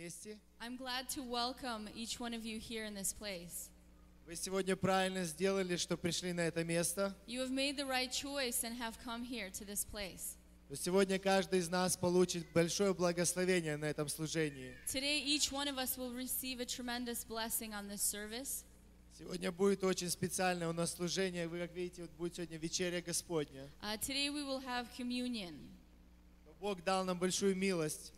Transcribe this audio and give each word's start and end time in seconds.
месте. 0.00 0.38
I'm 0.60 0.76
glad 0.76 1.08
to 1.10 1.22
welcome 1.22 1.88
each 1.94 2.18
one 2.18 2.34
of 2.34 2.44
you 2.44 2.58
here 2.58 2.84
in 2.84 2.94
this 2.94 3.12
place. 3.12 3.70
Вы 4.26 4.36
сегодня 4.36 4.76
правильно 4.76 5.24
сделали, 5.24 5.76
что 5.76 5.96
пришли 5.96 6.32
на 6.32 6.42
это 6.42 6.64
место. 6.64 7.14
You 7.26 7.40
have 7.40 7.50
made 7.50 7.76
the 7.76 7.86
right 7.86 8.10
choice 8.10 8.64
and 8.64 8.76
have 8.78 8.96
come 9.04 9.24
here 9.24 9.50
to 9.50 9.64
this 9.64 9.84
place. 9.84 10.36
Сегодня 10.72 11.18
каждый 11.18 11.58
из 11.58 11.68
нас 11.68 11.96
получит 11.96 12.46
большое 12.52 12.94
благословение 12.94 13.76
на 13.76 13.86
этом 13.86 14.08
служении. 14.08 14.76
Today, 14.86 15.20
each 15.20 15.50
one 15.50 15.66
of 15.66 15.78
us 15.78 15.98
will 15.98 16.12
receive 16.14 16.60
a 16.60 16.64
tremendous 16.64 17.24
blessing 17.24 17.74
on 17.74 17.88
this 17.88 18.02
service. 18.02 18.64
Сегодня 19.18 19.50
будет 19.50 19.82
очень 19.82 20.08
специальное 20.08 20.68
у 20.68 20.72
нас 20.72 20.94
служение. 20.94 21.48
Вы, 21.48 21.58
как 21.58 21.74
видите, 21.74 22.02
вот 22.02 22.12
будет 22.12 22.36
сегодня 22.36 22.56
вечеря 22.56 23.02
Господня. 23.02 23.68
Uh, 23.82 23.98
today, 23.98 24.30
we 24.30 24.44
will 24.44 24.60
have 24.60 24.86
communion. 24.96 25.56
Бог 26.60 26.84
дал 26.84 27.04
нам 27.04 27.18
большую 27.18 27.56
милость, 27.56 28.12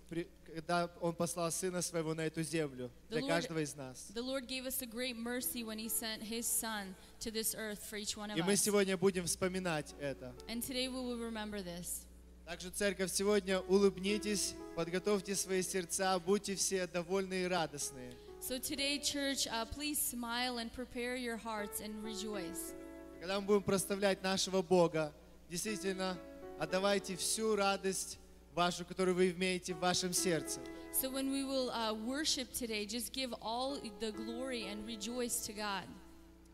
когда 0.54 0.90
Он 1.00 1.14
послал 1.14 1.50
Сына 1.52 1.80
Своего 1.80 2.12
на 2.12 2.22
эту 2.22 2.42
землю 2.42 2.90
The 3.08 3.12
для 3.12 3.20
Lord- 3.20 3.28
каждого 3.28 3.58
из 3.60 3.74
нас. 3.76 4.10
The 4.14 4.22
Lord 4.22 4.46
gave 4.48 4.66
us 4.66 4.82
a 4.82 4.86
great 4.86 5.16
mercy 5.16 5.62
when 5.62 5.78
He 5.78 5.88
sent 5.88 6.22
His 6.22 6.44
Son 6.46 6.94
to 7.20 7.30
this 7.30 7.54
earth 7.54 7.78
for 7.88 7.96
each 7.96 8.16
one 8.16 8.30
of 8.32 8.36
И 8.36 8.42
мы 8.42 8.54
us. 8.54 8.60
сегодня 8.60 8.96
будем 8.96 9.26
вспоминать 9.26 9.94
это. 10.00 10.34
And 10.48 10.60
today, 10.62 10.88
we 10.88 10.96
will 11.00 11.18
remember 11.18 11.62
this. 11.62 12.04
Также, 12.44 12.70
церковь, 12.70 13.12
сегодня 13.12 13.60
улыбнитесь, 13.60 14.54
подготовьте 14.74 15.36
свои 15.36 15.62
сердца, 15.62 16.18
будьте 16.18 16.56
все 16.56 16.88
довольны 16.88 17.44
и 17.44 17.46
радостные. 17.46 18.12
So, 18.40 18.58
today, 18.58 18.98
church, 18.98 19.46
uh, 19.46 19.64
please 19.66 20.00
smile 20.00 20.58
and 20.58 20.68
prepare 20.74 21.14
your 21.14 21.36
hearts 21.36 21.80
and 21.80 22.02
rejoice. 22.02 22.74
Когда 23.20 23.38
мы 23.40 23.46
будем 23.46 23.62
проставлять 23.62 24.20
нашего 24.24 24.62
Бога, 24.62 25.12
действительно, 25.48 26.18
отдавайте 26.58 27.14
всю 27.16 27.54
радость 27.54 28.18
вашу, 28.54 28.84
которую 28.84 29.14
вы 29.14 29.30
имеете 29.30 29.74
в 29.74 29.78
вашем 29.78 30.12
сердце. 30.12 30.60
So, 30.92 31.10
when 31.10 31.30
we 31.32 31.42
will 31.42 31.70
uh, 31.70 31.94
worship 31.94 32.52
today, 32.52 32.84
just 32.86 33.12
give 33.12 33.32
all 33.40 33.78
the 34.00 34.12
glory 34.12 34.66
and 34.66 34.86
rejoice 34.86 35.46
to 35.46 35.52
God. 35.52 35.84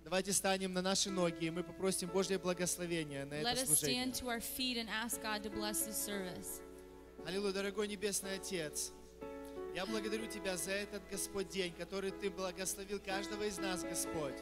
Давайте 0.05 0.33
станем 0.33 0.73
на 0.73 0.81
наши 0.81 1.11
ноги, 1.11 1.47
и 1.47 1.51
мы 1.51 1.63
попросим 1.63 2.09
Божье 2.09 2.39
благословение 2.39 3.25
на 3.25 3.35
Let 3.35 3.53
это 3.53 3.63
us 3.63 3.67
служение. 3.67 4.07
stand 4.07 4.15
to 4.15 4.29
our 4.29 4.41
feet 4.41 4.79
and 4.79 4.89
ask 4.89 5.21
God 5.21 5.43
to 5.43 5.51
bless 5.51 5.87
this 5.87 5.97
service. 5.97 6.63
Аллилуйя, 7.27 7.53
дорогой 7.53 7.89
Небесный 7.89 8.37
Отец, 8.37 8.93
я 9.75 9.85
благодарю 9.85 10.27
Тебя 10.27 10.57
за 10.57 10.71
этот, 10.71 11.03
Господь, 11.11 11.49
день, 11.51 11.75
который 11.77 12.11
Ты 12.11 12.31
благословил 12.31 13.01
каждого 13.01 13.43
из 13.43 13.59
нас, 13.59 13.83
Господь. 13.83 14.37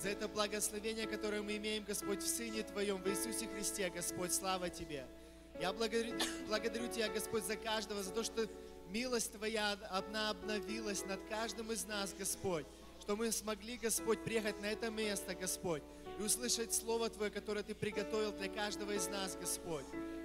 За 0.00 0.08
это 0.08 0.26
благословение, 0.26 1.06
которое 1.06 1.42
мы 1.42 1.56
имеем, 1.56 1.84
Господь, 1.84 2.22
в 2.22 2.26
Сыне 2.26 2.62
Твоем, 2.62 3.02
в 3.02 3.08
Иисусе 3.08 3.46
Христе, 3.46 3.90
Господь, 3.90 4.32
слава 4.32 4.70
Тебе. 4.70 5.06
Я 5.60 5.72
благодарю, 5.72 6.14
благодарю 6.48 6.88
Тебя, 6.88 7.08
Господь, 7.08 7.44
за 7.44 7.56
каждого, 7.56 8.02
за 8.02 8.10
то, 8.10 8.24
что 8.24 8.48
милость 8.90 9.32
Твоя, 9.32 9.78
она 9.90 10.30
обновилась 10.30 11.04
над 11.04 11.20
каждым 11.28 11.72
из 11.72 11.84
нас, 11.84 12.14
Господь. 12.18 12.66
Что 13.00 13.16
мы 13.16 13.30
смогли, 13.32 13.76
Господь, 13.76 14.22
приехать 14.24 14.60
на 14.60 14.66
это 14.66 14.90
место, 14.90 15.34
Господь, 15.34 15.82
и 16.18 16.22
услышать 16.22 16.72
Слово 16.72 17.10
Твое, 17.10 17.30
которое 17.30 17.62
Ты 17.62 17.74
приготовил 17.74 18.32
для 18.32 18.48
каждого 18.48 18.92
из 18.92 19.08
нас, 19.08 19.36
Господь. 19.40 19.84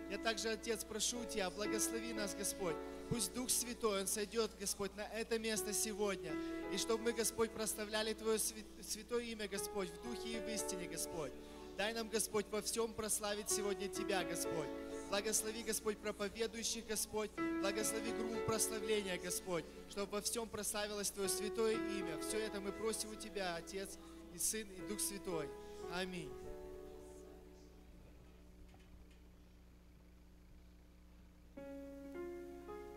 Я 0.10 0.18
также, 0.18 0.50
Отец, 0.50 0.84
прошу 0.84 1.24
Тебя, 1.26 1.50
благослови 1.50 2.14
нас, 2.14 2.34
Господь. 2.36 2.76
Пусть 3.10 3.34
Дух 3.34 3.50
Святой, 3.50 4.02
Он 4.02 4.08
сойдет, 4.08 4.52
Господь, 4.60 4.96
на 4.96 5.02
это 5.14 5.38
место 5.38 5.74
сегодня. 5.74 6.32
И 6.74 6.78
чтобы 6.78 7.04
мы, 7.04 7.12
Господь, 7.12 7.52
проставляли 7.52 8.14
Твое 8.14 8.38
свя- 8.38 8.64
святое 8.84 9.24
имя, 9.24 9.48
Господь, 9.48 9.90
в 9.90 10.02
духе 10.04 10.38
и 10.38 10.40
в 10.40 10.48
истине, 10.50 10.88
Господь. 10.88 11.32
Дай 11.78 11.94
нам, 11.94 12.10
Господь, 12.10 12.46
во 12.52 12.62
всем 12.62 12.94
прославить 12.94 13.50
сегодня 13.50 13.88
Тебя, 13.88 14.24
Господь. 14.24 14.68
Благослови, 15.10 15.64
Господь, 15.64 15.98
проповедующих, 15.98 16.86
Господь. 16.88 17.32
Благослови 17.62 18.12
группу 18.12 18.40
прославления, 18.46 19.18
Господь, 19.18 19.66
чтобы 19.90 20.12
во 20.12 20.22
всем 20.22 20.48
прославилось 20.48 21.10
Твое 21.10 21.30
святое 21.30 21.74
имя. 21.74 22.20
Все 22.28 22.38
это 22.38 22.62
мы 22.62 22.72
просим 22.72 23.10
у 23.10 23.16
Тебя, 23.16 23.56
Отец, 23.56 23.98
и 24.36 24.38
Сын, 24.38 24.68
и 24.68 24.88
Дух 24.88 25.00
Святой. 25.00 25.50
Аминь. 25.94 26.30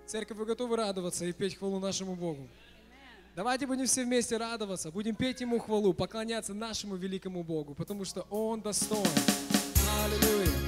Церковь, 0.06 0.36
вы 0.36 0.44
готовы 0.44 0.76
радоваться 0.76 1.24
и 1.24 1.32
петь 1.32 1.56
хвалу 1.56 1.80
нашему 1.80 2.14
Богу? 2.14 2.46
Давайте 3.34 3.66
будем 3.66 3.86
все 3.86 4.04
вместе 4.04 4.36
радоваться, 4.36 4.90
будем 4.90 5.14
петь 5.14 5.40
Ему 5.40 5.58
хвалу, 5.58 5.94
поклоняться 5.94 6.52
нашему 6.52 6.96
великому 6.96 7.42
Богу, 7.42 7.74
потому 7.74 8.04
что 8.04 8.26
Он 8.28 8.60
достоин. 8.60 9.06
Аллилуйя. 10.04 10.61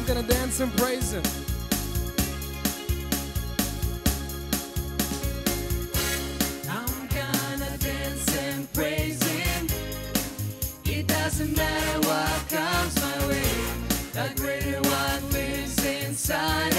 I'm 0.00 0.06
gonna 0.06 0.22
dance 0.22 0.60
and 0.60 0.74
praise 0.78 1.12
Him. 1.12 1.22
I'm 6.68 7.08
gonna 7.08 7.76
dance 7.78 8.38
and 8.38 8.72
praise 8.72 9.22
him. 9.22 9.66
It 10.86 11.06
doesn't 11.06 11.54
matter 11.54 12.08
what 12.08 12.48
comes 12.48 12.96
my 13.02 13.28
way. 13.28 13.52
The 14.14 14.32
greater 14.40 14.80
one 14.80 15.32
lives 15.32 15.84
inside 15.84 16.69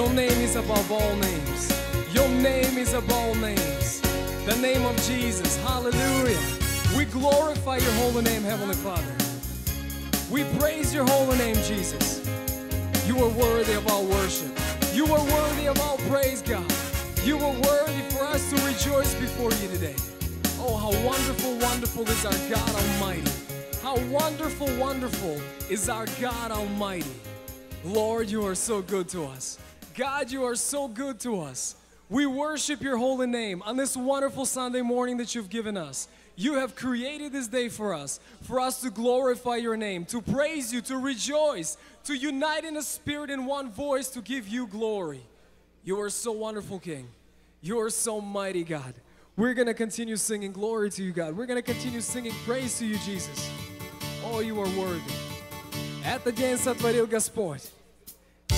Your 0.00 0.14
name 0.14 0.40
is 0.40 0.56
above 0.56 0.90
all 0.90 1.14
names. 1.16 1.70
Your 2.14 2.26
name 2.26 2.78
is 2.78 2.94
above 2.94 3.12
all 3.12 3.34
names. 3.34 4.00
The 4.46 4.56
name 4.56 4.86
of 4.86 4.96
Jesus. 5.02 5.58
Hallelujah. 5.58 6.40
We 6.96 7.04
glorify 7.04 7.76
your 7.76 7.92
holy 7.92 8.22
name, 8.22 8.40
Heavenly 8.40 8.76
Father. 8.76 9.14
We 10.30 10.44
praise 10.58 10.94
your 10.94 11.04
holy 11.04 11.36
name, 11.36 11.56
Jesus. 11.56 12.26
You 13.06 13.22
are 13.22 13.28
worthy 13.28 13.74
of 13.74 13.86
our 13.88 14.02
worship. 14.02 14.50
You 14.94 15.04
are 15.04 15.22
worthy 15.22 15.66
of 15.66 15.78
our 15.82 15.98
praise, 16.08 16.40
God. 16.40 16.72
You 17.22 17.36
are 17.36 17.52
worthy 17.60 18.00
for 18.08 18.24
us 18.24 18.48
to 18.48 18.56
rejoice 18.64 19.14
before 19.16 19.52
you 19.52 19.68
today. 19.68 19.96
Oh, 20.60 20.78
how 20.78 20.92
wonderful, 21.06 21.58
wonderful 21.58 22.08
is 22.08 22.24
our 22.24 22.48
God 22.48 22.74
Almighty. 22.74 23.30
How 23.82 23.98
wonderful, 24.06 24.74
wonderful 24.78 25.38
is 25.68 25.90
our 25.90 26.06
God 26.22 26.52
Almighty. 26.52 27.20
Lord, 27.84 28.30
you 28.30 28.46
are 28.46 28.54
so 28.54 28.80
good 28.80 29.06
to 29.10 29.24
us. 29.24 29.58
God, 29.99 30.31
you 30.31 30.43
are 30.43 30.55
so 30.55 30.87
good 30.87 31.19
to 31.21 31.41
us. 31.41 31.75
We 32.09 32.25
worship 32.25 32.81
your 32.81 32.97
holy 32.97 33.27
name 33.27 33.61
on 33.63 33.77
this 33.77 33.97
wonderful 33.97 34.45
Sunday 34.45 34.81
morning 34.81 35.17
that 35.17 35.33
you've 35.33 35.49
given 35.49 35.77
us. 35.77 36.07
You 36.35 36.55
have 36.55 36.75
created 36.75 37.31
this 37.31 37.47
day 37.47 37.69
for 37.69 37.93
us, 37.93 38.19
for 38.41 38.59
us 38.59 38.81
to 38.81 38.89
glorify 38.89 39.55
your 39.55 39.77
name, 39.77 40.05
to 40.05 40.21
praise 40.21 40.73
you, 40.73 40.81
to 40.81 40.97
rejoice, 40.97 41.77
to 42.03 42.15
unite 42.15 42.65
in 42.65 42.75
a 42.77 42.81
spirit 42.81 43.29
in 43.29 43.45
one 43.45 43.71
voice 43.71 44.09
to 44.09 44.21
give 44.21 44.47
you 44.47 44.67
glory. 44.67 45.21
You 45.83 45.99
are 46.01 46.09
so 46.09 46.31
wonderful, 46.31 46.79
King. 46.79 47.07
You 47.61 47.79
are 47.79 47.89
so 47.89 48.19
mighty, 48.19 48.63
God. 48.63 48.93
We're 49.37 49.53
going 49.53 49.67
to 49.67 49.73
continue 49.73 50.17
singing 50.17 50.51
glory 50.51 50.89
to 50.91 51.03
you, 51.03 51.11
God. 51.11 51.35
We're 51.35 51.45
going 51.45 51.61
to 51.61 51.73
continue 51.73 52.01
singing 52.01 52.33
praise 52.45 52.77
to 52.79 52.85
you, 52.85 52.97
Jesus. 52.99 53.49
Oh, 54.25 54.39
you 54.39 54.59
are 54.59 54.69
worthy. 54.77 55.13
Это 56.03 56.31
день 56.31 56.57
сотворил 56.57 57.07
Господь. 57.07 57.61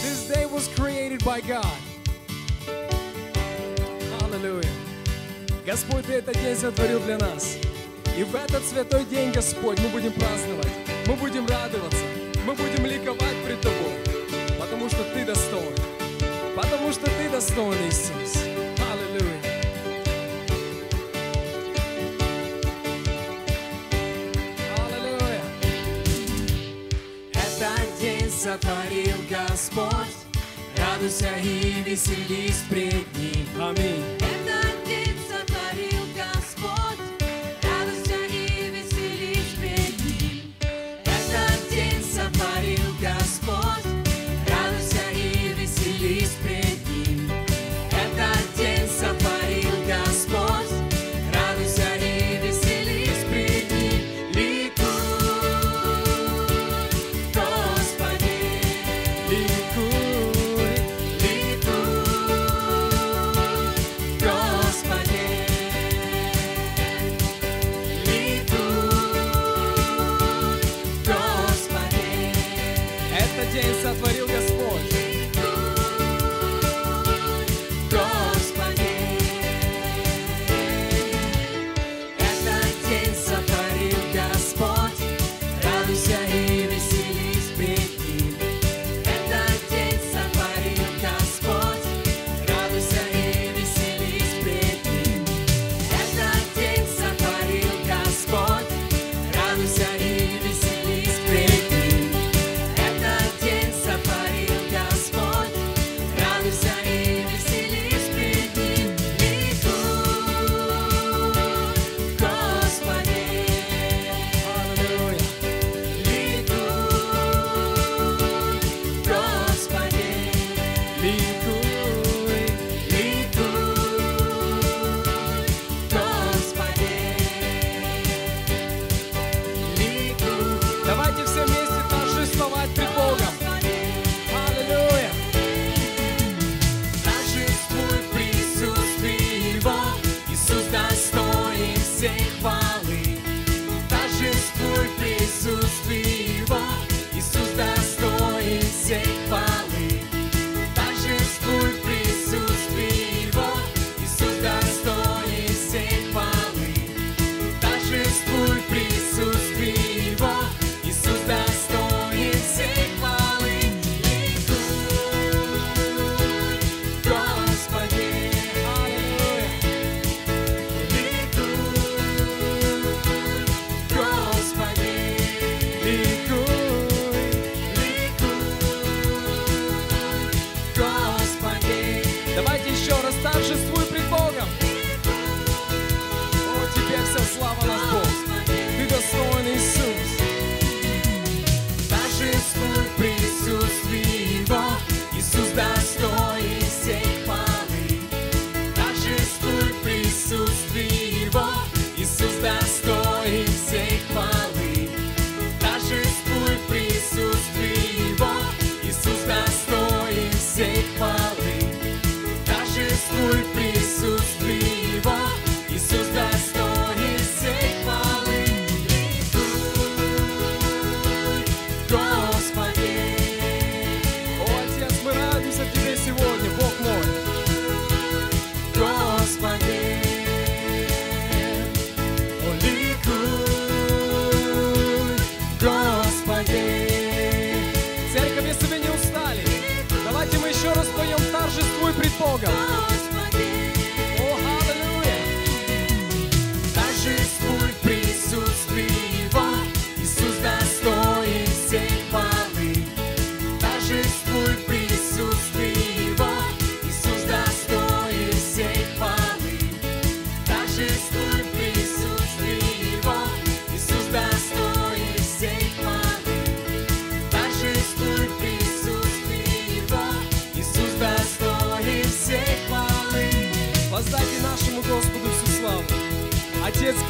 This 0.00 0.28
day 0.28 0.46
was 0.46 0.68
created 0.68 1.24
by 1.24 1.40
God. 1.40 1.76
Hallelujah. 4.20 4.70
Господь, 5.66 6.06
Ты 6.06 6.14
этот 6.14 6.34
день 6.40 6.56
сотворил 6.56 7.00
для 7.00 7.18
нас. 7.18 7.56
И 8.16 8.24
в 8.24 8.34
этот 8.34 8.64
святой 8.64 9.04
день, 9.04 9.32
Господь, 9.32 9.78
мы 9.80 9.88
будем 9.88 10.12
праздновать, 10.12 10.68
мы 11.06 11.14
будем 11.14 11.46
радоваться, 11.46 12.04
мы 12.46 12.54
будем 12.54 12.84
ликовать 12.84 13.36
пред 13.44 13.60
Тобой, 13.60 13.94
потому 14.60 14.88
что 14.88 15.02
Ты 15.14 15.24
достоин. 15.24 15.76
Потому 16.54 16.92
что 16.92 17.06
Ты 17.06 17.30
достоин, 17.30 17.78
Иисус. 17.88 18.42
Аллилуйя. 18.92 19.40
Аллилуйя. 24.76 25.42
Этот 27.32 28.00
день 28.00 28.30
сотворил 28.30 29.11
Господь, 29.52 30.16
радуйся 30.78 31.28
и 31.44 31.82
веселись 31.82 32.64
пред 32.70 33.06
Ним. 33.18 33.46
Аминь. 33.62 34.02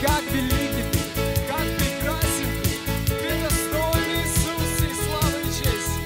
Как 0.02 0.22
великий 0.32 0.84
Ты, 0.90 0.98
как 1.46 1.64
прекрасен 1.78 2.50
Ты. 2.62 2.70
Ты 3.06 3.30
достоин 3.40 4.08
Иисус 4.18 4.66
всей 4.74 4.94
славы 4.98 5.38
и 5.40 5.50
чести. 5.54 6.02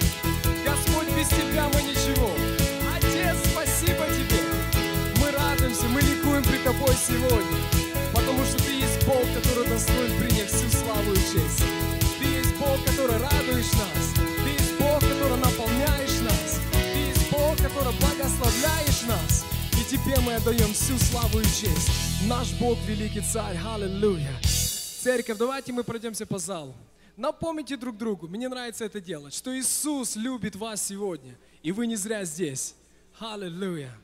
Господь, 0.64 1.08
без 1.16 1.28
Тебя 1.28 1.68
мы 1.72 1.82
ничего. 1.82 2.30
Отец, 2.94 3.36
спасибо 3.50 4.04
Тебе. 4.12 4.42
Мы 5.18 5.30
радуемся, 5.30 5.86
мы 5.88 6.02
ликуем 6.02 6.42
при 6.44 6.58
Тобой 6.58 6.94
сегодня. 6.94 7.58
Потому 8.12 8.44
что 8.44 8.62
Ты 8.64 8.72
есть 8.72 9.04
Бог, 9.06 9.24
который 9.32 9.66
достоин 9.66 10.12
принять 10.20 10.50
всю 10.50 10.68
славу 10.68 11.12
и 11.12 11.22
честь. 11.32 11.64
Ты 12.18 12.24
есть 12.26 12.54
Бог, 12.56 12.76
который 12.84 13.16
радуешь 13.16 13.72
нас. 13.80 14.04
Ты 14.44 14.50
есть 14.50 14.76
Бог, 14.78 15.00
который 15.00 15.38
наполняешь 15.38 16.20
нас. 16.20 16.60
Ты 16.72 16.98
есть 16.98 17.30
Бог, 17.30 17.56
который 17.56 17.94
благословляешь 17.96 19.02
нас. 19.08 19.46
И 19.80 19.84
Тебе 19.84 20.20
мы 20.20 20.34
отдаем 20.34 20.72
всю 20.74 20.98
славу 20.98 21.40
и 21.40 21.44
честь. 21.44 22.05
Наш 22.28 22.52
Бог 22.54 22.76
великий 22.88 23.20
царь. 23.20 23.56
Аллилуйя. 23.56 24.32
Церковь, 24.42 25.38
давайте 25.38 25.72
мы 25.72 25.84
пройдемся 25.84 26.26
по 26.26 26.38
залу. 26.38 26.74
Напомните 27.16 27.76
друг 27.76 27.96
другу, 27.96 28.26
мне 28.26 28.48
нравится 28.48 28.84
это 28.84 29.00
делать, 29.00 29.32
что 29.32 29.56
Иисус 29.56 30.16
любит 30.16 30.56
вас 30.56 30.84
сегодня, 30.84 31.38
и 31.62 31.70
вы 31.70 31.86
не 31.86 31.94
зря 31.94 32.24
здесь. 32.24 32.74
Аллилуйя. 33.20 33.96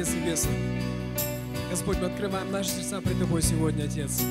Отец 0.00 0.14
Небесный, 0.14 0.56
Господь, 1.70 1.98
мы 1.98 2.06
открываем 2.06 2.50
наши 2.50 2.70
сердца 2.70 3.02
пред 3.02 3.18
Тобой 3.18 3.42
сегодня, 3.42 3.84
Отец. 3.84 4.22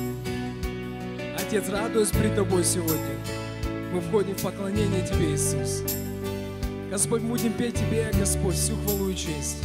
Отец, 1.38 1.68
радуюсь 1.68 2.08
пред 2.08 2.34
Тобой 2.34 2.64
сегодня. 2.64 3.14
Мы 3.92 4.00
входим 4.00 4.34
в 4.34 4.42
поклонение 4.42 5.06
Тебе, 5.06 5.32
Иисус. 5.32 5.84
Господь, 6.90 7.22
мы 7.22 7.36
будем 7.36 7.52
петь 7.52 7.76
Тебе, 7.76 8.10
Господь, 8.18 8.56
всю 8.56 8.74
хвалу 8.78 9.10
и 9.10 9.14
честь. 9.14 9.58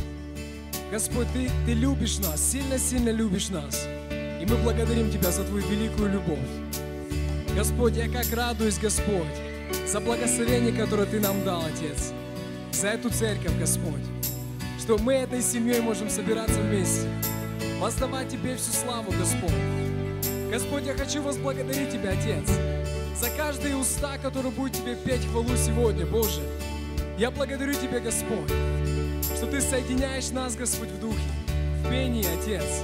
Господь, 0.92 1.26
Ты, 1.34 1.50
Ты 1.66 1.74
любишь 1.74 2.20
нас, 2.20 2.52
сильно-сильно 2.52 3.10
любишь 3.10 3.50
нас. 3.50 3.88
И 4.12 4.46
мы 4.48 4.58
благодарим 4.58 5.10
Тебя 5.10 5.32
за 5.32 5.44
Твою 5.44 5.66
великую 5.68 6.14
любовь. 6.14 6.38
Господь, 7.58 7.98
я 7.98 8.08
как 8.08 8.32
радуюсь, 8.32 8.78
Господь, 8.78 9.26
за 9.88 10.00
благословение, 10.02 10.72
которое 10.72 11.08
Ты 11.08 11.20
нам 11.20 11.44
дал, 11.44 11.64
Отец. 11.66 12.14
За 12.74 12.90
эту 12.90 13.10
церковь, 13.10 13.58
Господь 13.60 14.04
что 14.86 15.00
мы 15.00 15.14
этой 15.14 15.42
семьей 15.42 15.82
можем 15.82 16.12
собираться 16.12 16.62
вместе, 16.62 17.10
воздавать 17.80 18.30
Тебе 18.30 18.56
всю 18.56 18.72
славу, 18.72 19.12
Господь. 19.14 19.52
Господь, 20.52 20.86
я 20.86 20.94
хочу 20.94 21.24
возблагодарить 21.24 21.90
Тебя, 21.90 22.12
Отец, 22.12 22.48
за 23.20 23.32
каждые 23.36 23.78
уста, 23.78 24.20
которые 24.20 24.52
будут 24.52 24.74
Тебе 24.74 24.96
петь 24.96 25.26
хвалу 25.26 25.50
сегодня, 25.58 26.06
Боже. 26.06 26.40
Я 27.18 27.32
благодарю 27.32 27.74
Тебя, 27.74 28.00
Господь, 28.00 28.52
что 29.36 29.48
Ты 29.48 29.60
соединяешь 29.60 30.30
нас, 30.30 30.56
Господь, 30.56 30.90
в 30.90 31.00
духе, 31.00 31.18
в 31.84 31.90
пении, 31.90 32.24
Отец, 32.40 32.84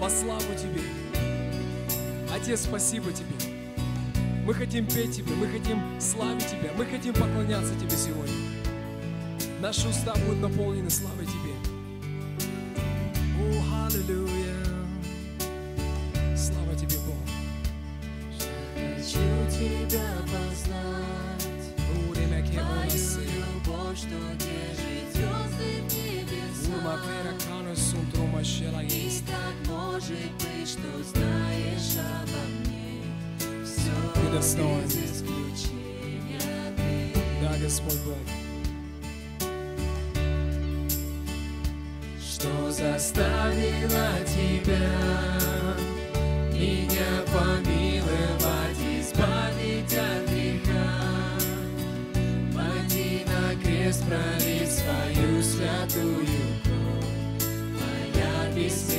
во 0.00 0.08
славу 0.08 0.54
Тебе. 0.58 0.80
Отец, 2.34 2.62
спасибо 2.62 3.12
Тебе. 3.12 3.52
Мы 4.46 4.54
хотим 4.54 4.86
петь 4.86 5.16
Тебе, 5.16 5.34
мы 5.34 5.48
хотим 5.48 6.00
славить 6.00 6.46
Тебя, 6.46 6.70
мы 6.78 6.86
хотим 6.86 7.12
поклоняться 7.12 7.74
Тебе 7.78 7.94
сегодня. 7.94 8.52
Наши 9.62 9.86
уста 9.86 10.12
будут 10.26 10.40
наполнены 10.40 10.90
славой 10.90 11.24
Тебе. 11.24 11.41
Моя 58.62 58.91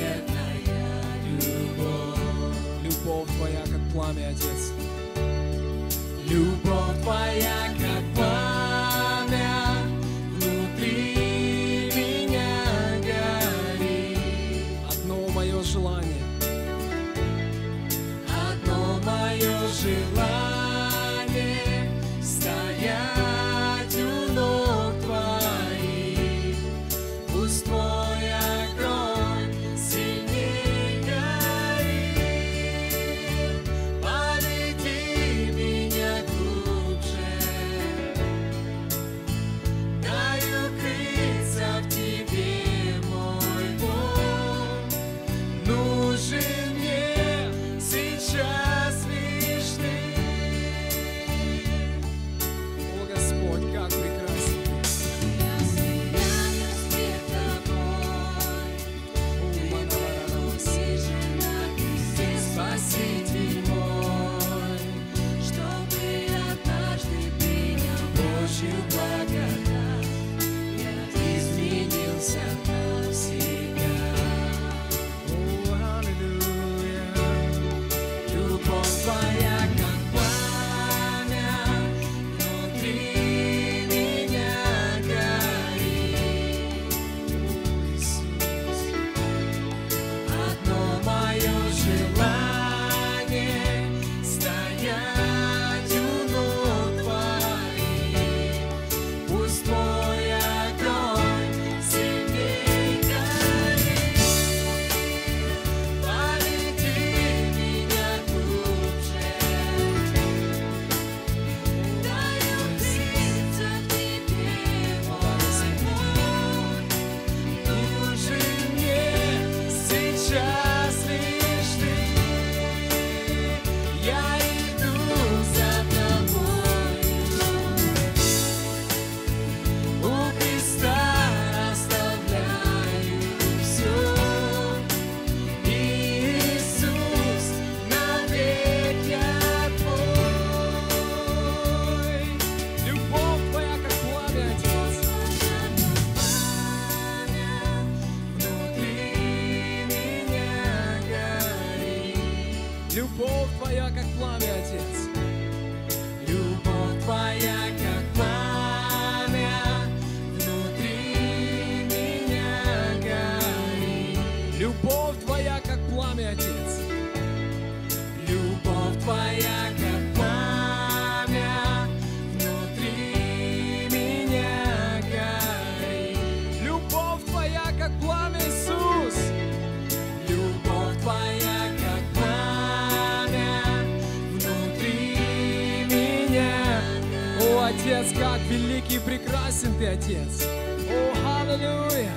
и 188.94 189.00
прекрасен 189.00 189.74
Ты, 189.80 189.88
Отец. 189.88 190.46
О, 190.46 191.42
аллилуйя. 191.42 192.12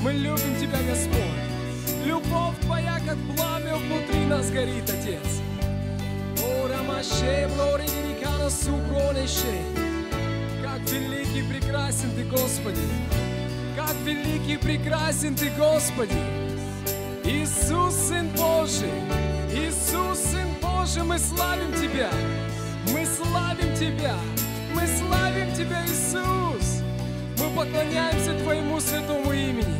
Мы 0.00 0.12
любим 0.12 0.56
Тебя, 0.60 0.78
Господь. 0.88 2.04
Любовь 2.04 2.54
Твоя, 2.60 3.00
как 3.04 3.16
пламя 3.34 3.74
внутри 3.74 4.24
нас 4.26 4.50
горит, 4.50 4.88
Отец. 4.88 5.40
О, 6.44 6.68
Рамаше, 6.68 7.48
Блори, 7.56 7.86
Герикана, 7.86 8.50
Сукронеше. 8.50 9.62
Как 10.62 10.80
великий 10.90 11.42
прекрасен 11.42 12.10
Ты, 12.14 12.24
Господи. 12.24 12.80
Как 13.74 13.94
великий 14.04 14.58
прекрасен 14.58 15.34
Ты, 15.34 15.50
Господи. 15.58 16.22
Иисус, 17.24 17.94
Сын 17.94 18.28
Божий. 18.36 18.92
Иисус, 19.52 20.18
Сын 20.18 20.48
Божий, 20.62 21.02
мы 21.02 21.18
славим 21.18 21.72
Тебя. 21.72 22.10
Мы 22.92 23.04
славим 23.06 23.74
Тебя. 23.74 24.14
Тебя, 25.60 25.84
Иисус. 25.84 26.82
Мы 27.38 27.50
поклоняемся 27.54 28.32
Твоему 28.42 28.80
святому 28.80 29.30
имени. 29.30 29.76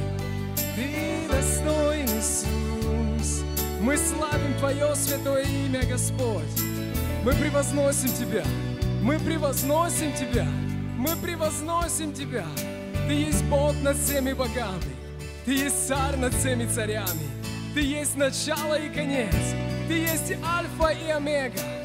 Ты 0.77 1.27
достоин, 1.27 2.07
Иисус. 2.07 3.43
Мы 3.81 3.97
славим 3.97 4.59
Твое 4.59 4.95
святое 4.95 5.45
имя, 5.45 5.81
Господь. 5.87 6.61
Мы 7.25 7.33
превозносим 7.33 8.13
Тебя. 8.13 8.45
Мы 9.01 9.19
превозносим 9.19 10.13
Тебя. 10.13 10.47
Мы 10.99 11.17
превозносим 11.17 12.13
Тебя. 12.13 12.45
Ты 13.09 13.15
есть 13.15 13.45
Бог 13.45 13.75
над 13.83 13.97
всеми 13.97 14.35
богами. 14.35 14.93
Ты 15.47 15.53
есть 15.53 15.89
царь 15.89 16.17
над 16.17 16.35
всеми 16.35 16.67
царями. 16.67 17.27
Ты 17.73 17.81
есть 17.81 18.19
начало 18.19 18.75
и 18.75 18.91
конец. 18.91 19.35
Ты 19.89 19.95
есть 19.95 20.33
Альфа 20.45 20.91
и 20.93 21.09
Омега. 21.09 21.80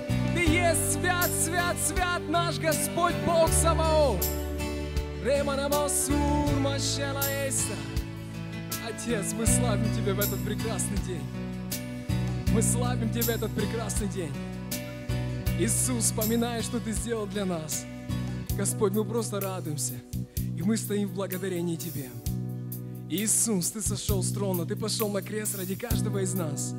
Есть 0.48 0.94
свят, 0.94 1.30
свят, 1.44 1.76
свят 1.84 2.22
наш 2.30 2.60
Господь 2.60 3.16
Бог 3.26 3.50
Саваоф. 3.50 4.24
Отец, 8.88 9.34
мы 9.34 9.46
славим 9.48 9.94
Тебя 9.96 10.14
в 10.14 10.20
этот 10.20 10.44
прекрасный 10.46 10.98
день. 11.08 11.24
Мы 12.54 12.62
славим 12.62 13.10
Тебя 13.10 13.24
в 13.24 13.30
этот 13.30 13.52
прекрасный 13.56 14.08
день. 14.08 14.32
Иисус, 15.60 16.06
вспоминая, 16.06 16.62
что 16.62 16.80
Ты 16.80 16.92
сделал 16.92 17.26
для 17.26 17.46
нас. 17.46 17.86
Господь, 18.56 18.94
мы 18.94 19.04
просто 19.04 19.42
радуемся. 19.42 19.96
И 20.56 20.62
мы 20.62 20.78
стоим 20.78 21.08
в 21.08 21.14
благодарении 21.14 21.76
Тебе. 21.76 22.10
Иисус, 23.10 23.72
Ты 23.72 23.82
сошел 23.82 24.22
с 24.22 24.32
трона, 24.32 24.66
Ты 24.66 24.76
пошел 24.76 25.10
на 25.10 25.22
крест 25.22 25.58
ради 25.58 25.76
каждого 25.76 26.20
из 26.20 26.34
нас. 26.34 26.76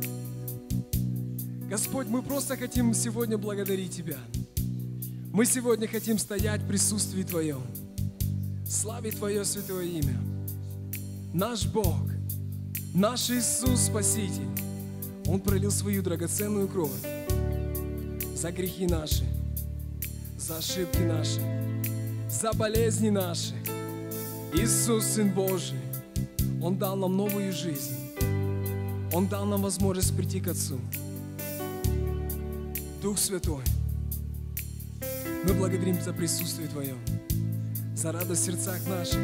Господь, 1.68 2.06
мы 2.06 2.22
просто 2.22 2.56
хотим 2.56 2.94
сегодня 2.94 3.36
благодарить 3.36 3.90
Тебя. 3.90 4.18
Мы 5.32 5.44
сегодня 5.44 5.88
хотим 5.88 6.16
стоять 6.16 6.62
в 6.62 6.68
присутствии 6.68 7.24
Твоем, 7.24 7.60
славить 8.64 9.16
Твое 9.16 9.44
святое 9.44 9.84
имя. 9.84 10.16
Наш 11.34 11.66
Бог, 11.66 11.96
наш 12.94 13.30
Иисус 13.30 13.80
Спаситель, 13.80 14.48
Он 15.26 15.40
пролил 15.40 15.72
свою 15.72 16.04
драгоценную 16.04 16.68
кровь 16.68 17.02
за 18.36 18.52
грехи 18.52 18.86
наши, 18.86 19.24
за 20.38 20.58
ошибки 20.58 21.02
наши, 21.02 21.40
за 22.30 22.52
болезни 22.52 23.10
наши. 23.10 23.54
Иисус, 24.54 25.04
Сын 25.04 25.32
Божий, 25.32 25.80
Он 26.62 26.78
дал 26.78 26.94
нам 26.94 27.16
новую 27.16 27.52
жизнь. 27.52 27.96
Он 29.12 29.26
дал 29.26 29.46
нам 29.46 29.62
возможность 29.62 30.16
прийти 30.16 30.40
к 30.40 30.46
Отцу. 30.46 30.78
Дух 33.05 33.17
Святой, 33.17 33.63
мы 35.45 35.53
благодарим 35.53 35.99
за 36.01 36.13
присутствие 36.13 36.67
Твое, 36.67 36.95
за 37.95 38.11
радость 38.11 38.43
в 38.43 38.45
сердцах 38.45 38.85
наших. 38.87 39.19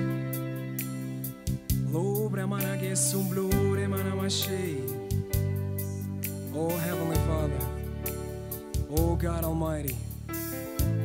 Лобря 1.91 2.47
манаге 2.47 2.95
сумблуре 2.95 3.87
манамашей. 3.87 4.81
Oh 6.53 6.69
Heavenly 6.69 7.17
Father, 7.27 7.59
oh 8.89 9.15
God 9.15 9.45
Almighty, 9.45 9.95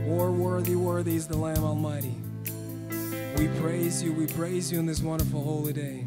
oh 0.09 0.33
worthy, 0.33 0.75
worthy 0.75 1.15
is 1.17 1.27
the 1.27 1.37
Lamb 1.37 1.63
Almighty. 1.63 2.15
We 3.37 3.49
praise 3.61 4.03
you, 4.03 4.13
we 4.13 4.27
praise 4.27 4.73
you 4.73 4.79
in 4.79 4.87
this 4.87 5.03
wonderful 5.03 5.43
holy 5.43 5.73
day. 5.73 6.07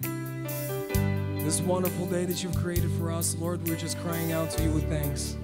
This 1.44 1.62
wonderful 1.62 2.08
day 2.08 2.26
that 2.26 2.42
you've 2.44 2.56
created 2.56 2.90
for 2.98 3.12
us, 3.12 3.36
Lord, 3.40 3.68
we're 3.68 3.76
just 3.76 4.00
crying 4.00 4.32
out 4.32 4.50
to 4.52 4.64
you 4.64 4.72
with 4.72 4.90
thanks. 4.90 5.36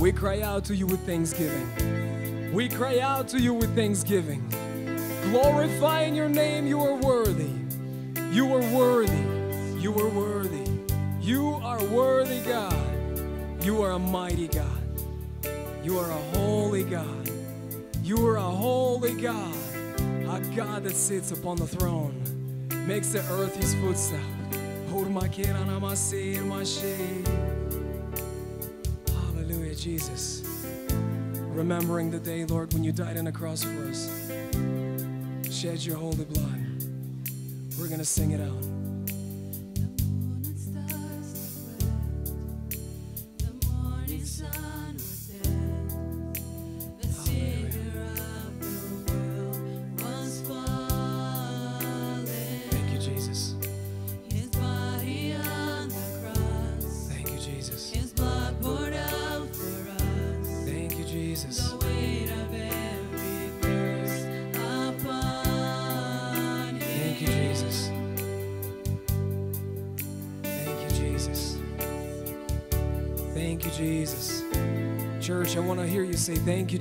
We 0.00 0.12
cry 0.12 0.42
out 0.42 0.64
to 0.66 0.76
you 0.76 0.86
with 0.86 1.04
thanksgiving. 1.06 2.52
We 2.54 2.68
cry 2.68 3.00
out 3.00 3.26
to 3.28 3.40
you 3.40 3.52
with 3.52 3.74
thanksgiving. 3.74 4.48
Glorifying 5.24 6.14
your 6.14 6.28
name, 6.28 6.68
you 6.68 6.80
are 6.80 6.94
worthy. 6.94 7.50
You 8.30 8.54
are 8.54 8.62
worthy. 8.72 9.80
You 9.80 9.92
are 9.98 10.08
worthy. 10.08 10.70
You 11.20 11.54
are 11.64 11.84
worthy, 11.86 12.38
God. 12.42 13.64
You 13.64 13.82
are 13.82 13.90
a 13.90 13.98
mighty 13.98 14.46
God. 14.46 14.82
You 15.82 15.98
are 15.98 16.10
a 16.10 16.36
holy 16.36 16.84
God. 16.84 17.30
You 18.04 18.24
are 18.28 18.36
a 18.36 18.40
holy 18.40 19.20
God. 19.20 19.56
A 20.28 20.40
God 20.54 20.84
that 20.84 20.94
sits 20.94 21.32
upon 21.32 21.56
the 21.56 21.66
throne, 21.66 22.22
makes 22.86 23.08
the 23.08 23.20
earth 23.32 23.56
his 23.56 23.74
footstep. 23.74 24.20
Jesus. 29.88 30.42
Remembering 31.54 32.10
the 32.10 32.18
day, 32.18 32.44
Lord, 32.44 32.74
when 32.74 32.84
you 32.84 32.92
died 32.92 33.16
on 33.16 33.24
the 33.24 33.32
cross 33.32 33.64
for 33.64 33.88
us, 33.88 34.10
shed 35.50 35.82
your 35.82 35.96
holy 35.96 36.26
blood. 36.26 36.60
We're 37.78 37.88
going 37.88 37.98
to 37.98 38.04
sing 38.04 38.32
it 38.32 38.40
out. 38.42 38.77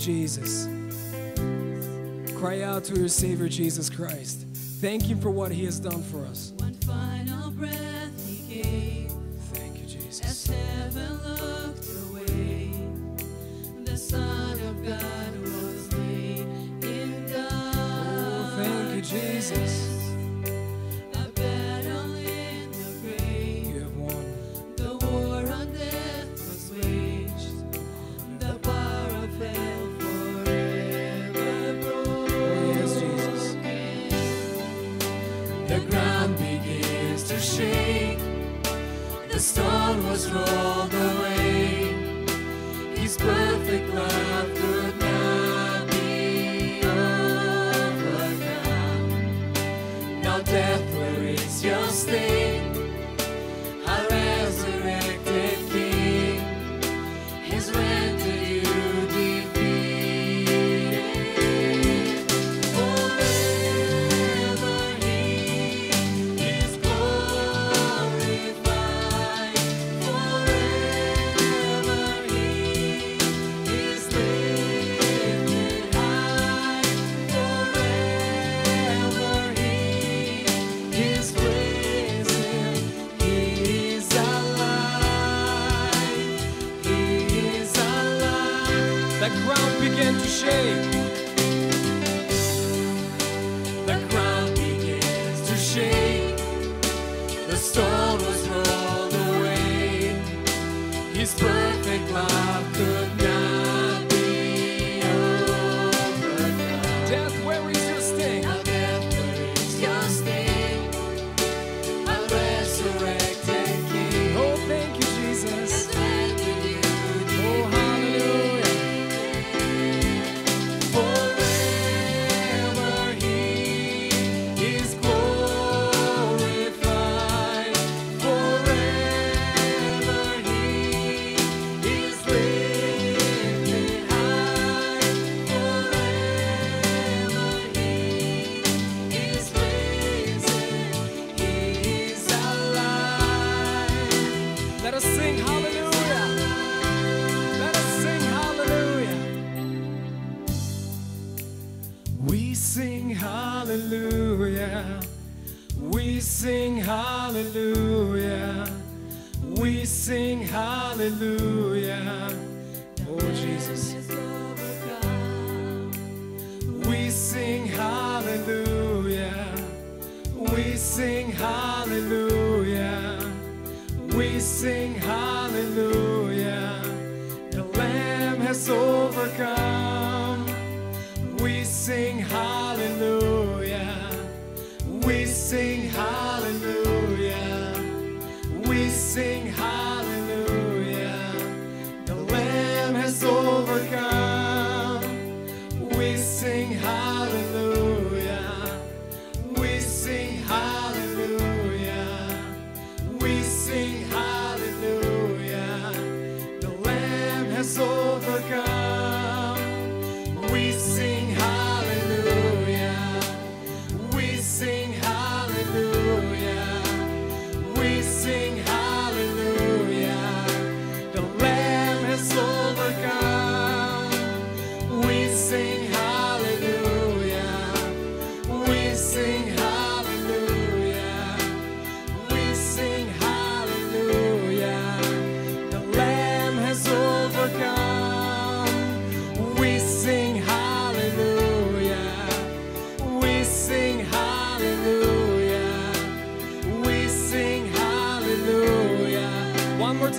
Jesus. 0.08 0.70
Cry 2.38 2.62
out 2.62 2.86
to 2.86 2.98
your 2.98 3.10
Savior, 3.10 3.50
Jesus 3.50 3.89
Christ. 3.89 4.46
Thank 4.80 5.04
Him 5.04 5.20
for 5.20 5.30
what 5.30 5.52
He 5.52 5.65
has 5.65 5.82
done 5.82 6.02
for 6.02 6.24
us. 6.24 6.54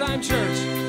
Time 0.08 0.22
Church. 0.22 0.87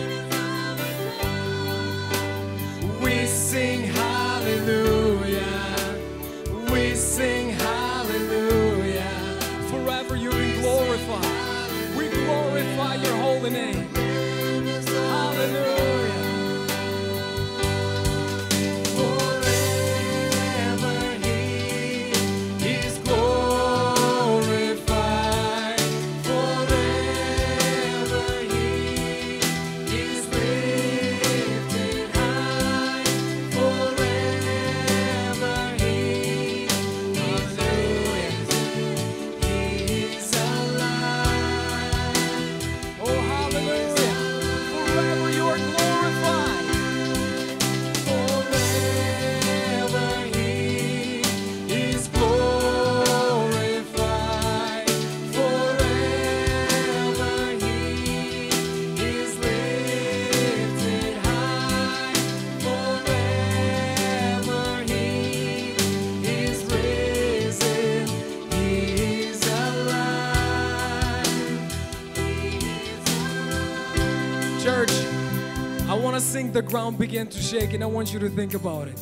think 76.50 76.66
the 76.66 76.72
ground 76.72 76.98
began 76.98 77.28
to 77.28 77.40
shake, 77.40 77.74
and 77.74 77.84
I 77.84 77.86
want 77.86 78.12
you 78.12 78.20
to 78.20 78.30
think 78.30 78.56
about 78.56 78.88
it. 78.88 79.00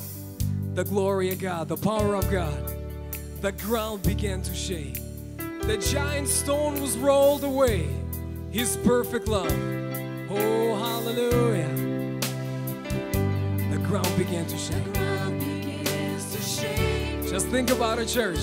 The 0.73 0.83
glory 0.83 1.31
of 1.31 1.39
God, 1.39 1.69
the 1.69 1.77
power 1.77 2.15
of 2.15 2.29
God. 2.29 2.75
The 3.39 3.53
ground 3.53 4.03
began 4.03 4.41
to 4.41 4.53
shake. 4.53 4.99
The 5.61 5.77
giant 5.77 6.27
stone 6.27 6.81
was 6.81 6.97
rolled 6.97 7.45
away. 7.45 7.87
His 8.51 8.75
perfect 8.83 9.29
love. 9.29 9.49
Oh, 10.29 10.75
hallelujah. 10.75 11.73
The 13.71 13.79
ground 13.87 14.17
began 14.17 14.45
to 14.45 14.57
shake. 14.57 14.93
Just 17.29 17.47
think 17.47 17.69
about 17.69 17.99
it, 17.99 18.07
church. 18.07 18.39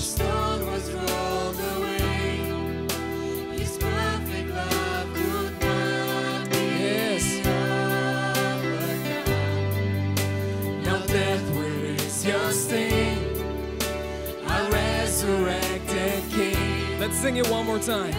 Sing 17.25 17.37
it 17.37 17.49
one 17.49 17.65
more 17.65 17.79
time. 17.79 18.11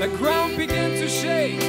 The 0.00 0.12
ground 0.18 0.56
began 0.56 0.90
to 1.00 1.06
shake. 1.06 1.60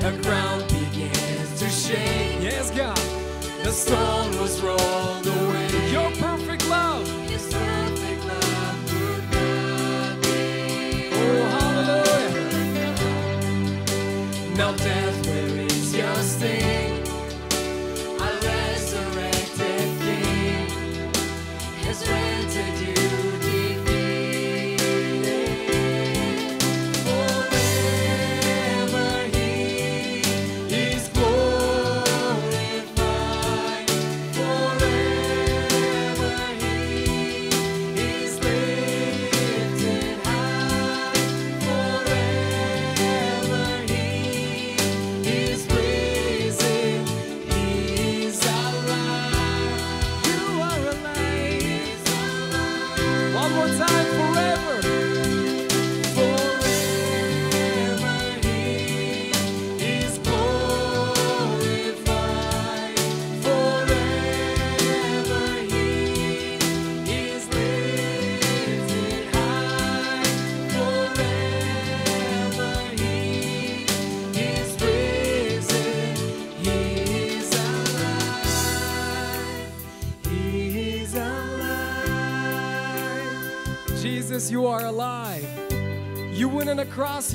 The 0.00 0.18
ground 0.20 0.64
begins 0.66 1.60
to 1.60 1.68
shake. 1.68 2.42
Yes, 2.42 2.72
God. 2.72 2.98
The 3.62 3.70
stone 3.70 4.36
was 4.40 4.60
rolled 4.62 5.15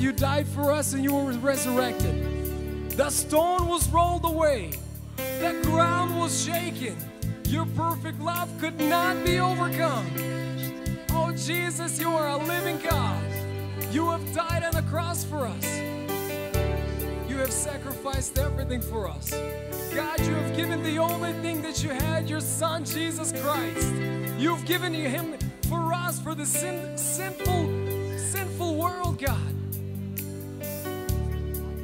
you 0.00 0.12
died 0.12 0.46
for 0.46 0.72
us, 0.72 0.92
and 0.92 1.02
you 1.02 1.14
were 1.14 1.32
resurrected. 1.32 2.90
The 2.90 3.10
stone 3.10 3.68
was 3.68 3.88
rolled 3.88 4.24
away, 4.24 4.70
the 5.16 5.60
ground 5.64 6.18
was 6.18 6.44
shaken. 6.44 6.96
Your 7.44 7.66
perfect 7.76 8.18
love 8.20 8.48
could 8.58 8.78
not 8.80 9.24
be 9.26 9.38
overcome. 9.38 10.06
Oh, 11.10 11.32
Jesus, 11.36 12.00
you 12.00 12.10
are 12.10 12.28
a 12.28 12.36
living 12.38 12.78
God. 12.78 13.22
You 13.90 14.08
have 14.08 14.34
died 14.34 14.64
on 14.64 14.72
the 14.72 14.82
cross 14.90 15.22
for 15.22 15.46
us. 15.46 15.80
You 17.28 17.36
have 17.36 17.52
sacrificed 17.52 18.38
everything 18.38 18.80
for 18.80 19.06
us. 19.06 19.32
God, 19.94 20.20
you 20.20 20.34
have 20.34 20.56
given 20.56 20.82
the 20.82 20.96
only 20.98 21.34
thing 21.42 21.60
that 21.60 21.84
you 21.84 21.90
had, 21.90 22.30
your 22.30 22.40
Son, 22.40 22.86
Jesus 22.86 23.32
Christ. 23.42 23.92
You've 24.38 24.64
given 24.64 24.94
him 24.94 25.36
for 25.68 25.92
us, 25.92 26.18
for 26.18 26.34
the 26.34 26.46
sin, 26.46 26.96
sinful, 26.96 27.68
sinful 28.16 28.76
world, 28.76 29.18
God. 29.18 29.54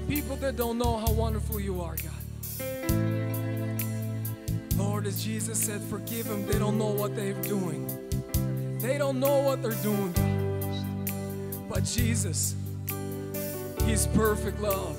People 0.08 0.36
that 0.36 0.56
don't 0.56 0.78
know 0.78 0.96
how 0.96 1.12
wonderful 1.12 1.60
you 1.60 1.82
are, 1.82 1.94
God. 1.96 2.12
Lord, 4.78 5.06
as 5.06 5.22
Jesus 5.22 5.58
said, 5.58 5.82
forgive 5.82 6.26
them. 6.26 6.46
They 6.46 6.58
don't 6.58 6.78
know 6.78 6.88
what 6.88 7.14
they're 7.14 7.34
doing. 7.42 7.86
They 8.80 8.96
don't 8.96 9.20
know 9.20 9.40
what 9.40 9.62
they're 9.62 9.82
doing, 9.82 10.12
God. 10.12 11.68
But 11.68 11.84
Jesus, 11.84 12.56
His 13.84 14.06
perfect 14.08 14.60
love 14.60 14.98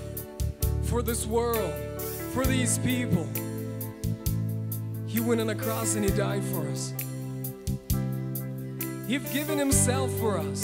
for 0.83 1.01
this 1.01 1.25
world, 1.25 1.73
for 2.33 2.45
these 2.45 2.77
people. 2.77 3.27
He 5.07 5.19
went 5.19 5.41
on 5.41 5.49
a 5.49 5.55
cross 5.55 5.95
and 5.95 6.05
He 6.05 6.11
died 6.11 6.43
for 6.43 6.67
us. 6.67 6.93
He's 9.07 9.27
given 9.33 9.57
Himself 9.57 10.11
for 10.19 10.37
us. 10.37 10.61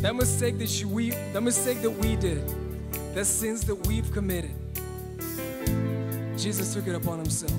That 0.00 0.14
mistake 0.14 0.56
that 0.58 0.84
we, 0.90 1.10
that 1.10 1.42
mistake 1.42 1.82
that 1.82 1.90
we 1.90 2.16
did, 2.16 2.42
the 3.16 3.24
sins 3.24 3.64
that 3.64 3.74
we've 3.86 4.12
committed, 4.12 4.54
Jesus 6.36 6.74
took 6.74 6.86
it 6.86 6.94
upon 6.94 7.16
Himself. 7.16 7.50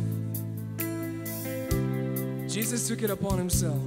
Jesus 2.48 2.88
took 2.88 3.02
it 3.02 3.10
upon 3.10 3.40
Himself. 3.40 3.82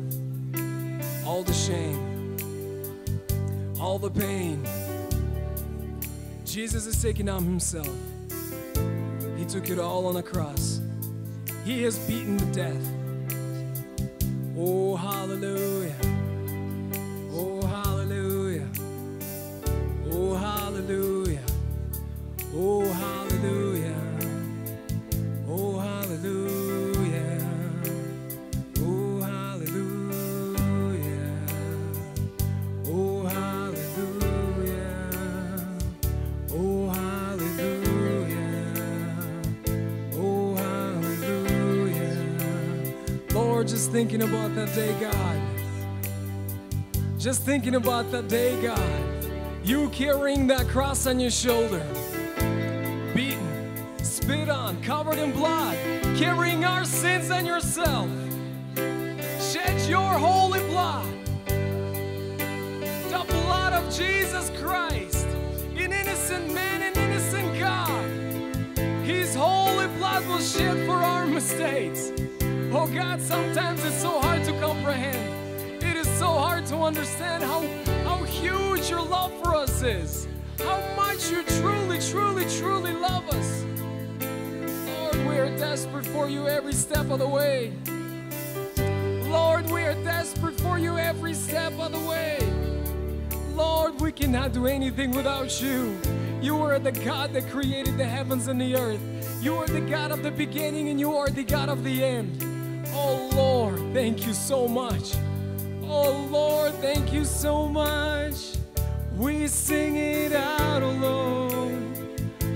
All 1.24 1.44
the 1.44 1.52
shame, 1.52 2.36
all 3.80 4.00
the 4.00 4.10
pain. 4.10 4.66
Jesus 6.44 6.86
is 6.86 7.00
taking 7.00 7.28
on 7.28 7.44
Himself. 7.44 7.86
He 9.38 9.44
took 9.44 9.70
it 9.70 9.78
all 9.78 10.08
on 10.08 10.14
the 10.14 10.24
cross. 10.24 10.80
He 11.64 11.84
has 11.84 11.96
beaten 12.00 12.36
the 12.36 12.46
death. 12.46 12.84
Oh, 14.58 14.96
hallelujah. 14.96 15.59
Thinking 44.20 44.36
about 44.36 44.54
that 44.54 44.74
day, 44.74 44.94
God. 45.00 45.40
Just 47.18 47.42
thinking 47.42 47.74
about 47.76 48.10
that 48.12 48.28
day, 48.28 48.60
God. 48.60 49.00
You 49.64 49.88
carrying 49.90 50.46
that 50.48 50.68
cross 50.68 51.06
on 51.06 51.18
your 51.18 51.30
shoulder, 51.30 51.82
beaten, 53.14 53.72
spit 54.02 54.50
on, 54.50 54.82
covered 54.82 55.18
in 55.18 55.32
blood, 55.32 55.76
carrying 56.18 56.66
our 56.66 56.84
sins 56.84 57.30
on 57.30 57.46
yourself. 57.46 58.10
Shed 58.74 59.88
your 59.88 60.12
holy 60.18 60.60
blood, 60.68 61.06
the 61.46 63.24
blood 63.26 63.72
of 63.72 63.94
Jesus 63.94 64.50
Christ, 64.60 65.26
an 65.76 65.92
innocent 65.92 66.52
man, 66.52 66.82
an 66.82 66.98
innocent 66.98 67.58
God. 67.58 68.10
His 69.02 69.34
holy 69.34 69.86
blood 69.96 70.26
was 70.28 70.54
shed 70.54 70.86
for 70.86 70.96
our 70.96 71.26
mistakes. 71.26 72.12
Oh 72.72 72.86
God, 72.86 73.20
sometimes 73.20 73.84
it's 73.84 74.00
so 74.00 74.20
hard 74.20 74.44
to 74.44 74.52
comprehend. 74.60 75.82
It 75.82 75.96
is 75.96 76.08
so 76.20 76.26
hard 76.26 76.66
to 76.66 76.76
understand 76.76 77.42
how, 77.42 77.62
how 78.04 78.22
huge 78.22 78.88
your 78.88 79.02
love 79.02 79.32
for 79.42 79.56
us 79.56 79.82
is. 79.82 80.28
How 80.56 80.80
much 80.94 81.32
you 81.32 81.42
truly, 81.42 81.98
truly, 81.98 82.44
truly 82.44 82.92
love 82.92 83.28
us. 83.30 83.64
Lord, 84.86 85.16
we 85.26 85.38
are 85.38 85.58
desperate 85.58 86.06
for 86.06 86.28
you 86.28 86.46
every 86.46 86.72
step 86.72 87.10
of 87.10 87.18
the 87.18 87.26
way. 87.26 87.72
Lord, 89.24 89.68
we 89.68 89.82
are 89.82 89.94
desperate 90.04 90.54
for 90.60 90.78
you 90.78 90.96
every 90.96 91.34
step 91.34 91.72
of 91.80 91.90
the 91.90 92.08
way. 92.08 92.38
Lord, 93.52 94.00
we 94.00 94.12
cannot 94.12 94.52
do 94.52 94.68
anything 94.68 95.10
without 95.10 95.60
you. 95.60 96.00
You 96.40 96.62
are 96.62 96.78
the 96.78 96.92
God 96.92 97.32
that 97.32 97.50
created 97.50 97.98
the 97.98 98.06
heavens 98.06 98.46
and 98.46 98.60
the 98.60 98.76
earth. 98.76 99.00
You 99.42 99.56
are 99.56 99.66
the 99.66 99.80
God 99.80 100.12
of 100.12 100.22
the 100.22 100.30
beginning 100.30 100.88
and 100.88 101.00
you 101.00 101.16
are 101.16 101.28
the 101.28 101.42
God 101.42 101.68
of 101.68 101.82
the 101.82 102.04
end. 102.04 102.49
Oh 102.92 103.30
Lord, 103.34 103.94
thank 103.94 104.26
you 104.26 104.32
so 104.32 104.66
much. 104.68 105.14
Oh 105.82 106.28
Lord, 106.30 106.72
thank 106.74 107.12
you 107.12 107.24
so 107.24 107.68
much. 107.68 108.56
We 109.16 109.48
sing 109.48 109.96
it 109.96 110.32
out 110.32 110.82
oh, 110.82 110.90
alone. 110.90 111.94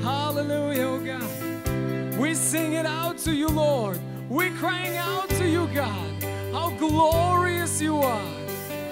Hallelujah. 0.03 0.87
Oh 0.87 0.99
God. 0.99 2.19
We 2.19 2.35
sing 2.35 2.75
it 2.75 2.87
out 2.87 3.19
to 3.19 3.35
you, 3.35 3.49
Lord. 3.49 4.01
We're 4.29 4.55
crying 4.55 4.97
out 4.97 5.29
to 5.31 5.49
you, 5.49 5.67
God. 5.75 6.23
How 6.53 6.71
glorious 6.79 7.83
you 7.83 7.99
are. 7.99 8.31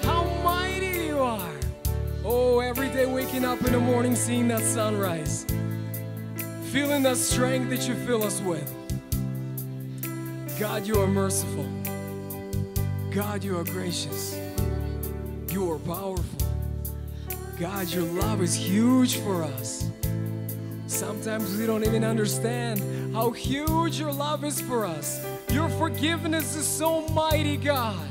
How 0.03 0.23
mighty 0.43 1.05
you 1.05 1.19
are. 1.19 1.55
Oh, 2.25 2.59
every 2.59 2.89
day 2.89 3.05
waking 3.05 3.45
up 3.45 3.61
in 3.65 3.71
the 3.71 3.79
morning, 3.79 4.15
seeing 4.15 4.47
that 4.49 4.61
sunrise. 4.61 5.45
Feeling 6.71 7.03
that 7.03 7.17
strength 7.17 7.69
that 7.69 7.87
you 7.87 7.95
fill 8.05 8.23
us 8.23 8.41
with. 8.41 8.82
God, 10.59 10.85
you 10.85 11.01
are 11.01 11.07
merciful. 11.07 11.67
God, 13.09 13.43
you 13.43 13.57
are 13.57 13.63
gracious. 13.63 14.39
You 15.49 15.71
are 15.71 15.79
powerful. 15.79 16.47
God, 17.59 17.89
your 17.89 18.03
love 18.03 18.39
is 18.41 18.53
huge 18.53 19.17
for 19.17 19.43
us. 19.43 19.89
Sometimes 20.85 21.57
we 21.57 21.65
don't 21.65 21.83
even 21.83 22.03
understand 22.03 22.81
how 23.15 23.31
huge 23.31 23.99
your 23.99 24.13
love 24.13 24.43
is 24.43 24.61
for 24.61 24.85
us. 24.85 25.25
Your 25.49 25.69
forgiveness 25.69 26.55
is 26.55 26.67
so 26.67 27.07
mighty, 27.09 27.57
God. 27.57 28.07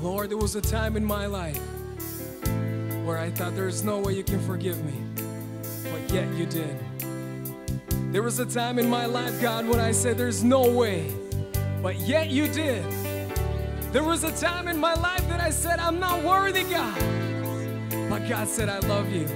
Lord, 0.00 0.30
there 0.30 0.38
was 0.38 0.54
a 0.54 0.60
time 0.60 0.96
in 0.96 1.04
my 1.04 1.26
life 1.26 1.60
where 3.04 3.18
I 3.18 3.30
thought 3.30 3.56
there's 3.56 3.82
no 3.82 3.98
way 3.98 4.14
you 4.14 4.24
can 4.24 4.40
forgive 4.46 4.84
me, 4.84 4.94
but 5.84 6.14
yet 6.14 6.32
you 6.34 6.46
did. 6.46 6.76
There 8.12 8.22
was 8.22 8.38
a 8.40 8.44
time 8.44 8.78
in 8.78 8.90
my 8.90 9.06
life, 9.06 9.40
God, 9.40 9.66
when 9.66 9.80
I 9.80 9.90
said 9.90 10.18
there's 10.18 10.44
no 10.44 10.70
way, 10.70 11.10
but 11.80 11.98
yet 11.98 12.28
you 12.28 12.46
did. 12.46 12.84
There 13.90 14.04
was 14.04 14.22
a 14.22 14.30
time 14.32 14.68
in 14.68 14.78
my 14.78 14.92
life 14.92 15.26
that 15.30 15.40
I 15.40 15.48
said 15.48 15.78
I'm 15.78 15.98
not 15.98 16.22
worthy, 16.22 16.64
God, 16.64 16.94
but 18.10 18.28
God 18.28 18.48
said 18.48 18.68
I 18.68 18.80
love 18.80 19.10
you. 19.10 19.26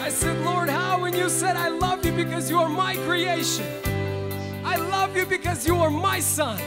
I 0.00 0.08
said, 0.08 0.44
Lord, 0.44 0.68
how? 0.68 1.04
And 1.04 1.14
you 1.14 1.28
said, 1.28 1.54
I 1.54 1.68
love 1.68 2.04
you 2.04 2.10
because 2.10 2.50
you 2.50 2.58
are 2.58 2.68
my 2.68 2.96
creation. 3.06 3.64
I 4.64 4.74
love 4.74 5.16
you 5.16 5.24
because 5.24 5.64
you 5.64 5.76
are 5.76 5.90
my 5.90 6.18
son. 6.18 6.60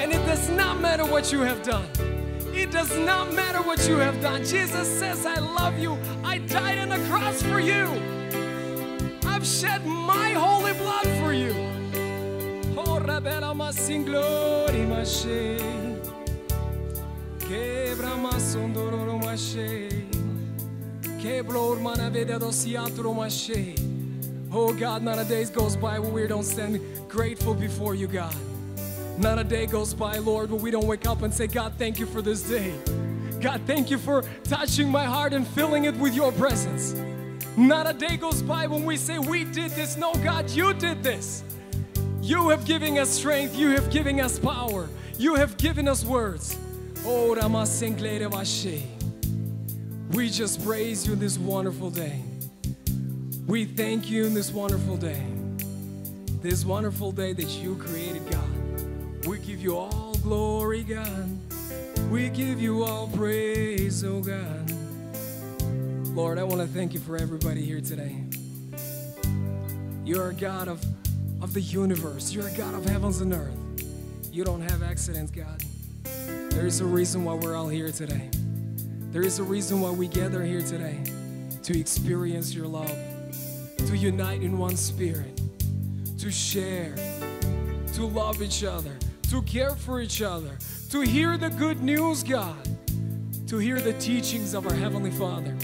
And 0.00 0.12
it 0.12 0.26
does 0.26 0.50
not 0.50 0.80
matter 0.80 1.04
what 1.04 1.30
you 1.30 1.42
have 1.42 1.62
done. 1.62 1.86
It 2.52 2.72
does 2.72 2.98
not 2.98 3.32
matter 3.34 3.62
what 3.62 3.86
you 3.88 3.98
have 3.98 4.20
done. 4.20 4.44
Jesus 4.44 4.88
says, 4.98 5.26
I 5.26 5.38
love 5.38 5.78
you. 5.78 5.96
I 6.24 6.38
died 6.38 6.78
on 6.78 6.88
the 6.88 6.98
cross 7.08 7.40
for 7.40 7.60
you. 7.60 8.13
I've 9.44 9.50
shed 9.50 9.84
my 9.84 10.30
holy 10.30 10.72
blood 10.72 11.06
for 11.20 11.34
you. 11.34 11.52
Oh, 12.78 12.98
rebela 12.98 13.54
ma 13.54 13.68
singlori 13.72 14.88
ma 14.88 15.04
she. 15.04 15.58
Quebra 17.40 18.16
ma 18.16 18.30
sondororo 18.38 19.20
ma 19.20 19.36
she. 19.36 20.06
Keblor 21.20 21.78
mana 21.78 22.08
vede 22.08 22.38
dosiatro 22.38 23.14
ma 23.14 23.28
she. 23.28 23.74
Oh 24.50 24.72
God, 24.72 25.02
not 25.02 25.18
a 25.18 25.24
day 25.26 25.44
goes 25.44 25.76
by 25.76 25.98
where 25.98 26.10
we 26.10 26.26
don't 26.26 26.42
stand 26.42 26.80
grateful 27.06 27.52
before 27.52 27.94
you, 27.94 28.06
God. 28.06 28.34
Not 29.18 29.38
a 29.38 29.44
day 29.44 29.66
goes 29.66 29.92
by, 29.92 30.16
Lord, 30.16 30.52
where 30.52 30.62
we 30.62 30.70
don't 30.70 30.86
wake 30.86 31.06
up 31.06 31.20
and 31.20 31.34
say, 31.34 31.48
God, 31.48 31.74
thank 31.76 31.98
you 31.98 32.06
for 32.06 32.22
this 32.22 32.40
day. 32.48 32.72
God, 33.42 33.60
thank 33.66 33.90
you 33.90 33.98
for 33.98 34.24
touching 34.44 34.90
my 34.90 35.04
heart 35.04 35.34
and 35.34 35.46
filling 35.46 35.84
it 35.84 35.94
with 35.96 36.14
your 36.14 36.32
presence. 36.32 36.94
Not 37.56 37.88
a 37.88 37.92
day 37.92 38.16
goes 38.16 38.42
by 38.42 38.66
when 38.66 38.84
we 38.84 38.96
say, 38.96 39.18
We 39.18 39.44
did 39.44 39.70
this. 39.72 39.96
No, 39.96 40.12
God, 40.14 40.50
you 40.50 40.74
did 40.74 41.02
this. 41.02 41.44
You 42.20 42.48
have 42.48 42.64
given 42.64 42.98
us 42.98 43.10
strength. 43.10 43.56
You 43.56 43.70
have 43.70 43.90
given 43.90 44.18
us 44.20 44.38
power. 44.38 44.88
You 45.18 45.36
have 45.36 45.56
given 45.56 45.86
us 45.86 46.04
words. 46.04 46.58
Oh, 47.04 47.34
We 50.10 50.30
just 50.30 50.64
praise 50.64 51.06
you 51.06 51.12
in 51.12 51.18
this 51.20 51.38
wonderful 51.38 51.90
day. 51.90 52.22
We 53.46 53.66
thank 53.66 54.10
you 54.10 54.24
in 54.24 54.34
this 54.34 54.50
wonderful 54.50 54.96
day. 54.96 55.22
This 56.40 56.64
wonderful 56.64 57.12
day 57.12 57.34
that 57.34 57.48
you 57.48 57.76
created, 57.76 58.28
God. 58.30 59.26
We 59.26 59.38
give 59.38 59.60
you 59.60 59.76
all 59.76 60.14
glory, 60.22 60.82
God. 60.82 61.28
We 62.10 62.30
give 62.30 62.60
you 62.60 62.84
all 62.84 63.08
praise, 63.08 64.02
oh 64.02 64.20
God. 64.20 64.63
Lord, 66.14 66.38
I 66.38 66.44
want 66.44 66.60
to 66.60 66.68
thank 66.68 66.94
you 66.94 67.00
for 67.00 67.16
everybody 67.16 67.60
here 67.60 67.80
today. 67.80 68.14
You're 70.04 70.28
a 70.28 70.32
God 70.32 70.68
of, 70.68 70.80
of 71.42 71.52
the 71.52 71.60
universe, 71.60 72.32
you're 72.32 72.46
a 72.46 72.56
God 72.56 72.72
of 72.74 72.84
heavens 72.84 73.20
and 73.20 73.32
earth. 73.32 73.58
You 74.30 74.44
don't 74.44 74.60
have 74.60 74.84
accidents, 74.84 75.32
God. 75.32 75.60
There 76.52 76.66
is 76.66 76.80
a 76.80 76.84
reason 76.84 77.24
why 77.24 77.34
we're 77.34 77.56
all 77.56 77.66
here 77.66 77.90
today. 77.90 78.30
There 79.10 79.22
is 79.22 79.40
a 79.40 79.42
reason 79.42 79.80
why 79.80 79.90
we 79.90 80.06
gather 80.06 80.44
here 80.44 80.60
today 80.60 81.02
to 81.64 81.76
experience 81.76 82.54
your 82.54 82.68
love, 82.68 82.96
to 83.78 83.96
unite 83.96 84.40
in 84.40 84.56
one 84.56 84.76
spirit, 84.76 85.42
to 86.18 86.30
share, 86.30 86.94
to 87.94 88.06
love 88.06 88.40
each 88.40 88.62
other, 88.62 88.96
to 89.30 89.42
care 89.42 89.74
for 89.74 90.00
each 90.00 90.22
other, 90.22 90.58
to 90.90 91.00
hear 91.00 91.36
the 91.36 91.50
good 91.50 91.82
news, 91.82 92.22
God, 92.22 92.68
to 93.48 93.58
hear 93.58 93.80
the 93.80 93.94
teachings 93.94 94.54
of 94.54 94.64
our 94.64 94.74
Heavenly 94.74 95.10
Father. 95.10 95.56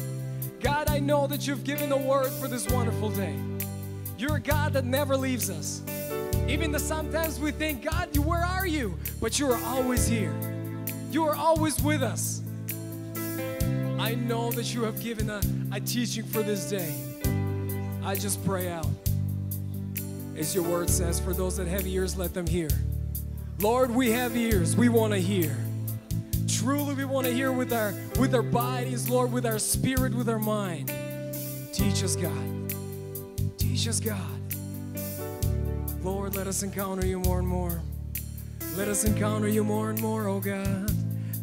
God, 0.61 0.91
I 0.91 0.99
know 0.99 1.27
that 1.27 1.47
you've 1.47 1.65
given 1.65 1.91
a 1.91 1.97
word 1.97 2.31
for 2.33 2.47
this 2.47 2.69
wonderful 2.69 3.11
day. 3.11 3.35
You're 4.19 4.37
a 4.37 4.41
God 4.41 4.75
that 4.75 4.85
never 4.85 5.17
leaves 5.17 5.49
us. 5.49 5.83
Even 6.47 6.73
though 6.73 6.79
sometimes 6.79 7.41
we 7.41 7.51
think, 7.51 7.83
God, 7.83 8.15
where 8.19 8.45
are 8.45 8.67
you? 8.67 8.99
But 9.21 9.39
you 9.39 9.51
are 9.51 9.63
always 9.65 10.07
here. 10.07 10.35
You 11.11 11.25
are 11.25 11.35
always 11.35 11.81
with 11.83 12.03
us. 12.03 12.43
I 13.99 14.15
know 14.15 14.51
that 14.53 14.75
you 14.75 14.83
have 14.83 15.01
given 15.03 15.31
a, 15.31 15.41
a 15.73 15.81
teaching 15.81 16.25
for 16.25 16.43
this 16.43 16.69
day. 16.69 16.95
I 18.03 18.15
just 18.15 18.45
pray 18.45 18.69
out. 18.69 18.89
As 20.37 20.55
your 20.55 20.65
word 20.65 20.91
says, 20.91 21.21
for 21.21 21.33
those 21.33 21.57
that 21.57 21.69
have 21.69 21.87
ears, 21.87 22.17
let 22.19 22.35
them 22.35 22.47
hear. 22.47 22.69
Lord, 23.61 23.91
we 23.91 24.11
have 24.11 24.37
ears. 24.37 24.77
We 24.77 24.89
want 24.89 25.13
to 25.13 25.19
hear. 25.19 25.57
Truly, 26.61 26.93
we 26.93 27.07
want 27.07 27.27
to 27.27 27.33
hear 27.33 27.53
with 27.53 27.73
our 27.73 27.95
with 28.19 28.35
our 28.35 28.43
bodies, 28.43 29.09
Lord, 29.09 29.33
with 29.33 29.47
our 29.47 29.59
spirit, 29.59 30.13
with 30.13 30.29
our 30.29 30.39
mind. 30.39 30.93
Teach 31.73 32.05
us, 32.05 32.17
God. 32.17 32.75
Teach 33.57 33.89
us, 33.89 33.99
God. 33.99 34.21
Lord, 36.03 36.37
let 36.37 36.47
us 36.47 36.63
encounter 36.63 37.07
you 37.07 37.19
more 37.21 37.39
and 37.39 37.49
more. 37.49 37.81
Let 38.77 38.89
us 38.89 39.05
encounter 39.05 39.49
you 39.49 39.65
more 39.65 39.89
and 39.89 40.03
more, 40.03 40.29
oh 40.29 40.39
God. 40.39 40.93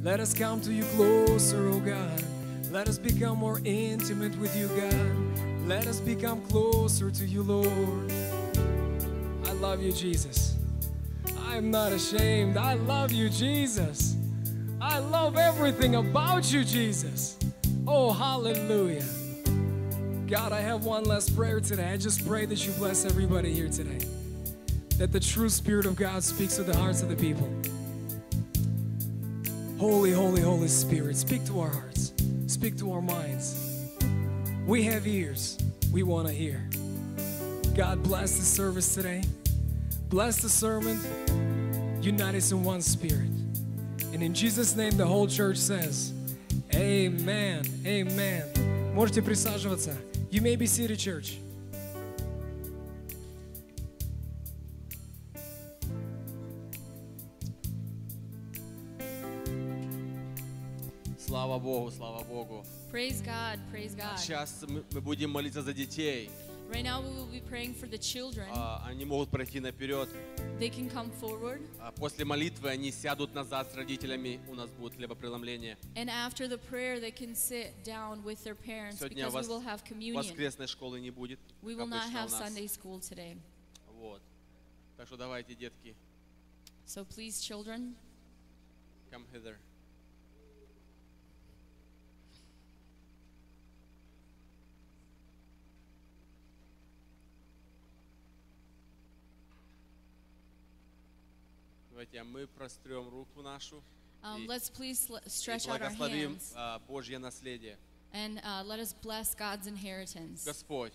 Let 0.04 0.20
us 0.20 0.36
come 0.36 0.62
to 0.62 0.72
you 0.72 0.84
closer, 0.96 1.68
oh 1.68 1.80
God. 1.80 2.24
Let 2.72 2.88
us 2.88 3.00
become 3.00 3.40
more 3.40 3.60
intimate 3.66 4.38
with 4.38 4.56
you, 4.56 4.68
God. 4.68 5.68
Let 5.68 5.88
us 5.88 6.00
become 6.00 6.42
closer 6.44 7.10
to 7.10 7.26
you, 7.26 7.42
Lord. 7.42 8.12
I 9.48 9.54
love 9.54 9.82
you, 9.82 9.92
Jesus. 9.92 10.58
I'm 11.48 11.72
not 11.72 11.92
ashamed. 11.92 12.56
I 12.56 12.76
love 12.76 13.12
you, 13.12 13.30
Jesus. 13.30 14.16
I 14.80 15.00
love 15.00 15.38
everything 15.38 15.96
about 15.96 16.52
you, 16.54 16.64
Jesus. 16.64 17.38
Oh, 17.88 18.12
hallelujah. 18.12 19.06
God, 20.28 20.52
I 20.52 20.62
have 20.62 20.86
one 20.86 21.04
last 21.06 21.36
prayer 21.36 21.60
today. 21.60 21.92
I 21.94 21.98
just 21.98 22.28
pray 22.28 22.46
that 22.46 22.66
you 22.66 22.72
bless 22.74 23.06
everybody 23.06 23.54
here 23.54 23.70
today. 23.70 24.06
That 24.98 25.12
the 25.12 25.20
true 25.20 25.50
Spirit 25.50 25.86
of 25.88 25.96
God 25.96 26.24
speaks 26.24 26.58
to 26.58 26.64
the 26.64 26.76
hearts 26.78 27.02
of 27.02 27.10
the 27.10 27.16
people. 27.16 27.50
Holy, 29.80 30.12
holy, 30.12 30.42
Holy 30.42 30.68
Spirit, 30.68 31.16
speak 31.16 31.46
to 31.46 31.60
our 31.60 31.70
hearts, 31.70 32.14
speak 32.48 32.78
to 32.78 32.92
our 32.92 33.02
minds. 33.02 33.96
We 34.66 34.84
have 34.84 35.08
ears, 35.08 35.58
we 35.92 36.04
want 36.04 36.28
to 36.28 36.34
hear. 36.34 36.68
God, 37.76 38.04
bless 38.04 38.38
the 38.38 38.44
service 38.44 38.94
today. 38.94 39.24
Bless 40.10 40.42
the 40.42 40.50
sermon. 40.50 41.00
Unite 42.02 42.36
us 42.36 42.52
in 42.52 42.64
one 42.64 42.82
spirit. 42.82 43.30
And 44.13 44.23
in 44.23 44.35
Jesus' 44.35 44.77
name, 44.77 44.97
the 44.97 45.07
whole 45.07 45.27
church 45.27 45.57
says, 45.57 46.13
Amen. 46.75 47.63
Amen. 47.87 48.45
Можете 48.95 49.23
присаживаться. 49.23 49.97
You 50.31 50.41
may 50.41 50.57
be 50.57 50.67
seated, 50.67 50.99
church. 50.99 51.39
Слава 61.19 61.59
Богу, 61.59 61.91
слава 61.91 62.25
Богу. 62.25 62.65
Praise 62.91 63.23
God, 63.23 63.59
praise 63.71 63.95
God. 63.95 64.19
Сейчас 64.19 64.65
мы 64.69 64.85
мы 64.93 65.01
будем 65.01 65.31
молиться 65.31 65.63
за 65.63 65.73
детей. 65.73 66.31
Right 66.70 66.84
now 66.84 67.02
we 67.02 67.10
will 67.16 67.28
be 67.32 67.40
praying 67.40 67.74
for 67.76 67.88
the 67.88 67.98
children. 67.98 68.48
А, 68.52 68.84
Они 68.86 69.06
могут 69.06 69.30
пройти 69.30 69.60
наперед. 69.60 70.10
They 70.60 70.70
can 70.70 70.90
come 70.90 71.10
forward. 71.20 71.62
А 71.80 71.92
После 71.94 72.26
молитвы 72.26 72.70
они 72.70 72.92
сядут 72.92 73.34
назад 73.34 73.72
с 73.72 73.76
родителями. 73.76 74.40
У 74.50 74.56
нас 74.56 74.70
будет 74.72 74.96
хлебопреломление. 74.96 75.78
And 75.96 76.10
after 76.10 76.48
the 76.48 76.58
prayer, 76.58 77.00
they 77.00 77.12
can 77.12 77.36
sit 77.36 77.72
down 77.86 78.22
with 78.24 78.44
their 78.44 78.56
parents 78.56 79.00
Сегодня 79.00 79.26
because 79.28 79.34
вос- 79.34 79.48
we 79.48 79.48
will 79.48 79.62
have 79.66 79.84
communion. 79.86 80.16
воскресной 80.18 80.68
школы 80.68 81.00
не 81.00 81.10
будет. 81.12 81.40
We 81.64 81.76
will 81.76 81.88
not 81.88 82.12
have. 82.12 82.30
Sunday 82.30 82.68
school 82.68 83.00
today. 83.00 83.38
Вот. 84.00 84.22
Так 84.98 85.08
что 85.08 85.16
давайте, 85.16 85.56
детки, 85.56 85.96
So 86.86 87.06
please, 87.06 87.42
children, 87.42 87.96
come 89.12 89.24
hither. 89.34 89.58
Давайте 101.98 102.22
мы 102.22 102.46
прострем 102.46 103.10
руку 103.10 103.42
нашу 103.42 103.82
Um, 104.22 104.44
и, 104.44 104.48
let's 104.48 104.70
please 104.70 105.10
l- 105.10 105.18
и 105.26 105.30
stretch 105.30 105.68
out 105.68 105.82
our 105.82 105.90
благословим 105.90 106.34
hands 106.34 106.54
а, 106.56 106.78
Божье 106.88 107.18
наследие. 107.18 107.76
and 108.14 108.40
uh, 108.44 108.64
let 108.64 108.80
us 108.80 108.94
bless 108.94 109.34
God's 109.34 109.66
inheritance. 109.66 110.46
Господь, 110.46 110.94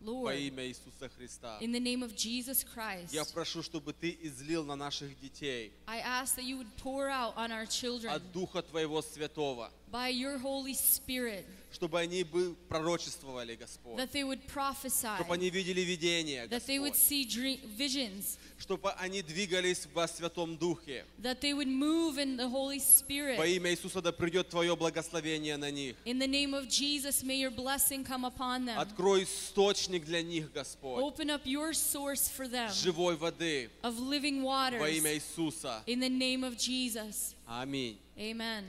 во 0.00 0.10
Lord, 0.10 0.36
имя 0.36 0.66
Иисуса 0.66 1.08
Христа, 1.16 1.58
in 1.60 1.70
the 1.70 1.78
name 1.78 2.02
of 2.02 2.16
Jesus 2.16 2.64
Christ, 2.64 3.12
я 3.12 3.24
прошу, 3.24 3.62
чтобы 3.62 3.92
Ты 3.92 4.18
излил 4.20 4.64
на 4.64 4.74
наших 4.74 5.16
детей 5.20 5.72
I 5.86 6.00
ask 6.00 6.34
that 6.34 6.44
you 6.44 6.56
would 6.56 6.76
pour 6.78 7.08
out 7.08 7.36
on 7.36 7.52
our 7.52 7.66
children 7.66 8.12
от 8.12 8.32
Духа 8.32 8.62
Твоего 8.62 9.00
Святого, 9.00 9.70
by 9.91 10.09
your 10.09 10.37
Holy 10.37 10.73
Spirit, 10.73 11.45
чтобы 11.71 11.99
они 11.99 12.23
бы 12.23 12.55
пророчествовали, 12.69 13.55
Господь, 13.55 13.97
that 13.97 14.11
they 14.11 14.23
would 14.23 14.45
prophesy, 14.47 15.15
чтобы 15.17 15.33
они 15.33 15.49
видели 15.49 15.81
видения, 15.81 16.47
that 16.47 16.65
they 16.65 16.79
would 16.79 16.93
Господь, 16.93 16.95
see 17.09 17.25
dream- 17.25 17.59
visions, 17.77 18.37
чтобы 18.59 18.91
они 18.93 19.21
двигались 19.21 19.87
во 19.93 20.07
Святом 20.07 20.57
Духе. 20.57 21.05
that 21.21 21.39
they 21.41 21.53
would 21.53 21.67
move 21.67 22.17
in 22.17 22.35
the 22.37 22.47
Holy 22.49 22.79
Во 22.79 22.83
Spirit. 22.83 23.37
имя 23.57 23.71
Иисуса 23.71 24.01
да 24.01 24.11
придет 24.11 24.49
Твое 24.49 24.75
благословение 24.75 25.55
на 25.57 25.69
них. 25.71 25.95
In 26.05 26.19
the 26.19 26.27
name 26.27 26.53
of 26.53 26.67
Jesus, 26.67 27.23
may 27.23 27.35
your 27.37 27.51
blessing 27.51 28.03
come 28.03 28.25
upon 28.25 28.65
them. 28.65 28.77
Открой 28.79 29.23
источник 29.23 30.03
для 30.05 30.21
них, 30.21 30.51
Господь, 30.51 31.01
Open 31.03 31.29
up 31.29 31.45
your 31.45 31.73
source 31.73 32.27
for 32.29 32.47
them 32.47 32.69
живой 32.73 33.15
воды 33.15 33.69
of 33.83 33.99
living 33.99 34.41
во 34.41 34.69
waters. 34.71 34.97
имя 34.97 35.13
Иисуса. 35.13 35.83
In 35.85 35.99
the 35.99 36.09
name 36.09 36.43
of 36.43 36.57
Jesus. 36.57 37.35
Аминь. 37.47 37.97
Amen. 38.17 38.63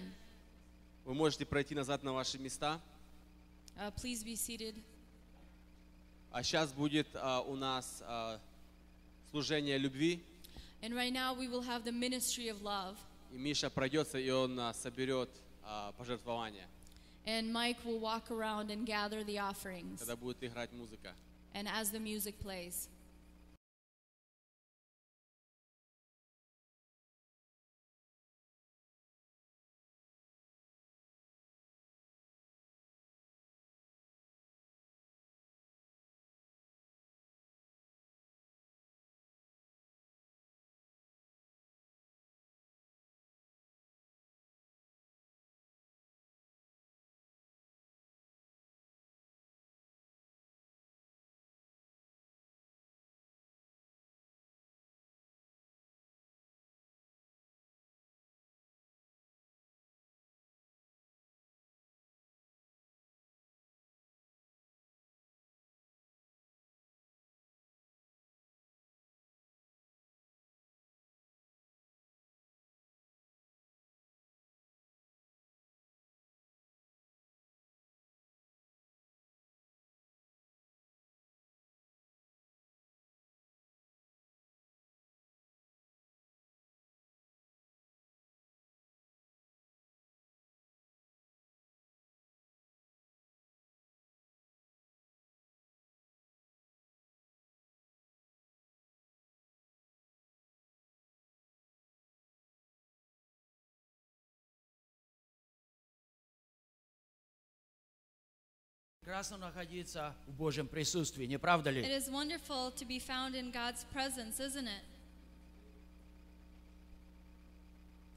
Вы 1.05 1.13
можете 1.13 1.45
пройти 1.45 1.75
назад 1.75 2.03
на 2.03 2.13
ваши 2.13 2.37
места. 2.37 2.79
Uh, 3.77 3.91
please 3.95 4.23
be 4.23 4.35
seated. 4.35 4.75
А 6.31 6.41
сейчас 6.43 6.71
будет 6.71 7.07
а, 7.13 7.41
у 7.41 7.55
нас 7.55 8.01
а, 8.05 8.39
служение 9.29 9.77
любви. 9.77 10.23
And 10.81 10.93
right 10.93 11.13
now 11.13 11.33
we 11.33 11.47
will 11.47 11.61
have 11.61 11.83
the 11.83 11.91
ministry 11.91 12.49
of 12.49 12.61
love. 12.61 12.95
И 13.31 13.37
Миша 13.37 13.69
пройдется, 13.69 14.17
и 14.17 14.29
он 14.29 14.59
а, 14.59 14.73
соберет 14.73 15.29
а, 15.63 15.91
пожертвования, 15.93 16.67
And 17.25 17.51
Mike 17.53 17.77
will 17.85 17.99
walk 17.99 18.31
around 18.31 18.69
and 18.69 18.85
gather 18.85 19.23
the 19.23 19.37
offerings. 19.37 19.99
когда 19.99 20.15
будет 20.15 20.43
играть 20.43 20.71
музыка. 20.73 21.13
And 21.53 21.67
as 21.67 21.91
the 21.91 21.99
music 21.99 22.39
plays. 22.39 22.89
Прекрасно 109.03 109.37
находиться 109.37 110.15
в 110.27 110.31
Божьем 110.31 110.65
присутствии, 110.65 111.25
не 111.25 111.37
правда 111.37 111.71
It 111.71 111.73
ли? 111.73 111.81
is 111.83 112.09
wonderful 112.09 112.71
to 112.73 112.85
be 112.87 112.99
found 112.99 113.35
in 113.35 113.51
God's 113.51 113.83
presence, 113.93 114.39
isn't 114.39 114.65
it? 114.65 114.81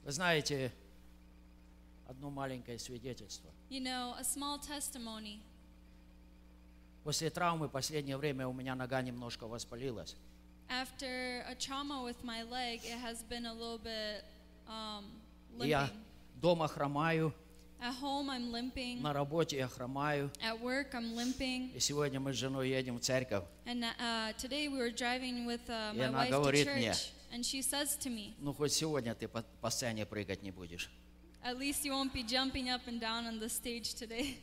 Вы 0.05 0.13
знаете, 0.13 0.71
одно 2.07 2.31
маленькое 2.31 2.79
свидетельство. 2.79 3.51
You 3.69 3.81
know, 3.81 4.15
a 4.17 4.23
small 4.23 4.61
testimony. 4.61 5.41
После 7.03 7.31
травмы 7.31 7.69
последнее 7.69 8.17
время 8.17 8.47
у 8.47 8.53
меня 8.53 8.77
нога 8.77 9.03
немножко 9.03 9.49
воспалилась. 9.49 10.15
After 10.69 11.43
a 11.49 11.57
trauma 11.57 12.05
with 12.05 12.23
my 12.23 12.45
leg, 12.45 12.81
it 12.85 12.99
has 13.03 13.25
been 13.29 13.47
a 13.47 13.53
little 13.53 13.79
bit 13.79 14.23
um, 14.69 15.05
И 15.61 15.69
я 15.69 15.83
limping. 15.87 16.41
дома 16.41 16.69
хромаю, 16.69 17.33
At 17.79 17.95
home, 18.01 18.31
I'm 18.31 18.51
limping. 18.51 19.03
на 19.03 19.13
работе 19.13 19.57
я 19.59 19.69
хромаю. 19.69 20.31
At 20.43 20.61
work, 20.63 20.93
I'm 20.95 21.15
limping. 21.15 21.75
И 21.77 21.81
сегодня 21.81 22.19
мы 22.21 22.33
с 22.33 22.37
женой 22.37 22.71
едем 22.71 22.99
в 22.99 23.01
церковь. 23.03 23.45
And 23.67 23.85
uh, 23.85 24.33
today 24.39 24.69
we 24.69 24.79
were 24.79 24.91
driving 24.91 25.45
with 25.47 25.61
uh, 25.69 25.93
my 25.95 26.09
wife 26.11 26.29
to 26.29 26.31
говорит 26.31 26.67
мне, 26.75 26.91
church, 26.93 27.11
and 27.33 27.45
she 27.45 27.61
says 27.63 27.97
to 27.99 28.09
me, 28.09 28.35
Ну, 28.41 28.55
хоть 28.55 28.73
сегодня 28.73 29.15
ты 29.15 29.29
по, 29.29 29.43
по 29.61 29.71
сцене 29.71 30.07
прыгать 30.07 30.43
не 30.43 30.51
будешь. 30.51 30.91
"At 31.45 31.59
least 31.59 31.85
you 31.85 31.93
won't 31.93 32.13
be 32.13 32.23
jumping 32.27 32.71
up 32.71 32.81
and 32.87 32.99
down 32.99 33.27
on 33.27 33.39
the 33.39 33.49
stage 33.49 33.95
today." 33.95 34.37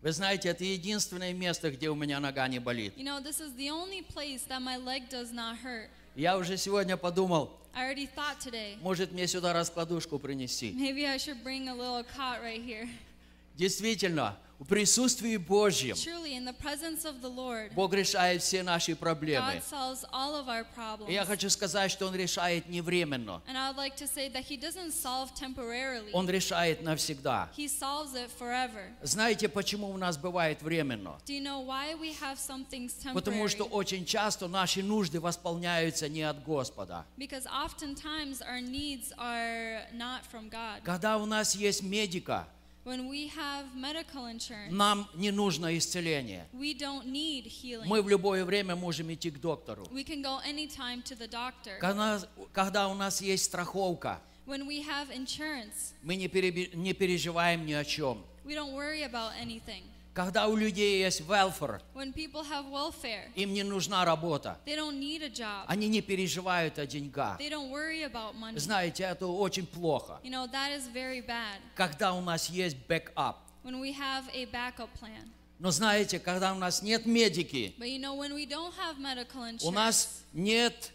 Вы 0.00 0.12
знаете, 0.12 0.50
это 0.50 0.62
единственное 0.62 1.32
место, 1.32 1.72
где 1.72 1.90
у 1.90 1.94
меня 1.96 2.20
нога 2.20 2.46
не 2.46 2.60
болит. 2.60 2.96
You 2.96 3.02
know, 3.04 3.20
this 3.20 3.40
is 3.40 3.52
the 3.56 3.68
only 3.70 4.02
place 4.02 4.44
that 4.48 4.62
my 4.62 4.76
leg 4.76 5.08
does 5.10 5.32
not 5.32 5.56
hurt. 5.60 5.90
Я 6.14 6.38
уже 6.38 6.56
сегодня 6.56 6.96
подумал, 6.96 7.57
I 7.75 7.83
already 7.85 8.07
thought 8.07 8.39
today, 8.39 8.77
может 8.81 9.11
мне 9.11 9.27
сюда 9.27 9.53
раскладушку 9.53 10.19
принести. 10.19 10.71
maybe 10.73 11.05
I 11.05 11.17
should 11.17 11.43
bring 11.43 11.67
a 11.69 11.73
little 11.73 12.03
cot 12.03 12.41
right 12.41 12.61
here. 12.63 12.87
Действительно, 13.57 14.37
в 14.58 14.64
присутствии 14.64 15.36
Божьем 15.36 15.96
Бог 17.74 17.92
решает 17.94 18.42
все 18.42 18.62
наши 18.62 18.96
проблемы. 18.96 19.62
И 21.08 21.12
я 21.12 21.24
хочу 21.24 21.48
сказать, 21.48 21.90
что 21.92 22.06
Он 22.06 22.14
решает 22.14 22.68
не 22.68 22.80
временно. 22.80 23.40
Он 26.12 26.28
решает 26.28 26.82
навсегда. 26.82 27.48
Знаете, 29.02 29.48
почему 29.48 29.90
у 29.90 29.96
нас 29.96 30.16
бывает 30.18 30.60
временно? 30.62 31.18
Потому 33.14 33.48
что 33.48 33.64
очень 33.64 34.04
часто 34.04 34.48
наши 34.48 34.82
нужды 34.82 35.20
восполняются 35.20 36.08
не 36.08 36.22
от 36.22 36.42
Господа. 36.42 37.04
Когда 40.84 41.18
у 41.18 41.26
нас 41.26 41.54
есть 41.54 41.82
медика, 41.82 42.48
When 42.88 43.06
we 43.06 43.28
have 43.36 43.66
medical 43.76 44.24
insurance, 44.24 44.72
нам 44.72 45.10
не 45.14 45.30
нужно 45.30 45.76
исцеление. 45.76 46.46
we 46.54 46.72
don't 46.72 47.04
need 47.04 47.44
healing. 47.44 47.86
Мы 47.86 48.00
в 48.00 48.08
любое 48.08 48.46
время 48.46 48.76
можем 48.76 49.12
идти 49.12 49.30
к 49.30 49.38
доктору. 49.38 49.84
We 49.92 50.04
can 50.04 50.22
go 50.22 50.40
anytime 50.46 51.02
to 51.02 51.14
the 51.14 51.28
doctor. 51.28 51.78
Когда, 51.80 52.18
когда 52.54 52.88
у 52.88 52.94
нас 52.94 53.20
есть 53.20 53.44
страховка, 53.44 54.22
When 54.46 54.66
we 54.66 54.82
have 54.86 55.10
insurance, 55.14 55.92
мы 56.02 56.16
не, 56.16 56.28
переби- 56.28 56.74
не 56.74 56.94
переживаем 56.94 57.66
ни 57.66 57.74
о 57.74 57.84
чем. 57.84 58.24
we 58.46 58.54
don't 58.54 58.72
worry 58.72 59.02
about 59.02 59.32
anything. 59.38 59.82
Когда 60.18 60.48
у 60.48 60.56
людей 60.56 61.00
есть 61.04 61.20
welfare, 61.20 61.80
When 61.94 62.12
people 62.12 62.42
have 62.42 62.68
welfare, 62.72 63.30
им 63.36 63.52
не 63.52 63.62
нужна 63.62 64.04
работа. 64.04 64.58
they 64.66 64.74
don't 64.74 64.98
need 64.98 65.22
a 65.22 65.28
job. 65.28 65.64
Они 65.68 65.86
не 65.86 66.00
переживают 66.00 66.76
о 66.80 66.86
деньгах. 66.86 67.38
They 67.38 67.48
don't 67.48 67.70
worry 67.70 68.02
about 68.02 68.34
money. 68.34 68.58
Знаете, 68.58 69.04
это 69.04 69.28
очень 69.28 69.64
плохо. 69.64 70.18
You 70.24 70.32
know, 70.32 70.50
that 70.50 70.76
is 70.76 70.88
very 70.92 71.24
bad. 71.24 71.60
Когда 71.76 72.14
у 72.14 72.20
нас 72.20 72.50
есть 72.50 72.76
бэкап. 72.88 73.36
When 73.62 73.78
we 73.80 73.92
have 73.92 74.24
a 74.34 74.44
backup 74.46 74.88
plan. 75.00 75.30
Но 75.60 75.70
знаете, 75.70 76.18
когда 76.18 76.52
у 76.52 76.58
нас 76.58 76.82
нет 76.82 77.06
медики, 77.06 77.76
But 77.78 77.88
you 77.88 78.00
know, 78.00 78.16
when 78.16 78.34
we 78.34 78.44
don't 78.44 78.74
have 78.74 78.98
medical 78.98 79.40
у 79.40 79.44
insurance, 79.44 79.70
нас 79.72 80.22
нет 80.32 80.90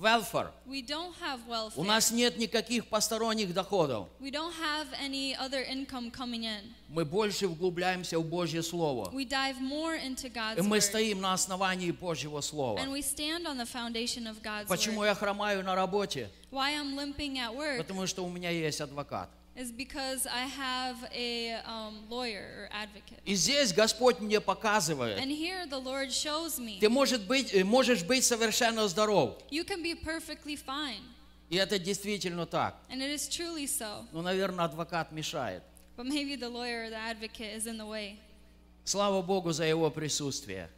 welfare. 0.00 0.50
We 0.66 0.82
don't 0.82 1.14
have 1.20 1.40
welfare. 1.48 1.80
У 1.80 1.84
нас 1.84 2.10
нет 2.10 2.38
никаких 2.38 2.88
посторонних 2.88 3.52
доходов. 3.52 4.08
We 4.20 4.30
don't 4.30 4.52
have 4.54 4.86
any 5.00 5.34
other 5.36 5.62
income 5.62 6.10
coming 6.10 6.44
in. 6.44 6.74
Мы 6.88 7.04
больше 7.04 7.46
вглубляемся 7.46 8.18
в 8.18 8.24
Божье 8.24 8.62
Слово. 8.62 9.10
We 9.12 9.24
dive 9.28 9.60
more 9.60 9.98
into 9.98 10.30
God's 10.32 10.58
И 10.58 10.62
мы 10.62 10.80
стоим 10.80 11.20
на 11.20 11.32
основании 11.34 11.90
Божьего 11.90 12.40
Слова. 12.40 12.78
And 12.78 12.90
we 12.90 13.02
stand 13.02 13.46
on 13.46 13.58
the 13.58 13.66
foundation 13.66 14.26
of 14.26 14.42
God's 14.42 14.68
Почему 14.68 15.00
word. 15.00 15.06
я 15.06 15.14
хромаю 15.14 15.62
на 15.62 15.74
работе? 15.74 16.30
Why 16.50 16.74
I'm 16.74 16.94
limping 16.94 17.36
at 17.38 17.54
work 17.54 17.78
Потому 17.78 18.06
что 18.06 18.24
у 18.24 18.30
меня 18.30 18.50
есть 18.50 18.80
адвокат. 18.80 19.28
is 19.57 19.71
because 19.71 20.25
I 20.25 20.45
have 20.47 20.97
a 21.13 21.53
um, 21.65 22.03
lawyer 22.09 22.43
or 22.57 22.69
advocate. 22.71 23.19
И 23.25 23.35
здесь 23.35 23.71
Господь 23.73 24.19
мне 24.19 24.39
показывает, 24.41 25.19
And 25.19 25.31
here 25.31 25.65
the 25.67 25.79
Lord 25.79 26.11
shows 26.11 26.59
me 26.59 26.79
ты 26.79 26.89
может 26.89 27.27
быть, 27.27 27.53
э, 27.53 27.63
можешь 27.63 28.03
быть 28.03 28.23
совершенно 28.23 28.87
здоров. 28.87 29.37
you 29.51 29.63
can 29.63 29.83
be 29.83 29.93
perfectly 29.95 30.55
fine. 30.55 31.01
И 31.49 31.57
это 31.57 31.77
действительно 31.77 32.45
так. 32.47 32.75
And 32.89 33.01
it 33.01 33.11
is 33.13 33.27
truly 33.29 33.67
so. 33.67 34.05
Но, 34.11 34.21
наверное, 34.21 34.65
адвокат 34.65 35.11
мешает. 35.11 35.61
But 35.95 36.07
maybe 36.07 36.35
the 36.35 36.49
lawyer 36.49 36.85
or 36.85 36.89
the 36.89 36.97
advocate 36.97 37.55
is 37.55 37.67
in 37.67 37.77
the 37.77 37.85
way. 37.85 38.17
Слава 38.88 39.20
Богу 39.20 39.52
за 39.52 39.64
Его 39.64 39.90
присутствие. 39.90 40.70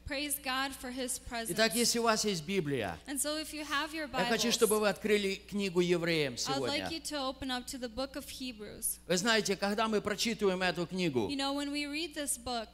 Итак, 1.48 1.76
если 1.76 2.00
у 2.00 2.02
вас 2.02 2.24
есть 2.24 2.44
Библия, 2.44 2.98
so 3.06 3.40
your 3.94 4.11
я 4.12 4.24
хочу, 4.24 4.48
Bibles, 4.48 4.50
чтобы 4.50 4.80
вы 4.80 4.88
открыли 4.88 5.36
книгу 5.36 5.78
Евреям 5.78 6.34
like 6.34 6.38
сегодня. 6.38 6.88
Hebrews. 8.40 8.98
Вы 9.06 9.16
знаете, 9.16 9.54
когда 9.54 9.86
мы 9.86 10.00
прочитываем 10.00 10.61
эту 10.61 10.88
книгу, 10.88 11.28
You 11.28 11.36
know, 11.36 11.54
book, 12.44 12.66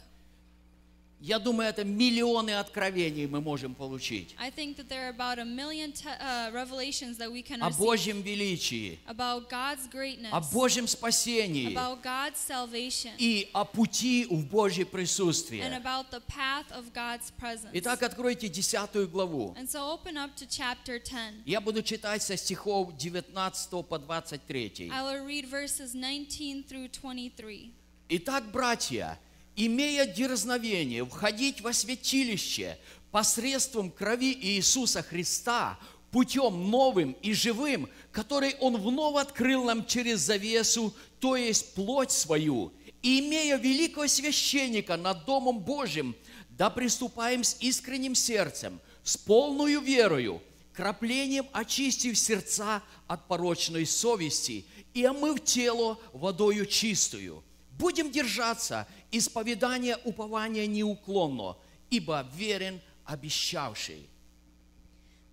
я 1.20 1.38
думаю, 1.38 1.70
это 1.70 1.82
миллионы 1.82 2.50
откровений 2.50 3.26
мы 3.26 3.40
можем 3.40 3.74
получить 3.74 4.34
I 4.38 4.50
think 4.50 4.76
that 4.76 4.88
there 4.88 5.08
are 5.08 5.14
about 5.16 5.38
a 5.38 5.44
million 5.44 5.92
uh, 6.04 6.50
revelations 6.52 7.16
that 7.16 7.30
we 7.30 7.42
can 7.42 7.62
о 7.62 7.68
receive 7.68 7.78
Божьем 7.78 8.22
величии, 8.22 8.98
about 9.06 9.48
God's 9.48 9.88
greatness, 9.90 10.30
о 10.30 10.40
Божьем 10.40 10.86
спасении 10.86 11.72
about 11.72 12.02
God's 12.02 12.36
salvation, 12.36 13.12
и 13.18 13.48
о 13.54 13.64
пути 13.64 14.26
в 14.26 14.46
Божье 14.46 14.84
and 14.84 14.90
присутствие. 14.90 15.64
about 15.76 16.10
the 16.10 16.20
path 16.28 16.70
of 16.72 16.92
God's 16.92 17.30
presence. 17.38 17.70
Итак, 17.72 18.02
откройте 18.02 18.48
10 18.48 19.10
главу. 19.10 19.54
And 19.58 19.68
so 19.68 19.90
open 19.90 20.16
up 20.16 20.36
to 20.36 20.46
chapter 20.46 20.98
10. 20.98 21.44
Я 21.46 21.60
буду 21.60 21.82
читать 21.82 22.22
со 22.22 22.36
стихов 22.36 22.94
19 22.96 23.86
по 23.86 23.98
23. 23.98 24.90
I 24.92 25.02
will 25.02 25.24
read 25.26 25.48
verses 25.48 25.94
19 25.94 26.64
through 26.68 26.88
23. 26.88 27.72
Итак, 28.08 28.44
братья, 28.52 29.18
имея 29.56 30.06
дерзновение 30.06 31.04
входить 31.04 31.60
во 31.62 31.72
святилище 31.72 32.78
посредством 33.10 33.90
крови 33.90 34.36
Иисуса 34.40 35.02
Христа, 35.02 35.78
путем 36.10 36.70
новым 36.70 37.12
и 37.22 37.32
живым, 37.32 37.88
который 38.12 38.54
Он 38.60 38.76
вновь 38.76 39.20
открыл 39.20 39.64
нам 39.64 39.86
через 39.86 40.20
завесу, 40.20 40.94
то 41.18 41.36
есть 41.36 41.74
плоть 41.74 42.12
свою, 42.12 42.72
и 43.02 43.20
имея 43.20 43.56
великого 43.56 44.06
священника 44.06 44.96
над 44.96 45.24
Домом 45.24 45.60
Божьим, 45.60 46.14
да 46.50 46.70
приступаем 46.70 47.44
с 47.44 47.56
искренним 47.60 48.14
сердцем, 48.14 48.80
с 49.02 49.16
полною 49.16 49.80
верою, 49.80 50.42
краплением 50.72 51.46
очистив 51.52 52.18
сердца 52.18 52.82
от 53.06 53.26
порочной 53.28 53.86
совести 53.86 54.66
и 54.94 55.04
омыв 55.04 55.42
тело 55.44 55.98
водою 56.12 56.66
чистую. 56.66 57.42
Будем 57.72 58.10
держаться 58.10 58.86
исповедания 59.15 59.97
упования 60.05 60.67
неуклонно, 60.67 61.57
ибо 61.89 62.27
верен 62.33 62.79
обещавший. 63.05 64.07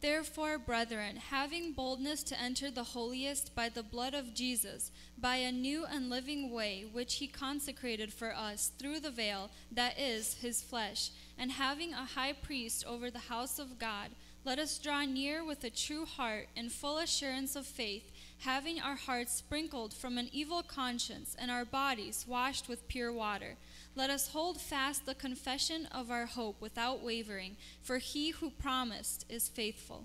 Therefore, 0.00 0.58
brethren, 0.58 1.16
having 1.16 1.72
boldness 1.72 2.22
to 2.24 2.40
enter 2.40 2.70
the 2.70 2.84
holiest 2.94 3.52
by 3.56 3.68
the 3.68 3.82
blood 3.82 4.14
of 4.14 4.32
Jesus, 4.32 4.92
by 5.18 5.36
a 5.36 5.50
new 5.50 5.84
and 5.84 6.08
living 6.08 6.52
way 6.52 6.84
which 6.92 7.16
he 7.16 7.26
consecrated 7.26 8.12
for 8.12 8.32
us 8.32 8.70
through 8.78 9.00
the 9.00 9.10
veil, 9.10 9.50
that 9.72 9.98
is, 9.98 10.34
his 10.34 10.62
flesh, 10.62 11.10
and 11.36 11.50
having 11.50 11.92
a 11.92 12.04
high 12.04 12.32
priest 12.32 12.84
over 12.86 13.10
the 13.10 13.18
house 13.18 13.58
of 13.58 13.80
God, 13.80 14.10
let 14.44 14.60
us 14.60 14.78
draw 14.78 15.04
near 15.04 15.44
with 15.44 15.64
a 15.64 15.70
true 15.70 16.06
heart 16.06 16.46
and 16.56 16.70
full 16.70 16.98
assurance 16.98 17.56
of 17.56 17.66
faith, 17.66 18.10
having 18.38 18.80
our 18.80 18.94
hearts 18.94 19.34
sprinkled 19.34 19.92
from 19.92 20.16
an 20.16 20.28
evil 20.32 20.62
conscience 20.62 21.34
and 21.36 21.50
our 21.50 21.64
bodies 21.64 22.24
washed 22.26 22.68
with 22.68 22.86
pure 22.86 23.12
water. 23.12 23.56
Let 23.96 24.10
us 24.10 24.28
hold 24.32 24.60
fast 24.60 25.06
the 25.06 25.14
confession 25.14 25.86
of 25.86 26.10
our 26.10 26.26
hope 26.26 26.60
without 26.60 27.02
wavering, 27.02 27.56
for 27.82 27.98
he 27.98 28.30
who 28.30 28.50
promised 28.50 29.24
is 29.28 29.48
faithful. 29.48 30.04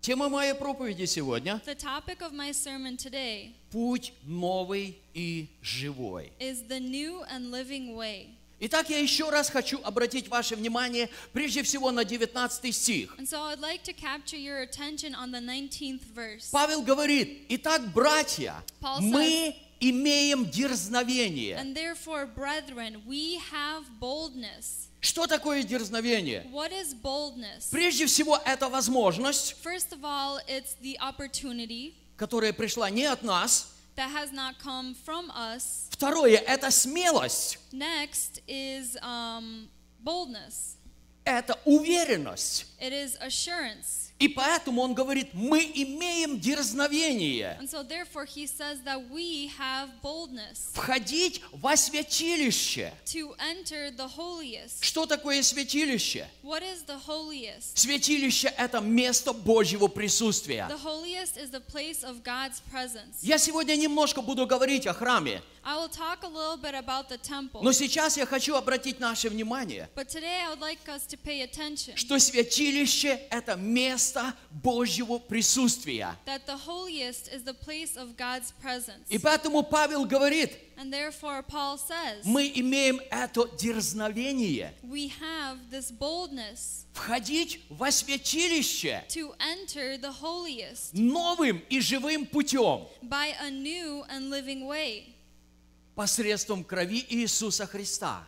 Тема 0.00 0.28
моей 0.28 0.54
проповеди 0.54 1.06
сегодня 1.06 1.62
The 1.64 1.74
topic 1.74 2.20
of 2.20 2.32
my 2.32 2.52
sermon 2.52 2.96
today – 2.96 3.70
путь 3.70 4.12
новый 4.26 4.98
и 5.14 5.48
живой. 5.62 6.30
is 6.38 6.64
the 6.68 6.78
new 6.80 7.22
and 7.30 7.50
living 7.50 7.94
way. 7.94 8.28
Итак, 8.60 8.88
я 8.90 8.98
еще 8.98 9.30
раз 9.30 9.48
хочу 9.50 9.80
обратить 9.82 10.28
ваше 10.28 10.56
внимание 10.56 11.08
прежде 11.32 11.62
всего 11.62 11.90
на 11.90 12.04
19 12.04 12.74
стих. 12.74 13.14
And 13.18 13.26
so 13.26 13.40
I'd 13.42 13.60
like 13.60 13.82
to 13.84 13.92
capture 13.92 14.36
your 14.36 14.62
attention 14.62 15.14
on 15.14 15.30
the 15.32 15.40
19th 15.40 16.02
verse. 16.14 16.50
Павел 16.52 16.82
говорит, 16.82 17.46
итак, 17.48 17.82
братья, 17.92 18.62
Paul 18.80 19.00
мы 19.00 19.56
имеем 19.79 20.45
дерзновение. 20.49 21.55
And 21.57 21.75
therefore, 21.75 22.25
brethren, 22.25 23.01
we 23.07 23.39
have 23.51 23.83
boldness. 23.99 24.87
Что 25.01 25.27
такое 25.27 25.63
дерзновение? 25.63 26.45
What 26.51 26.71
is 26.73 26.93
boldness? 26.93 27.69
Прежде 27.71 28.05
всего, 28.05 28.37
это 28.45 28.67
возможность, 28.69 29.55
First 29.63 29.91
of 29.93 30.03
all, 30.03 30.39
it's 30.47 30.75
the 30.81 30.97
opportunity 30.99 31.93
которая 32.17 32.51
пришла 32.51 32.89
не 32.89 33.05
от 33.05 33.23
нас. 33.23 33.67
that 33.95 34.11
has 34.11 34.31
not 34.31 34.55
come 34.59 34.93
from 35.05 35.29
us. 35.31 35.87
Второе, 35.91 36.37
это 36.37 36.69
смелость, 36.71 37.59
Next 37.71 38.41
is 38.47 38.97
um, 39.01 39.69
boldness. 40.03 40.75
это 41.25 41.57
уверенность. 41.65 42.65
It 42.81 42.91
is 42.91 43.15
assurance. 43.21 44.08
И 44.19 44.27
поэтому 44.27 44.81
он 44.81 44.93
говорит, 44.93 45.29
мы 45.33 45.61
имеем 45.73 46.39
дерзновение 46.39 47.57
so, 47.69 47.83
therefore, 47.83 48.25
he 48.25 48.45
says 48.45 48.81
that 48.83 49.09
we 49.09 49.51
have 49.57 49.89
boldness 50.01 50.71
входить 50.73 51.41
во 51.51 51.77
святилище. 51.77 52.91
to 53.05 53.33
enter 53.39 53.91
the 53.91 54.07
holiest. 54.07 54.83
Что 54.83 55.05
такое 55.05 55.41
святилище? 55.41 56.27
What 56.43 56.63
is 56.63 56.83
the 56.85 56.99
holiest? 57.07 57.77
Святилище– 57.77 58.53
это 58.57 58.79
место 58.81 59.33
Божьего 59.33 59.87
присутствия. 59.87 60.67
The 60.69 60.83
holiest 60.83 61.37
is 61.37 61.51
the 61.51 61.61
place 61.61 62.03
of 62.03 62.23
God's 62.23 62.61
presence. 62.71 63.19
Я 63.21 63.37
сегодня 63.37 63.75
немножко 63.75 64.21
буду 64.21 64.45
говорить 64.47 64.87
о 64.87 64.93
храме, 64.93 65.41
Но 67.61 67.71
сейчас 67.71 68.17
я 68.17 68.25
хочу 68.25 68.55
обратить 68.55 68.99
наше 68.99 69.29
внимание, 69.29 69.89
like 69.95 70.79
что 71.95 72.19
святилище– 72.19 73.19
это 73.29 73.55
место 73.55 74.33
Божьего 74.51 75.19
присутствия. 75.19 76.15
И 79.09 79.17
поэтому 79.17 79.63
Павел 79.63 80.05
говорит, 80.05 80.57
And 80.79 80.93
therefore, 80.93 81.43
Paul 81.43 81.77
says, 81.77 82.21
мы 82.23 82.49
имеем 82.55 83.01
это 83.11 83.49
дерзновение 83.57 84.73
we 84.81 85.11
have 85.19 85.57
this 85.69 85.91
boldness 85.91 86.85
входить 86.93 87.59
во 87.69 87.91
святилище 87.91 89.03
to 89.09 89.35
enter 89.39 89.97
the 89.97 90.13
holiest 90.21 90.93
новым 90.93 91.61
и 91.69 91.81
живым 91.81 92.25
путем 92.25 92.87
by 93.01 93.33
a 93.41 93.49
new 93.49 94.05
and 94.09 94.29
living 94.29 94.65
way 94.65 95.03
посредством 95.99 96.63
крови 96.63 97.05
Иисуса 97.09 97.67
Христа, 97.67 98.23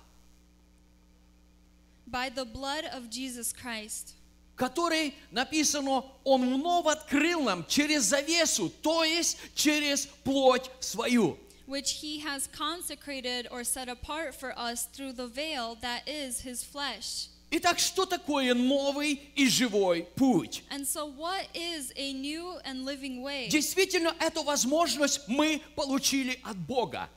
by 2.06 2.28
the 2.30 2.44
blood 2.44 2.84
of 2.94 3.10
Jesus 3.10 3.54
Christ. 3.54 4.14
который, 4.58 5.14
написано, 5.32 6.04
Он 6.26 6.54
вновь 6.54 6.86
открыл 6.88 7.42
нам 7.44 7.66
через 7.66 8.04
завесу, 8.04 8.70
то 8.84 9.06
есть 9.06 9.38
через 9.56 10.06
плоть 10.26 10.70
свою. 10.82 11.38
which 11.66 12.02
he 12.02 12.20
has 12.20 12.48
consecrated 12.52 13.48
or 13.50 13.64
set 13.64 13.88
apart 13.88 14.36
for 14.36 14.52
us 14.60 14.88
through 14.92 15.14
the 15.14 15.28
veil 15.28 15.76
that 15.82 16.02
is 16.06 16.42
his 16.42 16.66
flesh. 16.66 17.30
Итак, 17.54 17.80
что 17.80 18.06
такое 18.06 18.54
новый 18.54 19.20
и 19.36 19.50
живой 19.50 20.08
путь? 20.16 20.64
And 20.70 20.86
so, 20.86 21.14
what 21.18 21.48
is 21.54 21.92
a 21.98 22.14
new 22.14 22.58
and 22.64 22.86
living 22.86 23.22
way? 23.22 23.50
Действительно, 23.50 24.16
эту 24.22 24.44
возможность 24.44 25.28
мы 25.28 25.62
получили 25.76 26.40
от 26.44 26.56
Бога. 26.56 27.10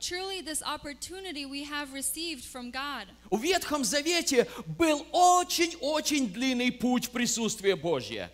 В 3.31 3.41
Ветхом 3.41 3.85
Завете 3.85 4.47
был 4.65 5.05
очень-очень 5.13 6.27
длинный 6.27 6.73
путь 6.73 7.05
в 7.05 7.11
присутствие 7.11 7.77
Божье. 7.77 8.29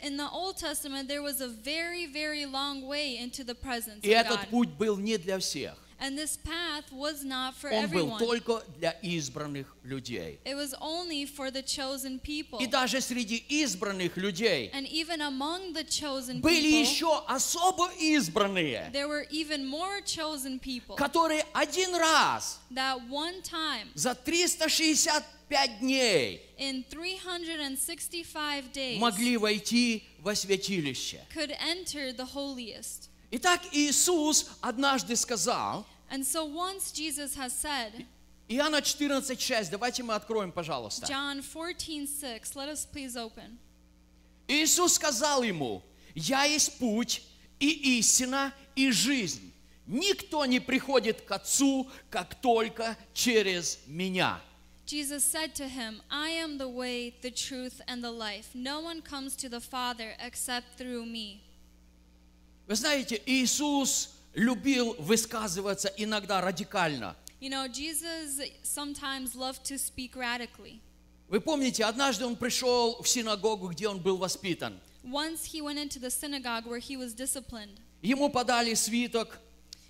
Very, 1.64 2.08
very 2.12 2.46
И 4.02 4.10
этот 4.10 4.50
путь 4.50 4.70
был 4.70 4.98
не 4.98 5.18
для 5.20 5.38
всех. 5.38 5.78
And 6.01 6.15
this 6.19 6.37
path 6.37 6.93
was 6.93 7.25
not 7.25 7.55
for 7.55 7.71
Он 7.71 7.89
был 7.89 8.11
everyone. 8.13 8.19
только 8.19 8.63
для 8.79 8.91
избранных 9.03 9.65
людей. 9.83 10.39
It 10.45 10.55
was 10.55 10.75
only 10.79 11.25
for 11.25 11.51
the 11.51 11.63
chosen 11.63 12.19
people. 12.21 12.59
И 12.61 12.67
даже 12.67 13.01
среди 13.01 13.43
избранных 13.49 14.19
людей 14.19 14.71
And 14.75 14.87
even 14.89 15.23
among 15.23 15.73
the 15.73 15.85
chosen 15.85 16.43
были 16.43 16.61
people, 16.61 16.83
еще 16.83 17.25
особо 17.27 17.91
избранные, 17.99 18.91
there 18.93 19.09
were 19.09 19.27
even 19.31 19.65
more 19.65 20.03
chosen 20.03 20.59
people 20.61 20.97
которые 20.97 21.47
один 21.55 21.95
раз 21.97 22.59
that 22.71 22.99
one 23.09 23.41
time 23.41 23.89
за 23.95 24.15
365 24.15 25.81
дней 25.81 26.43
in 26.59 26.85
365 26.91 28.73
days 28.73 28.99
могли 28.99 29.37
войти 29.39 30.05
во 30.21 30.35
святилище. 30.35 31.21
could 31.33 31.53
enter 31.59 32.13
the 32.13 32.27
holiest. 32.35 33.09
Итак, 33.31 33.61
Иисус 33.73 34.47
однажды 34.61 35.17
сказал, 35.17 35.85
And 36.12 36.26
so 36.26 36.44
once 36.44 36.92
Jesus 36.92 37.36
has 37.36 37.54
said, 37.54 38.06
Иоанна 38.50 38.82
14,6, 38.82 39.70
давайте 39.72 40.04
мы 40.04 40.14
откроем, 40.14 40.52
пожалуйста. 40.52 41.06
John 41.08 41.42
14:6, 41.42 42.54
let 42.56 42.68
us 42.68 42.86
please 42.86 43.16
open. 43.16 43.58
Иисус 44.50 44.96
сказал 44.96 45.42
ему, 45.42 45.82
«Я 46.14 46.44
есть 46.44 46.78
путь 46.78 47.24
и 47.62 48.00
истина 48.00 48.54
и 48.76 48.92
жизнь. 48.92 49.54
Никто 49.88 50.46
не 50.46 50.60
приходит 50.60 51.22
к 51.22 51.32
Отцу, 51.32 51.90
как 52.10 52.36
только 52.42 52.98
через 53.14 53.80
Меня». 53.88 54.42
Jesus 54.86 55.24
said 55.24 55.56
to 55.56 55.70
him, 55.70 56.02
I 56.10 56.32
am 56.32 56.58
the 56.58 56.68
way, 56.68 57.14
the 57.22 57.32
truth, 57.32 57.80
and 57.88 58.04
the 58.04 58.12
life. 58.12 58.50
No 58.54 58.82
one 58.82 59.02
comes 59.02 59.38
to 59.38 59.48
the 59.48 59.62
Father 59.62 60.18
except 60.20 60.78
through 60.78 61.06
me. 61.06 61.40
Вы 62.68 62.76
знаете, 62.76 63.22
Иисус 63.26 64.10
любил 64.34 64.96
высказываться 65.00 65.92
иногда 65.98 66.42
радикально. 66.42 67.16
You 67.40 67.50
know, 67.50 67.68
Jesus 67.68 68.40
sometimes 68.64 69.36
loved 69.36 69.64
to 69.66 69.78
speak 69.78 70.16
radically. 70.16 70.80
Вы 71.28 71.40
помните, 71.40 71.86
однажды 71.86 72.26
Он 72.26 72.36
пришел 72.36 73.02
в 73.02 73.08
синагогу, 73.08 73.70
где 73.70 73.88
Он 73.88 74.00
был 74.00 74.18
воспитан. 74.18 74.80
Once 75.04 75.46
he 75.46 75.62
went 75.62 75.80
into 75.80 76.00
the 76.00 76.12
synagogue 76.12 76.66
where 76.68 76.80
he 76.80 76.96
was 76.98 77.14
disciplined. 77.14 77.80
Ему 78.04 78.30
подали 78.30 78.74
свиток, 78.76 79.40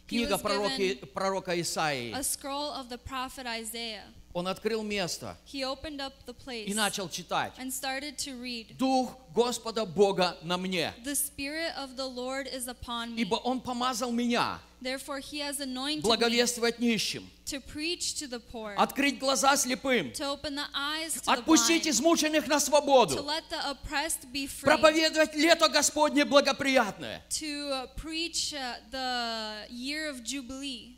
книга 0.08 0.36
was 0.36 0.42
пророки- 0.42 1.00
given 1.02 1.08
пророка 1.14 1.60
Исаии. 1.60 2.14
A 2.14 2.24
scroll 2.24 2.72
of 2.74 2.90
the 2.90 2.98
prophet 2.98 3.46
Isaiah. 3.46 4.06
Он 4.34 4.48
открыл 4.48 4.82
место 4.84 5.36
He 5.46 5.64
opened 5.64 6.00
up 6.00 6.14
the 6.26 6.34
place 6.34 6.66
и 6.66 6.74
начал 6.74 7.10
читать. 7.10 7.54
and 7.58 7.72
started 7.72 8.18
to 8.18 8.40
read. 8.42 8.78
Дух 8.78 9.12
Господа 9.36 9.86
Бога 9.86 10.38
на 10.44 10.58
мне, 10.58 10.94
The 11.04 11.16
Spirit 11.16 11.74
of 11.78 11.96
the 11.98 12.06
Lord 12.08 12.48
is 12.48 12.68
upon 12.68 13.14
me. 13.16 13.22
ибо 13.22 13.36
Он 13.36 13.60
помазал 13.60 14.12
меня 14.12 14.60
Therefore, 14.82 15.20
he 15.20 15.38
has 15.42 15.60
anointed 15.60 15.98
me 16.04 16.08
благовествовать 16.08 16.80
нищим, 16.80 17.30
to 17.46 17.60
preach 17.62 18.16
to 18.16 18.28
the 18.28 18.40
poor, 18.40 18.74
открыть 18.78 19.20
глаза 19.20 19.56
слепым, 19.56 20.12
отпустить 21.28 21.88
измученных 21.88 22.48
на 22.48 22.60
свободу, 22.60 23.16
let 23.24 23.44
the 23.50 23.60
oppressed 23.70 24.32
be 24.34 24.48
free, 24.48 24.64
проповедовать 24.64 25.36
лето 25.36 25.70
Господне 25.70 26.26
благоприятное. 26.26 27.22
to 27.30 27.70
uh, 27.72 27.88
preach 27.96 28.54
uh, 28.56 28.76
the 28.92 29.68
year 29.70 30.10
of 30.10 30.24
Jubilee. 30.24 30.98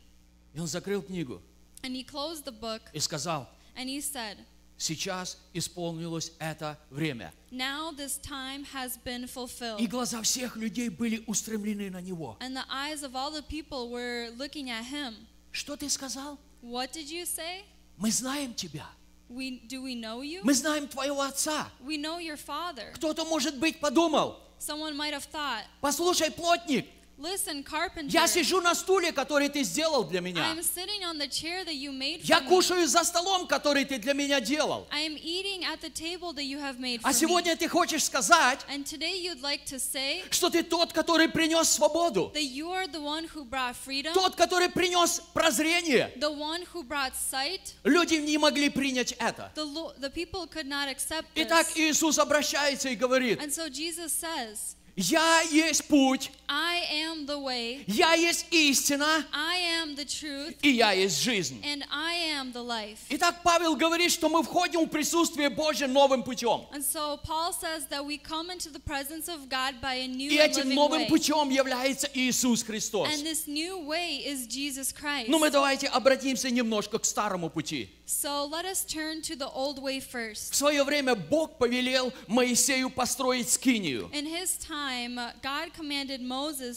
И 0.54 0.60
он 0.60 0.66
закрыл 0.66 1.02
книгу 1.02 1.42
And 1.84 1.94
he 1.94 2.02
closed 2.02 2.44
the 2.44 2.52
book 2.52 2.80
и 2.94 2.98
сказал, 2.98 3.46
and 3.76 3.88
he 3.88 4.00
said, 4.00 4.38
сейчас 4.78 5.36
исполнилось 5.52 6.32
это 6.38 6.78
время. 6.90 7.32
Now 7.52 7.92
this 7.92 8.18
time 8.18 8.64
has 8.72 8.96
been 9.04 9.24
И 9.24 9.26
fulfilled. 9.26 9.86
глаза 9.88 10.22
всех 10.22 10.56
людей 10.56 10.88
были 10.88 11.22
устремлены 11.26 11.90
на 11.90 12.00
него. 12.00 12.36
And 12.40 12.56
the 12.56 12.64
eyes 12.70 13.02
of 13.02 13.14
all 13.14 13.30
the 13.30 13.42
people 13.42 13.90
were 13.90 14.30
looking 14.36 14.70
at 14.70 14.84
him. 14.84 15.14
Что 15.52 15.76
ты 15.76 15.88
сказал? 15.90 16.38
What 16.62 16.92
did 16.92 17.10
you 17.10 17.26
say? 17.26 17.64
Мы 17.98 18.10
знаем 18.10 18.54
тебя. 18.54 18.86
We, 19.28 19.60
do 19.68 19.82
we 19.82 19.94
know 19.94 20.22
you? 20.22 20.40
Мы 20.42 20.54
знаем 20.54 20.88
твоего 20.88 21.20
отца. 21.22 21.68
We 21.80 21.96
know 21.98 22.18
your 22.18 22.36
father. 22.36 22.92
Кто-то, 22.94 23.24
может 23.24 23.58
быть, 23.58 23.78
подумал, 23.78 24.38
Someone 24.58 24.96
might 24.96 25.12
have 25.12 25.24
thought, 25.30 25.64
послушай, 25.82 26.30
плотник, 26.30 26.86
listen, 27.18 27.62
carpenter, 27.62 28.10
я 28.10 28.26
сижу 28.26 28.60
на 28.60 28.74
стуле, 28.74 29.12
который 29.12 29.48
ты 29.48 29.62
сделал 29.62 30.04
для 30.04 30.20
меня. 30.20 30.42
I'm 30.52 30.60
sitting 30.62 31.04
on 31.04 31.18
the 31.18 31.28
chair 31.28 31.64
that 31.64 31.74
you 31.74 31.92
made 31.92 32.20
Я 32.24 32.38
for 32.40 32.44
me. 32.44 32.48
кушаю 32.48 32.86
за 32.88 33.04
столом, 33.04 33.46
который 33.46 33.84
ты 33.84 33.98
для 33.98 34.12
меня 34.14 34.40
делал. 34.40 34.86
I 34.90 35.06
am 35.06 35.16
eating 35.16 35.64
at 35.64 35.80
the 35.80 35.90
table 35.90 36.32
that 36.34 36.44
you 36.44 36.58
have 36.58 36.78
made 36.78 37.00
for 37.00 37.08
А 37.08 37.10
me. 37.10 37.14
сегодня 37.14 37.56
ты 37.56 37.68
хочешь 37.68 38.04
сказать, 38.04 38.60
And 38.68 38.84
today 38.84 39.16
you'd 39.20 39.40
like 39.42 39.64
to 39.66 39.78
say 39.78 40.22
что 40.30 40.50
ты 40.50 40.62
тот, 40.62 40.92
который 40.92 41.28
принес 41.28 41.68
свободу, 41.70 42.30
that 42.34 42.42
you 42.42 42.70
are 42.70 42.86
the 42.86 43.00
one 43.00 43.24
who 43.34 43.44
brought 43.44 43.74
freedom, 43.76 44.12
тот, 44.14 44.34
который 44.36 44.68
принес 44.68 45.20
прозрение. 45.32 46.12
the 46.18 46.30
one 46.30 46.62
who 46.72 46.82
brought 46.82 47.12
sight. 47.14 47.74
Люди 47.84 48.14
не 48.14 48.38
могли 48.38 48.68
принять 48.68 49.12
это. 49.18 49.52
The, 49.54 49.94
the 50.00 50.10
people 50.10 50.46
could 50.46 50.66
not 50.66 50.88
accept 50.88 51.26
this. 51.34 51.46
Итак, 51.46 51.66
Иисус 51.76 52.18
обращается 52.18 52.88
и 52.88 52.96
говорит, 52.96 53.40
And 53.40 53.52
so 53.52 53.68
Jesus 53.68 54.12
says, 54.12 54.76
я 54.96 55.40
есть 55.50 55.84
путь, 55.88 56.30
I 56.48 56.82
am 56.92 57.26
the 57.26 57.38
way, 57.38 57.84
я 57.86 58.12
есть 58.14 58.46
истина, 58.50 59.24
I 59.32 59.58
am 59.82 59.96
the 59.96 60.04
truth, 60.04 60.54
и 60.62 60.70
я 60.70 60.92
есть 60.92 61.22
жизнь. 61.22 61.60
and 61.64 61.82
I 61.90 62.14
am 62.36 62.52
the 62.52 62.62
life. 62.62 62.98
Итак, 63.08 63.40
Павел 63.42 63.76
говорит, 63.76 64.12
что 64.12 64.28
мы 64.28 64.42
входим 64.42 64.84
в 64.84 64.88
присутствие 64.88 65.48
Божье 65.48 65.86
новым 65.86 66.22
путем. 66.22 66.66
And 66.72 66.84
so 66.84 67.16
Paul 67.24 67.52
says 67.52 67.86
that 67.88 68.04
we 68.04 68.18
come 68.18 68.50
into 68.50 68.68
the 68.70 68.78
presence 68.80 69.28
of 69.28 69.48
God 69.48 69.80
by 69.80 69.94
a 69.94 70.06
new 70.06 70.30
И 70.30 70.36
этим 70.36 70.68
новым 70.74 71.02
way. 71.02 71.08
путем 71.08 71.48
является 71.48 72.08
Иисус 72.12 72.62
Христос. 72.62 73.08
And 73.08 73.24
this 73.24 73.46
new 73.46 73.78
way 73.78 74.18
is 74.26 74.46
Jesus 74.46 74.92
Christ. 74.92 75.28
Ну, 75.28 75.38
мы 75.38 75.50
давайте 75.50 75.86
обратимся 75.88 76.50
немножко 76.50 76.98
к 76.98 77.06
старому 77.06 77.48
пути. 77.48 77.88
So 78.06 78.44
let 78.44 78.66
us 78.66 78.84
turn 78.84 79.22
to 79.22 79.34
the 79.34 79.48
old 79.50 79.78
way 79.78 79.98
В 79.98 80.04
first. 80.12 80.54
свое 80.54 80.84
время 80.84 81.14
Бог 81.14 81.56
повелел 81.56 82.12
Моисею 82.28 82.90
построить 82.90 83.48
скинию. 83.48 84.10
In 84.12 84.26
his 84.26 84.58
time, 84.58 85.16
uh, 85.18 85.32
God 85.42 85.72
commanded 85.74 86.20
Moses 86.20 86.33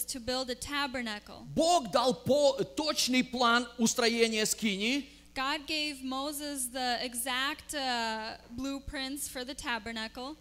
to 0.08 0.20
build 0.20 0.50
a 0.50 0.56
tabernacle. 0.56 1.46
Бог 1.56 1.92
дал 1.92 2.14
по, 2.14 2.54
точный 2.76 3.24
план 3.24 3.68
устроения 3.78 4.46
скинии, 4.46 5.10
God 5.36 5.68
gave 5.68 6.04
Moses 6.04 6.68
the 6.74 6.98
exact 7.04 7.76
uh, 7.76 8.38
blueprints 8.56 9.28
for 9.28 9.44
the 9.46 9.54
tabernacle. 9.54 10.36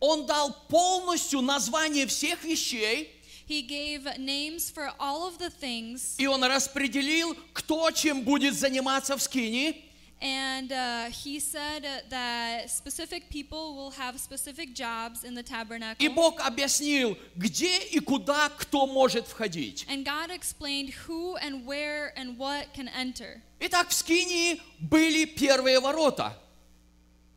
Он 0.00 0.26
дал 0.26 0.52
полностью 0.68 1.40
название 1.40 2.06
всех 2.06 2.42
вещей, 2.44 3.10
He 3.46 3.60
gave 3.60 4.06
names 4.18 4.70
for 4.70 4.90
all 4.98 5.28
of 5.28 5.38
the 5.38 5.50
things, 5.50 6.14
и 6.18 6.26
он 6.26 6.42
распределил, 6.44 7.36
кто 7.52 7.90
чем 7.90 8.22
будет 8.22 8.54
заниматься 8.54 9.16
в 9.16 9.22
скинии. 9.22 9.83
and 10.23 10.71
uh, 10.73 11.05
he 11.05 11.39
said 11.39 11.85
uh, 11.85 12.01
that 12.09 12.69
specific 12.69 13.29
people 13.29 13.75
will 13.75 13.91
have 13.91 14.19
specific 14.19 14.73
jobs 14.73 15.23
in 15.23 15.33
the 15.33 15.41
И 15.41 15.43
tabernacle. 15.43 16.09
Бог 16.13 16.41
объяснил, 16.41 17.17
где 17.37 17.79
и 17.79 17.99
куда 17.99 18.49
кто 18.49 18.85
может 18.85 19.27
входить. 19.27 19.85
And 19.87 20.03
God 20.03 20.29
explained 20.29 20.93
who 21.07 21.37
and 21.37 21.65
where 21.65 22.11
and 22.17 22.37
what 22.37 22.73
can 22.73 22.89
enter. 22.89 23.41
Итак, 23.61 23.89
в 23.89 23.93
скинии 23.93 24.61
были 24.79 25.25
первые 25.25 25.79
ворота. 25.79 26.33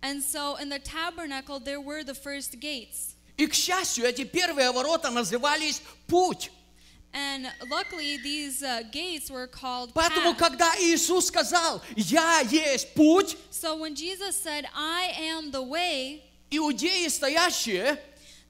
And 0.03 0.21
so 0.21 0.57
in 0.57 0.69
the 0.69 0.81
tabernacle, 0.81 1.61
there 1.61 1.81
were 1.81 2.03
the 2.03 2.15
first 2.15 2.59
gates. 2.59 3.15
И, 3.37 3.47
к 3.47 3.55
счастью, 3.55 4.05
эти 4.05 4.25
первые 4.25 4.73
ворота 4.73 5.11
назывались 5.11 5.81
«путь». 6.09 6.51
And 7.17 7.47
luckily, 7.69 8.17
these 8.17 8.63
uh, 8.63 8.83
gates 8.91 9.31
were 9.31 9.47
called 9.47 9.93
Поэтому, 9.93 10.35
path. 10.35 10.39
когда 10.39 10.73
Иисус 10.81 11.27
сказал 11.27 11.83
«Я 11.95 12.41
есть 12.41 12.95
путь», 12.95 13.37
So 13.51 13.77
when 13.77 13.95
Jesus 13.95 14.35
said, 14.35 14.67
I 14.75 15.13
am 15.19 15.51
the 15.51 15.61
way, 15.63 16.23
иудеи, 16.51 17.09
стоящие 17.09 17.99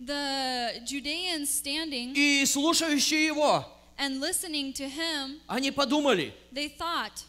the 0.01 0.81
Judeans 0.87 1.51
standing 1.51 2.13
и 2.15 2.45
слушающие 2.47 3.27
Его, 3.27 3.65
and 3.99 4.21
listening 4.21 4.73
to 4.75 4.89
him, 4.89 5.41
они 5.49 5.73
подумали, 5.73 6.33
they 6.53 6.69
thought, 6.69 7.25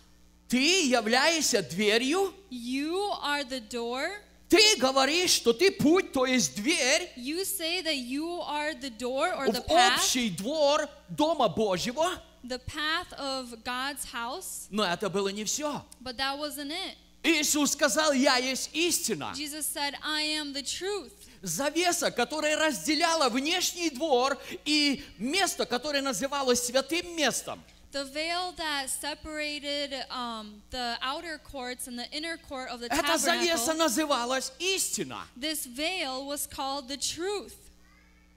ты 0.47 0.86
являешься 0.88 1.64
дверью, 1.64 2.32
You 2.51 3.12
are 3.24 3.43
the 3.43 3.60
door. 3.60 4.12
ты 4.49 4.76
говоришь, 4.76 5.30
что 5.30 5.53
ты 5.53 5.70
путь, 5.70 6.12
то 6.12 6.26
есть 6.26 6.57
дверь 6.57 7.11
You 7.16 7.44
say 7.44 7.82
that 7.82 7.96
you 7.96 8.40
are 8.42 8.74
the 8.74 8.90
door 8.90 9.34
or 9.36 9.51
the 9.51 9.64
path, 9.66 9.99
общий 9.99 10.30
двор 10.30 10.88
Дома 11.09 11.49
Божьего. 11.49 12.20
the 12.42 12.59
path 12.59 13.12
of 13.18 13.62
God's 13.64 14.05
house. 14.12 14.68
Но 14.70 14.84
это 14.84 15.11
было 15.11 15.28
не 15.28 15.44
все. 15.44 15.84
But 16.01 16.16
that 16.16 16.38
wasn't 16.38 16.72
it. 16.72 16.96
Иисус 17.24 17.72
сказал, 17.72 18.12
я 18.12 18.36
есть 18.36 18.70
истина. 18.72 19.32
Jesus 19.36 19.66
said, 19.66 19.94
I 20.03 20.22
am 20.22 20.53
the 20.53 20.62
truth. 20.62 21.12
Завеса, 21.42 22.11
которая 22.11 22.57
разделяла 22.57 23.28
внешний 23.28 23.90
двор 23.90 24.38
и 24.64 25.05
место, 25.18 25.66
которое 25.66 26.03
называлось 26.03 26.64
святым 26.64 27.16
местом. 27.16 27.62
The 27.91 28.06
veil 28.06 28.54
that 28.58 28.89
separated 28.89 29.93
um, 30.10 30.64
the 30.72 30.97
outer 31.01 31.38
courts 31.38 31.88
and 31.88 31.97
the 31.97 32.10
inner 32.12 32.38
court 32.38 32.70
of 32.70 32.80
the 32.80 32.88
Эта 32.89 33.18
завеса 33.18 33.68
tabernacle, 33.68 33.78
называлась 33.78 34.51
истина. 34.60 35.20
this 35.38 35.66
veil 35.68 36.26
was 36.26 36.47
called 36.47 36.88
the 36.88 36.97
truth. 36.97 37.56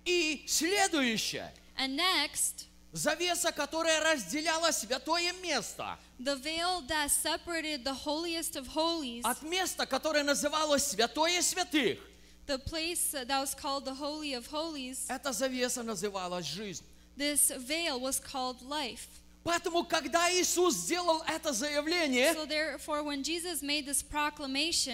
И 0.05 0.45
следующее. 0.47 1.51
And 1.79 1.97
next, 1.97 2.67
Завеса, 2.93 3.53
которая 3.53 4.01
разделяла 4.01 4.71
святое 4.71 5.33
место 5.43 5.99
the 6.19 6.37
veil 6.37 6.81
that 6.87 7.11
separated 7.11 7.85
the 7.85 7.93
holiest 7.93 8.57
of 8.57 8.67
holies, 8.69 9.23
от 9.25 9.43
места, 9.43 9.85
которое 9.87 10.23
называлось 10.23 10.85
святое 10.87 11.43
святых. 11.43 11.99
the 12.47 12.59
place 12.59 13.11
that 13.13 13.29
was 13.41 13.55
called 13.55 13.85
the 13.85 13.95
Holy 13.95 14.33
of 14.35 14.47
Holies, 14.49 15.07
Эта 15.09 15.33
завеса 15.33 15.83
называлась 15.83 16.47
жизнь. 16.47 16.85
this 17.17 17.51
veil 17.51 17.99
was 18.01 18.19
called 18.21 18.63
life. 18.63 19.09
Поэтому, 19.44 19.84
когда 19.84 20.32
Иисус 20.32 20.76
сделал 20.76 21.24
это 21.28 21.52
заявление, 21.52 22.34
So 22.34 22.46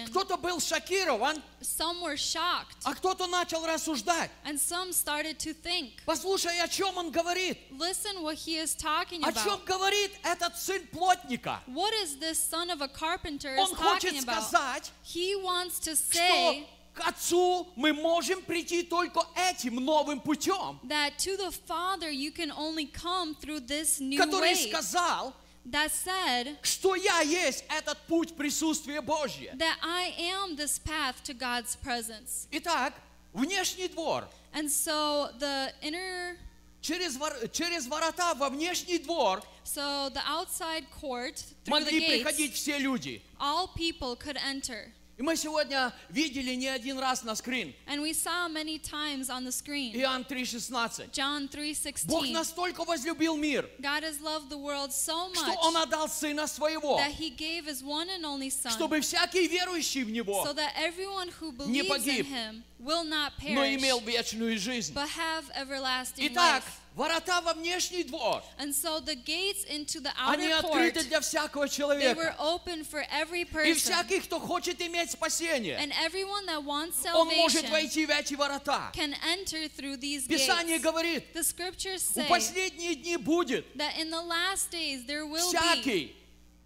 кто-то 0.06 0.36
был 0.38 0.58
шокирован, 0.58 1.42
some 1.60 2.00
were 2.00 2.16
shocked, 2.16 2.78
а 2.84 2.94
кто-то 2.94 3.26
начал 3.26 3.66
рассуждать. 3.66 4.30
and 4.44 4.58
some 4.58 4.92
started 4.92 5.38
to 5.38 5.52
think. 5.52 5.92
Послушай, 6.06 6.58
о 6.60 6.68
чем 6.68 6.96
он 6.96 7.10
говорит? 7.10 7.58
Listen 7.72 8.22
what 8.22 8.36
he 8.36 8.56
is 8.56 8.74
talking 8.74 9.22
О 9.22 9.32
чем 9.32 9.60
говорит 9.66 10.12
этот 10.22 10.56
сын 10.56 10.86
плотника? 10.86 11.60
What 11.66 11.92
is 12.02 12.16
this 12.18 12.38
son 12.38 12.70
of 12.70 12.80
a 12.80 12.88
carpenter 12.88 13.54
is 13.54 13.60
Он 13.60 13.74
хочет 13.74 14.18
сказать, 14.22 14.90
He 15.04 15.36
wants 15.36 15.78
to 15.80 15.94
что 15.94 16.64
к 16.98 17.06
Отцу 17.08 17.68
мы 17.76 17.92
можем 17.92 18.42
прийти 18.42 18.82
только 18.82 19.22
этим 19.36 19.76
новым 19.76 20.20
путем, 20.20 20.80
that 20.84 21.12
to 21.18 21.36
the 21.36 21.50
Father 21.66 22.10
you 22.10 22.30
can 22.32 22.50
only 22.52 22.86
come 22.86 23.34
through 23.34 23.60
this 23.60 24.00
new 24.00 24.18
который 24.18 24.52
way. 24.54 24.68
сказал, 24.70 25.32
That 25.70 25.90
said, 25.92 26.56
что 26.62 26.94
я 26.94 27.20
есть 27.20 27.64
этот 27.68 27.98
путь 28.06 28.34
присутствия 28.34 29.00
Божьего. 29.02 29.54
that 29.56 29.76
I 29.82 30.14
am 30.18 30.56
this 30.56 30.78
path 30.78 31.22
to 31.24 31.34
God's 31.34 31.76
presence. 31.76 32.48
Итак, 32.50 32.94
внешний 33.34 33.88
двор. 33.88 34.24
And 34.54 34.70
so 34.70 35.30
the 35.38 35.72
inner, 35.82 36.36
Через, 36.80 37.16
вор- 37.16 37.48
через 37.52 37.86
ворота 37.86 38.34
во 38.36 38.48
внешний 38.48 38.98
двор 38.98 39.42
so 39.64 40.08
the 40.10 40.22
outside 40.26 40.86
court, 40.90 41.36
through 41.64 41.64
the 41.64 41.70
могли 41.70 42.00
приходить 42.22 42.52
gates, 42.52 42.56
все 42.56 42.78
люди. 42.78 43.20
all 43.38 43.68
people 43.76 44.16
could 44.16 44.38
enter. 44.38 44.90
И 45.18 45.22
мы 45.22 45.34
сегодня 45.34 45.92
видели 46.10 46.54
не 46.54 46.68
один 46.68 46.96
раз 47.00 47.24
на 47.24 47.34
скрин. 47.34 47.74
And 47.88 48.00
we 48.00 48.12
saw 48.12 48.48
many 48.48 48.78
times 48.78 49.28
on 49.28 49.44
the 49.44 49.50
screen, 49.50 49.92
Иоанн 49.96 50.24
3,16. 50.24 51.10
John 51.10 51.48
Бог 52.06 52.24
3:16. 52.24 52.30
настолько 52.30 52.84
возлюбил 52.84 53.36
мир, 53.36 53.68
God 53.80 54.04
has 54.04 54.20
loved 54.20 54.48
the 54.48 54.56
world 54.56 54.92
so 54.92 55.34
что 55.34 55.52
Он 55.60 55.74
much 55.74 55.82
отдал 55.82 56.08
Сына 56.08 56.46
Своего, 56.46 56.98
that 56.98 57.10
he 57.10 57.30
gave 57.30 57.66
his 57.66 57.82
one 57.82 58.08
and 58.08 58.24
only 58.24 58.48
son 58.48 58.70
чтобы 58.70 59.00
всякий 59.00 59.48
верующий 59.48 60.04
в 60.04 60.10
Него, 60.10 60.44
so 60.46 60.52
that 60.54 60.72
everyone 60.76 61.28
who 61.40 61.50
не 61.66 61.82
believes 61.82 62.06
in 62.06 62.24
погиб, 62.24 62.26
him 62.26 62.64
will 62.78 63.04
not 63.04 63.32
но 63.42 63.64
perish 63.64 63.74
имел 63.76 64.00
вечную 64.00 64.58
жизнь. 64.58 64.92
but 64.94 65.08
have 65.08 65.44
everlasting 65.54 66.26
Итак, 66.28 66.62
life. 66.62 66.72
ворота 66.94 67.40
во 67.42 67.54
внешний 67.54 68.04
двор, 68.04 68.42
And 68.58 68.72
so 68.74 69.00
the 69.00 69.14
gates 69.16 69.64
into 69.64 70.00
the 70.00 70.10
они 70.16 70.50
outer 70.52 70.62
court, 70.62 70.76
открыты 70.94 71.04
для 71.08 71.20
всякого 71.20 71.64
they 71.66 71.68
человека. 71.76 72.16
were 72.16 72.34
open 72.38 72.84
for 72.84 73.04
every 73.10 73.42
И 73.42 73.44
person. 73.44 73.74
всякий, 73.74 74.20
кто 74.20 74.38
хочет 74.38 74.80
иметь 74.80 75.10
спасение, 75.10 75.76
And 75.78 75.92
everyone 76.04 76.46
that 76.46 76.62
wants 76.64 77.04
он 77.12 77.26
может 77.36 77.64
salvation 77.66 77.70
войти 77.70 78.06
в 78.06 78.10
эти 78.10 78.34
ворота. 78.34 78.92
can 78.94 79.14
enter 79.26 79.68
through 79.68 79.96
these 79.96 80.26
Писание 80.28 80.78
gates. 80.78 80.82
говорит, 80.82 81.32
The 81.34 81.42
scriptures 81.44 82.02
в 82.02 82.16
say 82.18 82.28
последние 82.28 82.94
дни 82.94 83.16
будет 83.16 83.64
that 83.76 83.96
in 83.98 84.10
the 84.10 84.22
last 84.22 84.70
days 84.70 85.04
there 85.06 85.26
will 85.26 85.50
be 85.52 85.56
всякий, 85.58 86.14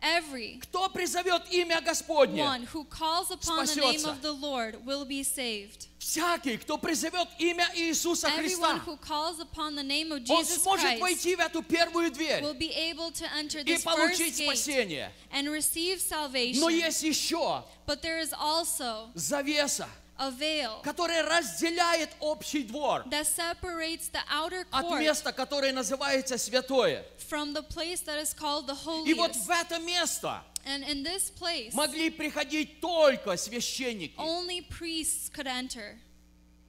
every 0.01 0.59
кто 0.61 0.89
призовет 0.89 1.43
имя 1.51 1.81
Господне, 1.81 2.43
one 2.43 2.63
who 2.73 2.85
calls 2.85 3.31
upon 3.31 3.65
the 3.65 3.75
name 3.75 3.99
спасется. 3.99 4.09
of 4.09 4.21
the 4.21 4.31
Lord 4.31 4.85
will 4.85 5.05
be 5.05 5.23
saved. 5.23 5.87
всякий, 5.99 6.57
кто 6.57 6.77
призовет 6.77 7.27
имя 7.39 7.67
Иисуса 7.75 8.27
Everyone 8.27 8.79
Христа, 8.79 8.81
who 8.85 8.97
calls 8.97 9.39
upon 9.39 9.75
the 9.75 9.83
name 9.83 10.11
of 10.11 10.19
он 10.29 10.43
Jesus 10.43 10.61
сможет 10.63 10.85
Christ 10.85 10.99
войти 11.01 11.35
в 11.35 11.39
эту 11.39 11.63
первую 11.63 12.11
дверь 12.11 12.41
will 12.43 12.53
be 12.53 12.71
able 12.73 13.11
to 13.11 13.25
enter 13.35 13.59
и 13.59 13.63
this 13.63 13.83
получить 13.83 14.35
first 14.35 14.39
gate 14.39 14.55
спасение. 14.55 15.11
and 15.31 15.49
receive 15.49 15.99
Но 16.09 16.15
salvation. 16.15 16.69
есть 16.71 17.03
еще 17.03 17.63
But 17.87 18.01
there 18.01 18.19
is 18.19 18.33
also 18.33 19.09
завеса, 19.15 19.87
a 20.22 20.30
veil 20.30 20.80
которая 20.82 21.22
разделяет 21.24 22.10
общий 22.20 22.62
двор 22.62 23.02
that 23.10 23.26
separates 23.26 24.08
the 24.10 24.20
outer 24.30 24.64
от 24.70 25.00
места, 25.00 25.32
которое 25.32 25.72
называется 25.72 26.38
святое. 26.38 27.04
from 27.28 27.52
the 27.52 27.62
place 27.62 28.00
that 28.02 28.18
is 28.20 28.32
called 28.32 28.66
the 28.66 28.76
И 29.06 29.14
вот 29.14 29.34
в 29.34 29.50
это 29.50 29.78
место 29.80 30.42
And 30.64 30.84
in 30.84 31.02
this 31.02 31.28
place, 31.28 31.74
могли 31.74 32.08
приходить 32.10 32.80
только 32.80 33.36
священники. 33.36 34.14
only 34.16 34.60
priests 34.62 35.28
could 35.28 35.48
enter. 35.48 35.98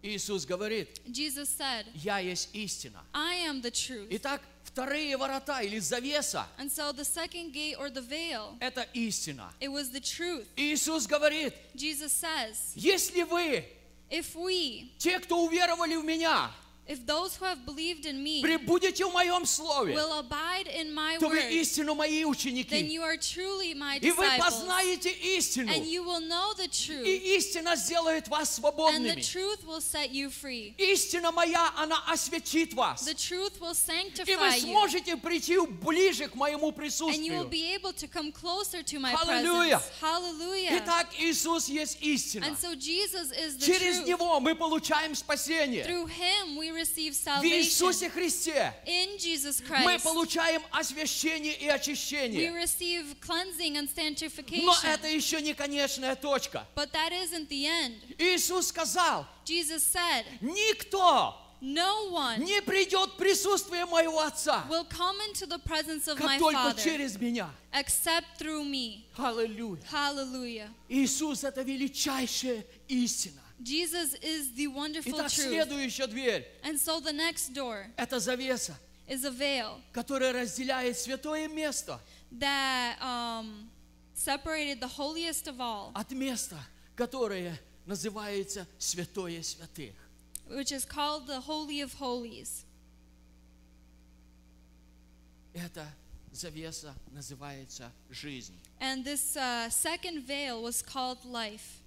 Иисус 0.04 0.46
говорит, 0.46 1.00
Jesus 1.08 1.50
said, 1.58 1.86
я 1.96 2.20
есть 2.20 2.50
истина. 2.54 3.00
I 3.14 3.36
am 3.48 3.62
the 3.62 3.72
truth. 3.72 4.08
Итак, 4.10 4.42
вторые 4.64 5.16
ворота 5.16 5.62
или 5.62 5.80
завеса 5.80 6.46
And 6.58 6.70
so 6.70 6.92
the 6.92 7.06
second 7.06 7.54
gate 7.54 7.78
or 7.80 7.90
the 7.90 8.02
veil,– 8.02 8.58
это 8.60 8.86
истина. 8.94 9.50
it 9.62 9.70
was 9.70 9.92
the 9.92 10.02
truth. 10.02 10.46
Иисус 10.58 11.08
говорит, 11.08 11.54
Jesus 11.74 12.12
says, 12.12 12.74
если 12.76 13.24
вы, 13.24 13.64
if 14.10 14.36
we, 14.36 14.92
те, 14.98 15.20
кто 15.20 15.46
уверовали 15.46 15.96
в 15.96 16.04
Меня, 16.04 16.52
if 16.86 17.06
those 17.06 17.36
who 17.38 17.46
have 17.46 17.66
believed 17.66 18.06
in 18.06 18.22
me 18.22 18.42
пребудете 18.42 19.06
в 19.06 19.14
Моем 19.14 19.46
Слове, 19.46 19.94
will 19.96 20.20
abide 20.20 20.68
in 20.68 20.94
my 20.94 21.18
то 21.18 21.30
вы 21.30 21.38
word, 21.38 21.52
истину 21.52 21.96
мои 21.96 22.24
then 22.24 22.30
ученики. 22.32 22.90
you 22.92 23.02
are 23.02 23.16
truly 23.16 23.74
my 23.74 23.98
И 24.02 24.12
вы 24.12 24.26
disciples. 24.26 24.40
познаете 24.40 25.10
истину. 25.38 25.72
And 25.72 25.86
you 25.86 26.04
will 26.04 26.20
know 26.20 26.54
the 26.58 26.68
truth. 26.68 27.06
И 27.06 27.38
истина 27.38 27.76
сделает 27.78 28.28
вас 28.28 28.50
And 28.58 28.66
the 29.06 29.16
свободными. 29.16 29.22
truth 29.22 29.66
will 29.66 29.80
set 29.80 30.12
you 30.12 30.30
free. 30.30 30.76
Истина 30.78 31.32
моя, 31.32 31.72
она 31.78 31.98
осветит 32.08 32.74
вас. 32.74 33.06
The 33.08 33.14
truth 33.14 33.62
will 33.62 33.72
И 33.72 33.76
sanctify 33.76 34.36
вы 34.38 34.48
you. 34.58 34.60
сможете 34.74 35.16
прийти 35.16 35.58
ближе 35.60 36.28
к 36.28 36.36
моему 36.36 36.68
And 36.70 37.24
you 37.24 37.34
will 37.34 37.46
присутствию. 37.46 37.50
be 37.50 37.74
able 37.74 37.94
to 37.94 38.08
come 38.10 38.32
closer 38.34 38.84
to 38.84 39.00
my 39.00 39.12
Hallelujah. 39.12 39.78
presence. 39.80 40.00
Hallelujah. 40.02 40.82
Итак, 40.84 41.08
Иисус 41.18 41.70
есть 41.70 41.98
истина. 42.02 42.46
And 42.46 42.58
so 42.58 42.76
Jesus 42.76 43.32
is 43.32 43.58
the 43.58 43.66
Через 43.66 43.98
truth. 44.00 44.08
Него 44.08 44.40
мы 44.42 44.54
получаем 44.56 45.16
спасение. 45.16 45.86
Through 45.86 46.08
him 46.08 46.58
we 46.58 46.73
receive 46.74 47.14
В 47.14 47.16
salvation. 47.16 47.62
Иисусе 47.62 48.10
Христе 48.10 48.74
In 48.86 49.18
Jesus 49.18 49.62
мы 49.62 49.96
Christ 49.96 50.04
получаем 50.04 50.62
освящение 50.72 51.54
и 51.56 51.68
we 51.68 51.70
очищение. 51.70 52.52
receive 52.52 53.16
cleansing 53.22 53.78
and 53.78 53.90
sanctification. 53.90 54.66
Но 54.66 54.76
это 54.84 55.08
еще 55.08 55.42
не 55.42 55.54
конечная 55.54 56.16
точка. 56.16 56.66
But 56.76 56.92
that 56.92 57.12
isn't 57.12 57.48
the 57.50 57.66
end. 57.66 57.96
Иисус 58.18 58.68
сказал, 58.68 59.26
Jesus 59.46 59.84
said, 59.84 60.26
никто 60.42 61.36
No 61.62 62.10
one 62.12 62.40
не 62.44 62.62
придет 62.62 63.12
в 63.12 63.16
присутствие 63.16 63.86
моего 63.86 64.20
Отца, 64.20 64.66
will 64.70 64.84
come 64.90 65.16
into 65.30 65.46
the 65.46 65.58
presence 65.60 66.10
of 66.10 66.18
как 66.18 66.28
my 66.32 66.38
только 66.38 66.58
Father 66.58 66.84
через 66.84 67.16
меня. 67.18 67.50
except 67.72 68.38
through 68.38 68.66
me. 68.66 69.06
Аллилуйя. 69.18 69.80
Hallelujah. 69.90 70.70
Иисус– 70.90 71.44
это 71.46 71.62
величайшая 71.62 72.66
истина. 72.90 73.40
Jesus 73.63 74.15
is 74.23 74.55
the 74.55 74.67
wonderful 74.69 75.13
Итак, 75.13 75.31
truth. 75.33 75.49
следующая 75.49 76.07
дверь 76.07 76.47
And 76.63 76.79
so 76.79 77.01
the 77.01 77.13
next 77.13 77.53
door – 77.53 77.97
это 77.97 78.19
завеса, 78.21 78.77
is 79.09 79.25
a 79.25 79.31
veil 79.31 79.81
которая 79.93 80.33
разделяет 80.33 80.97
святое 80.99 81.49
место 81.49 82.01
that 82.39 82.97
um, 83.01 83.69
separated 84.15 84.81
the 84.81 84.87
holiest 84.89 85.49
of 85.49 85.61
all, 85.61 85.91
от 85.95 86.11
места, 86.13 86.59
которое 86.95 87.59
называется 87.87 88.67
святое 88.79 89.43
святых. 89.43 89.95
which 90.51 90.73
is 90.73 90.85
called 90.85 91.27
the 91.27 91.41
Holy 91.41 91.81
of 91.83 91.95
Holies. 91.95 92.65
Эта 95.55 95.87
завеса 96.33 96.95
называется 97.11 97.91
жизнь. 98.11 98.55
And 98.81 99.05
this 99.05 99.37
uh, 99.37 99.69
second 99.71 100.23
veil 100.25 100.63
was 100.63 100.83
called 100.83 101.25
life. 101.25 101.81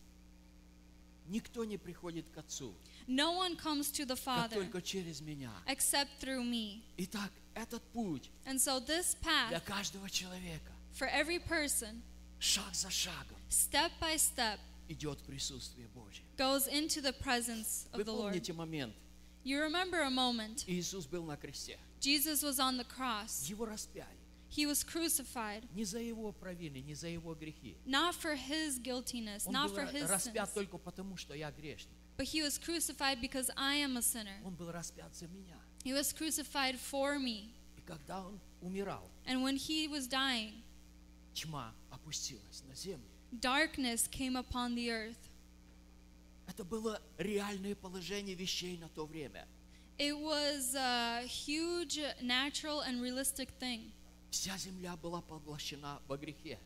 Никто 1.29 1.65
не 1.65 1.77
приходит 1.77 2.25
к 2.35 2.39
Отцу, 2.39 2.75
No 3.09 3.33
one 3.37 3.57
comes 3.57 3.91
to 3.93 4.05
the 4.07 4.17
как 4.17 4.51
Father 4.51 4.55
только 4.55 4.81
через 4.83 5.21
меня. 5.21 5.51
except 5.67 6.09
through 6.21 6.43
me. 6.45 6.83
Итак, 6.99 7.33
этот 7.55 7.83
путь 7.93 8.31
And 8.45 8.59
so 8.61 8.79
this 8.81 9.17
для 9.21 9.59
path 9.59 9.65
каждого 9.65 10.09
человека 10.11 10.73
for 10.93 11.09
every 11.09 11.39
person, 11.39 12.01
шаг 12.39 12.75
за 12.75 12.91
шагом 12.91 13.39
step 13.51 13.91
by 14.01 14.17
step, 14.17 14.59
идет 14.89 15.19
присутствие 15.25 15.89
Божье. 15.89 16.23
goes 16.37 16.69
into 16.69 17.01
the 17.01 17.13
presence 17.13 17.87
Вы 17.93 18.03
of 18.03 18.05
the 18.07 18.13
Lord. 18.13 18.33
помните 18.33 18.53
момент, 18.53 18.95
You 19.45 19.61
remember 19.61 20.01
a 20.03 20.11
moment. 20.11 20.65
Иисус 20.67 21.07
был 21.07 21.25
на 21.25 21.37
кресте, 21.37 21.79
Jesus 22.01 22.43
was 22.45 22.59
on 22.61 22.77
the 22.79 22.85
cross. 22.85 23.49
его 23.49 23.65
распяли. 23.67 24.07
He 24.56 24.66
was 24.66 24.84
crucified, 24.84 25.64
Не 25.74 25.86
за 25.86 26.00
его 26.00 26.34
провины, 26.34 26.82
не 26.82 26.94
за 26.94 27.08
его 27.08 27.34
грехи. 27.36 27.78
not 27.86 28.14
for 28.16 28.36
his 28.36 28.78
guiltiness, 28.80 29.46
Он 29.48 29.54
not 29.54 29.70
был 29.70 29.78
for 29.78 29.86
his 29.92 30.10
распят 30.10 30.50
sins, 30.50 30.54
только 30.54 30.78
потому, 30.78 31.16
что 31.18 31.34
я 31.34 31.52
грешник. 31.52 31.96
but 32.18 32.26
he 32.28 32.42
was 32.42 32.58
crucified 32.58 33.22
because 33.22 33.50
I 33.56 33.76
am 33.78 33.96
a 33.98 34.02
sinner. 34.02 34.42
Он 34.44 34.54
был 34.56 34.72
распят 34.72 35.16
за 35.16 35.28
меня. 35.28 35.58
He 35.86 35.94
was 35.94 36.12
crucified 36.14 36.78
for 36.78 37.18
me. 37.18 37.54
И 37.78 37.82
когда 37.82 38.26
он 38.26 38.40
умирал, 38.62 39.10
And 39.26 39.42
when 39.42 39.56
he 39.56 39.88
was 39.88 40.06
dying, 40.08 40.62
тьма 41.34 41.74
опустилась 41.90 42.62
на 42.68 42.76
землю. 42.76 43.08
darkness 43.32 44.06
came 44.10 44.36
upon 44.36 44.76
the 44.76 44.90
earth. 44.92 45.30
Это 46.48 46.66
было 46.66 47.02
реальное 47.18 47.76
положение 47.76 48.36
вещей 48.36 48.78
на 48.78 48.90
то 48.90 49.06
время. 49.06 49.48
It 49.98 50.18
was 50.18 50.76
a 50.76 51.24
huge 51.26 51.98
natural 52.22 52.82
and 52.82 53.02
realistic 53.02 53.50
thing. 53.60 53.94
Вся 54.37 54.59
земля 54.59 54.97
была 54.99 55.23
поглощена 55.23 55.99
во 56.07 56.19
грехе. 56.19 56.59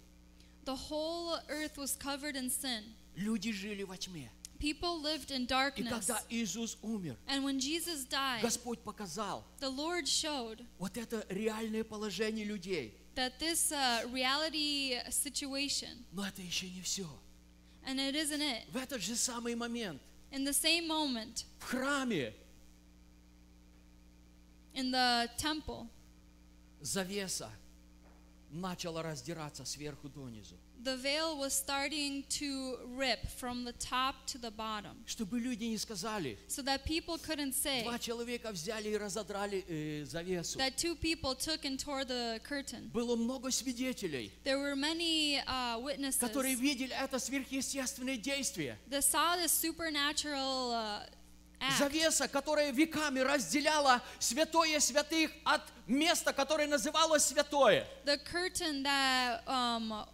The 0.64 0.74
whole 0.74 1.38
earth 1.48 1.78
was 1.78 1.96
covered 1.96 2.34
in 2.34 2.50
sin. 2.50 2.82
Люди 3.14 3.52
жили 3.52 3.84
во 3.84 3.96
тьме. 3.96 4.28
People 4.58 5.00
lived 5.00 5.30
in 5.30 5.42
И 5.44 5.46
darkness. 5.46 5.88
когда 5.88 6.20
Иисус 6.30 6.76
умер, 6.82 7.16
And 7.28 7.44
when 7.44 7.60
Jesus 7.60 8.04
died, 8.04 8.42
Господь 8.42 8.80
показал 8.80 9.44
the 9.60 9.70
Lord 9.70 10.08
showed 10.08 10.66
вот 10.80 10.96
это 10.96 11.24
реальное 11.28 11.84
положение 11.84 12.44
людей. 12.44 12.92
that 13.14 13.38
this 13.38 13.70
uh, 13.70 14.04
reality 14.12 14.98
situation, 15.10 16.04
Но 16.12 16.26
это 16.26 16.42
еще 16.42 16.68
не 16.68 16.82
все. 16.82 17.08
and 17.86 18.00
it 18.00 18.16
isn't 18.16 18.42
it, 18.42 18.64
В 18.72 18.76
этот 18.78 19.00
же 19.00 19.14
самый 19.14 19.54
момент 19.54 20.02
in 20.32 20.44
the 20.44 20.52
same 20.52 20.88
moment 20.88 21.44
в 21.60 21.62
храме 21.66 22.34
in 24.74 24.90
the 24.90 25.30
temple, 25.38 25.86
завеса 26.80 27.50
начала 28.50 29.02
раздираться 29.02 29.64
сверху 29.64 30.08
донизу. 30.08 30.56
the 30.82 30.96
veil 30.96 31.38
was 31.38 31.52
starting 31.52 32.24
to 32.30 32.78
rip 32.96 33.28
from 33.28 33.64
the 33.64 33.72
top 33.74 34.14
to 34.26 34.38
the 34.38 34.50
bottom. 34.50 34.96
Чтобы 35.06 35.38
люди 35.38 35.64
не 35.64 35.76
сказали, 35.76 36.38
So 36.48 36.62
that 36.62 36.84
people 36.84 37.18
couldn't 37.18 37.52
say 37.52 37.82
два 37.82 37.98
человека 37.98 38.50
взяли 38.50 38.88
и 38.88 38.96
разодрали 38.96 39.64
э, 39.68 40.04
завесу. 40.04 40.58
that 40.58 40.76
two 40.76 40.94
people 40.94 41.34
took 41.34 41.64
and 41.64 41.78
tore 41.78 42.04
the 42.04 42.40
curtain. 42.42 42.90
Было 42.92 43.16
много 43.16 43.50
свидетелей, 43.50 44.32
There 44.44 44.58
were 44.58 44.74
many 44.74 45.40
uh, 45.46 45.78
witnesses 45.80 46.18
которые 46.18 46.54
видели 46.54 46.94
это 46.94 47.18
сверхъестественное 47.18 48.16
действие. 48.16 48.78
that 48.88 49.04
saw 49.04 49.36
this 49.36 49.52
supernatural 49.52 50.72
uh. 50.72 51.06
Завеса, 51.78 52.26
которая 52.28 52.72
веками 52.72 53.20
разделяла 53.20 54.00
святое 54.18 54.80
святых 54.80 55.30
от 55.44 55.62
места, 55.86 56.32
которое 56.32 56.66
называлось 56.66 57.24
святое. 57.24 57.86
The 58.04 58.18
curtain 58.18 58.82
that 58.82 59.42
um, 59.46 60.06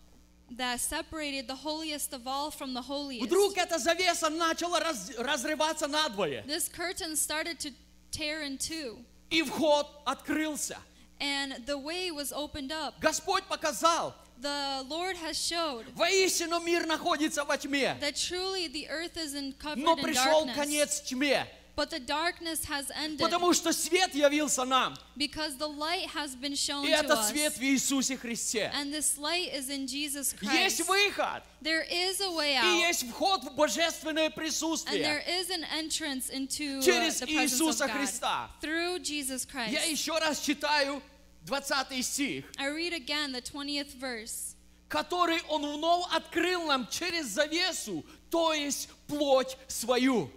that 0.57 0.81
separated 0.81 1.47
the 1.49 1.55
holiest 1.57 2.13
of 2.13 2.27
all 2.27 2.51
from 2.51 2.73
the 2.75 2.83
holiest. 2.83 3.27
Вдруг 3.27 3.57
эта 3.57 3.79
завеса 3.79 4.29
начала 4.29 4.81
раз- 4.81 5.13
разрываться 5.19 5.87
надвое, 5.87 6.43
This 6.47 6.69
curtain 6.69 7.15
started 7.17 7.59
to 7.61 7.73
tear 8.11 8.43
in 8.43 8.59
two, 8.59 9.05
и 9.31 9.43
вход 9.43 9.87
открылся. 10.05 10.79
and 11.21 11.65
the 11.65 11.79
way 11.79 12.11
was 12.11 12.33
opened 12.33 12.71
up. 12.73 12.95
Господь 13.01 13.45
показал, 13.45 14.15
The 14.41 14.85
Lord 14.89 15.17
has 15.17 15.37
showed 15.37 15.87
воистину 15.95 16.61
мир 16.61 16.87
находится 16.87 17.45
во 17.45 17.57
тьме, 17.57 17.99
that 18.01 18.17
truly 18.17 18.69
the 18.69 18.89
earth 18.91 19.17
is 19.17 19.35
in 19.35 19.53
covered 19.55 19.79
но 19.83 19.95
in 19.97 20.03
пришел 20.05 20.47
darkness, 20.47 20.55
конец 20.55 21.01
тьме, 21.03 21.47
but 21.75 21.91
the 21.91 21.99
darkness 22.01 22.65
has 22.67 22.91
ended 22.97 23.19
потому 23.21 23.53
что 23.55 23.73
свет 23.73 24.15
явился 24.15 24.65
нам, 24.65 24.95
because 25.17 25.57
the 25.57 25.67
light 25.67 26.07
has 26.11 26.35
been 26.35 26.55
shown 26.55 26.85
и 26.87 26.91
это 26.91 27.15
us, 27.15 27.29
свет 27.31 27.57
в 27.57 27.63
Иисусе 27.63 28.17
Христе. 28.19 28.71
and 28.75 28.93
this 28.93 29.17
light 29.19 29.53
is 29.55 29.71
in 29.71 29.87
Jesus 29.87 30.35
Есть 30.43 30.85
Christ. 30.85 30.89
выход, 30.89 31.43
There 31.63 31.83
is 31.91 32.21
a 32.21 32.31
way 32.31 32.53
и 32.55 32.59
out, 32.59 32.89
есть 32.89 33.09
вход 33.11 33.43
в 33.43 33.55
божественное 33.57 34.27
and 34.27 34.33
there 34.33 34.37
присутствие. 34.37 35.23
is 35.27 35.49
an 35.51 35.65
entrance 35.65 36.29
into 36.31 36.79
uh, 36.79 36.83
Через 36.83 37.21
the 37.21 37.27
presence 37.27 37.61
of 37.61 37.67
Иисуса 37.69 37.87
God 37.87 37.97
Христа. 37.97 38.51
through 38.61 38.99
Jesus 39.01 39.45
Christ. 39.47 39.73
Я 39.73 39.83
еще 39.85 40.19
раз 40.19 40.41
читаю 40.41 41.03
20 41.47 42.03
стих. 42.03 42.45
I 42.59 42.67
read 42.69 42.93
again 42.93 43.33
the 43.33 43.41
20th 43.41 43.95
verse. 43.95 44.55
который 44.89 45.41
Он 45.49 45.63
вновь 45.63 46.07
открыл 46.13 46.67
нам 46.67 46.87
через 46.89 47.27
завесу, 47.27 48.05
то 48.31 48.53
есть 48.53 48.89
плоть 49.07 49.57
свою. 49.69 50.31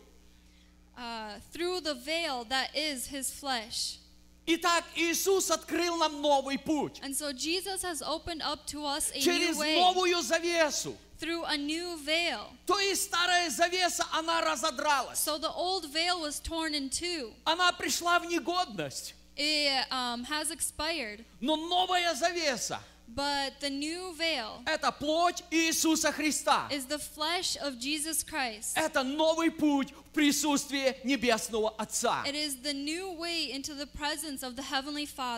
Uh, 0.97 1.39
through 1.53 1.79
the 1.81 1.95
veil 1.95 2.43
that 2.45 2.69
is 2.75 3.07
his 3.07 3.31
flesh. 3.31 3.99
Итак, 4.45 4.83
Иисус 4.95 5.51
открыл 5.51 5.97
нам 5.97 6.21
новый 6.21 6.57
путь. 6.57 6.99
And 7.03 7.15
so 7.15 7.31
Jesus 7.31 7.83
has 7.83 8.01
opened 8.01 8.41
up 8.41 8.65
to 8.67 8.83
us 8.85 9.11
a 9.13 9.19
Через 9.19 9.55
new 9.55 9.61
way 9.61 9.75
новую 9.75 10.21
завесу. 10.21 10.95
through 11.19 11.43
a 11.43 11.55
new 11.57 11.97
veil. 11.97 12.51
То 12.65 12.79
есть 12.79 13.03
старая 13.03 13.49
завеса, 13.49 14.05
она 14.11 14.41
разодралась. 14.41 15.19
So 15.19 15.37
the 15.37 15.51
old 15.51 15.85
veil 15.91 16.21
was 16.21 16.39
torn 16.39 16.73
in 16.73 16.89
two. 16.89 17.31
Она 17.45 17.71
пришла 17.73 18.19
в 18.19 18.25
негодность. 18.25 19.13
It 19.38 19.84
um, 19.90 20.24
has 20.24 20.50
expired. 20.50 21.24
Но 21.40 21.56
новая 21.56 22.14
завеса 22.14 22.80
But 23.06 23.60
the 23.60 23.68
new 23.68 24.14
veil – 24.16 24.66
это 24.66 24.90
плоть 24.90 25.42
Иисуса 25.50 26.10
Христа. 26.12 26.68
is 26.70 26.86
the 26.86 26.98
flesh 26.98 27.56
of 27.56 27.78
Jesus 27.78 28.22
Christ. 28.24 28.76
Это 28.76 29.02
новый 29.02 29.50
путь 29.50 29.92
в 29.92 30.07
присутствие 30.13 30.97
Небесного 31.03 31.73
Отца. 31.77 32.23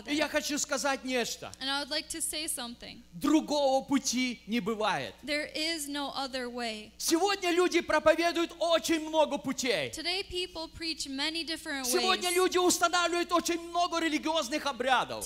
И 0.08 0.16
я 0.16 0.28
хочу 0.28 0.58
сказать 0.58 1.04
нечто. 1.04 1.52
Like. 1.62 3.02
Другого 3.14 3.86
пути 3.86 4.42
не 4.48 4.60
бывает. 4.60 5.14
There 5.24 5.50
is 5.56 5.88
no 5.88 6.12
other 6.16 6.50
way. 6.50 6.92
Сегодня 6.98 7.52
люди 7.52 7.82
проповедуют 7.82 8.54
очень 8.60 9.08
много 9.08 9.38
путей. 9.38 9.92
Сегодня 9.94 12.30
ways. 12.30 12.36
люди 12.36 12.58
устанавливают 12.58 13.32
очень 13.32 13.62
много 13.70 14.00
религиозных 14.00 14.66
обрядов, 14.66 15.26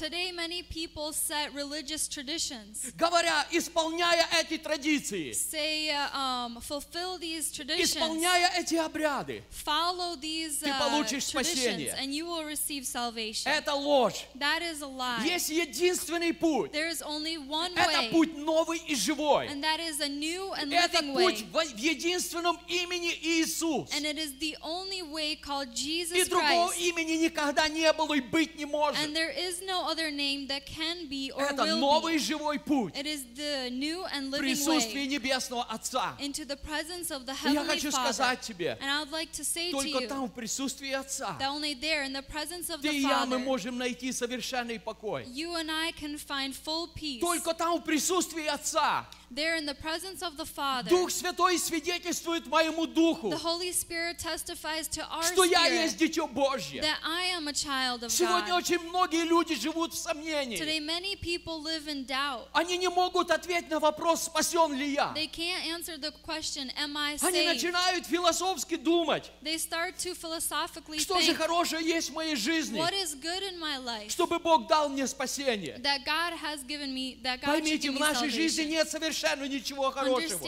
говоря, 2.96 3.46
исполняя 3.52 4.28
эти 4.40 4.58
традиции, 4.58 5.32
Say, 5.32 5.90
uh, 5.90 6.10
um, 6.14 6.62
fulfill 6.62 7.18
these 7.18 7.52
traditions, 7.52 7.84
исполняя 7.84 8.52
эти 8.58 8.76
обряды. 8.76 9.35
Follow 9.50 10.16
these 10.16 10.60
Ты 10.62 10.70
uh, 10.70 10.78
получишь 10.80 11.30
traditions, 11.32 11.66
спасение. 11.90 11.96
and 11.98 12.14
you 12.14 12.26
will 12.26 12.44
receive 12.46 12.86
salvation. 12.86 13.48
Это 13.52 13.74
ложь. 13.74 14.26
That 14.38 14.62
is 14.62 14.82
a 14.82 14.88
lie. 14.88 15.24
Есть 15.26 15.50
единственный 15.50 16.34
путь. 16.34 16.72
There 16.72 16.90
is 16.90 17.02
only 17.02 17.38
one 17.38 17.72
Это 17.76 18.00
way, 18.02 18.12
путь 18.12 18.38
новый 18.38 18.80
и 18.88 18.96
живой. 18.96 19.48
and 19.48 19.64
that 19.64 19.80
is 19.80 20.00
a 20.02 20.10
new 20.10 20.52
and 20.54 20.72
Это 20.74 21.02
путь 21.14 21.46
way. 21.54 21.68
в 21.74 21.78
единственном 21.78 22.58
имени 22.68 23.14
Иисус. 23.22 23.90
And 23.92 24.06
it 24.06 24.18
is 24.18 24.34
the 24.40 24.56
only 24.62 25.02
way 25.02 25.36
called 25.36 25.70
И 25.74 25.76
Jesus 25.76 26.28
другого 26.30 26.70
Christ. 26.72 26.80
имени 26.80 27.14
никогда 27.24 27.68
не 27.68 27.92
было 27.94 28.14
и 28.16 28.22
быть 28.22 28.56
не 28.58 28.66
может. 28.66 29.00
And 29.04 29.16
there 29.16 29.32
is 29.32 29.62
no 29.62 29.88
other 29.88 30.12
name 30.12 30.48
that 30.48 30.66
can 30.66 31.08
be 31.08 31.32
or 31.32 31.44
Это 31.44 31.64
will 31.64 31.78
новый 31.80 32.14
be. 32.14 32.20
живой 32.20 32.60
путь 32.60 32.94
It 32.96 33.06
is 33.06 33.24
the 33.36 33.70
new 33.72 34.04
and 34.06 34.32
living 34.32 34.40
присутствии 34.42 35.00
way 35.02 35.08
Небесного 35.08 35.66
Отца. 35.70 36.16
into 36.20 36.46
the 36.46 36.56
presence 36.58 37.12
of 37.12 37.26
the 37.26 37.34
И 37.34 37.54
я 37.54 37.62
Heavenly 37.64 37.68
хочу 37.76 37.92
Father. 37.92 38.14
сказать 38.14 38.42
тебе, 38.42 38.78
And 38.82 38.90
I 38.90 39.00
would 39.02 39.12
like 39.12 39.25
to 39.32 39.44
say 39.44 39.72
to 39.72 39.78
только 39.82 40.04
you 40.04 40.08
там 40.08 40.26
в 40.28 40.32
присутствии 40.34 40.92
Отца 40.92 41.38
that 41.40 41.50
only 41.50 41.74
there, 41.74 42.04
in 42.04 42.14
the 42.14 42.22
presence 42.22 42.70
of 42.70 42.82
ты 42.82 42.90
the 42.90 42.94
и 42.96 43.02
я, 43.02 43.26
мы 43.26 43.38
Father, 43.38 43.44
можем 43.44 43.78
найти 43.78 44.12
совершенный 44.12 44.80
покой. 44.80 45.24
you 45.26 45.56
and 45.56 45.70
I 45.72 45.92
can 45.92 46.18
find 46.18 46.54
full 46.54 46.90
peace. 46.94 47.20
Только 47.20 47.54
там 47.54 47.80
в 47.80 47.84
присутствии 47.84 48.46
Отца 48.48 49.06
There, 49.32 49.56
in 49.56 49.66
the 49.66 49.74
presence 49.74 50.22
of 50.22 50.38
the 50.38 50.46
Father, 50.46 50.90
Дух 50.90 51.10
Святой 51.10 51.58
свидетельствует 51.58 52.46
моему 52.46 52.86
духу, 52.86 53.30
the 53.32 53.38
Holy 53.38 53.72
Spirit 53.72 54.20
testifies 54.20 54.88
to 54.88 55.02
our 55.10 55.24
что 55.24 55.44
я 55.44 55.66
есть 55.66 55.98
Дитё 55.98 56.28
Божье. 56.28 56.82
that 56.82 56.98
I 57.04 57.26
am 57.36 57.48
a 57.48 57.54
child 57.54 58.04
of 58.04 58.12
Сегодня 58.12 58.54
God. 58.54 58.58
очень 58.60 58.80
многие 58.88 59.24
люди 59.24 59.56
живут 59.56 59.94
в 59.94 59.98
сомнении. 59.98 60.58
Today, 60.58 60.80
many 60.80 61.16
people 61.16 61.60
live 61.62 61.88
in 61.88 62.06
doubt. 62.06 62.48
Они 62.54 62.78
не 62.78 62.88
могут 62.88 63.32
ответить 63.32 63.70
на 63.72 63.80
вопрос, 63.80 64.26
спасен 64.26 64.74
ли 64.74 64.94
я. 64.94 65.12
They 65.16 65.28
can't 65.28 65.66
answer 65.66 65.98
the 65.98 66.14
question, 66.24 66.72
Am 66.78 66.96
I 66.96 67.18
Они 67.22 67.40
saved? 67.40 67.54
начинают 67.56 68.06
философски 68.06 68.76
думать, 68.76 69.32
They 69.42 69.58
start 69.58 69.98
to 69.98 70.14
philosophically 70.14 71.00
что 71.00 71.20
же 71.20 71.32
think, 71.32 71.38
хорошее 71.38 71.84
есть 71.84 72.12
в 72.12 72.14
моей 72.14 72.36
жизни, 72.36 72.80
What 72.80 72.94
is 72.94 73.16
good 73.16 73.42
in 73.42 73.60
my 73.60 73.80
life 73.84 74.12
чтобы 74.12 74.38
Бог 74.38 74.68
дал 74.68 74.88
мне 74.90 75.08
спасение. 75.08 75.80
that 75.82 76.06
God 76.06 76.34
has 76.38 76.64
given 76.64 76.94
me, 76.94 77.18
that 77.24 77.42
God 77.42 77.48
Поймите, 77.48 77.90
в 77.90 78.00
нашей 78.00 78.30
жизни 78.30 78.64
нет 78.66 78.88
совершенно 78.88 79.15
ничего 79.48 79.92
хорошего. 79.92 80.40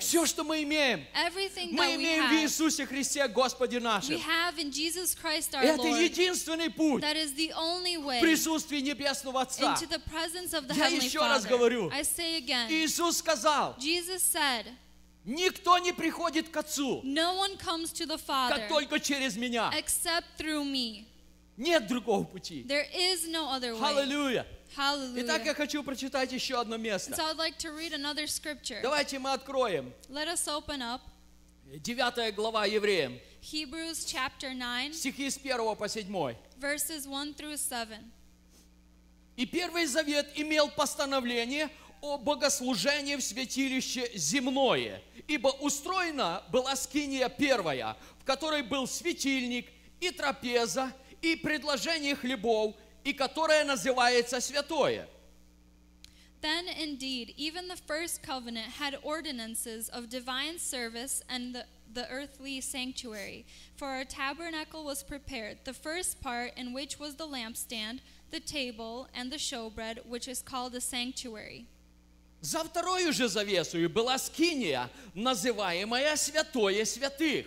Все, 0.00 0.26
что 0.26 0.44
мы 0.44 0.62
имеем, 0.62 1.06
мы 1.72 1.94
имеем 1.94 2.28
в 2.28 2.32
Иисусе 2.42 2.86
Христе, 2.86 3.26
Господе 3.28 3.80
нашем. 3.80 4.16
Это 4.18 5.86
единственный 5.86 6.70
путь 6.70 7.02
в 7.02 8.20
присутствии 8.20 8.80
Небесного 8.80 9.42
Отца. 9.42 9.74
into 9.74 9.86
the 9.88 10.00
presence 10.10 10.52
of 10.54 10.66
the 10.66 10.74
Я 10.76 10.88
еще 10.88 11.20
раз 11.20 11.44
говорю. 11.44 11.90
I 11.90 12.02
say 12.02 12.38
again, 12.38 12.68
Иисус 12.70 13.18
сказал, 13.18 13.76
никто 15.24 15.78
не 15.78 15.92
приходит 15.92 16.48
к 16.48 16.56
Отцу, 16.56 17.02
No 17.04 17.36
one 17.36 17.56
comes 17.58 17.92
to 17.92 18.06
the 18.06 18.18
Father 18.18 18.56
как 18.56 18.68
только 18.68 19.00
через 19.00 19.36
меня. 19.36 19.70
except 19.76 20.24
through 20.38 20.64
me. 20.64 21.04
Нет 21.56 21.88
другого 21.88 22.24
пути. 22.24 22.62
There 22.62 22.86
is 22.94 23.26
no 23.28 23.48
other 23.50 23.74
way. 23.74 24.44
Аллилуйя. 24.78 25.24
Итак, 25.24 25.44
я 25.44 25.52
Hallelujah. 25.52 25.54
хочу 25.54 25.82
прочитать 25.82 26.32
еще 26.32 26.60
одно 26.60 26.76
место. 26.76 27.12
so 27.14 27.24
I'd 27.24 27.36
like 27.36 27.58
to 27.58 27.72
read 27.76 27.92
another 27.92 28.26
scripture. 28.26 28.80
Давайте 28.80 29.18
мы 29.18 29.32
откроем. 29.32 29.92
Let 30.08 30.28
us 30.28 30.46
open 30.46 30.80
up 30.80 31.00
9 31.66 32.34
глава 32.34 32.64
Евреям, 32.66 33.18
Hebrews 33.42 34.06
chapter 34.06 34.54
9, 34.54 34.94
стихи 34.94 35.28
с 35.28 35.36
1 35.36 35.76
по 35.76 35.88
7. 35.88 36.36
verses 36.60 37.06
1 37.06 37.34
through 37.34 37.56
7. 37.56 37.98
И 39.36 39.46
Первый 39.46 39.86
Завет 39.86 40.30
имел 40.36 40.68
постановление 40.70 41.70
о 42.00 42.16
богослужении 42.16 43.16
в 43.16 43.22
святилище 43.22 44.10
земное, 44.14 45.02
ибо 45.26 45.48
устроена 45.48 46.42
была 46.50 46.76
скиния 46.76 47.28
первая, 47.28 47.96
в 48.20 48.24
которой 48.24 48.62
был 48.62 48.86
светильник 48.86 49.68
и 50.00 50.10
трапеза, 50.10 50.92
и 51.20 51.34
предложение 51.34 52.14
хлебов, 52.14 52.74
и 53.04 53.12
которое 53.12 53.64
называется 53.64 54.40
святое. 54.40 55.08
Then 56.40 56.68
indeed, 56.68 57.34
even 57.36 57.66
the 57.66 57.76
first 57.76 58.22
covenant 58.22 58.68
had 58.78 58.96
ordinances 59.02 59.88
of 59.88 60.08
divine 60.08 60.58
service 60.58 61.20
and 61.28 61.54
the, 61.54 61.64
the 61.92 62.08
earthly 62.10 62.60
sanctuary. 62.60 63.44
For 63.74 63.88
our 63.88 64.04
tabernacle 64.04 64.84
was 64.84 65.02
prepared, 65.02 65.58
the 65.64 65.72
first 65.72 66.20
part 66.20 66.52
in 66.56 66.72
which 66.72 67.00
was 67.00 67.16
the 67.16 67.26
lampstand, 67.26 68.00
the 68.30 68.38
table, 68.38 69.08
and 69.14 69.32
the 69.32 69.36
showbread, 69.36 70.06
which 70.06 70.28
is 70.28 70.40
called 70.40 70.72
the 70.72 70.80
sanctuary. 70.80 71.66
За 72.40 72.62
вторую 72.62 73.12
же 73.12 73.28
завесою 73.28 73.90
была 73.90 74.16
скиния, 74.16 74.88
называемая 75.14 76.14
святое 76.14 76.84
святых. 76.84 77.46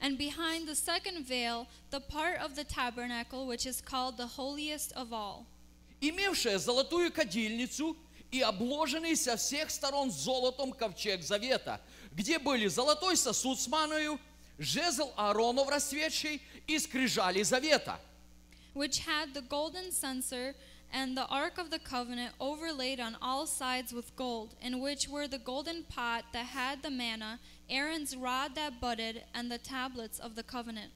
And 0.00 0.18
behind 0.18 0.66
the 0.66 0.74
second 0.74 1.24
veil, 1.26 1.68
the 1.90 2.00
part 2.00 2.38
of 2.38 2.56
the 2.56 2.64
tabernacle 2.64 3.46
which 3.46 3.66
is 3.66 3.80
called 3.80 4.16
the 4.16 4.26
holiest 4.26 4.92
of 4.92 5.12
all, 5.12 5.46
имевшая 6.00 6.58
золотую 6.58 7.12
кадильницу 7.12 7.96
и 8.32 8.40
обложенный 8.40 9.14
со 9.16 9.36
всех 9.36 9.70
сторон 9.70 10.10
золотом 10.10 10.72
ковчег 10.72 11.22
завета, 11.22 11.80
где 12.12 12.38
были 12.38 12.66
золотой 12.66 13.16
сосуд 13.16 13.60
с 13.60 13.68
маною, 13.68 14.18
жезл 14.58 15.12
Ааронов 15.16 15.68
расцветший 15.68 16.42
и 16.66 16.78
скрижали 16.78 17.42
завета. 17.42 18.00
which 18.74 19.00
had 19.00 19.34
the 19.34 19.42
golden 19.42 19.90
censer 19.92 20.54
and 20.92 21.16
the 21.16 21.26
ark 21.26 21.58
of 21.58 21.70
the 21.70 21.78
covenant 21.78 22.32
overlaid 22.40 23.00
on 23.00 23.16
all 23.22 23.46
sides 23.46 23.92
with 23.92 24.14
gold, 24.16 24.54
in 24.60 24.80
which 24.80 25.08
were 25.08 25.26
the 25.26 25.38
golden 25.38 25.82
pot 25.84 26.24
that 26.32 26.46
had 26.46 26.82
the 26.82 26.90
manna, 26.90 27.38
Aaron's 27.69 28.15
rod 28.15 28.55
that 28.55 28.79
budded, 28.79 29.23
and 29.33 29.51
the 29.51 29.57
tablets 29.57 30.19
of 30.19 30.35
the 30.35 30.43
covenant. 30.43 30.91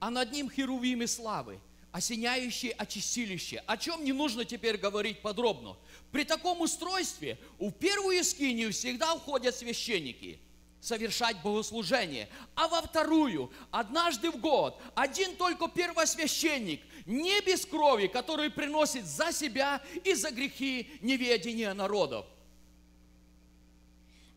А 0.00 0.10
над 0.10 0.30
ним 0.32 0.48
херувимы 0.48 1.06
славы, 1.08 1.58
осеняющие 1.92 2.72
очистилище, 2.72 3.62
о 3.66 3.76
чем 3.76 4.04
не 4.04 4.12
нужно 4.12 4.44
теперь 4.44 4.76
говорить 4.76 5.20
подробно. 5.22 5.76
При 6.12 6.24
таком 6.24 6.60
устройстве 6.60 7.38
в 7.58 7.72
первую 7.72 8.22
скинию 8.22 8.72
всегда 8.72 9.16
входят 9.16 9.56
священники 9.56 10.38
совершать 10.80 11.42
богослужение, 11.42 12.28
а 12.54 12.68
во 12.68 12.80
вторую 12.82 13.50
однажды 13.70 14.30
в 14.30 14.38
год 14.38 14.80
один 14.94 15.34
только 15.34 15.68
первосвященник, 15.68 16.80
не 17.06 17.40
без 17.40 17.66
крови, 17.66 18.06
который 18.06 18.50
приносит 18.50 19.04
за 19.04 19.32
себя 19.32 19.82
и 20.04 20.14
за 20.14 20.30
грехи 20.30 20.88
неведения 21.00 21.74
народов. 21.74 22.26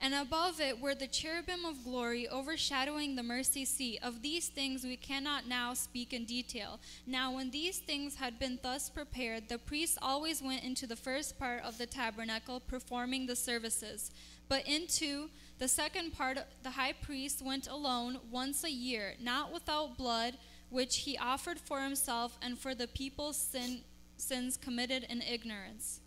And 0.04 0.16
above 0.16 0.60
it 0.60 0.82
were 0.82 0.96
the 0.96 1.06
cherubim 1.06 1.64
of 1.64 1.84
glory 1.84 2.28
overshadowing 2.28 3.16
the 3.16 3.22
mercy 3.22 3.66
seat. 3.66 4.00
Of 4.02 4.24
these 4.24 4.48
things 4.48 4.84
we 4.84 4.98
cannot 4.98 5.48
now 5.48 5.76
speak 5.76 6.12
in 6.12 6.26
detail. 6.26 6.80
Now, 7.06 7.32
when 7.32 7.52
these 7.52 7.78
things 7.78 8.16
had 8.16 8.40
been 8.40 8.58
thus 8.64 8.90
prepared, 8.90 9.48
the 9.48 9.60
priests 9.60 10.00
always 10.02 10.42
went 10.42 10.64
into 10.64 10.88
the 10.88 10.96
first 10.96 11.38
part 11.38 11.64
of 11.64 11.78
the 11.78 11.86
tabernacle 11.86 12.60
performing 12.60 13.28
the 13.28 13.36
services. 13.36 14.10
But 14.50 14.68
into 14.68 15.30
the 15.60 15.68
second 15.68 16.18
part, 16.18 16.40
the 16.64 16.72
high 16.72 16.94
priest 16.94 17.44
went 17.44 17.68
alone 17.68 18.18
once 18.32 18.64
a 18.64 18.72
year, 18.72 19.14
not 19.22 19.54
without 19.54 19.98
blood, 19.98 20.38
which 20.72 20.98
he 20.98 21.16
offered 21.16 21.60
for 21.60 21.82
himself 21.82 22.40
and 22.42 22.58
for 22.58 22.74
the 22.74 22.88
people's 22.88 23.38
sin, 23.38 23.82
sins 24.18 24.58
committed 24.58 25.06
in 25.10 25.22
ignorance. 25.22 26.01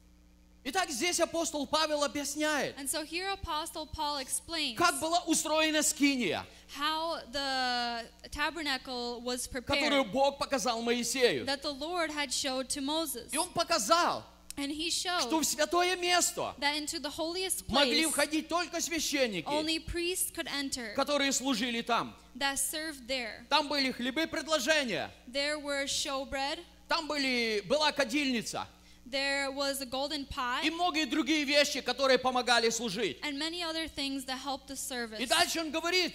Итак, 0.66 0.88
здесь 0.88 1.20
апостол 1.20 1.66
Павел 1.66 2.04
объясняет, 2.04 2.74
And 2.78 2.88
so 2.88 3.04
here 3.04 3.30
Apostle 3.34 3.86
Paul 3.86 4.18
explains 4.18 4.78
как 4.78 4.98
была 4.98 5.20
устроена 5.26 5.82
скиния, 5.82 6.46
how 6.74 7.18
the 7.30 8.06
tabernacle 8.30 9.20
was 9.20 9.46
которую 9.46 10.04
prepared 10.04 10.12
Бог 10.12 10.38
показал 10.38 10.80
Моисею. 10.80 11.44
that 11.44 11.60
the 11.60 11.70
Lord 11.70 12.10
had 12.10 12.32
showed 12.32 12.70
to 12.70 12.80
Moses. 12.80 13.30
И 13.30 13.36
он 13.36 13.50
показал, 13.50 14.24
And 14.56 14.70
he 14.70 14.88
что 14.88 15.28
showed 15.28 15.40
в 15.40 15.44
святое 15.44 15.96
место 15.96 16.54
that 16.58 16.76
into 16.76 16.98
the 16.98 17.10
holiest 17.10 17.68
могли 17.68 18.04
place 18.04 18.10
входить 18.10 18.48
только 18.48 18.80
священники, 18.80 19.44
only 19.46 19.78
priests 19.78 20.30
could 20.32 20.48
enter 20.48 20.94
которые 20.94 21.32
служили 21.32 21.82
там. 21.82 22.14
that 22.36 22.58
served 22.58 23.06
there. 23.06 23.44
Там 23.50 23.68
были 23.68 23.90
хлебы 23.92 24.26
предложения, 24.26 25.10
There 25.30 25.58
were 25.58 25.84
showbread, 25.84 26.60
там 26.88 27.06
были, 27.06 27.62
была 27.68 27.92
кадильница 27.92 28.66
there 29.05 29.51
was 29.51 29.81
a 29.81 29.85
golden 29.85 30.25
pot, 30.25 30.63
и 30.63 30.69
многие 30.69 31.05
другие 31.05 31.43
вещи, 31.45 31.81
которые 31.81 32.17
помогали 32.19 32.69
служить. 32.69 33.17
and 33.23 33.37
many 33.39 33.61
other 33.63 33.87
things 33.87 34.25
that 34.25 34.37
helped 34.37 34.67
the 34.67 34.75
service. 34.75 35.19
И 35.19 35.25
дальше 35.25 35.59
он 35.59 35.71
говорит, 35.71 36.13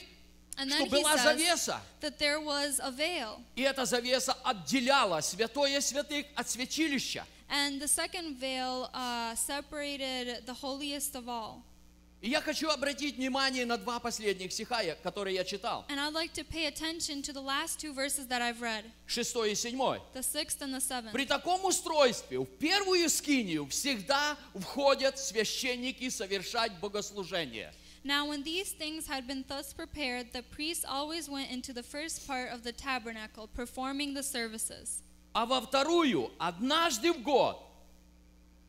And 0.56 0.70
что 0.70 0.84
then 0.84 0.86
he 0.86 0.90
была 1.02 1.16
says 1.16 1.24
завеса, 1.36 1.80
that 2.00 2.18
there 2.18 2.40
was 2.40 2.78
a 2.80 2.90
veil. 2.92 3.40
и 3.56 3.62
эта 3.62 3.84
завеса 3.84 4.34
отделяла 4.44 5.20
святое 5.20 5.80
святых 5.80 6.26
от 6.36 6.48
святилища. 6.48 7.24
And 7.50 7.80
the 7.80 7.88
second 7.88 8.36
veil 8.38 8.88
uh, 8.94 9.34
separated 9.34 10.46
the 10.46 10.54
holiest 10.54 11.14
of 11.16 11.28
all. 11.28 11.62
И 12.21 12.29
я 12.29 12.41
хочу 12.41 12.67
обратить 12.69 13.15
внимание 13.15 13.65
на 13.65 13.77
два 13.77 13.97
последних 13.99 14.51
стиха, 14.51 14.83
которые 15.03 15.35
я 15.35 15.45
читал, 15.45 15.85
And 15.87 15.99
I'd 15.99 16.13
like 16.13 16.33
to 16.33 16.43
pay 16.43 16.65
attention 16.67 17.21
to 17.21 17.31
the 17.31 17.41
last 17.41 17.79
two 17.79 17.93
verses 17.93 18.27
that 18.27 18.41
I've 18.41 18.59
read, 18.59 18.83
шестой 19.07 19.53
и 19.53 19.55
седьмой. 19.55 20.01
the 20.13 20.21
sixth 20.21 20.61
and 20.61 20.73
the 20.73 20.81
seventh. 20.81 21.13
При 21.13 21.25
таком 21.25 21.63
устройстве 21.63 22.39
в 22.39 22.45
первую 22.45 23.09
скинию 23.09 23.65
всегда 23.67 24.37
входят 24.53 25.17
священники 25.17 26.09
совершать 26.09 26.73
богослужение. 26.81 27.73
Now, 28.03 28.25
when 28.27 28.43
these 28.43 28.71
things 28.73 29.07
had 29.07 29.25
been 29.25 29.45
thus 29.47 29.73
prepared, 29.73 30.33
the 30.33 30.43
priests 30.43 30.83
always 30.85 31.29
went 31.29 31.51
into 31.51 31.71
the 31.73 31.83
first 31.83 32.27
part 32.27 32.49
of 32.51 32.63
the 32.63 32.73
tabernacle, 32.73 33.47
performing 33.55 34.13
the 34.13 34.23
services. 34.23 35.01
А 35.33 35.45
во 35.45 35.61
вторую, 35.61 36.31
однажды 36.37 37.13
в 37.13 37.21
год, 37.21 37.61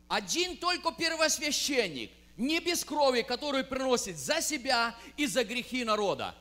один 0.07 0.55
только 0.57 0.91
первосвященник, 0.93 2.11
не 2.41 2.59
без 2.59 2.83
крови, 2.83 3.21
который 3.21 3.63
приносит 3.63 4.17
за 4.17 4.41
себя 4.41 4.95
и 5.15 5.27
за 5.27 5.43
грехи 5.43 5.83
народа. 5.85 6.33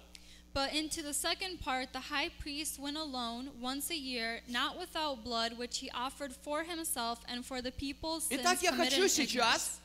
But 0.53 0.75
into 0.75 1.01
the 1.03 1.15
second 1.15 1.61
part, 1.61 1.93
the 1.93 2.01
high 2.01 2.31
priest 2.41 2.81
went 2.81 2.97
alone 2.97 3.51
once 3.61 3.91
a 3.91 3.97
year, 3.97 4.41
not 4.49 4.77
without 4.77 5.23
blood, 5.23 5.57
which 5.57 5.79
he 5.79 5.89
offered 5.93 6.33
for 6.33 6.65
himself 6.65 7.21
and 7.29 7.47
for 7.47 7.63
the 7.63 7.71
people's 7.71 8.25
sins 8.25 8.41
Итак, 8.41 8.61
я 8.61 8.73
хочу 8.73 9.07
сейчас, 9.07 9.79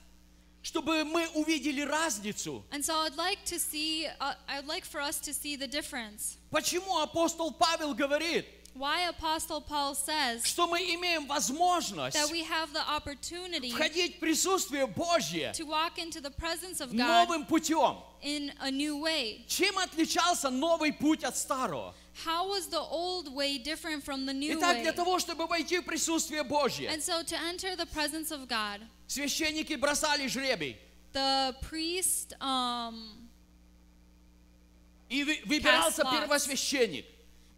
чтобы 0.63 1.03
мы 1.03 1.27
увидели 1.35 1.81
разницу. 1.81 2.63
And 2.71 2.83
so 2.83 2.95
I'd 2.95 3.15
like 3.15 3.45
to 3.45 3.59
see, 3.59 4.07
uh, 4.19 4.33
I'd 4.47 4.65
like 4.65 4.85
for 4.85 5.01
us 5.01 5.19
to 5.19 5.33
see 5.33 5.55
the 5.55 5.67
difference. 5.67 6.37
Почему 6.49 6.99
апостол 6.99 7.51
Павел 7.51 7.93
говорит, 7.93 8.47
Why 8.75 9.07
Apostle 9.09 9.61
Paul 9.61 9.95
says 9.95 10.45
что 10.45 10.67
мы 10.67 10.79
имеем 10.81 11.27
возможность 11.27 12.17
that 12.17 12.29
we 12.29 12.43
have 12.43 12.73
the 12.73 12.83
opportunity 12.85 13.71
входить 13.71 14.17
в 14.17 14.19
присутствие 14.19 14.85
Божье 14.85 15.53
to 15.53 15.65
walk 15.65 15.97
into 15.97 16.19
the 16.19 16.29
presence 16.29 16.81
of 16.81 16.91
God 16.91 16.97
новым 17.29 17.45
путем. 17.45 17.97
in 18.21 18.51
a 18.59 18.69
new 18.69 18.97
way. 18.97 19.45
Чем 19.47 19.77
отличался 19.77 20.49
новый 20.49 20.91
путь 20.91 21.23
от 21.23 21.37
старого? 21.37 21.93
How 22.25 22.49
was 22.49 22.67
the 22.67 22.79
old 22.81 23.33
way 23.33 23.57
different 23.57 24.03
from 24.03 24.25
the 24.25 24.33
new 24.33 24.57
Итак, 24.57 24.77
way? 24.77 24.81
для 24.83 24.91
того, 24.91 25.19
чтобы 25.19 25.47
войти 25.47 25.79
в 25.79 25.83
присутствие 25.85 26.43
Божье, 26.43 26.89
And 26.89 27.01
so 27.01 27.23
to 27.23 27.35
enter 27.43 27.77
the 27.77 27.85
presence 27.85 28.31
of 28.31 28.47
God, 28.49 28.81
священники 29.07 29.75
бросали 29.75 30.27
жребий 30.27 30.77
the 31.13 31.55
priest 31.61 32.33
um, 32.41 33.07
и 35.09 35.23
вы- 35.23 35.39
выбирался 35.45 36.03
первосвященник. 36.03 37.05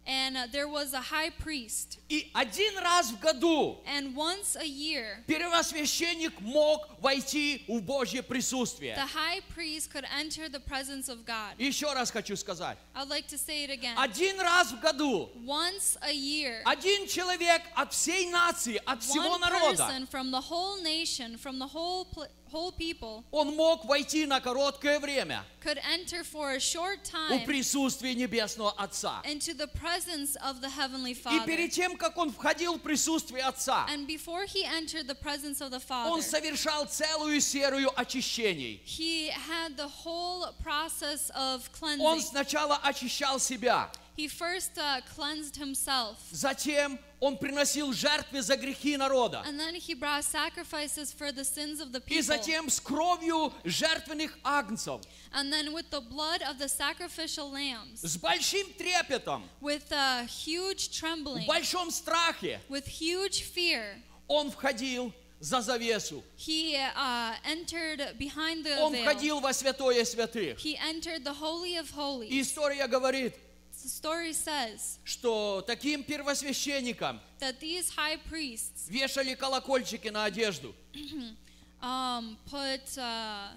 and 0.07 0.35
uh, 0.35 0.47
there 0.51 0.67
was 0.67 0.93
a 0.93 0.99
high 0.99 1.29
priest. 1.29 1.97
И 2.09 2.29
один 2.33 2.77
раз 2.79 3.11
в 3.11 3.19
году 3.19 3.77
And 3.87 4.13
once 4.15 4.57
a 4.57 4.65
year, 4.65 5.23
первосвященник 5.27 6.39
мог 6.41 6.89
войти 6.99 7.63
в 7.67 7.81
Божье 7.81 8.21
присутствие. 8.21 8.95
the 8.95 9.05
high 9.05 9.39
priest 9.55 9.91
could 9.91 10.05
enter 10.19 10.49
the 10.49 10.59
presence 10.59 11.07
of 11.07 11.25
God. 11.25 11.55
Еще 11.57 11.91
раз 11.93 12.11
хочу 12.11 12.35
сказать. 12.35 12.77
I'd 12.95 13.07
like 13.07 13.27
to 13.27 13.37
say 13.37 13.63
it 13.63 13.69
again. 13.69 13.95
Один 13.97 14.39
раз 14.41 14.71
в 14.73 14.79
году 14.81 15.29
Once 15.45 15.97
a 16.01 16.11
year, 16.11 16.61
один 16.65 17.07
человек 17.07 17.61
от 17.73 17.93
всей 17.93 18.29
нации, 18.29 18.81
от 18.85 19.01
всего 19.03 19.37
one 19.37 19.39
народа, 19.39 19.83
person 19.83 20.07
from 20.07 20.31
the 20.31 20.41
whole 20.41 20.81
nation, 20.83 21.37
from 21.37 21.59
the 21.59 21.67
whole 21.67 22.05
pl- 22.05 22.27
whole 22.50 22.72
people, 22.72 23.24
он 23.30 23.54
мог 23.56 23.84
войти 23.84 24.26
на 24.26 24.40
короткое 24.40 24.98
время 25.00 25.44
could 25.60 25.78
enter 25.92 26.22
for 26.24 26.52
a 26.54 26.58
short 26.60 26.98
в 27.04 27.10
time 27.12 27.44
присутствие 27.44 28.14
Небесного 28.14 28.72
Отца. 28.78 29.20
into 29.24 29.54
the 29.54 29.66
presence 29.66 30.36
of 30.36 30.60
the 30.60 30.68
heavenly 30.70 31.12
И 31.12 31.14
Father. 31.14 31.44
перед 31.46 31.72
тем, 31.72 31.96
как 31.96 32.16
он 32.16 32.30
входил 32.32 32.74
в 32.76 32.80
присутствие 32.80 33.42
Отца, 33.44 33.86
And 33.90 34.06
before 34.06 34.44
he 34.46 34.64
entered 34.64 35.06
the 35.06 35.14
presence 35.14 35.60
of 35.60 35.70
the 35.70 35.80
Father, 35.80 36.10
он 36.10 36.22
совершал 36.22 36.86
целую 36.86 37.40
серию 37.40 37.90
очищений. 37.98 38.80
he 38.84 39.28
had 39.28 39.76
the 39.76 39.88
whole 39.88 40.52
process 40.62 41.30
of 41.34 41.68
Он 41.80 41.98
cleansing. 42.18 42.22
сначала 42.22 42.76
очищал 42.82 43.38
себя, 43.40 43.90
He 44.18 44.26
first 44.26 44.76
uh, 44.78 45.00
cleansed 45.14 45.54
himself, 45.54 46.16
Затем 46.32 46.98
он 47.20 47.36
приносил 47.38 47.92
жертвы 47.92 48.42
за 48.42 48.56
грехи 48.56 48.96
народа. 48.96 49.44
and 49.46 49.60
then 49.60 49.76
he 49.76 49.94
brought 49.94 50.24
sacrifices 50.24 51.12
for 51.12 51.30
the 51.30 51.44
sins 51.44 51.80
of 51.80 51.92
the 51.92 52.00
И 52.08 52.16
people. 52.18 52.22
затем 52.24 52.68
с 52.68 52.80
кровью 52.80 53.52
жертвенных 53.64 54.36
агнцев, 54.42 55.00
And 55.32 55.52
then 55.52 55.72
with 55.72 55.88
the 55.90 56.00
blood 56.00 56.42
of 56.42 56.58
the 56.58 56.68
sacrificial 56.68 57.48
lambs, 57.52 58.00
с 58.02 58.16
большим 58.16 58.66
трепетом, 58.76 59.44
with 59.60 59.92
a 59.92 60.24
huge 60.26 60.88
в 60.88 61.00
trembling, 61.00 61.46
большом 61.46 61.92
страхе, 61.92 62.60
with 62.68 62.86
huge 62.88 63.42
fear, 63.54 64.02
он 64.26 64.50
входил 64.50 65.12
за 65.38 65.60
завесу. 65.60 66.24
he 66.36 66.74
uh, 66.96 67.34
entered 67.44 68.18
behind 68.18 68.64
the 68.64 68.76
Он 68.80 68.92
veil. 68.92 69.04
входил 69.04 69.38
во 69.38 69.52
святое 69.52 70.04
святых. 70.04 70.58
He 70.58 70.76
entered 70.76 71.22
the 71.22 71.34
Holy 71.34 71.76
of 71.76 71.86
И 71.86 71.94
Holies. 71.96 72.40
история 72.42 72.88
говорит, 72.88 73.36
The 73.82 73.88
story 73.88 74.32
says 74.32 74.98
что 75.04 75.62
таким 75.66 76.02
первосвященникам 76.02 77.20
that 77.40 77.60
these 77.60 77.90
high 77.96 78.18
priests 78.28 78.88
вешали 78.88 79.34
колокольчики 79.34 80.08
на 80.08 80.24
одежду. 80.24 80.74
um, 81.82 82.36
put 82.50 82.98
uh, 82.98 83.52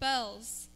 bells 0.00 0.68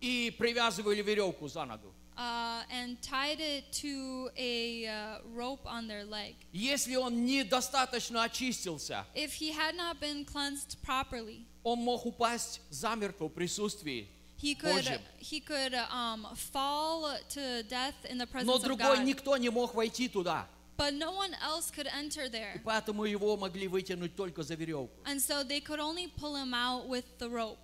И 0.00 0.34
привязывали 0.38 1.02
веревку 1.02 1.48
за 1.48 1.64
ногу. 1.64 1.92
uh, 2.16 2.62
and 2.70 3.00
tied 3.00 3.38
it 3.38 3.64
to 3.72 4.28
a 4.36 4.86
uh, 4.86 5.18
rope 5.32 5.64
on 5.64 5.86
their 5.86 6.04
leg. 6.04 6.34
Если 6.52 6.96
он 6.96 7.24
недостаточно 7.24 8.24
очистился, 8.24 9.06
If 9.14 9.34
he 9.34 9.52
had 9.52 9.76
not 9.76 10.00
been 10.00 10.24
cleansed 10.24 10.76
properly, 10.82 11.46
он 11.62 11.78
мог 11.78 12.04
упасть 12.06 12.60
замертво 12.70 13.28
в 13.28 13.32
присутствии. 13.32 14.08
he 14.37 14.55
could 14.55 14.73
Божьим. 14.85 14.99
he 15.19 15.39
could 15.39 15.73
um, 15.89 16.27
fall 16.35 17.15
to 17.29 17.63
death 17.63 17.95
in 18.09 18.17
the 18.17 18.25
Но 18.25 18.31
presence 18.31 18.55
of 18.55 18.63
другой 18.63 18.97
God. 18.97 19.05
никто 19.05 19.37
не 19.37 19.49
мог 19.49 19.73
войти 19.73 20.07
туда. 20.09 20.45
But 20.75 20.95
no 20.95 21.11
one 21.11 21.35
else 21.41 21.69
could 21.71 21.87
enter 21.87 22.23
И 22.25 22.29
there. 22.29 22.61
поэтому 22.65 23.05
его 23.05 23.37
могли 23.37 23.67
вытянуть 23.67 24.15
только 24.15 24.43
за 24.43 24.55
веревку. 24.55 24.89
And 25.05 25.21
so 25.21 25.43
they 25.43 25.59
could 25.61 25.79
only 25.79 26.07
pull 26.07 26.35
him 26.35 26.53
out 26.53 26.87
with 26.87 27.05
the 27.19 27.29
rope. 27.29 27.59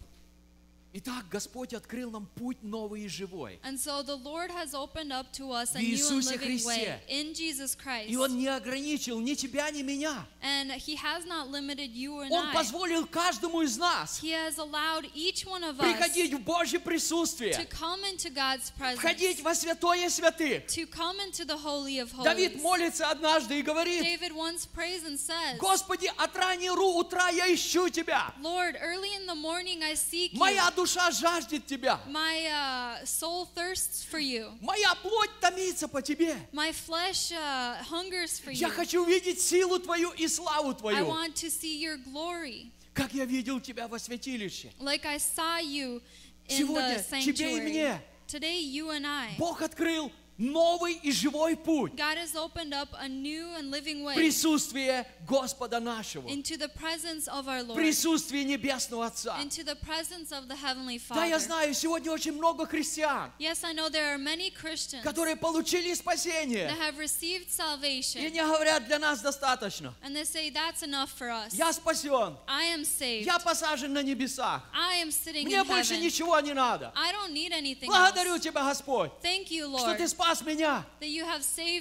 Итак, 0.97 1.25
Господь 1.29 1.75
открыл 1.75 2.13
нам 2.13 2.25
путь 2.37 2.63
новый 2.63 3.03
и 3.03 3.09
живой. 3.09 3.59
And 3.65 3.77
so 3.77 4.05
the 4.05 4.15
Lord 4.15 4.49
has 4.53 4.75
opened 4.75 5.11
up 5.13 5.33
to 5.33 5.51
us 5.51 5.75
a 5.75 5.79
В 5.79 5.83
new 5.83 5.89
and 5.89 5.99
Иисусе 5.99 6.37
living 6.37 6.65
way 6.65 6.85
Христе. 6.85 7.01
in 7.09 7.35
Jesus 7.35 7.75
Christ. 7.75 8.09
И 8.09 8.17
Он 8.17 8.39
не 8.39 8.47
ограничил 8.47 9.19
ни 9.19 9.35
тебя, 9.35 9.73
ни 9.73 9.83
меня. 9.83 10.25
And 10.41 10.71
He 10.71 10.95
has 10.95 11.27
not 11.27 11.51
limited 11.51 11.91
you 11.93 12.21
and 12.21 12.31
Он 12.31 12.47
I. 12.47 12.55
позволил 12.55 13.07
каждому 13.07 13.63
из 13.63 13.77
нас 13.77 14.21
He 14.23 14.31
has 14.31 14.59
allowed 14.59 15.11
each 15.17 15.45
one 15.45 15.65
of 15.65 15.81
us 15.81 15.83
приходить 15.83 16.33
в 16.33 16.39
Божье 16.45 16.79
to 16.79 16.85
присутствие, 16.85 17.55
come 17.71 18.05
into 18.05 18.31
God's 18.31 18.71
входить 18.97 19.41
presence, 19.41 19.43
во 19.43 19.55
святое 19.57 20.09
святых. 20.09 20.69
to 20.69 20.87
come 20.87 21.19
into 21.19 21.45
the 21.45 21.57
Holy 21.57 21.99
of 21.99 22.13
Давид 22.23 22.55
Holies. 22.55 22.63
молится 22.63 23.11
однажды 23.11 23.59
и 23.59 23.63
говорит, 23.63 24.05
David 24.05 24.33
once 24.33 24.65
prays 24.65 25.03
and 25.05 25.19
says, 25.19 25.59
Господи, 25.59 26.09
от 26.19 26.37
ранней 26.37 26.71
ру 26.71 26.99
утра 27.01 27.31
я 27.31 27.53
ищу 27.53 27.89
Тебя. 27.89 28.33
Lord, 28.41 28.77
early 28.81 29.13
in 29.17 29.27
the 29.27 29.35
morning 29.35 29.83
I 29.83 29.95
seek 29.97 30.33
you. 30.35 30.39
Моя 30.39 30.71
душа 30.71 30.84
жаждет 30.87 31.67
Тебя. 31.67 32.01
My 32.07 32.47
uh, 32.47 33.05
soul 33.05 33.49
thirsts 33.55 34.05
for 34.11 34.21
you. 34.21 34.57
Моя 34.61 34.95
плоть 34.97 35.31
томится 35.41 35.89
по 35.89 36.03
Тебе. 36.03 36.37
My 36.53 36.73
flesh 36.73 37.33
uh, 37.33 37.77
hungers 37.91 38.41
for 38.41 38.51
you. 38.51 38.57
Я 38.57 38.71
хочу 38.71 39.05
видеть 39.05 39.41
силу 39.41 39.79
Твою 39.79 40.11
и 40.13 40.27
славу 40.29 40.71
I 40.71 40.75
Твою, 40.75 41.07
want 41.07 41.35
to 41.35 41.49
see 41.51 41.79
your 41.81 41.97
glory. 42.05 42.71
как 42.93 43.13
я 43.13 43.25
видел 43.25 43.61
Тебя 43.61 43.89
во 43.89 43.99
святилище. 43.99 44.73
Like 44.79 45.05
I 45.05 45.17
saw 45.19 45.61
you 45.61 46.01
in 46.49 46.59
Сегодня 46.59 46.99
the 46.99 47.23
тебе 47.23 47.53
и 47.53 47.59
sanctuary. 47.59 47.69
мне 47.71 48.03
Today, 48.27 48.59
you 48.61 48.89
and 48.91 49.07
I. 49.07 49.35
Бог 49.39 49.61
открыл 49.63 50.11
новый 50.39 50.95
и 50.95 51.13
живой 51.13 51.57
путь. 51.57 51.93
God 51.95 52.17
has 52.19 52.35
opened 52.35 52.75
up 52.75 52.89
a 52.99 53.09
new 53.09 53.47
and 53.57 53.71
living 53.71 54.03
way 54.03 54.15
Присутствие 54.17 55.07
Господа 55.29 55.79
нашего. 55.81 56.29
into 56.29 56.57
the 56.57 56.69
presence 56.69 57.29
of 57.29 57.47
our 57.49 57.63
Lord, 57.63 57.77
Присутствие 57.77 58.45
Небесного 58.45 59.07
Отца. 59.07 59.37
into 59.41 59.63
the 59.65 59.77
presence 59.77 60.33
of 60.33 60.49
the 60.49 60.57
Heavenly 60.57 61.01
Да, 61.09 61.25
я 61.25 61.39
Father. 61.39 61.47
знаю, 61.47 61.75
сегодня 61.75 62.11
очень 62.11 62.33
много 62.33 62.67
христиан, 62.67 63.31
Yes, 63.39 63.63
I 63.65 63.73
know 63.73 63.89
there 63.89 64.13
are 64.15 64.19
many 64.19 64.51
Christians 64.51 65.03
которые 65.05 65.37
получили 65.37 65.95
спасение. 65.95 66.69
that 66.69 66.79
have 66.79 66.99
received 66.99 67.47
И 67.49 67.57
salvation, 67.57 68.21
не 68.31 68.41
говорят, 68.43 68.87
для 68.87 68.99
нас 68.99 69.21
достаточно. 69.21 69.95
and 70.03 70.15
they 70.17 70.25
say, 70.25 70.51
That's 70.51 70.83
enough 70.83 71.11
for 71.17 71.31
us. 71.31 71.55
Я 71.55 71.73
спасен. 71.73 72.37
I 72.49 72.65
am 72.75 72.83
saved. 72.85 73.25
Я 73.25 73.39
посажен 73.39 73.93
на 73.93 74.03
небесах. 74.03 74.63
I 74.75 74.97
am 74.97 75.11
sitting 75.11 75.45
Мне 75.47 75.59
in 75.61 75.67
больше 75.67 75.95
heaven. 75.95 76.01
ничего 76.03 76.41
не 76.41 76.53
надо. 76.55 76.93
I 76.97 77.13
don't 77.13 77.33
need 77.33 77.53
anything 77.53 77.87
Благодарю 77.87 78.35
else. 78.35 78.41
Тебя, 78.41 78.65
Господь, 78.65 79.11
Thank 79.23 79.51
you, 79.51 79.67
что 79.79 79.91
Lord, 79.91 79.97
Ты 79.99 80.09
спас 80.25 80.43
меня. 80.43 80.85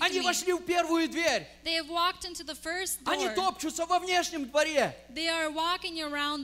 Они 0.02 0.20
вошли 0.26 0.54
в 0.54 0.60
первую 0.66 1.08
дверь. 1.08 1.48
Они 3.06 3.26
топчутся 3.36 3.86
во 3.86 4.00
внешнем 4.00 4.46
дворе. 4.50 4.96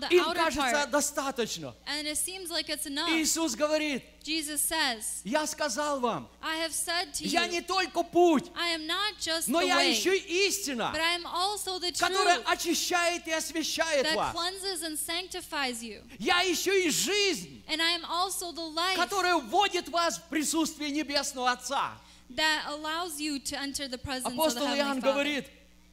Им 0.10 0.24
кажется 0.34 0.88
достаточно. 0.88 1.76
Иисус 3.10 3.56
говорит, 3.56 4.04
Jesus 4.24 4.62
says, 4.62 5.22
я 5.24 5.48
сказал 5.48 6.00
вам, 6.00 6.28
I 6.41 6.58
have 6.58 6.74
said 6.74 7.14
to 7.14 7.26
я 7.26 7.46
you, 7.46 7.52
не 7.52 7.62
только 7.62 8.04
путь, 8.04 8.52
I 8.56 8.74
am 8.76 8.86
not 8.86 9.18
just 9.20 9.48
the 9.48 9.52
но 9.52 9.62
я 9.62 9.78
way, 9.78 9.91
еще 9.91 10.16
и 10.18 10.48
истина, 10.48 10.91
but 10.94 11.00
I 11.02 11.16
am 11.16 11.26
also 11.26 11.80
the 11.80 11.91
которая 11.98 12.38
truth 12.40 12.52
очищает 12.52 13.28
и 13.28 13.32
освящает 13.32 14.06
that 14.06 14.16
вас. 14.16 14.36
cleanses 14.36 14.84
and 14.84 14.98
sanctifies 15.00 15.82
you. 15.82 16.02
Я 16.20 16.41
еще 16.41 16.86
и 16.86 16.90
жизнь, 16.90 17.64
And 17.68 17.82
I 17.82 17.91
am 17.96 18.04
also 18.06 18.52
the 18.52 18.62
life 18.74 18.96
которая 18.96 19.38
вводит 19.38 19.88
вас 19.90 20.18
в 20.18 20.24
присутствие 20.30 20.91
Небесного 20.91 21.52
Отца. 21.52 21.91
that 22.36 22.66
allows 22.68 23.20
you 23.20 23.40
to 23.40 23.60
enter 23.60 23.88
the 23.88 23.98
presence 23.98 24.26
of 24.28 24.34
the 24.36 24.41
Апостол 24.41 24.66
Heavenly 24.68 24.80
Иоанн 24.80 25.02
Father. 25.02 25.14
говорит, 25.14 25.46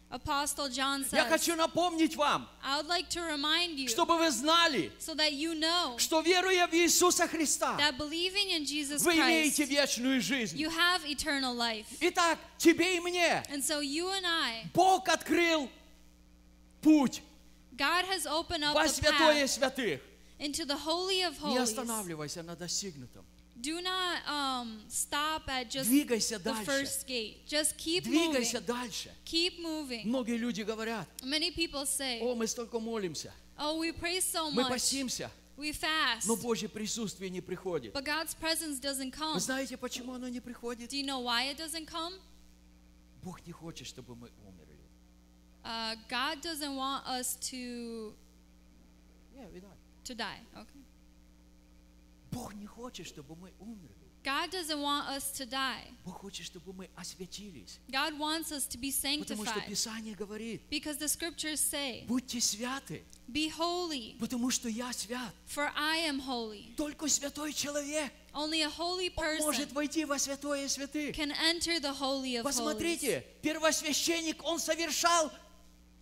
Apostle 0.08 0.68
John 0.68 1.04
я 1.12 1.24
says, 1.24 1.28
хочу 1.28 1.56
напомнить 1.56 2.14
вам, 2.14 2.48
I 2.62 2.76
would 2.80 2.86
like 2.86 3.08
to 3.10 3.20
remind 3.22 3.76
you 3.76 3.88
чтобы 3.88 4.16
вы 4.16 4.30
знали, 4.30 4.92
so 5.00 5.14
that 5.16 5.32
you 5.32 5.52
know 5.54 5.98
что 5.98 6.20
веруя 6.20 6.68
в 6.68 6.74
Иисуса 6.74 7.26
Христа, 7.26 7.76
that 7.78 7.98
believing 7.98 8.50
in 8.52 8.64
Jesus 8.64 9.02
вы 9.02 9.14
имеете 9.16 9.64
вечную 9.64 10.20
жизнь. 10.20 10.56
you 10.56 10.70
have 10.70 11.04
eternal 11.04 11.54
life. 11.54 11.86
Итак, 12.00 12.38
тебе 12.56 12.96
и 12.98 13.00
мне 13.00 13.42
And 13.50 13.62
so 13.64 13.80
you 13.80 14.08
and 14.10 14.24
I, 14.24 14.70
Бог 14.72 15.08
открыл 15.08 15.68
путь 16.82 17.20
God 17.76 18.04
has 18.06 18.26
opened 18.26 18.62
up 18.64 18.74
во 18.74 18.86
святое 18.88 19.42
path 19.44 19.50
святых. 19.50 20.00
into 20.38 20.64
the 20.64 20.76
Holy 20.76 21.22
of 21.22 21.32
Не 21.42 21.56
Holies. 21.56 21.62
останавливайся 21.62 22.42
на 22.44 22.54
достигнутом. 22.54 23.24
Do 23.61 23.79
not 23.79 24.27
um, 24.27 24.79
stop 24.89 25.47
at 25.47 25.69
just 25.69 25.87
Двигайся 25.87 26.39
the 26.39 26.51
дальше. 26.51 26.65
first 26.65 27.05
gate. 27.07 27.45
Just 27.47 27.77
keep 27.77 28.03
Двигайся 28.05 28.57
moving. 28.59 28.65
дальше. 28.65 29.11
Keep 29.25 29.59
moving. 29.59 30.05
Многие 30.05 30.37
люди 30.37 30.61
говорят, 30.63 31.07
Many 31.23 31.51
people 31.51 31.85
say, 31.85 32.19
о, 32.21 32.33
мы 32.33 32.47
столько 32.47 32.79
молимся, 32.79 33.31
oh, 33.59 33.77
we 33.79 33.91
pray 33.91 34.19
so 34.19 34.49
мы 34.49 34.63
much. 34.63 34.69
постимся, 34.69 35.29
We 35.57 35.73
fast. 35.73 36.25
но 36.27 36.35
Божье 36.35 36.67
присутствие 36.69 37.29
не 37.29 37.39
приходит. 37.41 37.93
But 37.93 38.03
God's 38.03 38.33
presence 38.33 38.79
doesn't 38.79 39.11
come. 39.11 39.35
Вы 39.35 39.39
знаете, 39.39 39.77
почему 39.77 40.13
оно 40.13 40.27
не 40.27 40.39
приходит? 40.39 40.89
Do 40.89 40.97
you 40.97 41.05
know 41.05 41.19
why 41.19 41.51
it 41.51 41.57
doesn't 41.57 41.85
come? 41.85 42.13
Бог 43.21 43.45
не 43.45 43.51
хочет, 43.53 43.85
чтобы 43.85 44.15
мы 44.15 44.31
умерли. 44.43 44.79
Uh, 45.63 45.95
God 46.09 46.41
doesn't 46.41 46.75
want 46.75 47.05
us 47.05 47.35
to 47.51 48.15
to 50.03 50.15
die. 50.15 50.39
Okay. 50.57 50.79
Бог 52.36 52.54
не 52.54 52.66
хочет, 52.66 53.06
чтобы 53.06 53.34
мы 53.34 53.52
умерли. 53.58 54.06
God 54.22 54.50
doesn't 54.50 54.80
want 54.82 55.08
us 55.08 55.30
to 55.38 55.46
die. 55.46 55.84
Бог 56.04 56.18
хочет, 56.20 56.44
чтобы 56.44 56.72
мы 56.72 56.90
осветились. 56.96 57.78
God 57.88 58.18
wants 58.18 58.50
us 58.50 58.66
to 58.66 58.76
be 58.76 58.90
Потому 59.20 59.44
что 59.44 59.54
sanctified. 59.54 59.68
Писание 59.68 60.14
говорит, 60.14 60.62
Because 60.68 60.98
the 60.98 61.08
scriptures 61.08 61.60
say, 61.60 62.04
будьте 62.08 62.40
святы, 62.40 63.04
Be 63.28 63.48
holy, 63.48 64.16
потому 64.18 64.50
что 64.50 64.68
я 64.68 64.92
свят. 64.92 65.32
for 65.46 65.70
I 65.76 65.98
am 66.08 66.18
holy. 66.20 66.74
Только 66.76 67.08
святой 67.08 67.52
человек 67.52 68.12
Only 68.34 68.62
a 68.62 68.68
holy 68.68 69.08
person 69.10 69.42
может 69.42 69.72
войти 69.72 70.04
во 70.04 70.18
святое 70.18 70.68
святых. 70.68 71.14
can 71.14 71.32
enter 71.32 71.80
the 71.80 71.92
holy 71.92 72.36
of 72.36 72.42
holies. 72.42 72.44
Посмотрите, 72.44 73.24
первосвященник, 73.42 74.44
он 74.44 74.58
совершал 74.58 75.30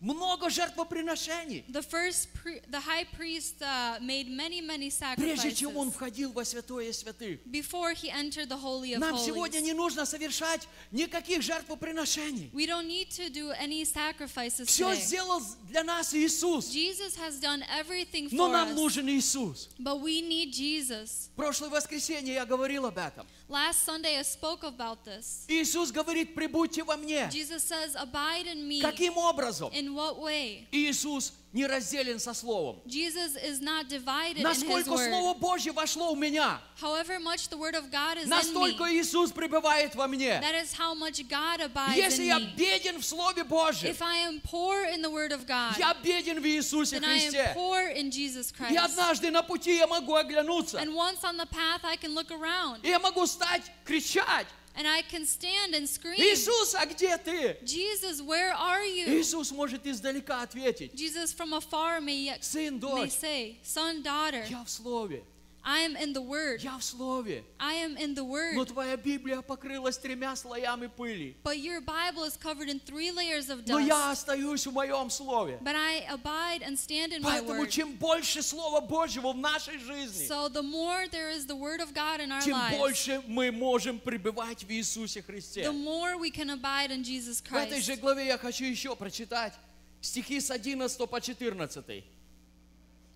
много 0.05 0.51
жертвоприношений, 0.51 1.65
The 1.69 1.83
first, 1.83 2.29
pri- 2.35 2.61
the 2.71 2.81
high 2.81 3.05
priest 3.17 3.63
uh, 3.63 3.99
made 4.01 4.29
many, 4.29 4.61
many 4.61 4.91
прежде 5.17 5.49
sacrifices 5.51 5.55
чем 5.55 5.77
он 5.77 5.91
входил 5.91 6.33
во 6.33 6.45
святое 6.45 6.93
святых. 6.93 7.41
before 7.51 7.93
he 7.95 8.11
entered 8.11 8.49
the 8.49 8.57
holy 8.61 8.93
of 8.95 8.99
Нам 9.01 9.17
сегодня 9.19 9.61
holies. 9.61 9.63
не 9.65 9.73
нужно 9.73 10.05
совершать 10.05 10.69
никаких 10.93 11.43
жертвоприношений. 11.43 12.51
We 12.53 12.67
don't 12.67 12.87
need 12.87 13.11
to 13.13 13.31
do 13.31 13.51
any 13.59 13.85
sacrifices 13.85 14.67
Все 14.67 14.91
today. 14.93 15.01
сделал 15.01 15.41
для 15.69 15.83
нас 15.83 16.15
Иисус. 16.15 16.69
Jesus 16.71 17.17
has 17.17 17.41
done 17.41 17.63
everything 17.79 18.29
Но 18.31 18.49
for 18.49 18.53
нам 18.53 18.69
us, 18.69 18.75
нужен 18.75 19.09
Иисус. 19.09 19.69
but 19.79 20.01
we 20.01 20.21
need 20.21 20.53
Jesus. 20.53 21.31
Прошлое 21.37 21.71
воскресенье 21.71 22.35
я 22.35 22.45
говорил 22.45 22.87
об 22.87 22.99
этом. 22.99 23.27
Last 23.49 23.85
Sunday 23.87 24.17
I 24.19 24.23
spoke 24.23 24.63
about 24.65 25.05
this. 25.05 25.45
Иисус 25.49 25.91
говорит, 25.93 26.35
прибудьте 26.35 26.83
во 26.83 26.97
мне. 26.97 27.29
Jesus 27.31 27.63
says, 27.65 27.95
"Abide 27.97 28.47
in 28.47 28.67
me." 28.69 28.81
Каким 28.81 29.17
образом? 29.17 29.71
In 29.73 29.94
In 29.95 29.97
what 29.97 30.19
way? 30.21 30.67
Иисус 30.73 31.33
не 31.53 31.67
разделен 31.67 32.19
со 32.19 32.35
Словом. 32.35 32.81
Jesus 32.85 33.37
is 33.37 33.61
not 33.61 33.89
divided 33.89 34.39
in 34.39 34.45
His 34.45 34.65
Насколько. 34.65 34.97
Слово 35.09 35.35
Божье 35.35 35.71
вошло 35.73 36.13
в 36.15 36.19
меня, 36.19 36.59
However 36.81 37.21
much 37.21 37.49
the 37.49 37.57
Word 37.57 37.77
of 37.77 37.93
God 37.93 38.19
is 38.19 38.25
in 38.25 38.31
настолько 38.31 38.85
me, 38.87 39.01
Иисус 39.01 39.31
пребывает 39.31 39.95
во 39.95 40.09
мне. 40.09 40.41
that 40.43 40.57
is 40.57 40.73
how 40.73 40.95
much 40.95 41.23
God 41.29 41.61
abides 41.61 41.97
Если 41.97 42.25
я 42.25 42.39
in 42.41 42.57
беден 42.57 42.99
в 43.01 43.05
Слове 43.05 43.45
Божьем, 43.45 43.89
If 43.89 44.03
I 44.03 44.17
am 44.27 44.41
poor 44.41 44.85
in 44.85 45.01
the 45.01 45.11
Word 45.11 45.31
of 45.31 45.47
God, 45.47 45.79
я 45.79 45.95
беден 46.03 46.41
в 46.41 46.45
Иисусе 46.45 46.99
then 46.99 47.05
I 47.05 47.19
am 47.19 47.31
Христе. 47.33 47.55
poor 47.55 47.89
in 47.95 48.11
Jesus 48.11 48.51
И 48.51 48.55
Christ. 48.55 48.77
однажды 48.77 49.31
на 49.31 49.45
пути 49.45 49.77
я 49.77 49.87
могу 49.87 50.17
оглянуться. 50.17 50.79
And 50.79 50.93
once 50.93 51.23
on 51.23 51.37
the 51.37 51.47
path, 51.47 51.85
I 51.85 51.97
can 51.97 52.15
look 52.17 52.33
around 52.33 52.81
И 52.83 52.89
я 52.89 52.99
могу 52.99 53.25
стать, 53.27 53.63
кричать. 53.85 54.49
and 54.76 54.88
I 54.88 55.02
can 55.02 55.26
stand 55.26 55.76
and 55.76 55.88
scream, 55.88 56.18
Иисус, 56.18 56.74
а 56.76 56.86
где 56.86 57.18
ты? 57.18 57.58
Jesus, 57.64 58.22
where 58.22 58.54
are 58.54 58.86
you? 58.86 59.08
Иисус 59.08 59.52
может 59.52 59.86
издалека 59.86 60.42
ответить. 60.42 60.94
Jesus 60.94 61.34
from 61.34 61.54
afar 61.54 62.00
may, 62.00 62.26
yet, 62.26 62.44
Сын, 62.44 62.76
may 62.76 62.80
дочь, 62.80 63.12
say, 63.12 63.58
Son, 63.62 64.02
daughter, 64.02 64.46
я 64.50 64.64
в 64.64 64.70
Слове. 64.70 65.24
I 65.67 65.81
am 65.81 65.97
in 65.97 66.13
the 66.13 66.21
Word. 66.21 66.61
Я 66.63 66.77
в 66.77 66.85
Слове. 66.85 67.43
I 67.59 67.73
am 67.77 67.97
in 67.97 68.15
the 68.15 68.21
Но 68.23 68.29
Word. 68.29 68.69
твоя 68.69 68.99
Библия 68.99 69.41
покрылась 69.41 69.97
тремя 69.97 70.37
слоями 70.37 70.89
пыли. 70.89 71.35
But 71.43 71.57
your 71.59 71.81
Bible 71.81 72.25
is 72.25 72.37
covered 72.37 72.69
in 72.69 72.79
three 72.81 73.11
layers 73.11 73.49
of 73.49 73.67
Но 73.67 73.79
я 73.79 73.95
dust. 73.95 74.13
остаюсь 74.29 74.67
в 74.67 74.73
моем 74.75 75.09
Слове. 75.09 75.59
But 75.63 75.75
I 75.75 76.01
abide 76.11 76.61
and 76.63 76.79
stand 76.79 77.15
in 77.15 77.23
my 77.23 77.41
Поэтому 77.41 77.63
Word. 77.63 77.71
чем 77.71 77.93
больше 77.95 78.43
Слова 78.43 78.83
Божьего 78.83 79.33
в 79.33 79.39
нашей 79.39 79.79
жизни, 79.79 80.27
So 80.29 80.51
the 80.51 80.63
more 80.63 81.09
there 81.09 81.31
is 81.31 81.47
the 81.47 81.57
Word 81.57 81.81
of 81.81 81.95
God 81.95 82.21
in 82.21 82.31
our 82.31 82.43
тем 82.43 82.55
lives, 82.59 82.77
больше 82.79 83.23
мы 83.27 83.51
можем 83.51 83.99
пребывать 83.99 84.65
в 84.65 84.71
Иисусе 84.71 85.21
the 85.21 85.23
Христе. 85.23 85.63
more 85.73 86.19
we 86.19 86.31
can 86.31 86.51
abide 86.51 86.91
in 86.91 87.03
Jesus 87.03 87.41
В 87.43 87.51
этой 87.55 87.79
Christ. 87.79 87.85
же 87.85 87.97
главе 87.97 88.27
я 88.27 88.37
хочу 88.37 88.67
еще 88.67 88.95
прочитать 88.95 89.55
стихи 90.03 90.41
с 90.41 90.51
11 90.51 91.09
по 91.09 91.21
14. 91.23 92.05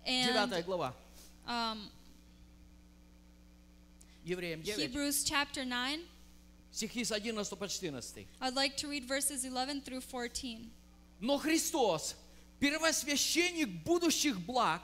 Девятая 0.03 0.61
And 0.61 0.65
глава. 0.65 0.95
um, 1.47 1.77
Евреям 4.23 4.61
9. 4.61 4.79
Hebrews 4.79 5.23
chapter 5.23 5.65
9, 5.65 6.05
Стихи 6.71 7.03
с 7.03 7.11
11 7.11 7.57
по 7.57 7.67
14. 7.67 8.27
I'd 8.41 8.55
like 8.55 8.77
to 8.77 8.87
read 8.89 9.05
verses 9.05 9.43
11 9.43 9.81
through 9.81 10.01
14. 10.01 10.69
Но 11.19 11.37
Христос, 11.37 12.15
первосвященник 12.59 13.69
будущих 13.83 14.39
благ, 14.39 14.81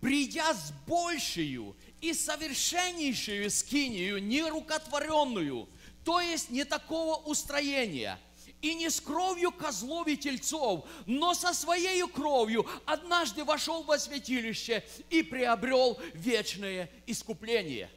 придя 0.00 0.54
с 0.54 0.72
большую 0.86 1.76
и 2.00 2.12
совершеннейшую 2.12 3.50
скинию, 3.50 4.22
нерукотворенную, 4.22 5.68
то 6.04 6.20
есть 6.20 6.50
не 6.50 6.64
такого 6.64 7.16
устроения, 7.16 8.18
и 8.62 8.74
не 8.74 8.88
с 8.88 9.00
кровью 9.00 9.52
козлов 9.52 10.06
и 10.06 10.16
тельцов, 10.16 10.86
но 11.06 11.34
со 11.34 11.52
своей 11.52 12.06
кровью 12.08 12.66
однажды 12.86 13.44
вошел 13.44 13.82
во 13.82 13.98
святилище 13.98 14.82
и 15.10 15.22
приобрел 15.22 15.98
вечное 16.14 16.90
искупление. 17.06 17.90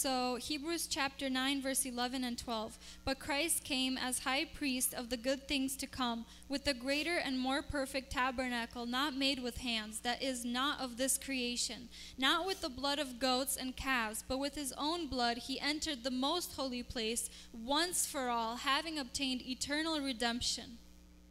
So, 0.00 0.36
Hebrews 0.36 0.86
chapter 0.86 1.28
9, 1.28 1.60
verse 1.60 1.84
11 1.84 2.22
and 2.22 2.38
12. 2.38 2.78
But 3.04 3.18
Christ 3.18 3.64
came 3.64 3.98
as 3.98 4.20
high 4.20 4.44
priest 4.44 4.94
of 4.94 5.10
the 5.10 5.16
good 5.16 5.48
things 5.48 5.74
to 5.74 5.88
come, 5.88 6.24
with 6.48 6.68
a 6.68 6.72
greater 6.72 7.16
and 7.16 7.36
more 7.36 7.62
perfect 7.62 8.12
tabernacle, 8.12 8.86
not 8.86 9.16
made 9.16 9.42
with 9.42 9.56
hands, 9.56 9.98
that 10.04 10.22
is 10.22 10.44
not 10.44 10.80
of 10.80 10.98
this 10.98 11.18
creation. 11.18 11.88
Not 12.16 12.46
with 12.46 12.60
the 12.60 12.68
blood 12.68 13.00
of 13.00 13.18
goats 13.18 13.56
and 13.56 13.74
calves, 13.74 14.22
but 14.28 14.38
with 14.38 14.54
his 14.54 14.72
own 14.78 15.08
blood 15.08 15.38
he 15.38 15.58
entered 15.58 16.04
the 16.04 16.12
most 16.12 16.54
holy 16.54 16.84
place 16.84 17.28
once 17.52 18.06
for 18.06 18.28
all, 18.28 18.54
having 18.54 19.00
obtained 19.00 19.42
eternal 19.42 19.98
redemption. 19.98 20.78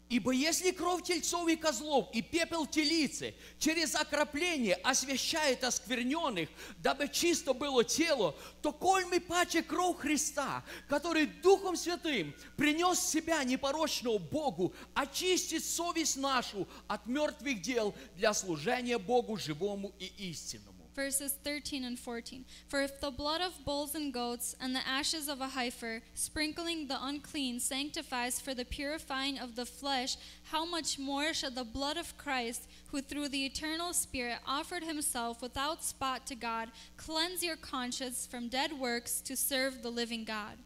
Ибо 0.09 0.31
если 0.31 0.71
кровь 0.71 1.03
тельцов 1.03 1.49
и 1.49 1.57
козлов 1.57 2.07
и 2.13 2.21
пепел 2.21 2.65
телицы 2.65 3.35
через 3.59 3.93
окропление 3.93 4.75
освящает 4.75 5.65
оскверненных, 5.65 6.47
дабы 6.77 7.09
чисто 7.09 7.53
было 7.53 7.83
тело, 7.83 8.33
то 8.61 8.71
коль 8.71 9.05
мы 9.05 9.19
паче 9.19 9.61
кровь 9.61 9.97
Христа, 9.97 10.63
который 10.87 11.25
Духом 11.25 11.75
Святым 11.75 12.33
принес 12.55 12.99
себя 13.01 13.43
непорочного 13.43 14.17
Богу, 14.17 14.73
очистит 14.93 15.65
совесть 15.65 16.15
нашу 16.15 16.67
от 16.87 17.05
мертвых 17.05 17.61
дел 17.61 17.93
для 18.15 18.33
служения 18.33 18.97
Богу 18.97 19.35
живому 19.35 19.93
и 19.99 20.05
истинному. 20.29 20.76
Verses 20.97 21.37
13 21.43 21.83
and 21.83 21.99
14. 21.99 22.43
For 22.67 22.81
if 22.81 22.99
the 22.99 23.11
blood 23.11 23.39
of 23.39 23.63
bulls 23.63 23.93
and 23.93 24.11
goats 24.11 24.55
and 24.59 24.75
the 24.75 24.85
ashes 24.87 25.29
of 25.29 25.41
a 25.41 25.49
heifer, 25.49 26.01
sprinkling 26.15 26.87
the 26.87 26.97
unclean, 26.99 27.59
sanctifies 27.59 28.41
for 28.41 28.55
the 28.55 28.65
purifying 28.65 29.37
of 29.37 29.55
the 29.55 29.67
flesh, 29.67 30.17
how 30.45 30.65
much 30.65 30.97
more 30.97 31.35
shall 31.35 31.51
the 31.51 31.63
blood 31.63 31.97
of 31.97 32.17
Christ, 32.17 32.67
who 32.87 32.99
through 32.99 33.29
the 33.29 33.45
eternal 33.45 33.93
Spirit 33.93 34.39
offered 34.47 34.83
himself 34.83 35.39
without 35.39 35.83
spot 35.83 36.25
to 36.25 36.35
God, 36.35 36.69
cleanse 36.97 37.43
your 37.43 37.57
conscience 37.57 38.25
from 38.25 38.49
dead 38.49 38.73
works 38.73 39.21
to 39.21 39.37
serve 39.37 39.83
the 39.83 39.91
living 39.91 40.25
God? 40.25 40.57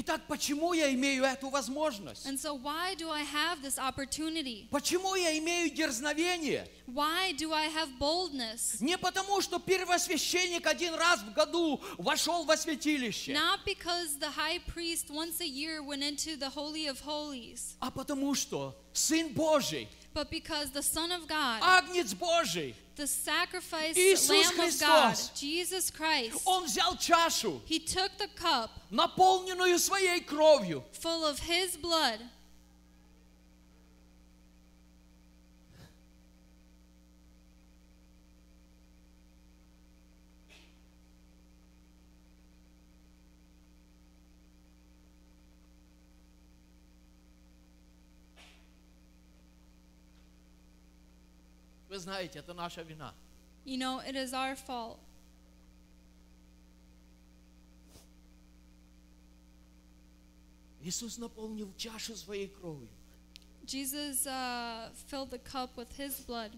Итак, 0.00 0.20
почему 0.28 0.74
я 0.74 0.94
имею 0.94 1.24
эту 1.24 1.48
возможность? 1.48 2.24
And 2.24 2.38
so, 2.38 2.54
why 2.54 2.94
do 2.94 3.10
I 3.10 3.24
have 3.24 3.60
this 3.60 3.78
opportunity? 3.78 4.68
Почему 4.70 5.16
я 5.16 5.36
имею 5.38 5.74
дерзновение? 5.74 6.68
Why 6.86 7.32
do 7.32 7.52
I 7.52 7.66
have 7.66 7.88
boldness? 7.98 8.76
Не 8.78 8.96
потому, 8.96 9.40
что 9.40 9.58
первосвященник 9.58 10.68
один 10.68 10.94
раз 10.94 11.18
в 11.22 11.32
году 11.32 11.80
вошел 11.98 12.44
во 12.44 12.56
святилище. 12.56 13.32
Not 13.32 13.64
because 13.66 14.16
the 14.20 14.30
high 14.30 14.60
priest 14.68 15.10
once 15.10 15.40
a 15.40 15.48
year 15.48 15.82
went 15.82 16.04
into 16.04 16.36
the 16.36 16.48
Holy 16.48 16.86
of 16.86 17.00
Holies, 17.00 17.74
а 17.80 17.90
потому 17.90 18.36
что 18.36 18.76
Сын 18.92 19.34
Божий, 19.34 19.88
but 20.14 20.30
because 20.30 20.70
the 20.70 20.82
Son 20.82 21.10
of 21.10 21.26
God, 21.26 21.60
Агнец 21.60 22.14
Божий, 22.14 22.76
the 22.97 23.07
sacrifice 23.07 23.97
Иисус 23.97 24.29
Lamb 24.29 24.59
of 24.59 24.79
God, 24.79 25.15
Христос. 25.15 25.39
Jesus 25.39 25.89
Christ, 25.89 26.41
Он 26.45 26.65
взял 26.65 26.95
чашу, 26.97 27.61
He 27.65 27.79
took 27.79 28.17
the 28.17 28.27
cup 28.35 28.69
наполненную 28.91 29.79
своей 29.79 30.21
кровью, 30.21 30.83
full 30.91 31.25
of 31.25 31.39
His 31.39 31.75
blood, 31.77 32.19
Вы 51.98 52.02
знаете, 52.02 52.38
это 52.38 52.54
наша 52.54 52.82
вина. 52.82 53.12
you 53.64 53.76
know, 53.76 53.98
it 53.98 54.14
is 54.14 54.32
our 54.32 54.54
fault. 54.54 55.00
Иисус 60.80 61.18
наполнил 61.18 61.74
чашу 61.76 62.14
своей 62.14 62.46
кровью. 62.46 62.88
Jesus 63.64 64.26
uh, 64.28 64.92
filled 65.08 65.30
the 65.30 65.40
cup 65.40 65.76
with 65.76 65.90
His 65.98 66.20
blood. 66.24 66.52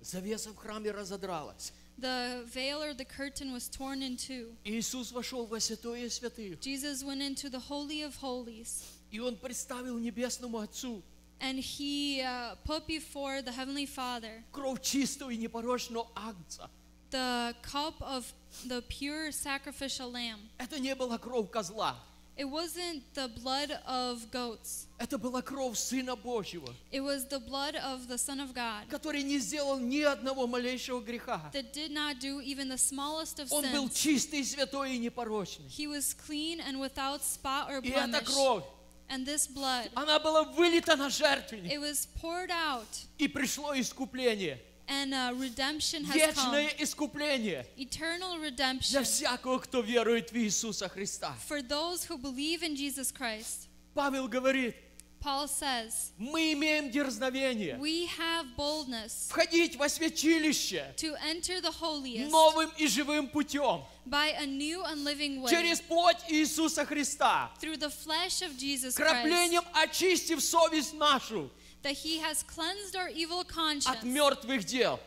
Завеса 0.00 0.52
в 0.52 0.56
храме 0.56 0.90
разодралась. 0.90 1.74
The 1.98 2.46
veil 2.46 2.82
or 2.82 2.94
the 2.94 3.04
curtain 3.04 3.52
was 3.52 3.68
torn 3.68 4.00
in 4.02 4.16
two. 4.16 4.56
Иисус 4.64 5.12
вошел 5.12 5.44
во 5.44 5.60
святое 5.60 6.08
святых. 6.08 6.58
Jesus 6.60 7.04
went 7.04 7.20
into 7.20 7.50
the 7.50 7.60
Holy 7.60 8.00
of 8.00 8.16
Holies. 8.22 8.84
И 9.10 9.20
Он 9.20 9.36
представил 9.36 9.98
Небесному 9.98 10.60
Отцу 10.60 11.02
And 11.41 11.59
he 11.59 12.21
uh, 12.23 12.55
put 12.65 12.87
before 12.87 13.41
the 13.43 13.51
Heavenly 13.51 13.85
Father 13.85 14.43
кровь 14.51 14.81
чистого 14.81 15.29
и 15.29 15.37
непорочного 15.37 16.07
Агнца. 16.15 16.69
the 17.11 17.55
cup 17.61 17.93
of 18.01 18.25
the 18.65 18.81
pure 18.89 19.31
sacrificial 19.31 20.11
lamb. 20.11 20.39
Это 20.57 20.79
не 20.79 20.93
была 20.95 21.17
кровь 21.17 21.49
козла. 21.51 21.95
It 22.35 22.45
wasn't 22.47 23.01
the 23.15 23.29
blood 23.29 23.71
of 23.87 24.29
goats, 24.31 24.85
Это 24.99 25.17
была 25.17 25.41
кровь 25.41 25.75
Сына 25.77 26.15
Божьего, 26.15 26.71
it 26.91 27.01
was 27.01 27.25
the 27.29 27.39
blood 27.39 27.75
of 27.75 28.07
the 28.07 28.17
Son 28.17 28.39
of 28.39 28.53
God 28.53 28.87
который 28.89 29.23
не 29.23 29.39
сделал 29.39 29.79
ни 29.79 30.01
одного 30.01 30.45
малейшего 30.45 31.01
греха. 31.01 31.49
that 31.51 31.73
did 31.73 31.89
not 31.91 32.19
do 32.19 32.39
even 32.41 32.67
the 32.69 32.77
smallest 32.77 33.39
of 33.39 33.47
Он 33.51 33.63
был 33.71 33.85
sins. 33.89 33.95
чистый, 33.95 34.43
святой 34.43 34.95
и 34.95 34.97
непорочный. 34.99 35.67
He 35.67 35.87
was 35.87 36.13
clean 36.13 36.59
and 36.61 36.79
without 36.79 37.23
spot 37.23 37.69
or 37.71 37.79
И 37.81 37.89
эта 37.89 38.07
blemish. 38.19 38.25
кровь, 38.25 38.63
And 39.08 39.26
this 39.26 39.46
blood, 39.46 39.90
она 39.94 40.18
была 40.18 40.42
вылита 40.44 40.96
на 40.96 41.10
жертвенник. 41.10 41.70
it 41.72 41.78
was 41.80 42.06
poured 42.20 42.50
out, 42.50 42.86
И 43.18 43.28
пришло 43.28 43.74
искупление. 43.78 44.58
and 44.88 45.12
uh, 45.14 45.32
redemption 45.38 46.04
has 46.04 46.12
come. 46.34 46.52
Вечное 46.54 46.68
искупление 46.78 47.66
Eternal 47.76 48.38
для 48.38 48.50
redemption 48.50 49.02
всякого, 49.04 49.58
кто 49.58 49.80
верует 49.80 50.32
в 50.32 50.36
Иисуса 50.36 50.88
Христа. 50.88 51.34
for 51.48 51.62
those 51.62 52.04
who 52.04 52.16
believe 52.18 52.62
in 52.62 52.74
Jesus 52.74 53.12
Christ. 53.12 53.68
Павел 53.94 54.26
говорит, 54.28 54.74
Paul 55.22 55.46
says, 55.46 56.10
мы 56.18 56.52
имеем 56.52 56.90
дерзновение 56.90 57.78
We 57.78 58.08
have 58.18 58.46
boldness 58.56 59.28
входить 59.28 59.76
во 59.76 59.88
святилище 59.88 60.94
to 60.96 61.14
enter 61.24 61.60
the 61.60 61.70
holiest 61.70 62.30
новым 62.30 62.70
и 62.76 62.88
живым 62.88 63.28
путем 63.28 63.84
by 64.04 64.34
a 64.36 64.46
new 64.46 64.82
and 64.82 65.04
living 65.04 65.40
way 65.40 65.50
через 65.50 65.80
плоть 65.80 66.18
Иисуса 66.28 66.84
Христа, 66.84 67.50
through 67.60 67.76
the 67.76 67.90
flesh 67.90 68.42
of 68.42 68.56
Jesus 68.58 68.96
Christ, 68.96 68.98
краплением 68.98 69.64
очистив 69.74 70.42
совесть 70.42 70.94
нашу 70.94 71.48
that 71.82 71.94
he 71.94 72.18
has 72.18 72.42
cleansed 72.42 72.96
our 72.96 73.08
evil 73.08 73.40
от 73.40 73.48
conscience 73.48 74.02
мертвых 74.02 74.64
дел. 74.64 74.98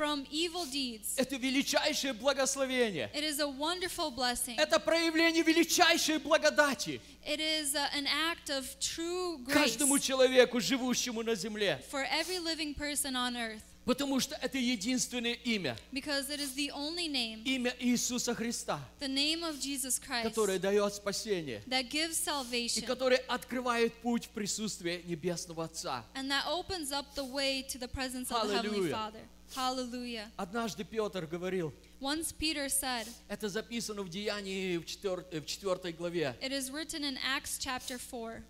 From 0.00 0.24
evil 0.30 0.64
deeds. 0.64 1.14
Это 1.18 1.36
величайшее 1.36 2.14
благословение. 2.14 3.10
It 3.12 3.22
is 3.22 3.38
a 3.38 3.46
wonderful 3.46 4.10
blessing. 4.10 4.56
Это 4.56 4.80
проявление 4.80 5.42
величайшей 5.42 6.18
благодати 6.18 7.02
It 7.26 7.38
is 7.38 7.74
uh, 7.74 7.86
an 7.92 8.06
act 8.06 8.48
of 8.48 8.64
true 8.80 9.44
grace 9.44 9.52
каждому 9.52 9.98
человеку, 9.98 10.58
живущему 10.58 11.22
на 11.22 11.34
земле. 11.34 11.82
for 11.90 12.06
every 12.10 12.38
living 12.38 12.74
person 12.74 13.14
on 13.14 13.36
earth 13.36 13.60
Потому 13.84 14.20
что 14.20 14.36
это 14.40 14.56
единственное 14.56 15.32
имя, 15.32 15.76
because 15.92 16.30
it 16.30 16.38
is 16.38 16.54
the 16.54 16.70
only 16.70 17.08
name, 17.08 17.42
имя 17.44 17.74
Иисуса 17.78 18.34
Христа, 18.34 18.78
the 19.00 19.08
name 19.08 19.42
of 19.42 19.58
Jesus 19.60 19.98
Christ, 19.98 20.22
которое 20.22 20.58
дает 20.58 20.94
спасение 20.94 21.62
that 21.68 21.90
gives 21.90 22.18
и 22.18 22.30
salvation 22.30 22.86
которое 22.86 23.18
открывает 23.28 23.92
путь 24.00 24.26
в 24.26 24.28
присутствие 24.30 25.02
Небесного 25.02 25.64
Отца. 25.64 26.04
and 26.14 26.30
that 26.30 26.46
opens 26.46 26.90
up 26.90 27.14
the 27.14 27.24
way 27.24 27.62
to 27.62 27.78
the 27.78 27.88
presence 27.88 28.30
of 28.30 28.48
the 28.48 28.54
Heavenly 28.54 28.88
Hallelujah. 28.88 28.94
Father. 28.94 29.20
Hallelujah. 29.54 30.28
Однажды 30.36 30.84
Петр 30.84 31.26
говорил, 31.26 31.72
Once 32.00 32.32
Peter 32.36 32.66
said, 32.68 33.08
это 33.28 33.48
записано 33.48 34.02
в 34.02 34.08
Деянии 34.08 34.76
в 34.78 34.86
4, 34.86 35.40
в 35.40 35.46
4 35.46 35.92
главе, 35.92 36.36
it 36.40 36.52
is 36.52 36.70
written 36.70 37.02
in 37.04 37.18
Acts 37.18 37.58
chapter 37.58 37.98
4, 37.98 38.42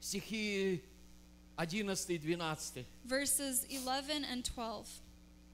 стихи 0.00 0.82
11 1.56 2.10
и 2.10 2.18
12. 2.18 2.84
verses 3.04 3.64
11 3.70 4.24
and 4.24 4.42
12. 4.44 4.86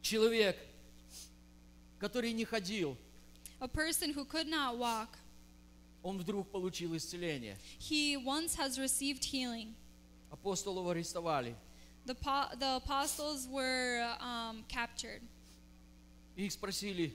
Человек, 0.02 0.56
который 1.98 2.32
не 2.32 2.44
ходил, 2.44 2.96
A 3.60 3.68
person 3.68 4.14
who 4.14 4.24
could 4.24 4.48
not 4.48 4.78
walk, 4.78 5.08
он 6.02 6.16
вдруг 6.16 6.48
получил 6.50 6.96
исцеление. 6.96 7.56
he 7.78 8.16
once 8.16 8.54
has 8.56 8.78
received 8.78 9.22
healing. 9.24 9.74
Апостолов 10.30 10.88
арестовали. 10.88 11.54
The, 12.06 12.16
the 12.58 12.76
apostles 12.76 13.46
were 13.48 14.02
um, 14.20 14.64
captured. 14.68 15.22
Их 16.36 16.52
спросили, 16.52 17.12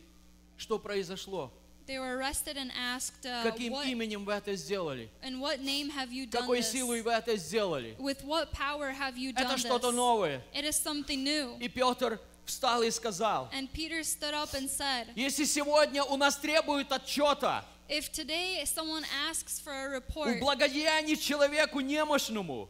что 0.57 0.79
произошло? 0.79 1.51
They 1.87 1.99
were 1.99 2.17
arrested 2.17 2.57
and 2.57 2.71
asked, 2.75 3.25
uh, 3.25 3.43
Каким 3.43 3.73
what, 3.73 3.85
именем 3.85 4.25
вы 4.25 4.33
это 4.33 4.55
сделали? 4.55 5.09
In 5.23 5.39
what 5.39 5.61
name 5.61 5.89
have 5.89 6.11
you 6.11 6.25
done 6.25 6.41
Какой 6.41 6.63
силой 6.63 7.01
вы 7.03 7.11
это 7.11 7.37
сделали? 7.37 7.95
With 7.99 8.23
what 8.23 8.51
power 8.51 8.91
have 8.91 9.17
you 9.17 9.31
done 9.33 9.45
Это 9.45 9.57
что-то 9.57 9.91
новое. 9.91 10.41
It 10.53 10.65
is 10.65 10.75
something 10.75 11.23
new. 11.23 11.57
И 11.59 11.67
Петр 11.67 12.19
встал 12.45 12.81
и 12.81 12.89
сказал, 12.89 13.49
And 13.53 13.71
Peter 13.71 14.03
stood 14.03 14.33
up 14.33 14.53
and 14.55 14.67
said, 14.67 15.09
если 15.15 15.45
сегодня 15.45 16.03
у 16.03 16.17
нас 16.17 16.37
требуют 16.37 16.91
отчета 16.91 17.63
If 17.87 18.11
today 18.11 18.63
someone 18.65 19.05
asks 19.29 19.59
for 19.59 19.71
a 19.71 19.97
у 19.97 19.99
report 19.99 20.39
благодеяний 20.39 21.15
человеку 21.15 21.81
немощному, 21.81 22.67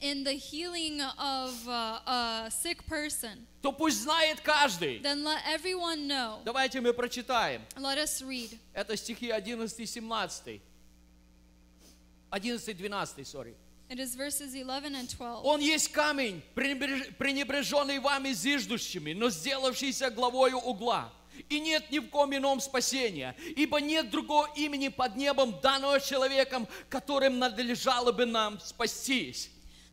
in 0.00 0.22
the 0.24 0.34
healing 0.34 1.00
of 1.00 1.68
uh, 1.68 2.00
a 2.06 2.48
sick 2.50 2.84
person, 2.86 3.46
то 3.62 3.72
пусть 3.72 4.02
знает 4.02 4.40
каждый. 4.40 5.00
then 5.02 5.24
let 5.24 5.40
everyone 5.46 6.06
know. 6.06 6.40
Давайте 6.44 6.80
мы 6.80 6.92
прочитаем. 6.92 7.62
Let 7.76 7.98
us 7.98 8.22
read. 8.22 8.56
Это 8.74 8.96
стихи 8.96 9.30
11 9.30 9.80
и 9.80 9.86
17. 9.86 10.60
11 12.30 12.76
12, 12.76 13.26
сори. 13.26 13.54
It 13.90 13.98
is 13.98 14.14
verses 14.16 14.54
11 14.54 14.94
and 14.94 15.08
12. 15.08 15.44
Он 15.44 15.60
есть 15.60 15.90
камень, 15.92 16.42
пренебреж- 16.54 17.14
пренебреженный 17.14 17.98
вами 18.00 18.32
зиждущими, 18.32 19.14
но 19.14 19.30
сделавшийся 19.30 20.10
главою 20.10 20.58
угла. 20.58 21.10
И 21.48 21.58
нет 21.58 21.90
ни 21.90 22.00
в 22.00 22.10
ком 22.10 22.34
ином 22.36 22.60
спасения, 22.60 23.34
ибо 23.56 23.80
нет 23.80 24.10
другого 24.10 24.50
имени 24.56 24.88
под 24.88 25.16
небом, 25.16 25.58
данного 25.62 26.00
человеком, 26.00 26.68
которым 26.90 27.38
надлежало 27.38 28.12
бы 28.12 28.26
нам 28.26 28.60
спастись. 28.60 29.48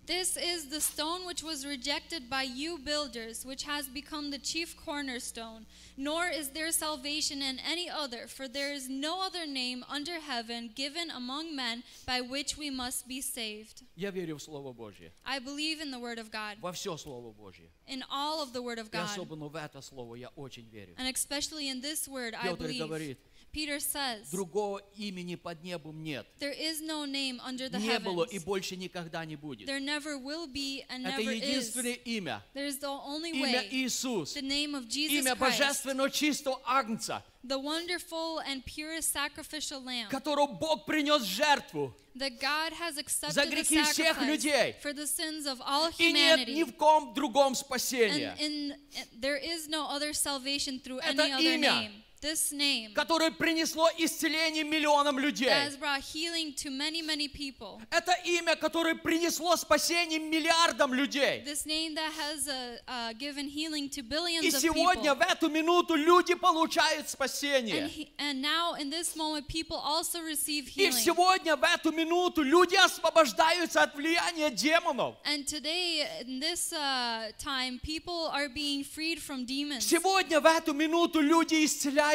This 0.07 0.37
is 0.37 0.71
the 0.71 0.81
stone 0.81 1.25
which 1.25 1.41
was 1.43 1.65
rejected 1.65 2.29
by 2.29 2.43
you 2.43 2.79
builders, 2.79 3.45
which 3.47 3.63
has 3.63 3.87
become 3.87 4.31
the 4.33 4.39
chief 4.39 4.75
cornerstone. 4.77 5.67
Nor 5.97 6.27
is 6.29 6.51
there 6.51 6.73
salvation 6.73 7.43
in 7.43 7.61
any 7.61 7.89
other, 7.89 8.27
for 8.27 8.49
there 8.49 8.73
is 8.73 8.89
no 8.89 9.21
other 9.23 9.47
name 9.47 9.85
under 9.89 10.19
heaven 10.19 10.71
given 10.75 11.11
among 11.11 11.55
men 11.55 11.85
by 12.07 12.21
which 12.23 12.57
we 12.59 12.71
must 12.71 13.07
be 13.07 13.21
saved. 13.21 13.85
Я 13.97 14.11
верю 14.11 14.37
в 14.39 14.43
Слово 14.43 14.73
Божье, 14.73 15.13
I 15.25 15.39
believe 15.39 15.81
in 15.81 15.93
the 15.93 16.01
Word 16.01 16.19
of 16.19 16.33
God, 16.33 16.57
во 16.61 16.73
все 16.73 16.97
Слово 16.97 17.33
Божье. 17.33 17.69
in 17.87 18.03
all 18.11 18.43
of 18.43 18.53
the 18.53 18.63
Word 18.63 18.79
of 18.81 18.89
И 18.89 18.91
God, 18.91 19.07
особенно 19.17 19.49
в 19.49 19.55
это 19.55 19.81
Слово 19.81 20.17
я 20.17 20.29
очень 20.35 20.69
верю. 20.71 20.95
and 20.99 21.07
especially 21.15 21.69
in 21.69 21.81
this 21.83 22.09
Word, 22.09 22.35
I 22.35 22.49
Петр 22.49 22.65
believe. 22.65 22.79
говорит, 22.81 23.19
Peter 23.56 23.80
says, 23.80 24.30
другого 24.32 24.82
имени 24.98 25.36
под 25.36 25.64
небом 25.64 26.04
нет. 26.04 26.28
There 26.42 26.52
is 26.52 26.82
no 26.82 27.06
name 27.06 27.40
under 27.40 27.70
the 27.70 27.80
Не 27.80 28.00
было 28.00 28.26
и 28.26 28.38
больше 28.38 28.76
никогда 28.76 29.24
не 29.24 29.38
будет. 29.38 29.66
There 29.70 29.80
never 29.80 30.18
will 30.18 30.46
be 30.46 30.84
and 30.90 31.06
Это 31.08 31.22
never 31.22 31.32
is. 31.32 31.42
единственное 31.42 31.94
имя. 31.94 32.44
There 32.54 32.68
is 32.68 32.80
the 32.80 32.90
only 32.90 33.32
Имя 33.32 33.62
way, 33.62 33.70
Иисус. 33.72 34.34
the 34.34 34.42
name 34.42 34.76
of 34.76 34.90
Jesus 34.90 35.20
Имя 35.26 35.36
божественного 35.36 36.12
чистого 36.12 36.60
Агнца, 36.66 37.24
the 37.46 37.58
wonderful 37.58 38.40
and 38.40 38.62
purest 38.66 39.14
sacrificial 39.14 39.80
lamb 39.82 40.10
которого 40.10 40.48
Бог 40.48 40.86
принес 40.86 41.24
жертву. 41.24 41.94
that 42.16 42.40
God 42.42 42.74
has 42.74 42.96
За 42.96 43.02
accepted 43.02 43.36
the 43.36 43.56
грехи 43.56 43.82
всех 43.84 44.18
sacrifice 44.18 44.28
людей. 44.28 44.76
for 44.82 44.92
the 44.94 45.08
sins 45.08 45.46
of 45.46 45.62
all 45.62 45.90
И 45.98 46.12
нет 46.12 46.40
humanity. 46.40 46.54
ни 46.56 46.64
в 46.64 46.74
ком 46.76 47.14
другом 47.14 47.54
and 47.54 47.58
спасения, 47.58 48.36
in, 48.38 48.76
there 49.18 49.38
is 49.38 49.70
no 49.70 49.88
other 49.88 50.12
salvation 50.14 50.78
through 50.82 51.00
Это 51.00 51.24
any 51.24 51.32
other 51.32 51.54
имя. 51.56 51.72
name. 51.72 52.02
This 52.26 52.52
name 52.52 52.92
которое 52.96 53.30
принесло 53.30 53.88
исцеление 54.00 54.64
миллионам 54.64 55.20
людей. 55.20 55.46
that 55.48 55.70
has 55.70 55.78
brought 55.78 56.02
healing 56.02 56.54
to 56.56 56.72
many, 56.72 57.04
many 57.04 57.28
people. 57.28 57.80
Это 57.92 58.14
имя, 58.26 58.56
которое 58.56 58.96
принесло 58.96 59.56
спасение 59.56 60.18
миллиардам 60.18 60.92
людей. 60.96 61.44
This 61.46 61.68
name 61.68 61.94
that 61.94 62.12
has 62.14 62.48
uh, 62.48 62.78
uh, 62.88 63.14
given 63.14 63.48
healing 63.48 63.90
to 63.90 64.02
billions 64.02 64.44
И 64.44 64.50
of 64.50 64.60
сегодня 64.60 65.14
people. 65.14 65.18
в 65.18 65.22
эту 65.22 65.50
минуту 65.50 65.94
люди 65.94 66.34
получают 66.34 67.06
And, 67.06 67.10
спасение. 67.10 67.88
he, 67.88 68.08
and 68.18 68.42
now, 68.42 68.74
in 68.74 68.90
this 68.90 69.16
moment, 69.16 69.48
people 69.48 69.78
also 69.78 70.20
receive 70.24 70.68
И 70.76 70.88
healing. 70.88 70.94
сегодня 70.94 71.56
в 71.56 71.64
эту 71.64 71.92
минуту 71.92 72.42
люди 72.42 72.74
освобождаются 72.76 73.84
от 73.84 73.94
влияния 73.94 74.50
демонов. 74.50 75.16
And 75.26 75.46
today, 75.46 76.08
in 76.26 76.40
this 76.40 76.74
uh, 76.74 77.32
time, 77.38 77.80
people 77.84 78.30
are 78.34 78.50
being 78.50 78.84
freed 78.84 79.20
from 79.22 79.46
demons. 79.46 79.86
Сегодня 79.86 80.40
в 80.40 80.48
эту 80.48 80.74
минуту 80.74 81.22
люди 81.22 81.64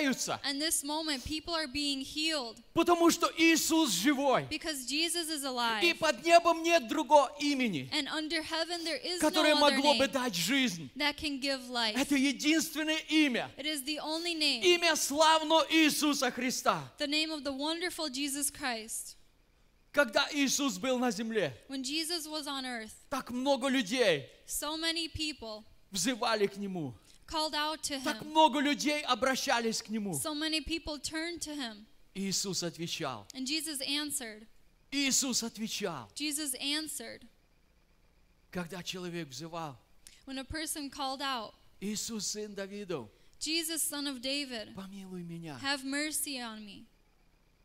исцеляются, 0.00 0.40
And 0.44 0.60
this 0.60 0.82
moment, 0.84 1.24
people 1.24 1.54
are 1.54 1.66
being 1.66 2.00
healed 2.00 2.56
потому 2.74 3.10
что 3.10 3.30
Иисус 3.36 3.90
живой. 3.92 4.46
because 4.48 4.86
Jesus 4.86 5.28
is 5.28 5.44
alive. 5.44 5.82
И 5.82 5.94
под 5.94 6.24
небом 6.24 6.62
нет 6.62 6.88
другого 6.88 7.30
имени, 7.40 7.88
And 7.92 8.08
under 8.08 8.42
heaven, 8.42 8.84
there 8.84 8.96
is 9.02 9.20
которое 9.20 9.54
no 9.54 9.60
могло 9.60 9.94
бы 9.94 10.08
дать 10.08 10.34
жизнь. 10.34 10.90
that 10.96 11.16
can 11.16 11.38
give 11.40 11.68
life. 11.68 11.96
Это 11.96 12.16
единственное 12.16 12.98
имя. 13.08 13.50
It 13.56 13.66
is 13.66 13.82
the 13.84 13.98
only 14.00 14.34
name, 14.34 14.62
Имя 14.62 14.96
славного 14.96 15.66
Иисуса 15.70 16.30
Христа. 16.30 16.82
the 16.98 17.06
name 17.06 17.30
of 17.30 17.44
the 17.44 17.52
wonderful 17.52 18.08
Jesus 18.08 18.50
Christ. 18.50 19.16
Когда 19.92 20.28
Иисус 20.32 20.78
был 20.78 20.98
на 21.00 21.10
земле, 21.10 21.52
When 21.68 21.82
Jesus 21.82 22.26
was 22.28 22.46
on 22.46 22.64
earth, 22.64 22.92
так 23.10 23.30
много 23.30 23.68
людей 23.68 24.24
so 24.46 24.76
many 24.76 25.08
people 25.08 25.64
взывали 25.90 26.46
к 26.46 26.56
Нему. 26.56 26.94
called 27.29 27.55
out 27.55 27.81
to 27.83 27.99
Так 28.03 28.21
him. 28.21 28.29
много 28.31 28.59
людей 28.61 29.01
обращались 29.03 29.81
к 29.81 29.89
Нему. 29.89 30.13
So 30.13 30.33
many 30.35 30.61
people 30.61 30.97
turned 30.99 31.41
to 31.41 31.53
him. 31.55 31.85
Иисус 32.15 32.63
отвечал. 32.63 33.27
And 33.33 33.45
Jesus 33.45 33.81
answered. 33.81 34.45
Иисус 34.91 35.43
отвечал. 35.43 36.09
Jesus 36.15 36.53
answered. 36.55 37.25
Когда 38.51 38.81
человек 38.83 39.27
взывал, 39.29 39.75
When 40.25 40.37
a 40.39 40.43
person 40.45 40.89
called 40.89 41.21
out, 41.21 41.53
Иисус, 41.81 42.25
сын 42.25 42.55
Давидов, 42.55 43.09
Jesus, 43.39 43.81
son 43.83 44.07
of 44.07 44.21
David, 44.21 44.73
помилуй 44.75 45.23
меня. 45.23 45.59
have 45.61 45.83
mercy 45.83 46.39
on 46.39 46.65
me. 46.65 46.85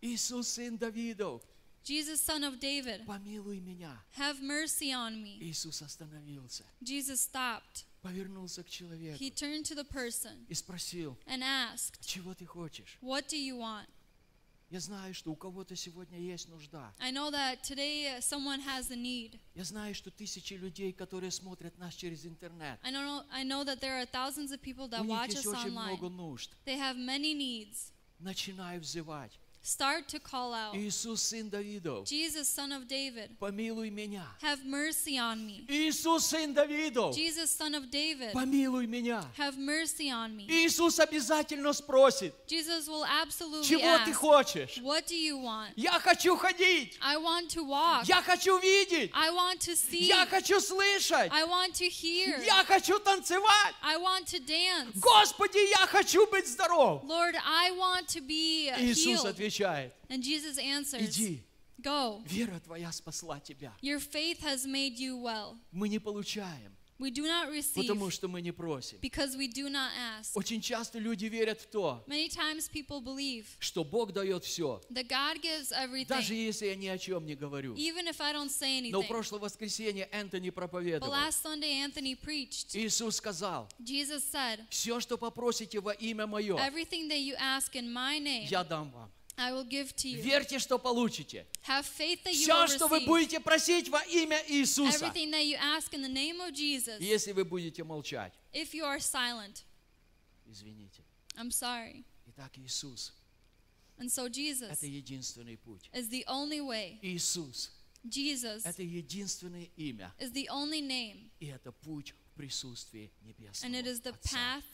Иисус, 0.02 0.48
сын 0.48 0.76
Давидов, 0.76 1.42
Jesus, 1.84 2.20
son 2.20 2.42
of 2.44 2.58
David, 2.58 3.06
помилуй 3.06 3.60
меня. 3.60 3.96
have 4.16 4.42
mercy 4.42 4.92
on 4.92 5.22
me. 5.22 5.38
Иисус 5.40 5.80
остановился, 5.80 6.64
Jesus 6.82 7.20
stopped. 7.20 7.84
Повернулся 8.05 8.63
к 8.63 8.69
человеку 8.69 9.17
He 9.21 9.31
turned 9.31 9.63
to 9.63 9.75
the 9.75 9.83
person 9.83 10.45
и 10.47 10.53
спросил, 10.53 11.17
and 11.25 11.41
asked, 11.41 11.99
чего 12.05 12.35
ты 12.35 12.45
хочешь? 12.45 12.97
What 13.01 13.27
do 13.27 13.37
you 13.37 13.57
want? 13.57 13.87
Я 14.69 14.79
знаю, 14.79 15.13
что 15.13 15.31
у 15.31 15.35
кого-то 15.35 15.75
сегодня 15.75 16.19
есть 16.19 16.47
нужда. 16.49 16.93
I 16.99 17.11
know 17.11 17.31
that 17.31 17.61
today 17.63 18.17
uh, 18.17 18.21
someone 18.21 18.59
has 18.61 18.91
a 18.91 18.95
need. 18.95 19.39
Я 19.55 19.63
знаю, 19.63 19.95
что 19.95 20.11
тысячи 20.11 20.53
людей, 20.53 20.91
которые 20.91 21.31
смотрят 21.31 21.77
нас 21.77 21.95
через 21.95 22.25
интернет, 22.25 22.79
I 22.83 22.91
know, 22.91 23.25
I 23.31 23.43
know 23.43 23.63
that 23.63 23.79
there 23.79 23.99
are 23.99 24.05
thousands 24.05 24.51
of 24.51 24.61
people 24.61 24.85
у 24.85 24.89
that 24.89 25.01
них 25.01 25.09
watch 25.09 25.29
есть 25.29 25.45
us 25.45 25.53
очень 25.53 25.71
много 25.71 26.07
online. 26.07 26.15
нужд. 26.15 26.51
They 26.65 26.77
have 26.77 26.97
many 26.97 27.33
needs. 27.33 27.91
Начинай 28.19 28.79
взывать. 28.79 29.39
Start 29.65 30.07
to 30.09 30.19
call 30.19 30.53
out, 30.53 30.75
Иисус, 30.75 31.23
Сын 31.23 31.49
Давидов, 31.49 32.05
Jesus, 32.05 32.47
son 32.47 32.71
of 32.71 32.87
David, 32.87 33.31
помилуй 33.39 33.89
меня. 33.89 34.21
have 34.39 34.63
mercy 34.63 35.17
on 35.17 35.43
me. 35.43 35.65
Иисус, 35.67 36.23
Сын 36.23 36.53
Давидов, 36.53 37.15
Jesus, 37.15 37.49
son 37.49 37.73
of 37.73 37.89
David, 37.89 38.31
помилуй 38.31 38.85
меня. 38.85 39.25
have 39.35 39.57
mercy 39.57 40.11
on 40.11 40.37
me. 40.37 40.45
Иисус 40.47 40.99
обязательно 40.99 41.73
спросит, 41.73 42.35
Jesus 42.45 42.87
will 42.87 43.05
absolutely 43.05 43.63
чего 43.63 43.97
ты 44.05 44.11
ask, 44.11 44.13
хочешь? 44.13 44.77
What 44.83 45.07
do 45.07 45.15
you 45.15 45.39
want? 45.39 45.71
Я 45.75 45.99
хочу 45.99 46.37
ходить. 46.37 46.99
I 47.01 47.17
want 47.17 47.49
to 47.49 47.63
walk. 47.63 48.07
Я 48.07 48.21
хочу 48.21 48.59
видеть. 48.59 49.09
I 49.15 49.31
want 49.31 49.61
to 49.61 49.75
see. 49.75 50.05
Я 50.05 50.27
хочу 50.27 50.59
слышать. 50.59 51.31
I 51.31 51.43
want 51.43 51.73
to 51.73 51.89
hear. 51.89 52.39
Я 52.45 52.63
хочу 52.65 52.99
танцевать. 52.99 53.73
I 53.81 53.97
want 53.97 54.27
to 54.27 54.39
dance. 54.45 54.93
Господи, 54.99 55.57
я 55.71 55.87
хочу 55.87 56.27
быть 56.27 56.45
здоров. 56.47 57.01
Lord, 57.03 57.33
I 57.43 57.71
want 57.71 58.07
to 58.09 58.21
be 58.21 58.71
Иисус 58.77 59.23
healed. 59.23 59.29
отвечает, 59.29 59.54
And 60.09 60.21
Jesus 60.21 60.57
answers, 60.57 61.01
иди, 61.01 61.43
Go. 61.81 62.21
вера 62.25 62.59
твоя 62.59 62.91
спасла 62.91 63.39
тебя. 63.39 63.73
Your 63.81 63.99
faith 63.99 64.39
has 64.41 64.65
made 64.65 64.97
you 64.97 65.17
well. 65.21 65.57
Мы 65.71 65.89
не 65.89 65.99
получаем, 65.99 66.75
We 66.97 67.11
do 67.11 67.23
not 67.27 67.49
receive 67.49 67.75
потому 67.85 68.09
что 68.09 68.29
мы 68.29 68.39
не 68.41 68.53
просим. 68.53 68.99
because 69.01 69.35
we 69.35 69.49
do 69.49 69.67
not 69.69 69.91
ask. 70.17 70.31
Очень 70.33 70.61
часто 70.61 70.97
люди 70.97 71.25
верят 71.25 71.59
в 71.59 71.65
то, 71.65 72.01
Many 72.07 72.29
times 72.29 72.69
people 72.69 73.01
believe 73.01 73.45
что 73.59 73.83
Бог 73.83 74.13
дает 74.13 74.45
все, 74.45 74.81
that 74.89 75.09
God 75.09 75.41
gives 75.41 75.73
даже 76.07 76.33
если 76.33 76.67
я 76.67 76.75
ни 76.77 76.87
о 76.87 76.97
чем 76.97 77.25
не 77.25 77.35
говорю. 77.35 77.75
even 77.75 78.07
if 78.07 78.21
I 78.21 78.31
don't 78.31 78.49
say 78.49 78.89
Но 78.89 79.01
в 79.01 79.07
прошлое 79.09 79.41
воскресенье 79.41 80.07
Энтони 80.13 80.47
But 80.51 80.53
проповедовал. 80.53 81.11
last 81.11 81.43
Sunday, 81.43 81.83
Anthony 81.85 82.15
preached. 82.15 82.73
Иисус 82.73 83.17
сказал, 83.17 83.67
Jesus 83.81 84.23
said, 84.31 84.61
все, 84.69 85.01
что 85.01 85.17
попросите 85.17 85.81
во 85.81 85.91
имя 85.91 86.25
Мое, 86.25 86.55
Everything 86.55 87.09
that 87.09 87.19
you 87.19 87.35
ask 87.37 87.75
in 87.75 87.91
my 87.91 88.19
name, 88.19 88.47
я 88.49 88.63
дам 88.63 88.89
вам. 88.91 89.11
I 89.36 89.52
will 89.52 89.64
give 89.64 89.94
to 89.96 90.08
you. 90.08 90.20
Верьте, 90.22 90.58
что 90.58 90.78
получите. 90.78 91.46
Have 91.66 91.86
faith 91.86 92.22
that 92.24 92.34
you 92.34 92.42
Все, 92.44 92.52
will 92.52 92.66
что 92.68 92.88
вы 92.88 92.98
receive. 92.98 93.06
будете 93.06 93.40
просить 93.40 93.88
во 93.88 94.00
имя 94.04 94.42
Иисуса. 94.48 94.96
Everything 95.06 95.30
that 95.30 95.44
you 95.46 95.56
ask 95.56 95.94
in 95.94 96.02
the 96.02 96.08
name 96.12 96.40
of 96.40 96.52
Jesus. 96.52 97.00
Если 97.00 97.32
вы 97.32 97.44
будете 97.44 97.82
молчать, 97.84 98.34
If 98.52 98.74
you 98.74 98.84
are 98.84 98.98
silent, 99.00 99.64
извините. 100.46 101.02
I'm 101.36 101.50
sorry. 101.50 102.04
Итак, 102.26 102.52
Иисус 102.58 103.12
And 103.98 104.10
so – 104.10 104.30
Jesus 104.30 104.70
это 104.70 104.86
единственный 104.86 105.56
путь. 105.56 105.88
is 105.92 106.08
the 106.10 106.24
only 106.26 106.60
way. 106.60 106.98
Иисус 107.02 107.70
Jesus – 108.08 108.66
это 108.66 108.82
единственное 108.82 109.68
имя, 109.76 110.12
is 110.18 110.32
the 110.32 110.48
only 110.50 110.80
name. 110.82 111.30
и 111.38 111.46
это 111.46 111.70
путь 111.72 112.14
в 112.32 112.36
присутствии 112.36 113.10
Небесного 113.22 113.70
And 113.70 113.74
it 113.74 113.86
is 113.86 114.00
the 114.00 114.12
Отца. 114.12 114.32
path 114.34 114.64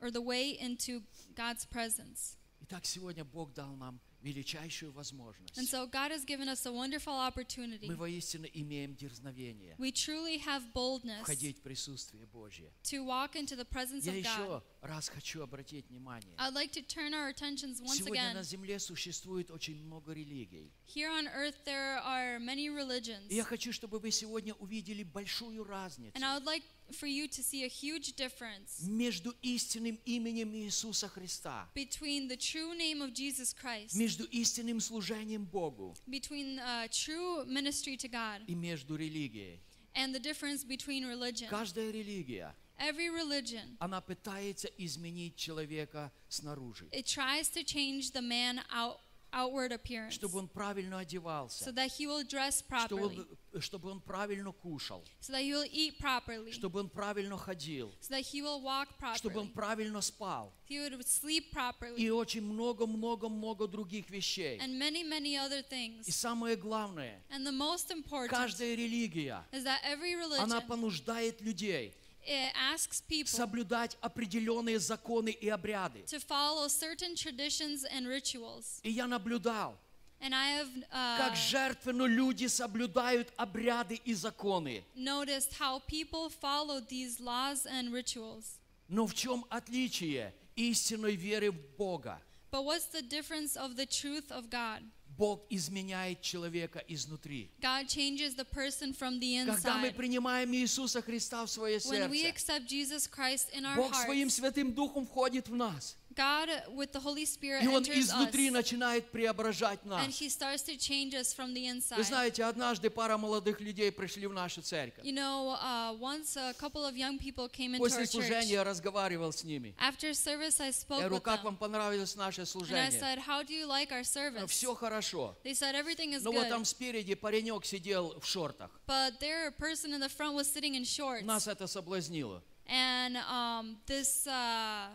or 0.00 0.10
the 0.10 0.20
way 0.22 0.56
into 0.58 1.02
God's 1.36 1.64
presence. 1.64 2.36
Итак, 2.61 2.85
сегодня 2.85 3.23
Бог 3.23 3.53
дал 3.53 3.75
нам 3.75 3.99
величайшую 4.21 4.91
And 4.91 4.95
возможность. 4.95 5.69
so 5.71 5.85
God 5.85 6.09
has 6.11 6.25
given 6.25 6.49
us 6.49 6.65
a 6.65 6.71
wonderful 6.71 7.13
opportunity. 7.13 7.85
Мы 7.87 7.95
воистину 7.95 8.47
имеем 8.53 8.95
дерзновение 8.95 9.75
We 9.77 9.91
truly 9.91 10.39
have 10.43 10.63
boldness 10.73 11.21
входить 11.21 11.59
в 11.59 11.61
присутствие 11.61 12.25
Божье. 12.25 12.71
to 12.83 13.05
walk 13.05 13.35
into 13.35 13.55
the 13.55 13.65
presence 13.65 14.05
Я 14.05 14.13
of 14.13 14.23
God. 14.23 14.23
еще 14.23 14.63
раз 14.81 15.09
хочу 15.09 15.43
обратить 15.43 15.87
внимание. 15.89 16.33
I'd 16.39 16.55
like 16.55 16.71
to 16.71 16.81
turn 16.81 17.13
our 17.13 17.29
attentions 17.29 17.79
once 17.81 17.97
Сегодня 17.97 18.21
again. 18.21 18.33
на 18.33 18.43
земле 18.43 18.79
существует 18.79 19.51
очень 19.51 19.75
много 19.85 20.13
религий. 20.13 20.71
Here 20.87 21.11
on 21.11 21.27
earth, 21.27 21.57
there 21.65 21.99
are 22.03 22.39
many 22.39 22.69
religions. 22.69 23.27
И 23.29 23.35
я 23.35 23.43
хочу, 23.43 23.71
чтобы 23.71 23.99
вы 23.99 24.09
сегодня 24.09 24.55
увидели 24.55 25.03
большую 25.03 25.63
разницу 25.65 26.17
And 26.17 26.23
I 26.23 26.35
would 26.39 26.45
like 26.45 26.63
for 26.92 27.06
you 27.06 27.28
to 27.28 27.42
see 27.42 27.64
a 27.64 27.68
huge 27.68 28.14
difference 28.16 28.82
между 28.86 29.34
истинным 29.42 29.98
именем 30.04 30.52
Иисуса 30.54 31.08
Христа, 31.08 31.68
between 31.74 32.28
the 32.28 32.36
true 32.36 32.74
name 32.76 33.00
of 33.00 33.12
Jesus 33.12 33.52
Christ, 33.54 33.94
между 33.94 34.24
истинным 34.24 34.80
служением 34.80 35.44
Богу 35.44 35.94
between 36.08 36.58
uh, 36.58 36.88
true 36.88 37.44
ministry 37.46 37.96
to 37.96 38.08
God, 38.08 38.42
и 38.46 38.54
между 38.54 38.96
религией. 38.96 39.60
and 39.94 40.14
the 40.14 40.20
difference 40.20 40.64
between 40.64 41.04
religion. 41.06 41.48
Каждая 41.48 41.90
религия, 41.90 42.54
Every 42.78 43.10
religion, 43.10 43.76
она 43.78 44.00
пытается 44.00 44.68
изменить 44.78 45.36
человека 45.36 46.10
снаружи, 46.28 46.88
it 46.92 47.06
tries 47.06 47.48
to 47.50 47.62
change 47.62 48.10
the 48.12 48.22
man 48.22 48.60
out, 48.72 48.98
outward 49.35 49.71
appearance 49.73 50.13
чтобы 50.13 50.39
он 50.39 50.47
правильно 50.47 50.95
so 50.95 50.99
одевался, 51.01 51.71
that 51.73 51.91
he 51.99 52.07
will 52.07 52.23
dress 52.23 52.63
чтобы 52.63 53.01
properly, 53.01 53.27
он, 53.53 53.61
чтобы 53.61 53.89
он 53.91 53.99
правильно 53.99 54.51
кушал, 54.53 55.03
so 55.21 55.33
that 55.33 55.41
he 55.43 55.51
will 55.51 55.67
eat 55.71 55.99
properly, 55.99 56.51
чтобы 56.51 56.79
он 56.79 56.89
правильно 56.89 57.37
ходил, 57.37 57.93
so 58.01 58.09
that 58.15 58.21
he 58.21 58.41
will 58.41 58.61
walk 58.61 58.87
чтобы 59.17 59.39
он 59.41 59.47
properly, 59.47 59.53
правильно 59.53 60.01
спал. 60.01 60.53
he 60.69 60.79
would 60.79 61.05
sleep 61.05 61.51
properly, 61.51 61.97
И 61.97 62.09
очень 62.09 62.41
много-много-много 62.41 63.67
других 63.67 64.09
вещей. 64.09 64.57
and 64.59 64.77
many, 64.79 65.03
many 65.03 65.35
other 65.35 65.59
И 65.59 65.63
things. 65.69 66.07
самое 66.15 66.55
главное, 66.55 67.21
And 67.29 67.45
the 67.45 67.51
most 67.51 67.91
important 67.91 68.29
каждая 68.31 68.75
религия, 68.75 69.43
is 69.51 69.63
that 69.65 69.79
every 69.83 70.13
она 70.39 70.59
religion 70.59 70.67
понуждает 70.67 71.41
людей 71.41 71.93
asks 72.26 73.02
people 73.08 73.26
соблюдать 73.30 73.96
определенные 74.00 74.78
законы 74.78 75.30
и 75.30 75.48
обряды. 75.48 76.04
to 76.06 76.18
follow 76.20 76.68
certain 76.68 77.14
traditions 77.14 77.84
and 77.90 78.06
rituals. 78.06 78.80
И 78.82 78.90
я 78.90 79.06
наблюдал, 79.06 79.76
And 80.22 80.34
I 80.34 80.50
have 80.58 80.68
uh, 80.92 81.16
как 81.18 81.34
жертвенно 81.36 82.04
люди 82.04 82.46
соблюдают 82.46 83.32
обряды 83.36 84.00
и 84.04 84.12
законы. 84.14 84.84
noticed 84.94 85.54
how 85.58 85.80
people 85.86 86.28
follow 86.28 86.80
these 86.80 87.20
laws 87.20 87.64
and 87.66 87.90
rituals. 87.92 88.58
Но 88.88 89.06
в 89.06 89.14
чем 89.14 89.44
отличие 89.48 90.34
истинной 90.56 91.14
веры 91.16 91.50
в 91.50 91.76
Бога? 91.78 92.20
But 92.50 92.64
what's 92.64 92.86
the 92.86 93.02
difference 93.02 93.56
of 93.56 93.76
the 93.76 93.86
truth 93.86 94.30
of 94.30 94.50
God? 94.50 94.82
Бог 95.17 95.45
изменяет 95.49 96.21
человека 96.21 96.83
изнутри. 96.87 97.49
God 97.61 97.87
changes 97.87 98.35
the 98.35 98.45
person 98.45 98.93
from 98.93 99.19
the 99.19 99.45
Когда 99.45 99.77
мы 99.77 99.87
inside. 99.89 99.95
принимаем 99.95 100.53
Иисуса 100.53 101.01
Христа 101.01 101.45
в 101.45 101.49
свое 101.49 101.77
When 101.77 102.09
we 102.09 102.23
сердце, 102.23 102.29
accept 102.29 102.67
Jesus 102.67 103.07
Christ 103.07 103.49
in 103.53 103.65
our 103.65 103.75
Бог 103.77 103.93
своим 103.95 104.27
hearts, 104.27 104.35
Святым 104.35 104.73
Духом 104.73 105.05
входит 105.07 105.47
в 105.47 105.55
нас. 105.55 105.95
God 106.16 106.48
with 106.74 106.90
the 106.92 106.98
Holy 107.00 107.24
Spirit 107.24 107.62
И 107.62 107.68
Он 107.68 107.82
enters 107.84 107.96
изнутри 108.00 108.48
us 108.48 108.52
начинает 108.52 109.10
преображать 109.12 109.78
and 109.84 109.90
нас. 109.90 110.06
He 110.20 110.28
starts 110.28 110.62
to 110.62 110.76
change 110.76 111.14
us 111.14 111.32
from 111.32 111.54
the 111.54 111.62
Вы 111.62 111.78
inside. 111.78 112.02
знаете, 112.02 112.44
однажды 112.44 112.90
пара 112.90 113.16
молодых 113.16 113.60
людей 113.60 113.92
пришли 113.92 114.26
в 114.26 114.32
нашу 114.32 114.60
церковь. 114.60 115.04
You 115.04 115.12
know, 115.14 115.56
uh, 115.62 115.96
once 115.98 116.36
a 116.36 116.52
couple 116.54 116.84
of 116.84 116.96
young 116.96 117.16
people 117.18 117.48
came 117.48 117.74
into 117.74 117.78
После 117.78 118.00
our 118.00 118.06
church. 118.06 118.10
служения 118.10 118.54
я 118.54 118.64
разговаривал 118.64 119.32
с 119.32 119.44
ними. 119.44 119.74
After 119.78 120.12
service, 120.12 120.60
I 120.60 120.66
Я 120.66 120.72
spoke 120.72 120.98
говорю, 120.98 121.16
with 121.16 121.20
как 121.22 121.44
вам 121.44 121.54
them. 121.54 121.58
понравилось 121.58 122.16
наше 122.16 122.40
And 122.40 122.44
I 122.44 122.46
служение? 122.46 122.90
said, 122.90 123.18
How 123.20 123.42
do 123.44 123.54
you 123.54 123.66
like 123.66 123.92
our 123.92 124.02
service? 124.04 124.50
Все 124.50 124.74
хорошо. 124.74 125.36
They 125.44 125.54
said, 125.54 125.76
Everything 125.76 126.12
is 126.12 126.22
Но 126.24 126.32
вот 126.32 126.46
good. 126.46 126.48
там 126.50 126.64
спереди 126.64 127.14
паренек 127.14 127.64
сидел 127.64 128.18
в 128.20 128.26
шортах. 128.26 128.70
But 128.88 129.20
there, 129.20 129.46
a 129.46 129.52
person 129.52 129.94
in 129.94 130.00
the 130.00 130.08
front 130.08 130.34
was 130.34 130.50
sitting 130.50 130.74
in 130.74 130.84
shorts. 130.84 131.22
Нас 131.24 131.46
это 131.46 131.68
соблазнило. 131.68 132.42
And 132.66 133.16
um, 133.16 133.76
this 133.86 134.26
uh, 134.26 134.88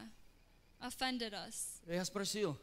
offended 0.80 1.32
us. 1.32 1.80
Я 1.86 2.04
спросил, 2.04 2.56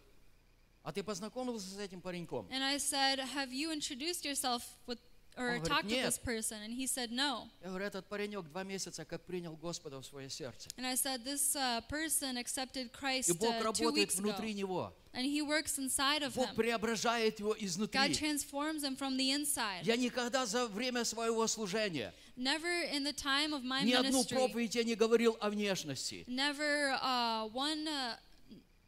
а 0.83 0.91
ты 0.91 1.03
познакомился 1.03 1.67
с 1.69 1.77
этим 1.79 2.01
пареньком? 2.01 2.47
And 2.49 2.63
I 2.63 2.77
said, 2.77 3.19
Have 3.35 3.51
you 3.51 3.71
introduced 3.71 4.23
yourself 4.25 4.63
with 4.87 4.99
or 5.37 5.49
Он 5.51 5.59
говорит, 5.59 5.67
talked 5.67 5.85
with 5.85 5.91
«Нет». 5.91 6.05
this 6.07 6.17
person? 6.17 6.57
And 6.63 6.73
he 6.73 6.87
said, 6.87 7.11
No. 7.11 7.47
Я 7.61 7.67
говорю, 7.69 7.85
этот 7.85 8.07
паренек 8.07 8.45
два 8.47 8.63
месяца 8.63 9.05
как 9.05 9.23
принял 9.23 9.55
Господа 9.55 9.99
в 10.01 10.05
свое 10.05 10.29
сердце. 10.31 10.67
And 10.77 10.85
I 10.87 10.95
said, 10.95 11.23
This 11.23 11.55
uh, 11.55 11.81
person 11.87 12.37
accepted 12.37 12.91
Christ 12.91 13.29
И 13.29 13.33
Бог 13.33 13.53
uh, 13.53 13.59
two 13.59 13.63
работает 13.65 13.93
weeks 13.93 14.17
ago. 14.17 14.29
внутри 14.31 14.53
него. 14.55 14.93
And 15.13 15.25
he 15.25 15.41
works 15.43 15.77
inside 15.77 16.23
of 16.23 16.33
Бог 16.35 16.49
him. 16.49 16.55
преображает 16.55 17.39
его 17.39 17.53
God 17.53 17.61
изнутри. 17.61 18.13
transforms 18.15 18.83
him 18.83 18.95
from 18.95 19.15
the 19.17 19.31
inside. 19.31 19.83
Я 19.83 19.95
никогда 19.95 20.45
за 20.47 20.65
время 20.67 21.03
своего 21.05 21.45
служения 21.45 22.13
Never 22.36 22.82
in 22.90 23.04
the 23.04 23.12
time 23.12 23.52
of 23.52 23.62
my 23.62 23.82
ни 23.84 23.92
одну 23.92 24.10
ministry, 24.10 24.36
проповедь 24.36 24.74
я 24.74 24.84
не 24.84 24.94
говорил 24.94 25.36
о 25.40 25.50
внешности. 25.50 26.24
never 26.26 26.92
uh, 27.02 27.46
one, 27.52 27.86
uh, 27.86 28.16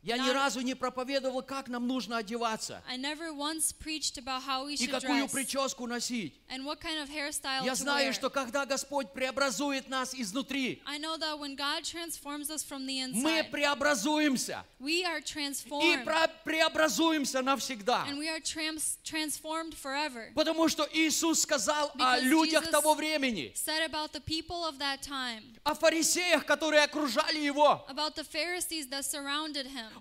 Я 0.10 0.18
ни 0.18 0.30
разу 0.32 0.62
не 0.62 0.74
проповедовал, 0.74 1.44
как 1.44 1.68
нам 1.68 1.88
нужно 1.88 2.18
одеваться 2.18 2.82
I 2.88 2.98
never 2.98 3.32
once 3.32 3.72
preached 3.72 4.18
about 4.18 4.44
how 4.44 4.66
we 4.66 4.74
и 4.74 4.88
какую 4.88 5.28
прическу 5.28 5.86
носить. 5.86 6.34
and 6.50 6.66
what 6.66 6.80
kind 6.82 7.00
of 7.02 7.10
hairstyle 7.10 7.64
Я 7.64 7.76
знаю, 7.76 8.14
что 8.14 8.30
когда 8.30 8.66
Господь 8.66 9.14
преобразует 9.14 9.88
нас 9.88 10.16
изнутри, 10.16 10.82
I 10.86 10.98
know 10.98 11.18
that 11.18 11.38
when 11.40 11.56
God 11.56 11.84
transforms 11.84 12.50
us 12.50 12.64
from 12.64 12.86
the 12.88 13.00
мы 13.14 13.44
преобразуемся 13.52 14.66
we 14.80 15.04
are 15.04 15.20
и 15.20 15.98
преобразуемся 16.44 17.42
навсегда. 17.42 18.06
and 18.08 18.18
we 18.18 18.28
are 18.28 18.40
trans- 18.40 18.98
transformed 19.04 19.76
forever. 19.76 20.32
Потому 20.34 20.68
что 20.70 20.88
Иисус 20.92 21.42
сказал 21.42 21.92
о 22.00 22.18
людях 22.20 22.70
того 22.72 22.96
времени, 22.96 23.54
Said 23.56 23.84
about 23.90 24.12
the 24.12 24.22
people 24.22 24.66
of 24.66 24.80
that 24.80 25.02
time, 25.02 25.44
о 25.64 25.76
фарисеях, 25.76 26.46
которые 26.46 26.84
окружали 26.84 27.40
его. 27.40 27.86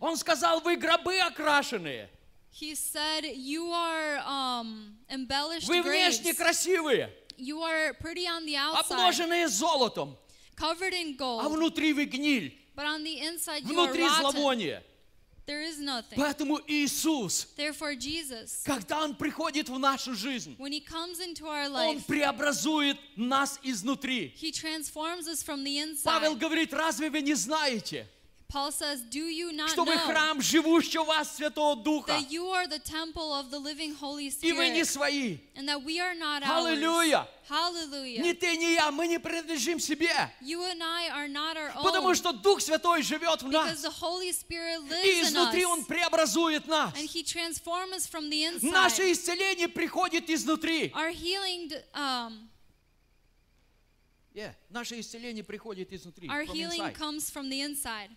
Он 0.00 0.16
сказал, 0.16 0.60
вы 0.60 0.76
гробы 0.76 1.18
окрашенные, 1.18 2.08
He 2.50 2.74
said, 2.74 3.24
You 3.24 3.70
are 3.72 4.18
um, 4.26 4.96
embellished 5.08 5.68
вы 5.68 5.82
внешне 5.82 6.34
красивые, 6.34 7.10
You 7.36 7.62
are 7.62 7.92
pretty 7.94 8.26
on 8.26 8.44
the 8.46 8.56
outside, 8.56 8.90
обложенные 8.90 9.48
золотом, 9.48 10.16
covered 10.56 10.92
in 10.92 11.14
а 11.18 11.18
gold, 11.18 11.52
внутри 11.52 11.92
вы 11.92 12.04
гниль, 12.06 12.52
but 12.74 12.86
on 12.86 13.04
the 13.04 13.20
inside 13.20 13.62
you 13.64 13.78
are 13.78 13.86
внутри 13.86 14.04
rotten. 14.04 14.20
зловоние. 14.20 14.82
There 15.46 15.62
is 15.62 15.78
nothing. 15.78 16.18
Поэтому 16.18 16.60
Иисус, 16.66 17.48
Therefore, 17.56 17.96
Jesus, 17.96 18.62
когда 18.66 19.02
Он 19.02 19.14
приходит 19.14 19.70
в 19.70 19.78
нашу 19.78 20.14
жизнь, 20.14 20.56
when 20.58 20.72
He 20.72 20.80
comes 20.80 21.20
into 21.20 21.46
our 21.46 21.70
Он 21.70 21.96
life, 21.96 22.06
преобразует 22.06 22.98
нас 23.16 23.58
изнутри. 23.62 24.34
He 24.36 24.52
transforms 24.52 25.26
us 25.26 25.42
from 25.42 25.64
the 25.64 25.78
Павел 26.04 26.34
inside. 26.34 26.38
говорит, 26.38 26.74
разве 26.74 27.08
вы 27.08 27.22
не 27.22 27.34
знаете, 27.34 28.06
Paul 28.48 28.72
says, 28.72 29.02
Do 29.02 29.20
you 29.28 29.52
not 29.52 29.68
что 29.68 29.84
вы 29.84 29.94
know 29.94 30.06
храм 30.06 30.40
живущего 30.40 31.04
в 31.04 31.08
вас 31.08 31.36
Святого 31.36 31.76
Духа, 31.76 32.12
that 32.12 32.30
you 32.30 32.46
are 32.48 32.66
the 32.66 32.78
temple 32.78 33.30
of 33.34 33.50
the 33.50 33.58
living 33.58 33.94
Holy 33.94 34.28
и 34.40 34.52
вы 34.52 34.70
не 34.70 34.80
Spirit 34.84 34.86
свои? 34.88 35.38
and 35.54 35.68
that 35.68 35.82
we 35.84 36.00
are 36.00 36.14
not 36.14 36.42
Аллилуйя! 36.42 37.18
ours? 37.18 37.28
Hallelujah. 37.46 38.22
Ни 38.22 38.32
ты, 38.32 38.56
ни 38.56 38.72
я, 38.74 38.90
мы 38.90 39.06
не 39.06 39.18
принадлежим 39.18 39.78
себе, 39.78 40.08
You 40.40 40.62
and 40.62 40.82
I 40.82 41.10
are 41.10 41.28
not 41.28 41.58
our 41.58 41.72
потому 41.82 42.14
что 42.14 42.32
Дух 42.32 42.62
Святой 42.62 43.02
живет 43.02 43.42
в 43.42 43.48
because 43.48 43.82
нас, 43.82 43.84
the 43.84 43.90
Holy 43.90 44.32
Spirit 44.32 44.80
и 44.86 44.88
lives 44.88 45.04
in 45.04 45.22
изнутри 45.28 45.66
Он 45.66 45.84
преобразует 45.84 46.66
нас. 46.66 46.94
and 46.96 47.06
He 47.06 47.22
transforms 47.22 47.92
us 47.92 48.06
from 48.06 48.30
the 48.30 48.44
Наше 48.62 49.12
исцеление 49.12 49.68
приходит 49.68 50.30
изнутри. 50.30 50.90
Our 50.94 51.10
healing, 51.10 51.70
um, 51.92 52.48
Yeah, 54.34 54.54
Наше 54.70 54.98
исцеление 55.00 55.44
приходит 55.44 55.92
изнутри. 55.92 56.28
our 56.30 56.46
from 56.46 56.54
healing 56.54 56.80
inside. 56.80 56.94
comes 56.94 57.28
from 57.28 57.50
the 57.50 57.60
inside. 57.60 58.08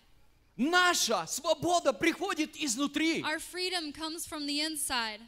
Наша 0.56 1.26
свобода 1.26 1.92
приходит 1.92 2.56
изнутри. 2.56 3.22
Our 3.22 3.38
freedom 3.38 3.92
comes 3.92 4.26
from 4.26 4.46
the 4.46 4.60
inside. 4.60 5.20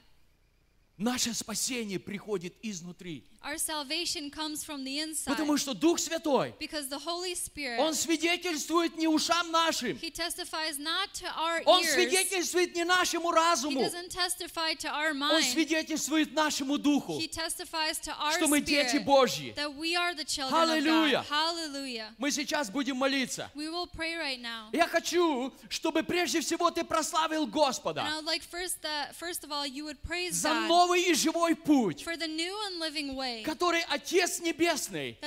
Наше 0.97 1.33
спасение 1.35 1.99
приходит 1.99 2.55
изнутри. 2.63 3.27
Our 3.45 3.59
salvation 3.59 4.31
comes 4.31 4.65
from 4.65 4.85
the 4.85 5.01
inside. 5.01 5.37
Потому 5.37 5.59
что 5.59 5.75
Дух 5.75 5.99
Святой, 5.99 6.55
Because 6.59 6.89
the 6.89 6.99
Holy 6.99 7.35
Spirit, 7.35 7.79
Он 7.79 7.93
свидетельствует 7.93 8.97
не 8.97 9.07
ушам 9.07 9.51
нашим, 9.51 9.99
He 10.01 10.11
testifies 10.11 10.79
not 10.79 11.13
to 11.13 11.27
our 11.37 11.61
Он 11.67 11.83
ears. 11.85 11.93
свидетельствует 11.93 12.75
не 12.75 12.85
нашему 12.85 13.31
He 13.31 13.37
разуму, 13.37 13.81
doesn't 13.83 14.09
testify 14.11 14.73
to 14.77 14.89
our 14.89 15.11
Он 15.11 15.19
mind. 15.19 15.45
свидетельствует 15.45 16.33
нашему 16.33 16.79
духу, 16.79 17.19
He 17.21 17.29
testifies 17.29 17.99
to 18.01 18.13
our 18.19 18.33
что 18.33 18.47
мы 18.49 18.63
дети 18.63 18.97
Божьи. 18.97 19.53
that 19.57 19.75
we 19.77 19.95
are 19.95 20.15
the 20.15 20.25
children 20.25 20.51
Hallelujah. 20.59 21.19
of 21.21 21.29
God. 21.29 21.37
Hallelujah. 21.37 22.15
Мы 22.17 22.31
сейчас 22.31 22.71
будем 22.71 22.97
молиться. 22.97 23.51
We 23.55 23.69
will 23.69 23.87
pray 23.87 24.17
right 24.17 24.41
now. 24.41 24.71
Я 24.73 24.89
хочу, 24.89 25.53
чтобы 25.69 26.03
прежде 26.03 26.41
всего 26.41 26.71
ты 26.71 26.83
прославил 26.83 27.45
And 27.45 27.49
I 27.49 27.51
Господа 27.51 28.03
would 28.17 28.25
like 28.25 28.43
first 28.43 28.81
that 28.81 29.15
first 29.15 29.45
of 29.45 29.53
all 29.53 29.67
you 29.67 29.85
would 29.85 30.01
praise 30.03 30.33
за 30.33 30.49
God 30.49 30.69
новый 30.69 31.03
и 31.03 31.13
живой 31.13 31.55
путь, 31.55 32.03
for 32.03 32.17
the 32.17 32.27
new 32.27 32.55
and 32.69 32.81
living 32.81 33.15
way 33.15 33.34
который 33.43 33.83
Отец 33.89 34.41
Небесный 34.41 35.19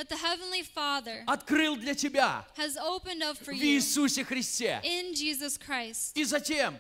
открыл 1.25 1.75
для 1.75 1.95
тебя 1.95 2.47
в 2.55 3.51
Иисусе 3.51 4.23
Христе. 4.23 4.81
И 6.15 6.23
затем, 6.23 6.79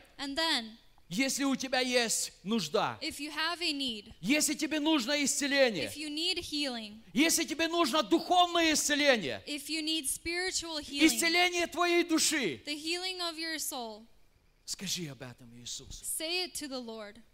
если 1.09 1.45
у 1.45 1.55
тебя 1.55 1.79
есть 1.79 2.33
нужда, 2.43 2.99
need, 3.01 4.13
если 4.19 4.53
тебе 4.53 4.79
нужно 4.79 5.23
исцеление, 5.23 5.89
healing, 5.89 7.01
если 7.13 7.45
тебе 7.45 7.67
нужно 7.69 8.03
духовное 8.03 8.73
исцеление, 8.73 9.41
healing, 9.47 11.05
исцеление 11.05 11.67
твоей 11.67 12.03
души, 12.03 12.61
soul, 13.57 14.05
скажи 14.65 15.07
об 15.07 15.21
этом 15.21 15.57
Иисусу. 15.57 16.03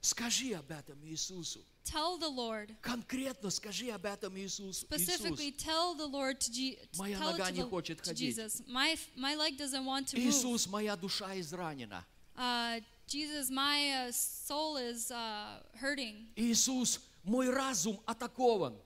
Скажи 0.01 0.53
об 0.53 0.71
этом 0.71 1.03
Иисусу. 1.05 1.65
Tell 1.84 2.18
the 2.18 2.28
Lord. 2.28 2.76
Конкретно 2.82 3.50
скажи 3.50 3.88
об 3.90 4.04
этом 4.04 4.36
Иисусу. 4.36 4.86
Specifically, 4.86 5.50
Иисус, 5.50 5.64
tell 5.64 5.94
the 5.94 6.06
Lord 6.06 6.38
to, 6.38 6.52
Je- 6.52 6.76
to 6.92 6.98
Моя 6.98 7.16
tell 7.18 7.30
it 7.30 7.38
нога 7.38 7.44
to, 7.46 7.52
не 7.52 7.62
the, 7.62 7.70
хочет 7.70 7.96
to 8.02 8.04
ходить. 8.10 8.36
Jesus. 8.36 8.62
My 8.68 8.98
my 9.16 9.34
leg 9.34 9.56
doesn't 9.56 9.84
want 9.86 10.08
to 10.08 10.16
move. 10.18 10.26
Иисус, 10.26 10.66
моя 10.66 10.96
душа 10.96 11.38
изранена. 11.38 12.04
Uh, 12.36 12.80
Jesus, 13.06 13.50
my 13.50 14.06
uh, 14.06 14.12
soul 14.12 14.76
is 14.76 15.10
uh, 15.10 15.62
hurting. 15.80 16.26
Иисус, 16.36 17.00
мой 17.24 17.48
разум 17.50 17.98
атакован. 18.06 18.76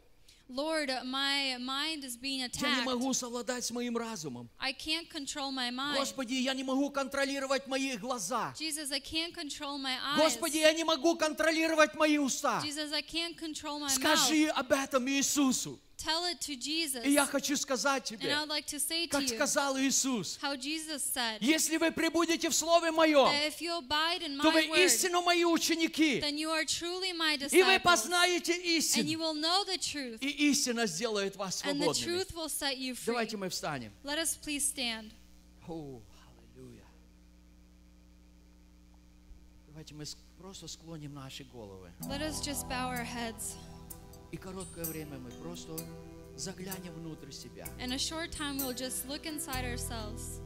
Lord, 0.49 0.89
my 1.03 1.57
mind 1.59 2.05
is 2.05 2.15
being 2.15 2.39
Я 2.39 2.47
не 2.47 2.47
attacked. 2.47 2.85
могу 2.85 3.13
совладать 3.13 3.65
с 3.65 3.71
моим 3.71 3.97
разумом. 3.97 4.49
I 4.59 4.71
can't 4.73 5.09
control 5.09 5.51
my 5.51 5.69
mind. 5.71 5.97
Господи, 5.97 6.35
я 6.35 6.53
не 6.53 6.63
могу 6.63 6.89
контролировать 6.89 7.67
мои 7.67 7.97
глаза. 7.97 8.53
Jesus, 8.57 8.91
I 8.91 8.99
can't 8.99 9.33
control 9.33 9.77
my 9.77 9.97
eyes. 9.97 10.17
Господи, 10.17 10.57
я 10.57 10.71
не 10.73 10.85
могу 10.85 11.15
контролировать 11.17 11.95
мои 11.95 12.17
уста. 12.17 12.61
Jesus, 12.63 12.93
I 12.93 13.01
can't 13.01 13.35
control 13.37 13.79
my 13.79 13.89
mouth. 13.89 13.95
Скажи 13.95 14.47
об 14.47 14.71
этом 14.71 15.07
Иисусу. 15.09 15.79
Tell 15.97 16.25
it 16.25 16.39
to 16.41 16.55
Jesus. 16.55 17.03
И 17.03 17.09
я 17.11 17.25
хочу 17.25 17.57
сказать 17.57 18.11
And 18.11 18.19
тебе, 18.21 18.31
I 18.31 18.39
would 18.41 18.49
like 18.49 18.67
to 18.67 18.79
say 18.79 19.07
to 19.07 19.09
как 19.09 19.23
you 19.23 19.35
сказал 19.35 19.77
Иисус, 19.79 20.37
how 20.39 20.55
Jesus 20.55 21.03
said 21.03 21.39
если 21.41 21.77
вы 21.77 21.91
прибудете 21.91 22.49
в 22.49 22.53
Слове 22.53 22.91
Моем, 22.91 23.25
that 23.25 23.47
if 23.47 23.59
you 23.61 23.75
abide 23.79 24.21
in 24.21 24.37
то 24.39 24.51
my 24.51 24.53
вы 24.53 24.67
word, 24.69 24.85
истинно 24.85 25.21
мои 25.21 25.43
ученики, 25.43 26.19
then 26.21 26.37
you 26.37 26.51
are 26.51 26.63
truly 26.65 27.13
my 27.13 27.33
и 27.35 27.63
вы 27.63 27.77
disciples. 27.77 27.81
познаете 27.81 28.53
And 28.53 28.63
you 28.63 28.77
истину, 28.77 29.17
will 29.19 29.33
know 29.33 29.63
the 29.65 29.77
truth. 29.79 30.19
и 30.21 30.51
истина 30.51 30.85
сделает 30.85 31.35
вас 31.35 31.63
And 31.63 31.81
the 31.81 31.85
свободными. 31.93 32.05
truth 32.05 32.35
will 32.35 32.49
set 32.49 32.77
you 32.77 32.93
free. 32.93 33.05
Давайте 33.07 33.37
мы 33.37 33.49
встанем. 33.49 33.91
Let 34.03 34.19
us 34.19 34.37
please 34.37 34.63
stand. 34.71 35.11
О, 35.67 35.99
аллилуйя. 36.55 36.83
Давайте 39.69 39.95
мы 39.95 40.03
ск- 40.03 40.17
просто 40.39 40.67
склоним 40.67 41.15
наши 41.15 41.43
головы. 41.43 41.91
Let 42.01 42.21
us 42.21 42.39
just 42.39 42.67
bow 42.69 42.89
our 42.89 43.03
heads. 43.03 43.55
И 44.31 44.37
короткое 44.37 44.85
время 44.85 45.17
мы 45.17 45.29
просто 45.31 45.77
заглянем 46.35 46.93
внутрь 46.93 47.31
себя. 47.31 47.65
In 47.79 47.93
a 47.93 47.97
short 47.97 48.31
time, 48.31 48.57
we'll 48.57 48.73
just 48.73 49.07
look 49.07 49.25
inside 49.25 49.63
ourselves. 49.65 50.41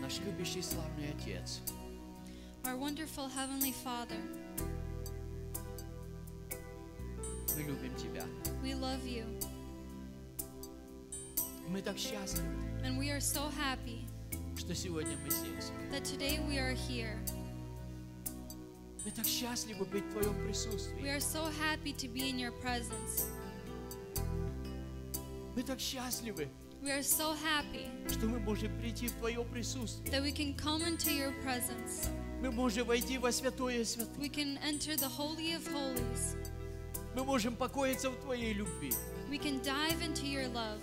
Наш 0.00 0.18
любящий 0.20 0.62
славный 0.62 1.10
Отец, 1.12 1.60
Our 2.64 2.76
wonderful 2.76 3.28
Heavenly 3.28 3.72
Father, 3.84 4.20
мы 7.56 7.62
любим 7.62 7.94
Тебя. 7.96 8.24
we 8.62 8.74
love 8.74 9.04
you. 9.06 9.24
Мы 11.68 11.82
так 11.82 11.96
счастливы, 11.98 12.46
And 12.84 12.98
we 12.98 13.10
are 13.10 13.20
so 13.20 13.50
happy 13.58 14.06
что 14.56 14.74
сегодня 14.74 15.16
мы 15.24 15.30
здесь. 15.30 15.70
that 15.90 16.04
today 16.04 16.38
we 16.46 16.58
are 16.58 16.74
here. 16.74 17.18
Мы 19.04 19.10
так 19.10 19.26
счастливы 19.26 19.84
быть 19.84 20.04
в 20.04 20.12
Твоем 20.12 20.36
We 20.38 20.46
присутствии. 20.48 21.08
are 21.08 21.20
so 21.20 21.50
happy 21.60 21.92
to 21.92 22.08
be 22.08 22.28
in 22.30 22.38
your 22.38 22.52
presence. 22.62 23.26
Мы 25.54 25.62
так 25.62 25.80
счастливы, 25.80 26.48
We 26.82 26.90
are 26.90 27.02
so 27.02 27.34
happy 27.34 27.88
что 28.08 28.26
мы 28.26 28.38
можем 28.38 28.70
прийти 28.78 29.08
в 29.08 29.12
Твое 29.12 29.42
присутствие. 29.44 30.10
that 30.12 30.22
we 30.22 30.30
can 30.32 30.54
come 30.56 30.82
into 30.82 31.10
your 31.10 31.32
presence. 31.42 32.08
Мы 32.40 32.50
можем 32.52 32.86
войти 32.86 33.18
во 33.18 33.32
святое 33.32 33.84
святое. 33.84 34.14
We 34.18 34.28
can 34.28 34.58
enter 34.62 34.94
the 34.96 35.08
Holy 35.08 35.54
of 35.56 35.66
Holies. 35.72 36.36
Мы 37.14 37.24
можем 37.24 37.56
покоиться 37.56 38.10
в 38.10 38.16
Твоей 38.22 38.52
любви. 38.52 38.92
We 39.30 39.38
can 39.38 39.60
dive 39.62 40.00
into 40.02 40.26
your 40.26 40.46
love 40.48 40.80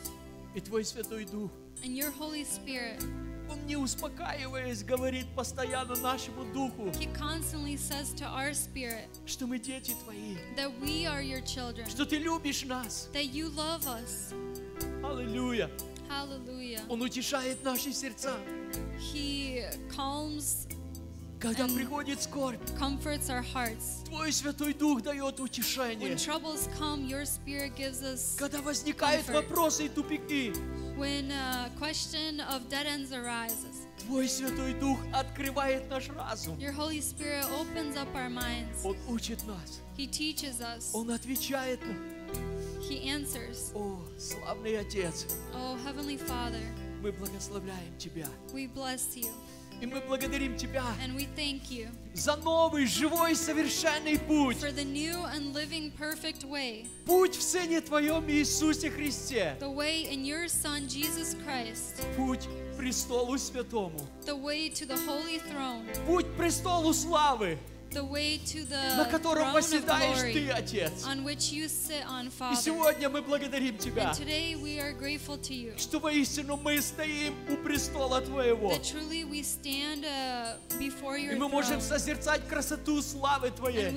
И 0.55 0.61
Твой 0.61 0.83
Святой 0.85 1.25
Дух, 1.25 1.51
and 1.83 1.95
your 1.95 2.11
Holy 2.17 2.43
Spirit. 2.45 3.01
Он 3.49 3.65
не 3.65 3.75
успокаиваясь, 3.75 4.83
говорит 4.83 5.27
постоянно 5.35 5.95
нашему 5.95 6.45
Духу, 6.53 6.89
He 6.99 7.07
constantly 7.13 7.75
says 7.75 8.13
to 8.15 8.25
our 8.25 8.53
spirit 8.53 9.07
что 9.25 9.47
мы 9.47 9.59
дети 9.59 9.93
Твои, 10.03 10.37
that 10.55 10.71
we 10.81 11.05
are 11.05 11.21
your 11.21 11.41
children, 11.43 11.87
что 11.89 12.05
Ты 12.05 12.17
любишь 12.17 12.63
нас. 12.63 13.09
that 13.13 13.25
you 13.33 13.49
love 13.55 13.85
us. 13.87 14.33
Аллилуйя. 15.03 15.69
Hallelujah. 16.09 16.81
Он 16.89 17.01
утешает 17.01 17.63
наши 17.63 17.91
сердца. 17.91 18.37
He 18.99 19.63
calms, 19.89 20.67
Когда 21.43 21.67
приходит 21.67 22.21
скорбь, 22.21 22.57
comforts 22.79 23.29
our 23.29 23.41
hearts. 23.43 24.01
Твой 24.05 24.31
Святой 24.31 24.73
Дух 24.73 25.01
дает 25.01 25.41
утешение. 25.41 26.11
When 26.11 26.15
troubles 26.17 26.69
come, 26.79 27.05
your 27.05 27.25
spirit 27.25 27.75
gives 27.75 28.01
us. 28.01 28.37
Когда 28.37 28.61
возникают 28.61 29.25
Comfort. 29.25 29.33
вопросы 29.49 29.87
и 29.87 29.89
тупики, 29.89 30.53
When 30.97 31.29
a 31.31 31.69
question 31.77 32.39
of 32.39 32.69
dead 32.69 32.85
ends 32.85 33.11
arises, 33.11 33.75
Твой 34.07 34.29
Святой 34.29 34.73
Дух 34.79 34.97
открывает 35.13 35.89
наш 35.89 36.07
разум. 36.07 36.57
your 36.59 36.71
Holy 36.71 37.01
Spirit 37.01 37.43
opens 37.59 37.97
up 37.97 38.07
our 38.15 38.29
minds. 38.29 38.85
Он 38.85 38.95
учит 39.09 39.45
нас. 39.45 39.81
He 39.97 40.07
teaches 40.07 40.61
us. 40.61 40.91
Он 40.93 41.11
отвечает 41.11 41.81
нам. 41.85 41.97
He 42.89 43.03
answers. 43.09 43.73
О, 43.75 43.99
славный 44.17 44.79
Отец, 44.79 45.25
Oh, 45.53 45.77
Heavenly 45.85 46.17
Father, 46.17 46.63
мы 47.01 47.11
благословляем 47.11 47.97
Тебя. 47.97 48.29
we 48.53 48.65
bless 48.65 49.17
you 49.17 49.27
И 49.83 49.85
мы 49.85 49.99
благодарим 49.99 50.55
Тебя 50.55 50.81
and 51.03 51.13
we 51.13 51.27
thank 51.35 51.69
you 51.69 51.89
за 52.13 52.37
новый, 52.37 52.85
живой, 52.85 53.35
совершенный 53.35 54.17
путь. 54.17 54.55
for 54.55 54.71
the 54.71 54.85
new 54.85 55.13
and 55.35 55.53
living 55.53 55.91
perfect 55.99 56.45
way, 56.45 56.87
Путь 57.05 57.35
в 57.35 57.41
Сыне 57.41 57.81
Твоем 57.81 58.23
Иисусе 58.29 58.89
Христе. 58.89 59.57
the 59.59 59.69
way 59.69 60.03
in 60.09 60.23
your 60.23 60.47
Son 60.47 60.87
Jesus 60.87 61.35
Christ, 61.45 62.01
Путь 62.15 62.47
престолу 62.77 63.37
святому. 63.37 63.99
the 64.25 64.33
way 64.33 64.69
to 64.69 64.85
the 64.85 64.95
holy 65.05 65.39
throne, 65.51 65.85
Путь 66.07 66.27
престолу 66.37 66.93
славы. 66.93 67.57
The 67.93 68.03
way 68.03 68.37
to 68.39 68.65
на 68.69 69.03
the 69.03 69.11
котором 69.11 69.53
восседаешь 69.53 70.19
Ты, 70.33 70.49
Отец. 70.49 71.05
И 72.51 72.55
сегодня 72.55 73.09
мы 73.09 73.21
благодарим 73.21 73.77
Тебя, 73.77 74.13
что 75.77 75.99
воистину 75.99 76.57
мы 76.57 76.81
стоим 76.81 77.35
у 77.49 77.57
престола 77.57 78.21
Твоего. 78.21 78.73
uh, 78.73 80.57
И 80.79 80.89
your 80.89 81.37
мы 81.37 81.49
можем 81.49 81.81
созерцать 81.81 82.47
красоту 82.47 83.01
славы 83.01 83.51
Твоей. 83.51 83.91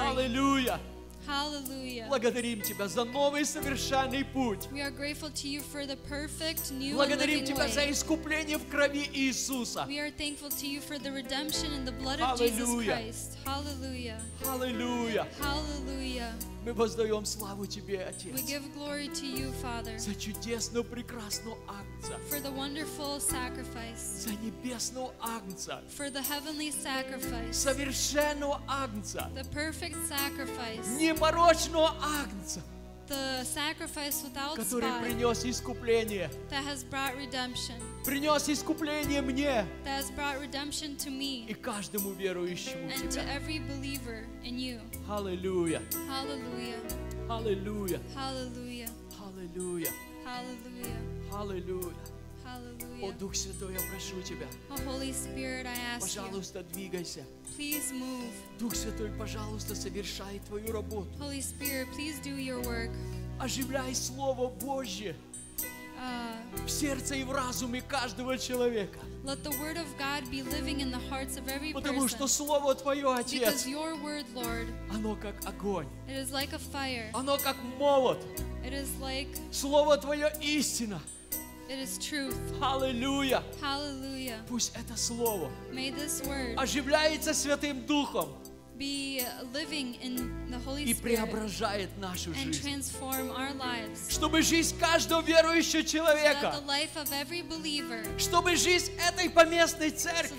Аллилуйя! 0.00 0.80
Hallelujah. 1.26 2.08
Благодарим 2.08 2.60
Тебя 2.62 2.88
за 2.88 3.04
новый 3.04 3.44
совершенный 3.44 4.24
путь. 4.24 4.66
We 4.72 4.80
are 4.80 4.90
grateful 4.90 5.30
to 5.30 5.48
you 5.48 5.60
for 5.60 5.86
the 5.86 5.96
perfect 6.08 6.72
new 6.72 6.96
Благодарим 6.96 7.44
Тебя 7.44 7.68
за 7.68 7.80
way. 7.80 7.92
искупление 7.92 8.58
в 8.58 8.66
крови 8.68 9.08
Иисуса. 9.12 9.86
We 9.88 9.98
are 9.98 10.10
thankful 10.10 10.48
to 10.50 10.66
you 10.66 10.80
for 10.80 10.98
the 10.98 11.12
redemption 11.12 11.72
in 11.72 11.84
the 11.84 11.92
blood 11.92 12.20
of 12.20 12.38
Jesus 12.38 12.58
Hallelujah. 12.68 12.92
Christ. 12.96 13.38
Hallelujah. 13.44 14.20
Аллилуйя! 14.46 15.26
Hallelujah. 15.40 16.32
Мы 16.64 16.74
воздаем 16.74 17.24
славу 17.24 17.64
Тебе, 17.66 17.96
We 17.96 18.34
Отец, 18.34 18.46
give 18.46 18.62
glory 18.74 19.08
to 19.08 19.24
you, 19.26 19.50
Father, 19.62 19.98
за 19.98 20.14
чудесную, 20.14 20.84
прекрасную 20.84 21.56
Агнца, 21.66 22.18
for 22.28 22.38
the 22.40 22.50
wonderful 22.52 23.18
sacrifice, 23.18 24.24
за 24.24 24.30
небесного 24.32 25.14
Агнца, 25.22 25.80
for 25.96 26.10
the 26.10 26.20
heavenly 26.20 26.70
sacrifice, 26.70 27.56
совершенного 27.56 28.60
Агнца, 28.68 29.30
the 29.34 29.44
perfect 29.54 29.96
sacrifice, 30.06 30.86
непорочного 30.98 31.94
Агнца, 32.02 32.60
the 33.08 33.42
sacrifice 33.44 34.22
without 34.22 34.56
который 34.56 34.82
spot 34.90 35.02
принес 35.02 35.44
искупление. 35.46 36.30
that 36.50 36.62
has 36.62 36.84
brought 36.84 37.16
redemption, 37.16 37.76
Принес 38.04 38.48
искупление 38.48 39.20
мне 39.20 39.66
и 41.48 41.54
каждому 41.54 42.12
верующему 42.12 42.88
в 42.88 43.08
Тебя. 43.08 43.36
Аллилуйя! 45.08 45.82
Аллилуйя! 47.28 48.00
Аллилуйя! 48.16 49.90
Hallelujah. 50.24 50.90
Аллилуйя! 51.32 51.94
О. 53.02 53.12
Дух 53.12 53.34
Святой, 53.34 53.74
я 53.74 53.80
прошу 53.90 54.20
Тебя, 54.22 54.46
Spirit, 55.12 55.66
пожалуйста, 56.00 56.62
двигайся. 56.62 57.24
Дух 58.58 58.74
Святой, 58.74 59.10
пожалуйста, 59.18 59.74
совершай 59.74 60.40
Твою 60.46 60.72
работу. 60.72 61.08
Holy 61.18 61.40
Spirit, 61.40 61.86
please 61.96 62.20
do 62.22 62.36
your 62.36 62.62
work. 62.64 62.90
Оживляй 63.38 63.94
Слово 63.94 64.48
Божье 64.48 65.14
в 66.66 66.68
сердце 66.70 67.14
и 67.16 67.24
в 67.24 67.32
разуме 67.32 67.80
каждого 67.82 68.36
человека. 68.38 68.98
let 69.24 69.42
the 69.44 69.50
word 69.60 69.76
of 69.76 69.86
God 69.98 70.28
be 70.30 70.42
living 70.42 70.80
in 70.80 70.90
the 70.90 70.98
hearts 71.10 71.36
of 71.36 71.46
every 71.48 71.72
Потому 71.74 72.08
что 72.08 72.24
person. 72.24 72.28
Слово 72.46 72.74
Твое, 72.74 73.02
Because 73.02 73.34
Отец, 73.34 73.66
your 73.66 73.94
word, 74.02 74.24
Lord, 74.34 74.66
оно 74.90 75.14
как 75.16 75.34
огонь, 75.46 75.86
it 76.08 76.16
is 76.16 76.32
like 76.32 76.52
a 76.54 76.58
fire. 76.58 77.10
оно 77.12 77.36
как 77.38 77.56
молот. 77.78 78.18
It 78.64 78.72
is 78.72 78.88
like, 79.00 79.28
Слово 79.52 79.96
Твое 79.98 80.30
истина. 80.40 81.00
it 81.68 81.78
is 81.78 81.98
truth. 81.98 82.34
Аллилуйя! 82.62 83.42
Hallelujah. 83.60 84.38
Пусть 84.48 84.72
это 84.74 84.96
Слово 84.96 85.50
May 85.72 85.90
this 85.90 86.22
word 86.26 86.54
оживляется 86.56 87.32
Святым 87.34 87.84
Духом 87.86 88.28
и 88.80 89.22
преображает 90.94 91.90
нашу 91.98 92.32
жизнь. 92.34 92.80
Чтобы 94.08 94.42
жизнь 94.42 94.76
каждого 94.78 95.22
верующего 95.22 95.70
So 95.70 95.82
that 95.82 95.88
человека, 95.88 96.54
the 96.56 96.66
life 96.66 96.96
of 96.96 97.12
every 97.12 97.42
believer, 97.42 98.02
чтобы 98.18 98.56
жизнь 98.56 98.90
этой 99.08 99.30
поместной 99.30 99.90
церкви 99.90 100.38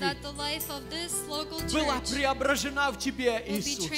была 1.71 1.99
преображена 1.99 2.91
в 2.91 2.97
Тебе, 2.97 3.43
Иисус. 3.47 3.89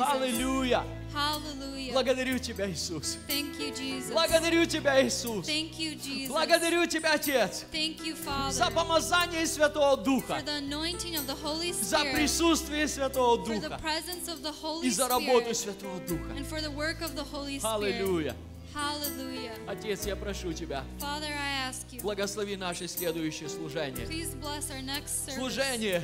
Аллилуйя! 0.00 0.84
Hallelujah. 1.14 1.92
Благодарю 1.92 2.38
Тебя, 2.38 2.68
Иисус. 2.70 3.18
Thank 3.28 3.56
you, 3.58 3.72
Jesus. 3.74 4.12
Благодарю 4.12 4.66
Тебя, 4.66 5.00
Иисус. 5.06 5.46
Thank 5.46 5.78
you, 5.78 5.94
Jesus. 5.94 6.28
Благодарю 6.28 6.86
Тебя, 6.86 7.12
Отец, 7.14 7.64
Thank 7.72 8.00
you, 8.04 8.16
за 8.50 8.64
Father, 8.64 8.74
помазание 8.74 9.46
Святого 9.46 9.96
for 9.96 10.04
Духа, 10.04 10.42
the 10.44 10.58
anointing 10.58 11.14
of 11.16 11.26
the 11.26 11.36
Holy 11.42 11.72
за 11.72 11.98
присутствие 12.12 12.88
Святого 12.88 13.44
for 13.44 13.54
the 13.60 13.68
Духа 13.68 13.80
presence 13.80 14.28
of 14.28 14.42
the 14.42 14.52
Holy 14.62 14.86
и 14.86 14.90
за 14.90 15.08
работу 15.08 15.54
Святого 15.54 16.00
Духа. 16.06 16.32
and 16.36 16.46
for 16.46 16.60
the 16.60 16.70
work 16.70 17.00
of 17.00 17.14
the 17.14 17.22
Holy 17.22 17.58
Spirit. 17.60 17.64
Аллилуйя! 18.00 18.36
Hallelujah. 18.74 19.52
Отец, 19.68 20.04
я 20.04 20.16
прошу 20.16 20.52
Тебя, 20.52 20.82
Father, 20.98 21.28
I 21.30 21.68
ask 21.70 21.86
you, 21.92 22.02
благослови 22.02 22.56
наше 22.56 22.88
следующее 22.88 23.48
служение. 23.48 24.04
please 24.06 24.34
bless 24.34 24.68
our 24.70 24.82
next 24.82 25.26
service. 25.26 25.36
Служение, 25.36 26.02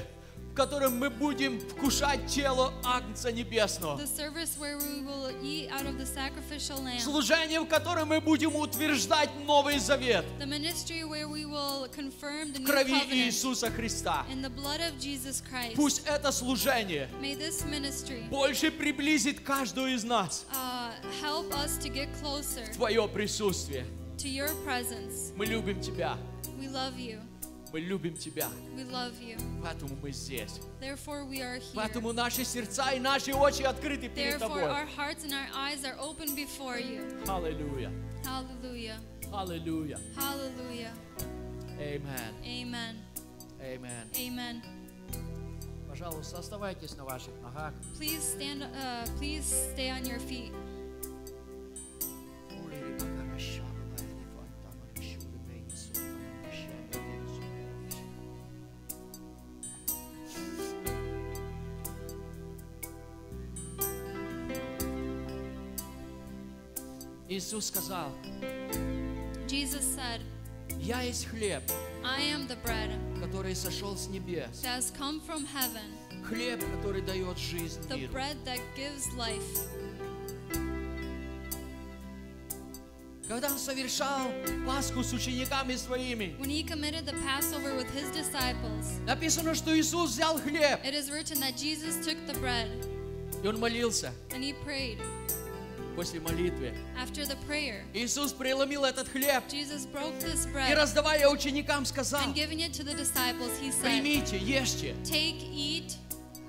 в 0.51 0.55
котором 0.55 0.99
мы 0.99 1.11
будем 1.11 1.61
вкушать 1.61 2.27
тело 2.27 2.73
Агнца 2.85 3.31
Небесного. 3.31 4.01
Служение, 6.99 7.61
в 7.61 7.67
котором 7.67 8.09
мы 8.09 8.21
будем 8.21 8.57
утверждать 8.57 9.31
Новый 9.47 9.79
Завет 9.79 10.25
в 12.59 12.65
крови 12.65 13.01
Иисуса 13.13 13.71
Христа. 13.71 14.27
Пусть 15.77 16.03
это 16.07 16.33
служение 16.33 17.09
больше 18.31 18.71
приблизит 18.71 19.41
каждого 19.41 19.87
из 19.87 20.05
нас 20.05 20.47
uh, 20.53 20.93
в 22.71 22.75
Твое 22.75 23.09
присутствие. 23.09 23.87
Мы 25.37 25.47
любим 25.47 25.81
Тебя, 25.81 26.17
We 26.59 26.69
love 26.69 26.99
you. 26.99 27.30
мы 27.74 27.80
любим 27.82 28.16
Тебя, 28.16 28.48
We 28.76 28.90
love 28.90 29.14
you. 29.20 29.38
поэтому 29.64 29.96
мы 30.02 30.12
здесь. 30.12 30.60
Therefore, 30.80 31.26
we 31.28 31.42
are 31.42 31.58
here. 31.58 31.74
Поэтому 31.76 32.14
наши 32.14 32.46
сердца 32.46 32.92
и 32.92 33.00
наши 33.00 33.34
очи 33.34 33.64
открыты 33.64 34.08
перед 34.10 34.36
Therefore, 34.36 34.40
Тобой. 34.40 34.64
our 34.64 34.86
hearts 34.96 35.24
and 35.26 35.34
our 35.34 35.48
eyes 35.56 35.84
are 35.84 35.98
open 36.00 36.36
before 36.36 36.78
you. 36.80 37.02
Аллилуйя, 37.28 37.92
Hallelujah. 38.24 38.98
аллилуйя. 39.34 40.00
Hallelujah. 40.16 40.92
Amen. 41.78 42.34
Amen. 42.46 42.96
Amen. 43.62 44.08
Amen. 44.16 44.62
Пожалуйста, 45.90 46.40
оставайтесь 46.40 46.96
на 46.98 47.04
ваших 47.06 47.34
ногах. 47.42 47.74
Please 47.98 48.22
stand. 48.22 48.64
Uh, 48.64 49.06
please 49.18 49.46
stay 49.74 49.90
on 49.90 50.06
your 50.06 50.20
feet. 50.20 50.52
Иисус 67.31 67.67
сказал, 67.67 68.11
Jesus 69.47 69.85
said, 69.85 70.21
я 70.81 71.03
есть 71.03 71.27
хлеб, 71.27 71.63
"I 72.05 72.23
am 72.23 72.49
the 72.49 72.61
bread 72.65 72.91
который 73.21 73.55
сошел 73.55 73.97
с 73.97 74.09
небес. 74.09 74.63
that 74.65 74.77
has 74.81 74.91
come 74.91 75.21
from 75.21 75.47
heaven, 75.47 76.25
Хлеб, 76.25 76.61
который 76.77 77.03
дает 77.03 77.39
жизнь 77.39 77.81
the 77.89 77.97
миру. 77.99 78.13
bread 78.13 78.37
that 78.45 78.59
gives 78.77 79.07
life." 79.17 79.69
Когда 83.29 83.47
Он 83.53 83.59
совершал 83.61 84.27
Пасху 84.67 85.05
с 85.05 85.13
учениками 85.13 85.77
своими, 85.77 86.35
When 86.41 86.51
he 86.51 86.65
committed 86.65 87.07
the 87.07 87.15
Passover 87.25 87.77
with 87.77 87.89
his 87.95 88.11
disciples, 88.11 88.99
написано, 89.07 89.55
что 89.55 89.71
Иисус 89.79 90.11
взял 90.11 90.37
хлеб, 90.37 90.81
it 90.85 90.95
is 90.95 91.09
written 91.13 91.39
that 91.39 91.57
Jesus 91.57 92.05
took 92.05 92.19
the 92.27 92.35
bread 92.41 92.69
и 93.45 93.47
Он 93.47 93.61
молился 93.61 94.13
and 94.31 94.43
he 94.43 94.53
prayed. 94.65 94.99
После 96.01 96.19
молитвы. 96.19 96.73
After 96.97 97.27
the 97.27 97.37
prayer, 97.47 97.85
Иисус 97.93 98.33
преломил 98.33 98.87
этот 98.87 99.07
хлеб 99.09 99.45
Jesus 99.49 99.85
broke 99.85 100.19
this 100.21 100.47
и, 100.47 100.53
bread 100.53 100.75
раздавая 100.75 101.29
ученикам, 101.29 101.85
сказал, 101.85 102.23
and 102.23 102.35
giving 102.35 102.61
it 102.61 102.73
to 102.73 102.83
the 102.83 102.95
disciples, 102.95 103.51
he 103.61 103.71
said, 103.71 103.83
примите, 103.85 104.39
ешьте, 104.39 104.95
Take, 105.05 105.43
eat, 105.53 105.93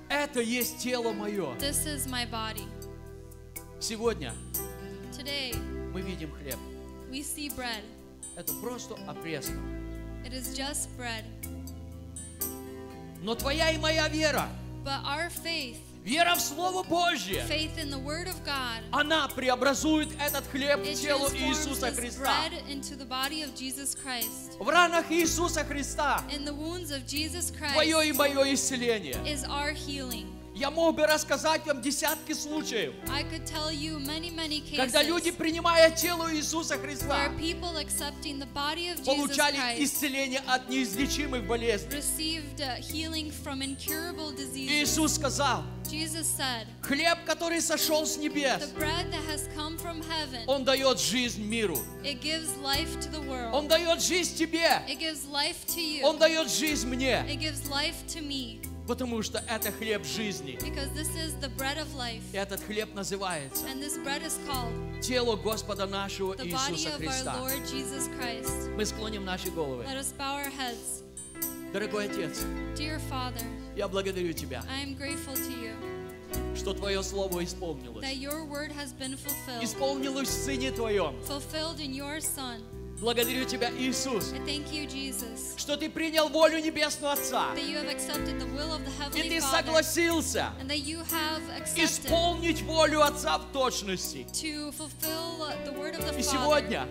это 0.08 0.40
есть 0.40 0.78
тело 0.78 1.12
мое. 1.12 1.54
this 1.58 1.84
is 1.84 2.06
my 2.06 2.24
body. 2.30 2.64
Сегодня 3.78 4.32
Today, 5.14 5.54
мы 5.92 6.00
видим 6.00 6.32
хлеб. 6.32 6.56
we 7.10 7.20
see 7.20 7.50
bread. 7.54 7.82
Это 8.36 8.54
просто 8.62 8.94
опресно. 9.06 9.60
It 10.24 10.32
is 10.32 10.56
just 10.56 10.88
bread. 10.96 11.24
Но 13.22 13.34
твоя 13.34 13.70
и 13.70 13.76
моя 13.76 14.08
вера, 14.08 14.48
But 14.82 15.04
our 15.04 15.28
faith, 15.28 15.76
вера 16.04 16.34
в 16.34 16.40
Слово 16.40 16.82
Божье, 16.82 17.44
faith 17.48 17.76
in 17.78 17.90
the 17.90 18.02
Word 18.02 18.26
of 18.28 18.42
God, 18.44 18.82
она 18.90 19.28
преобразует 19.28 20.08
этот 20.20 20.46
хлеб 20.48 20.80
в 20.80 20.94
тело 21.00 21.28
Иисуса 21.34 21.92
Христа. 21.92 22.48
into 22.68 22.96
the 22.96 23.06
body 23.06 23.42
of 23.42 23.54
Jesus 23.54 23.94
Christ. 23.94 24.56
В 24.58 24.68
ранах 24.68 25.10
Иисуса 25.10 25.64
Христа 25.64 26.22
In 26.30 26.44
the 26.44 26.54
wounds 26.54 26.90
of 26.90 27.06
Jesus 27.06 27.50
твое 27.52 28.08
и 28.08 28.12
Christ 28.12 28.16
мое 28.16 28.54
исцеление. 28.54 29.16
is 29.26 29.44
our 29.44 29.72
healing. 29.72 30.26
Я 30.62 30.70
мог 30.70 30.94
бы 30.94 31.04
рассказать 31.08 31.66
вам 31.66 31.82
десятки 31.82 32.34
случаев, 32.34 32.94
many, 34.06 34.30
many 34.32 34.60
cases 34.60 34.76
когда 34.76 35.02
люди, 35.02 35.32
принимая 35.32 35.90
тело 35.90 36.32
Иисуса 36.32 36.78
Христа, 36.78 37.32
получали 39.04 39.56
Christ 39.56 39.82
исцеление 39.82 40.40
от 40.46 40.68
неизлечимых 40.68 41.48
болезней. 41.48 42.00
uh. 44.68 44.82
Иисус 44.84 45.14
сказал, 45.16 45.64
said, 45.90 46.68
хлеб, 46.80 47.18
который 47.26 47.60
сошел 47.60 48.06
с 48.06 48.16
небес, 48.16 48.62
heaven, 50.00 50.44
Он 50.46 50.62
дает 50.64 51.00
жизнь 51.00 51.42
миру. 51.42 51.76
Он 53.52 53.66
дает 53.66 54.00
жизнь 54.00 54.36
тебе. 54.36 54.80
Он 56.04 56.18
дает 56.18 56.48
жизнь 56.48 56.86
мне. 56.86 57.24
Потому 58.86 59.22
что 59.22 59.38
это 59.48 59.70
хлеб 59.70 60.04
жизни. 60.04 60.58
И 62.32 62.36
этот 62.36 62.60
хлеб 62.62 62.94
называется 62.94 63.64
called 63.66 65.00
тело 65.00 65.36
Господа 65.36 65.86
нашего 65.86 66.34
Иисуса 66.34 66.90
Христа. 66.90 67.36
Мы 68.76 68.84
склоним 68.84 69.24
наши 69.24 69.50
головы. 69.50 69.84
Дорогой 71.72 72.04
Отец, 72.04 72.40
Father, 73.08 73.42
я 73.74 73.88
благодарю 73.88 74.34
Тебя, 74.34 74.62
you 74.68 75.74
что 76.54 76.74
Твое 76.74 77.02
Слово 77.02 77.44
исполнилось. 77.44 78.04
Исполнилось 79.62 80.28
в 80.28 80.44
Сыне 80.44 80.70
Твоем. 80.70 81.16
Благодарю 83.02 83.44
Тебя, 83.44 83.68
Иисус, 83.76 84.32
you, 84.70 84.86
Jesus, 84.86 85.58
что 85.58 85.76
Ты 85.76 85.90
принял 85.90 86.28
волю 86.28 86.60
Небесного 86.60 87.14
Отца. 87.14 87.46
И 89.16 89.28
Ты 89.28 89.40
согласился 89.40 90.52
исполнить 91.74 92.62
волю 92.62 93.02
Отца 93.02 93.38
в 93.38 93.50
точности. 93.50 94.18
И 96.16 96.22
сегодня 96.22 96.86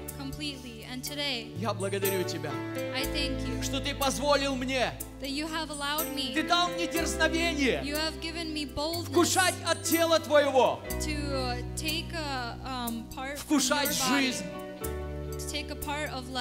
today, 1.01 1.57
я 1.57 1.73
благодарю 1.73 2.23
Тебя, 2.23 2.51
you 2.83 3.63
что 3.63 3.79
Ты 3.79 3.95
позволил 3.95 4.55
мне, 4.57 4.91
allowed 5.21 6.13
Ты 6.13 6.41
me, 6.41 6.47
дал 6.47 6.67
мне 6.67 6.87
дерзновение 6.87 7.81
me 7.85 8.67
вкушать 9.05 9.55
от 9.65 9.81
тела 9.83 10.19
Твоего, 10.19 10.81
to 10.99 11.55
take 11.77 12.11
a 12.13 12.57
um, 12.65 13.05
part 13.15 13.37
вкушать 13.37 13.93
жизнь 13.93 14.43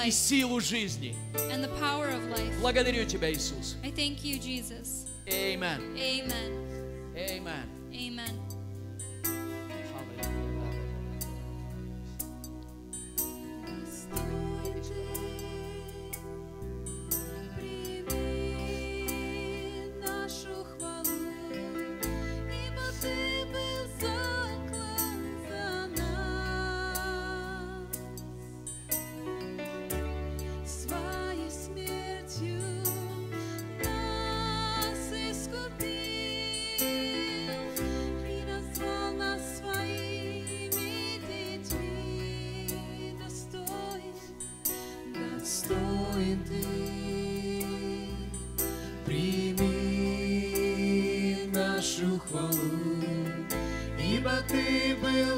и 0.07 0.11
life 0.11 0.13
силу 0.13 0.61
жизни. 0.61 1.15
and 1.51 1.63
the 1.63 1.71
power 1.81 2.09
of 2.09 2.23
life. 2.31 2.61
Благодарю 2.61 3.05
Тебя, 3.05 3.31
Иисус. 3.33 3.77
I 3.83 3.91
thank 3.91 4.25
you, 4.25 4.39
Jesus. 4.39 5.07
Amen. 5.29 5.81
Amen. 5.97 6.53
Amen. 7.17 7.69
Amen. 7.93 8.61
Прими 14.11 14.50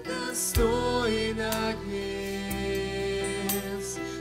Достоин 0.06 1.40
Агнец, 1.40 1.88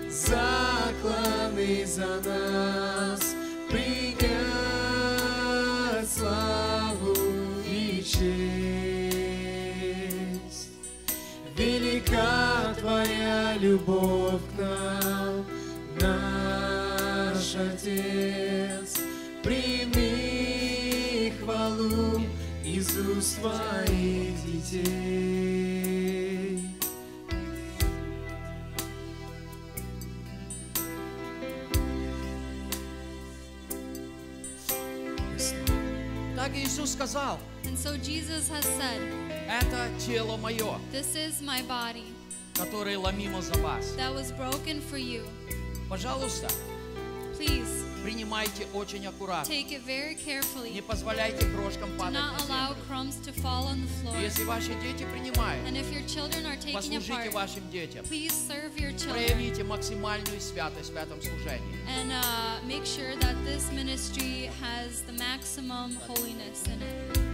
закланный 0.09 1.85
за 1.85 2.21
нас, 2.25 3.35
принять 3.69 4.52
Велика 12.13 12.75
Твоя 12.79 13.57
любовь 13.59 14.43
к 14.55 14.59
нам, 14.61 15.47
наш 15.99 17.57
Отец. 17.57 18.99
Прими 19.43 21.33
хвалу 21.41 22.21
из 22.65 22.97
уст 22.99 23.41
Твоих 23.41 24.45
детей. 24.45 24.93
Так 36.37 36.55
Иисус 36.57 36.93
сказал, 36.93 37.39
And 37.65 37.79
so 37.79 37.97
Jesus 37.97 38.49
has 38.51 38.65
said, 38.77 39.01
это 39.61 39.89
тело 39.99 40.37
мое, 40.39 40.79
This 40.93 41.15
is 41.15 41.43
my 41.43 41.63
body 41.67 42.05
которое 42.55 42.99
ломимо 42.99 43.41
за 43.43 43.55
вас. 43.59 43.85
that 43.97 44.15
was 44.15 44.31
broken 44.33 44.81
for 44.91 44.99
you. 44.99 45.23
Пожалуйста, 45.89 46.49
Please 47.39 47.85
принимайте 48.03 48.67
очень 48.75 49.07
аккуратно. 49.07 49.51
take 49.53 49.71
it 49.73 49.83
very 49.87 50.17
Не 50.73 50.81
позволяйте 50.83 51.45
крошкам 51.47 51.91
падать 51.99 52.21
not 52.21 52.33
на 52.49 52.69
allow 52.69 52.69
землю. 52.69 52.85
crumbs 52.89 53.17
to 53.27 53.33
fall 53.33 53.67
on 53.67 53.81
the 53.81 53.89
floor. 54.03 54.21
Если 54.21 54.45
ваши 54.45 54.75
дети 54.83 55.05
принимают, 55.13 55.67
And 55.67 55.77
if 55.77 55.91
your 55.93 56.07
children 56.07 56.47
are 56.47 56.57
taking 56.57 56.75
a 56.75 56.81
послужите 57.01 57.31
part, 57.31 57.33
вашим 57.33 57.71
детям. 57.71 58.05
please 58.07 58.33
serve 58.33 58.77
your 58.79 58.93
children 58.93 59.13
Проявите 59.13 59.65
максимальную 59.65 60.41
святость 60.41 60.93
в 60.93 60.97
этом 60.97 61.21
служении. 61.21 61.79
and 61.89 62.11
uh, 62.13 62.67
make 62.67 62.85
sure 62.87 63.15
that 63.17 63.35
this 63.45 63.71
ministry 63.73 64.51
has 64.61 65.03
the 65.07 65.13
maximum 65.19 65.95
holiness 66.07 66.65
in 66.67 66.81
it. 66.83 67.32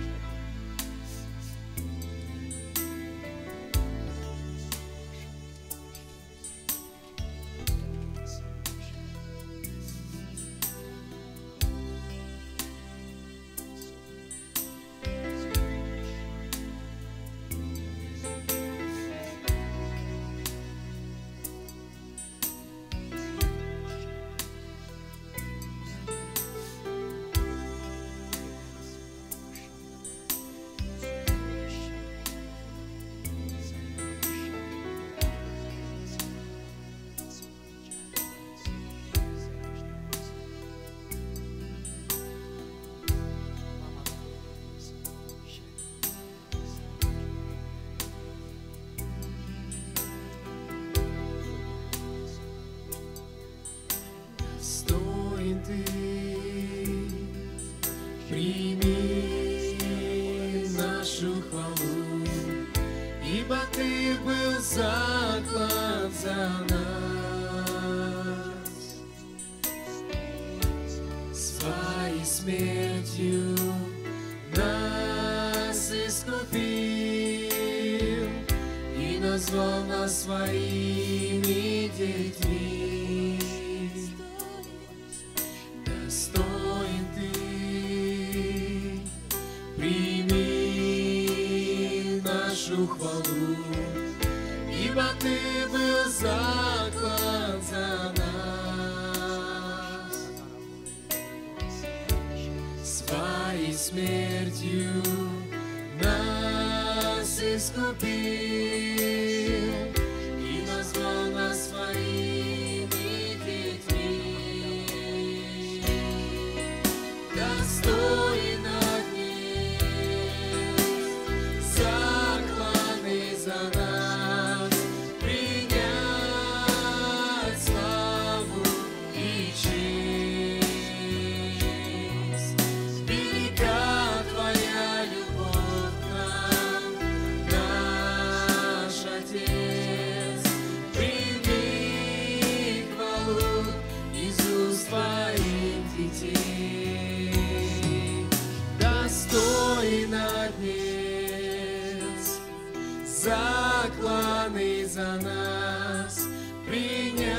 Закланный 153.89 154.85
за 154.85 155.17
нас, 155.23 156.27
принять 156.67 157.37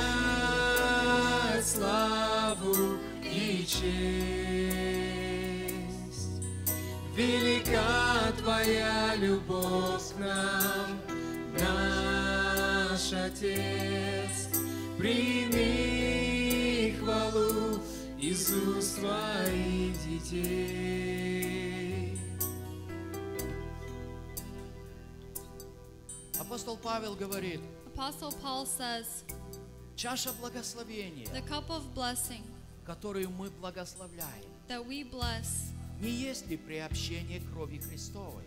славу 1.65 2.97
и 3.23 3.65
честь. 3.65 3.89
Велика 7.15 8.31
Твоя 8.41 9.15
любовь 9.17 10.13
к 10.15 10.19
нам, 10.19 10.99
наш 11.59 13.13
Отец. 13.13 14.49
Прими 14.97 16.95
хвалу 16.99 17.79
уст 18.19 18.99
Твоих 18.99 19.93
детей. 20.05 21.48
Апостол 26.69 26.77
Павел 26.83 27.15
говорит, 27.15 27.59
Apostle 27.95 28.31
Paul 28.43 28.63
says, 28.63 29.23
чаша 29.95 30.31
благословения, 30.33 31.25
the 31.33 31.41
cup 31.41 31.67
of 31.71 31.81
blessing 31.95 32.43
которую 32.85 33.31
мы 33.31 33.49
благословляем, 33.49 34.45
that 34.67 34.85
we 34.85 35.03
bless 35.03 35.71
не 35.99 36.11
есть 36.11 36.47
ли 36.47 36.57
приобщение 36.57 37.41
крови 37.51 37.79
Христовой? 37.79 38.43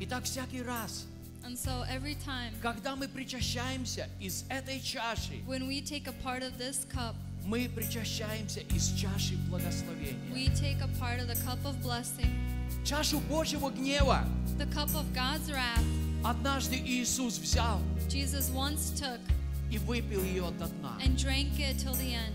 Итак, 0.00 0.24
всякий 0.24 0.62
раз, 0.62 1.06
And 1.44 1.56
so 1.56 1.84
every 1.88 2.16
time 2.26 2.54
когда 2.60 2.96
мы 2.96 3.06
причащаемся 3.06 4.08
из 4.18 4.44
этой 4.48 4.80
чаши, 4.80 5.34
when 5.46 5.68
we 5.68 5.80
take 5.80 6.08
a 6.08 6.14
part 6.24 6.42
of 6.42 6.58
this 6.58 6.84
cup, 6.92 7.14
мы 7.44 7.68
причащаемся 7.68 8.60
из 8.74 8.92
чаши 8.94 9.36
благословения. 9.48 10.34
we 10.34 10.48
take 10.48 10.80
a 10.80 10.88
part 10.98 11.20
of 11.20 11.28
the 11.28 11.36
cup 11.44 11.64
of 11.64 11.80
blessing, 11.80 12.34
Чашу 12.84 13.20
Божьего 13.20 13.70
гнева 13.70 14.24
the 14.60 14.66
cup 14.66 14.94
of 14.94 15.14
God's 15.14 15.50
wrath. 15.50 15.99
Однажды 16.24 16.76
Иисус 16.76 17.38
взял 17.38 17.80
Jesus 18.08 18.50
once 18.54 18.92
took 18.98 19.20
и 19.70 19.78
выпил 19.78 20.22
ее 20.24 20.50
до 20.58 20.66
дна. 20.66 20.98
and 21.04 21.16
drank 21.16 21.58
it 21.58 21.78
till 21.78 21.94
the 21.94 22.14
end. 22.14 22.34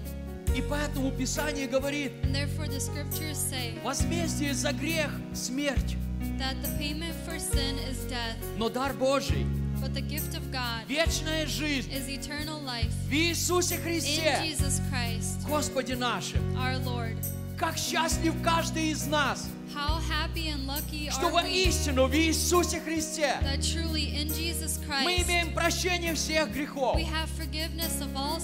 И 0.56 0.62
поэтому 0.62 1.12
Писание 1.12 1.68
говорит, 1.68 2.12
And 2.24 2.34
therefore 2.34 2.68
the 2.68 2.80
scriptures 2.80 3.38
say 3.38 3.78
возмездие 3.84 4.54
за 4.54 4.72
грех– 4.72 5.10
смерть, 5.34 5.98
that 6.40 6.56
the 6.64 6.70
payment 6.78 7.14
for 7.26 7.38
sin 7.40 7.78
is 7.90 7.98
death, 8.10 8.38
но 8.58 8.70
дар 8.70 8.94
Божий 8.94 9.46
but 9.82 9.94
the 9.94 10.02
gift 10.02 10.34
of 10.36 10.50
God– 10.52 10.86
вечная 10.88 11.46
жизнь 11.46 11.92
is 11.92 12.08
eternal 12.08 12.62
life 12.64 12.92
в 13.10 13.12
Иисусе 13.14 13.76
in 13.76 13.82
Христе, 13.84 14.42
Jesus 14.46 14.80
Christ, 14.90 15.46
Господе 15.46 15.96
нашим. 15.98 16.40
our 16.58 16.78
Lord. 16.86 17.18
Как 17.58 17.78
счастлив 17.78 18.34
каждый 18.44 18.92
из 18.92 19.06
нас, 19.08 19.50
How 19.76 20.00
happy 20.10 20.48
and 20.48 20.66
lucky 20.66 21.10
что 21.12 21.28
are 21.28 21.32
we 21.34 21.42
воистину 21.44 22.08
в 22.08 22.16
Иисусе 22.16 22.80
Христе 22.80 23.38
that 23.44 23.60
truly 23.62 24.16
in 24.16 24.30
Jesus 24.30 24.80
мы 25.04 25.22
имеем 25.22 25.54
прощение 25.54 26.14
всех 26.16 26.50
грехов. 26.54 26.96
we 26.96 27.04
have 27.04 27.28
forgiveness 27.38 28.00
of 28.02 28.16
all 28.16 28.40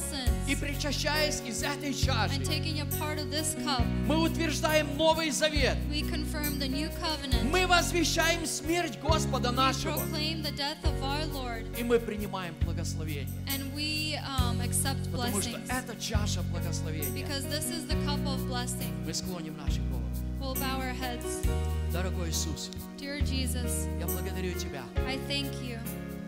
И 0.47 0.55
причащаясь 0.55 1.41
из 1.47 1.63
этой 1.63 1.93
чаши, 1.93 2.35
And 2.35 2.45
taking 2.45 2.81
a 2.81 2.85
part 2.99 3.17
of 3.17 3.31
this 3.31 3.55
cup, 3.63 3.85
мы 4.05 4.17
утверждаем 4.21 4.97
Новый 4.97 5.31
Завет. 5.31 5.77
we 5.89 6.01
confirm 6.01 6.59
the 6.59 6.67
new 6.67 6.89
covenant. 6.99 7.43
Мы 7.49 7.65
возвещаем 7.65 8.45
смерть 8.45 8.99
Господа 9.01 9.49
We 9.51 9.55
нашего. 9.55 9.97
proclaim 9.99 10.43
the 10.43 10.51
death 10.51 10.83
of 10.83 11.01
our 11.01 11.25
Lord 11.33 11.65
И 11.79 11.83
мы 11.83 11.99
принимаем 11.99 12.53
благословение. 12.65 13.27
and 13.47 13.73
we 13.73 14.17
um, 14.17 14.59
accept 14.61 15.09
Потому 15.11 15.41
что 15.41 15.57
это 15.69 15.95
чаша 15.97 16.41
благословения. 16.51 17.23
because 17.25 17.45
this 17.45 17.69
is 17.69 17.85
the 17.87 17.95
cup 18.05 18.19
of 18.25 18.45
blessing. 18.49 18.91
Мы 19.05 19.13
склоним 19.13 19.55
наши 19.57 19.79
головы. 19.89 20.10
We'll 20.41 20.55
bow 20.55 20.79
our 20.79 20.91
heads. 20.91 21.45
Дорогой 21.93 22.31
Иисус, 22.31 22.71
Dear 22.97 23.21
Jesus, 23.21 23.87
я 23.99 24.07
благодарю 24.07 24.53
Тебя, 24.53 24.83
I 25.07 25.19
thank 25.29 25.51
you 25.61 25.77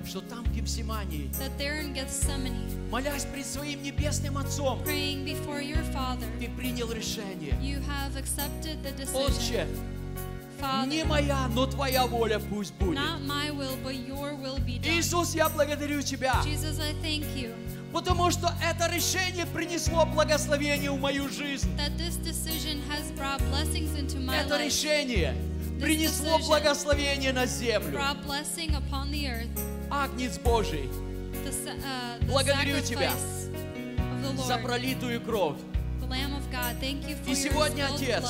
что 0.06 0.22
там, 0.22 0.44
в 0.44 0.52
Гефсимании, 0.54 1.32
that 1.40 1.58
there 1.58 1.82
in 1.82 1.96
Gethsemane, 1.96 2.90
молясь 2.92 3.26
пред 3.26 3.46
своим 3.46 3.82
небесным 3.82 4.38
Отцом, 4.38 4.80
praying 4.84 5.26
before 5.26 5.64
your 5.64 5.82
Father, 5.92 6.28
Ты 6.40 6.48
принял 6.50 6.92
решение. 6.92 7.58
you 7.60 7.82
have 7.88 8.16
accepted 8.16 8.84
the 8.84 8.92
decision. 8.96 9.26
Отче, 9.26 9.68
не 10.88 11.04
моя, 11.06 11.48
но 11.48 11.66
Твоя 11.66 12.06
воля 12.06 12.40
пусть 12.40 12.74
будет. 12.76 12.96
not 13.00 13.22
my 13.22 13.50
will, 13.50 13.76
but 13.84 13.96
your 13.96 14.36
will 14.36 14.60
be 14.64 14.78
done. 14.80 15.00
Иисус, 15.00 15.34
я 15.34 15.50
благодарю 15.50 16.04
Тебя, 16.04 16.36
Jesus, 16.46 16.80
I 16.80 16.94
thank 17.02 17.26
you 17.36 17.52
потому 17.94 18.32
что 18.32 18.52
это 18.62 18.92
решение 18.94 19.46
принесло 19.46 20.06
благословение 20.06 20.92
в 20.92 21.00
мою 21.00 21.30
жизнь. 21.30 21.70
Это 24.34 24.58
решение 24.64 25.36
принесло 25.80 26.40
благословение 26.40 27.32
на 27.34 27.46
землю. 27.46 28.00
Агнец 29.92 30.40
Божий 30.40 30.90
uh, 31.46 32.26
Благодарю 32.26 32.82
Тебя 32.82 33.12
за 34.48 34.58
пролитую 34.58 35.22
кровь. 35.22 35.58
И 37.28 37.36
сегодня, 37.36 37.88
Отец, 37.94 38.24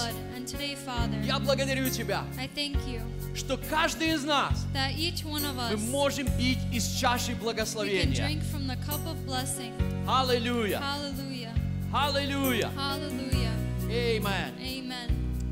today, 0.46 0.76
Father, 0.86 1.22
Я 1.24 1.38
благодарю 1.38 1.88
Тебя, 1.90 2.24
I 2.38 2.48
thank 2.54 2.76
you 2.86 3.00
что 3.34 3.56
каждый 3.70 4.14
из 4.14 4.24
нас 4.24 4.66
that 4.74 4.96
each 4.96 5.24
one 5.24 5.44
of 5.44 5.54
мы 5.54 5.74
us 5.74 5.90
можем 5.90 6.26
пить 6.36 6.58
из 6.72 6.86
чаши 6.98 7.32
we 7.32 7.34
can 7.36 7.40
благословения. 7.40 8.26
drink 8.26 8.42
from 8.42 8.66
the 8.66 8.76
cup 8.86 9.00
of 9.06 9.16
blessing. 9.26 9.72
Аллилуйя! 10.06 10.80
Hallelujah. 10.80 11.52
Аллилуйя! 11.92 12.70
Hallelujah. 12.76 13.52
Amen. 13.90 14.52
Amen. 14.58 15.10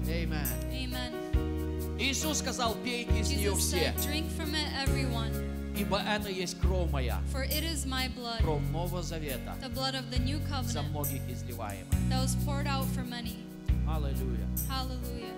Amen. 0.09 0.47
Amen. 0.73 1.99
Иисус 1.99 2.39
сказал, 2.39 2.75
пейте 2.85 3.21
из 3.21 3.31
нее 3.31 3.53
Jesus 3.53 3.59
все, 3.59 3.77
said, 3.77 3.97
Drink 4.03 4.27
from 4.37 4.55
it, 4.55 4.67
everyone, 4.87 5.33
ибо 5.79 5.99
это 5.99 6.29
есть 6.31 6.59
кровь 6.61 6.91
моя, 6.91 7.21
for 7.33 7.45
it 7.45 7.63
is 7.65 7.87
my 7.87 8.09
blood, 8.15 8.39
кровь 8.43 8.63
Нового 8.73 9.03
Завета, 9.03 9.55
the 9.63 9.69
blood 9.71 9.95
of 9.95 10.11
the 10.11 10.19
new 10.19 10.39
за 10.65 10.81
covenant 10.81 10.91
многих 10.91 11.23
изливаемая. 11.29 11.87
that 12.11 12.21
was 12.23 12.35
poured 12.45 12.67
out 12.67 12.85
for 12.95 13.05
many. 13.05 13.37
Аллилуйя. 13.88 14.48
Hallelujah. 14.70 15.31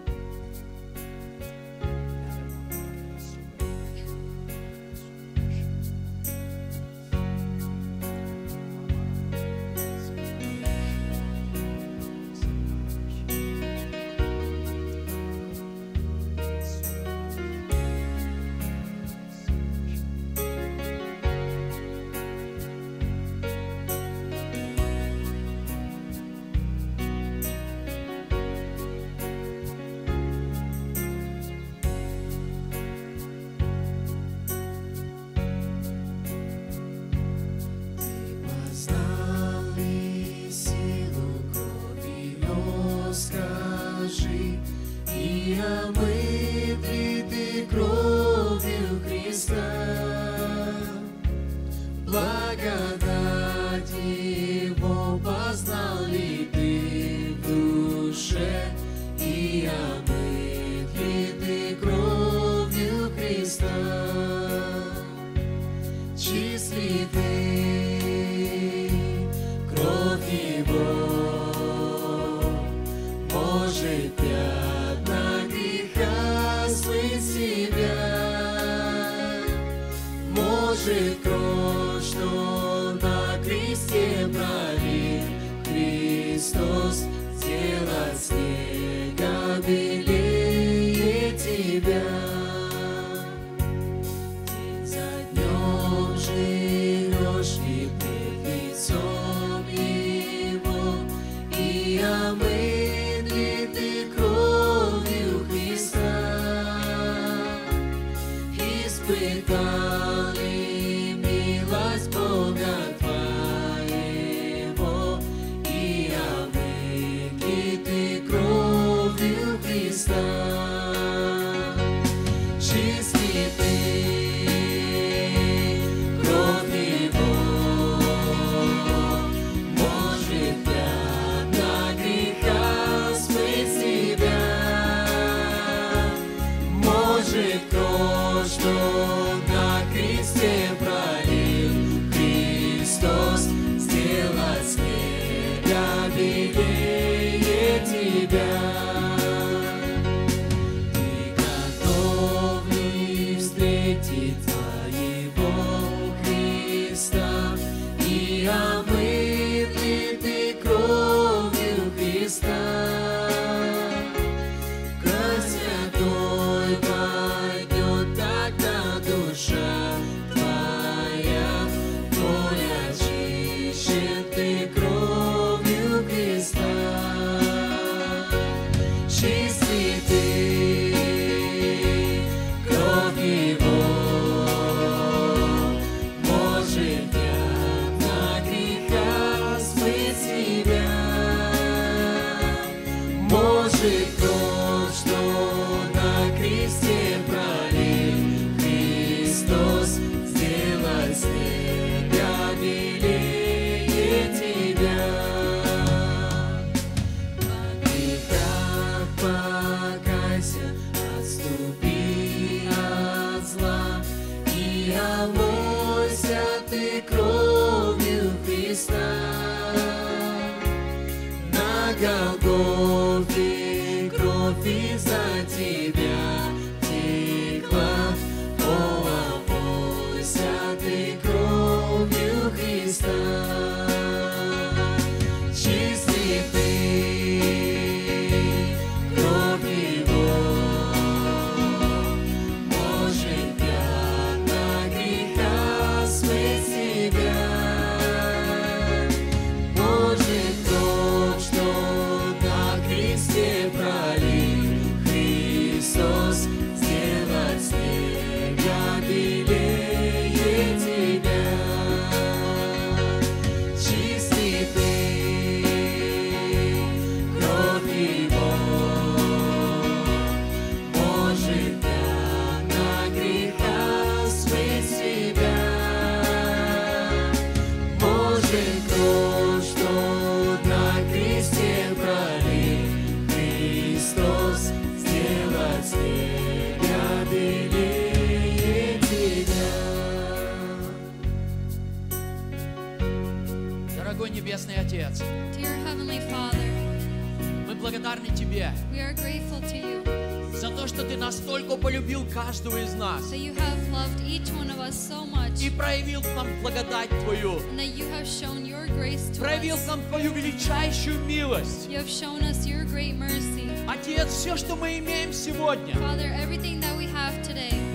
все, 314.44 314.58
что 314.58 314.76
мы 314.76 315.00
имеем 315.00 315.32
сегодня, 315.32 315.96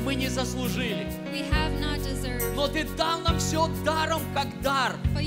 мы 0.03 0.15
не 0.15 0.29
заслужили. 0.29 1.07
Но 2.57 2.67
Ты 2.69 2.85
дал 2.97 3.21
нам 3.21 3.39
все 3.39 3.69
даром, 3.85 4.23
как 4.33 4.47
дар. 4.63 4.97
В 5.13 5.21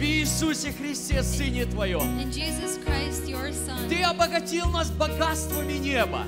Иисусе 0.00 0.72
Христе, 0.72 1.24
Сыне 1.24 1.66
Твоем. 1.66 2.30
Ты 3.88 4.02
обогатил 4.04 4.70
нас 4.70 4.92
богатствами 4.92 5.72
неба. 5.72 6.24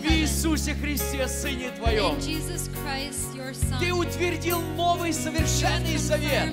В 0.00 0.12
Иисусе 0.12 0.74
Христе, 0.74 1.26
Сыне 1.26 1.72
Твоем. 1.72 2.16
Ты 3.80 3.92
утвердил 3.92 4.60
новый 4.76 5.12
совершенный 5.12 5.96
завет. 5.96 6.52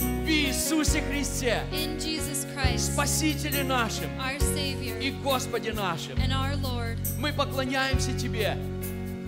В 0.00 0.32
Иисусе 0.32 1.02
Христе. 1.02 1.62
In 1.72 1.98
Jesus 1.98 2.39
Christ, 2.60 2.92
Спасителе 2.92 3.62
нашим 3.64 4.10
our 4.20 4.38
Savior, 4.38 4.98
и 5.00 5.10
Господе 5.22 5.72
нашим. 5.72 6.16
And 6.18 6.32
our 6.32 6.56
Lord. 6.56 6.98
Мы 7.18 7.32
поклоняемся 7.32 8.12
Тебе. 8.12 8.56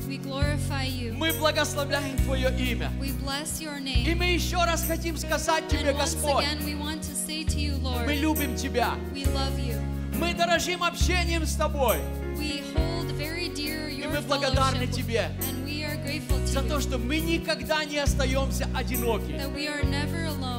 We 0.06 0.18
glorify 0.18 0.86
you. 0.86 1.14
Мы 1.14 1.32
благословляем 1.32 2.16
Твое 2.18 2.50
имя. 2.58 2.90
We 3.00 3.12
bless 3.24 3.60
your 3.60 3.80
name. 3.80 4.06
И 4.06 4.14
мы 4.14 4.26
еще 4.26 4.56
раз 4.64 4.84
хотим 4.86 5.16
сказать 5.16 5.68
Тебе, 5.68 5.92
Господь, 5.92 6.44
again, 6.44 6.62
we 6.64 6.74
want 6.74 7.00
to 7.02 7.14
say 7.14 7.44
to 7.44 7.58
you, 7.58 7.76
Lord, 7.82 8.06
мы 8.06 8.14
любим 8.14 8.54
Тебя. 8.56 8.94
We 9.14 9.24
love 9.24 9.58
you. 9.58 9.80
Мы 10.18 10.34
дорожим 10.34 10.82
общением 10.82 11.46
с 11.46 11.54
Тобой. 11.56 11.98
We 12.36 12.62
hold 12.74 13.10
very 13.16 13.48
dear 13.48 13.88
your 13.88 14.04
и 14.04 14.06
мы 14.08 14.20
благодарны 14.20 14.86
Тебе 14.86 15.30
and 15.40 15.64
we 15.64 15.84
are 15.84 15.96
grateful 16.04 16.38
to 16.38 16.46
за 16.46 16.62
то, 16.62 16.80
что 16.80 16.98
мы 16.98 17.20
никогда 17.20 17.84
не 17.84 17.98
остаемся 17.98 18.68
одиноки. 18.74 19.32
That 19.32 19.54
we 19.54 19.68
are 19.68 19.82
never 19.84 20.26
alone 20.26 20.51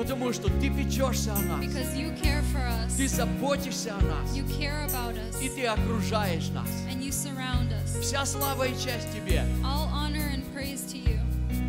Потому 0.00 0.32
что 0.32 0.48
Ты 0.48 0.70
печешься 0.70 1.34
о 1.34 1.40
нас. 1.42 1.60
because 1.62 1.94
you 1.94 2.10
care 2.22 2.42
for 2.54 2.60
us. 2.66 2.96
Ты 2.96 3.06
заботишься 3.06 3.94
о 3.94 4.00
нас. 4.00 4.34
You 4.34 4.46
care 4.58 4.86
about 4.86 5.14
us 5.14 5.42
И 5.42 5.50
Ты 5.50 5.66
окружаешь 5.66 6.48
нас. 6.54 6.66
and 6.90 7.02
you 7.02 7.12
surround 7.12 7.70
us. 7.70 8.00
Вся 8.00 8.24
слава 8.24 8.64
и 8.66 8.72
честь 8.72 9.12
Тебе. 9.12 9.44
All 9.62 9.90
honor 9.92 10.26
and 10.32 10.42
praise 10.54 10.86
to 10.90 10.96
you. 10.96 11.20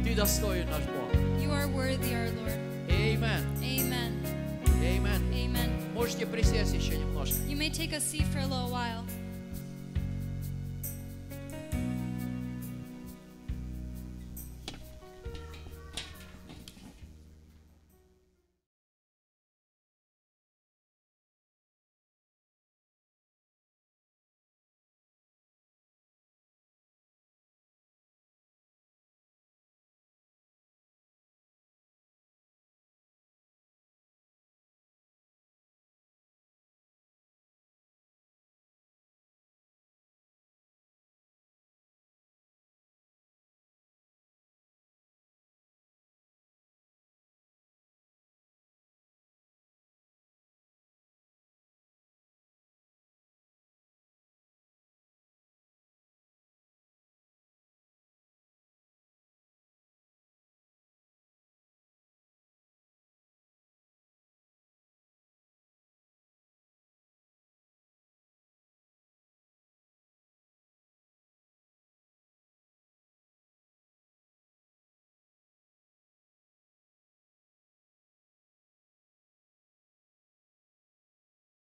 Ты 0.05 0.15
достоин 0.15 0.65
наш 0.69 0.83
Бог. 0.83 1.11
You 1.43 1.51
are 1.51 1.67
worthy, 1.67 2.13
our 2.15 2.29
Lord. 2.31 2.57
Amen. 2.89 3.43
Amen. 3.61 4.13
Amen. 4.81 5.21
Amen. 5.33 5.93
Можете 5.93 6.25
присесть 6.25 6.73
еще 6.73 6.97
немножко. 6.97 7.35
You 7.49 7.57
may 7.57 7.69
take 7.69 7.91
a 7.91 7.99
seat 7.99 8.23
for 8.33 8.39
a 8.39 8.47
little 8.47 8.71
while. 8.71 9.03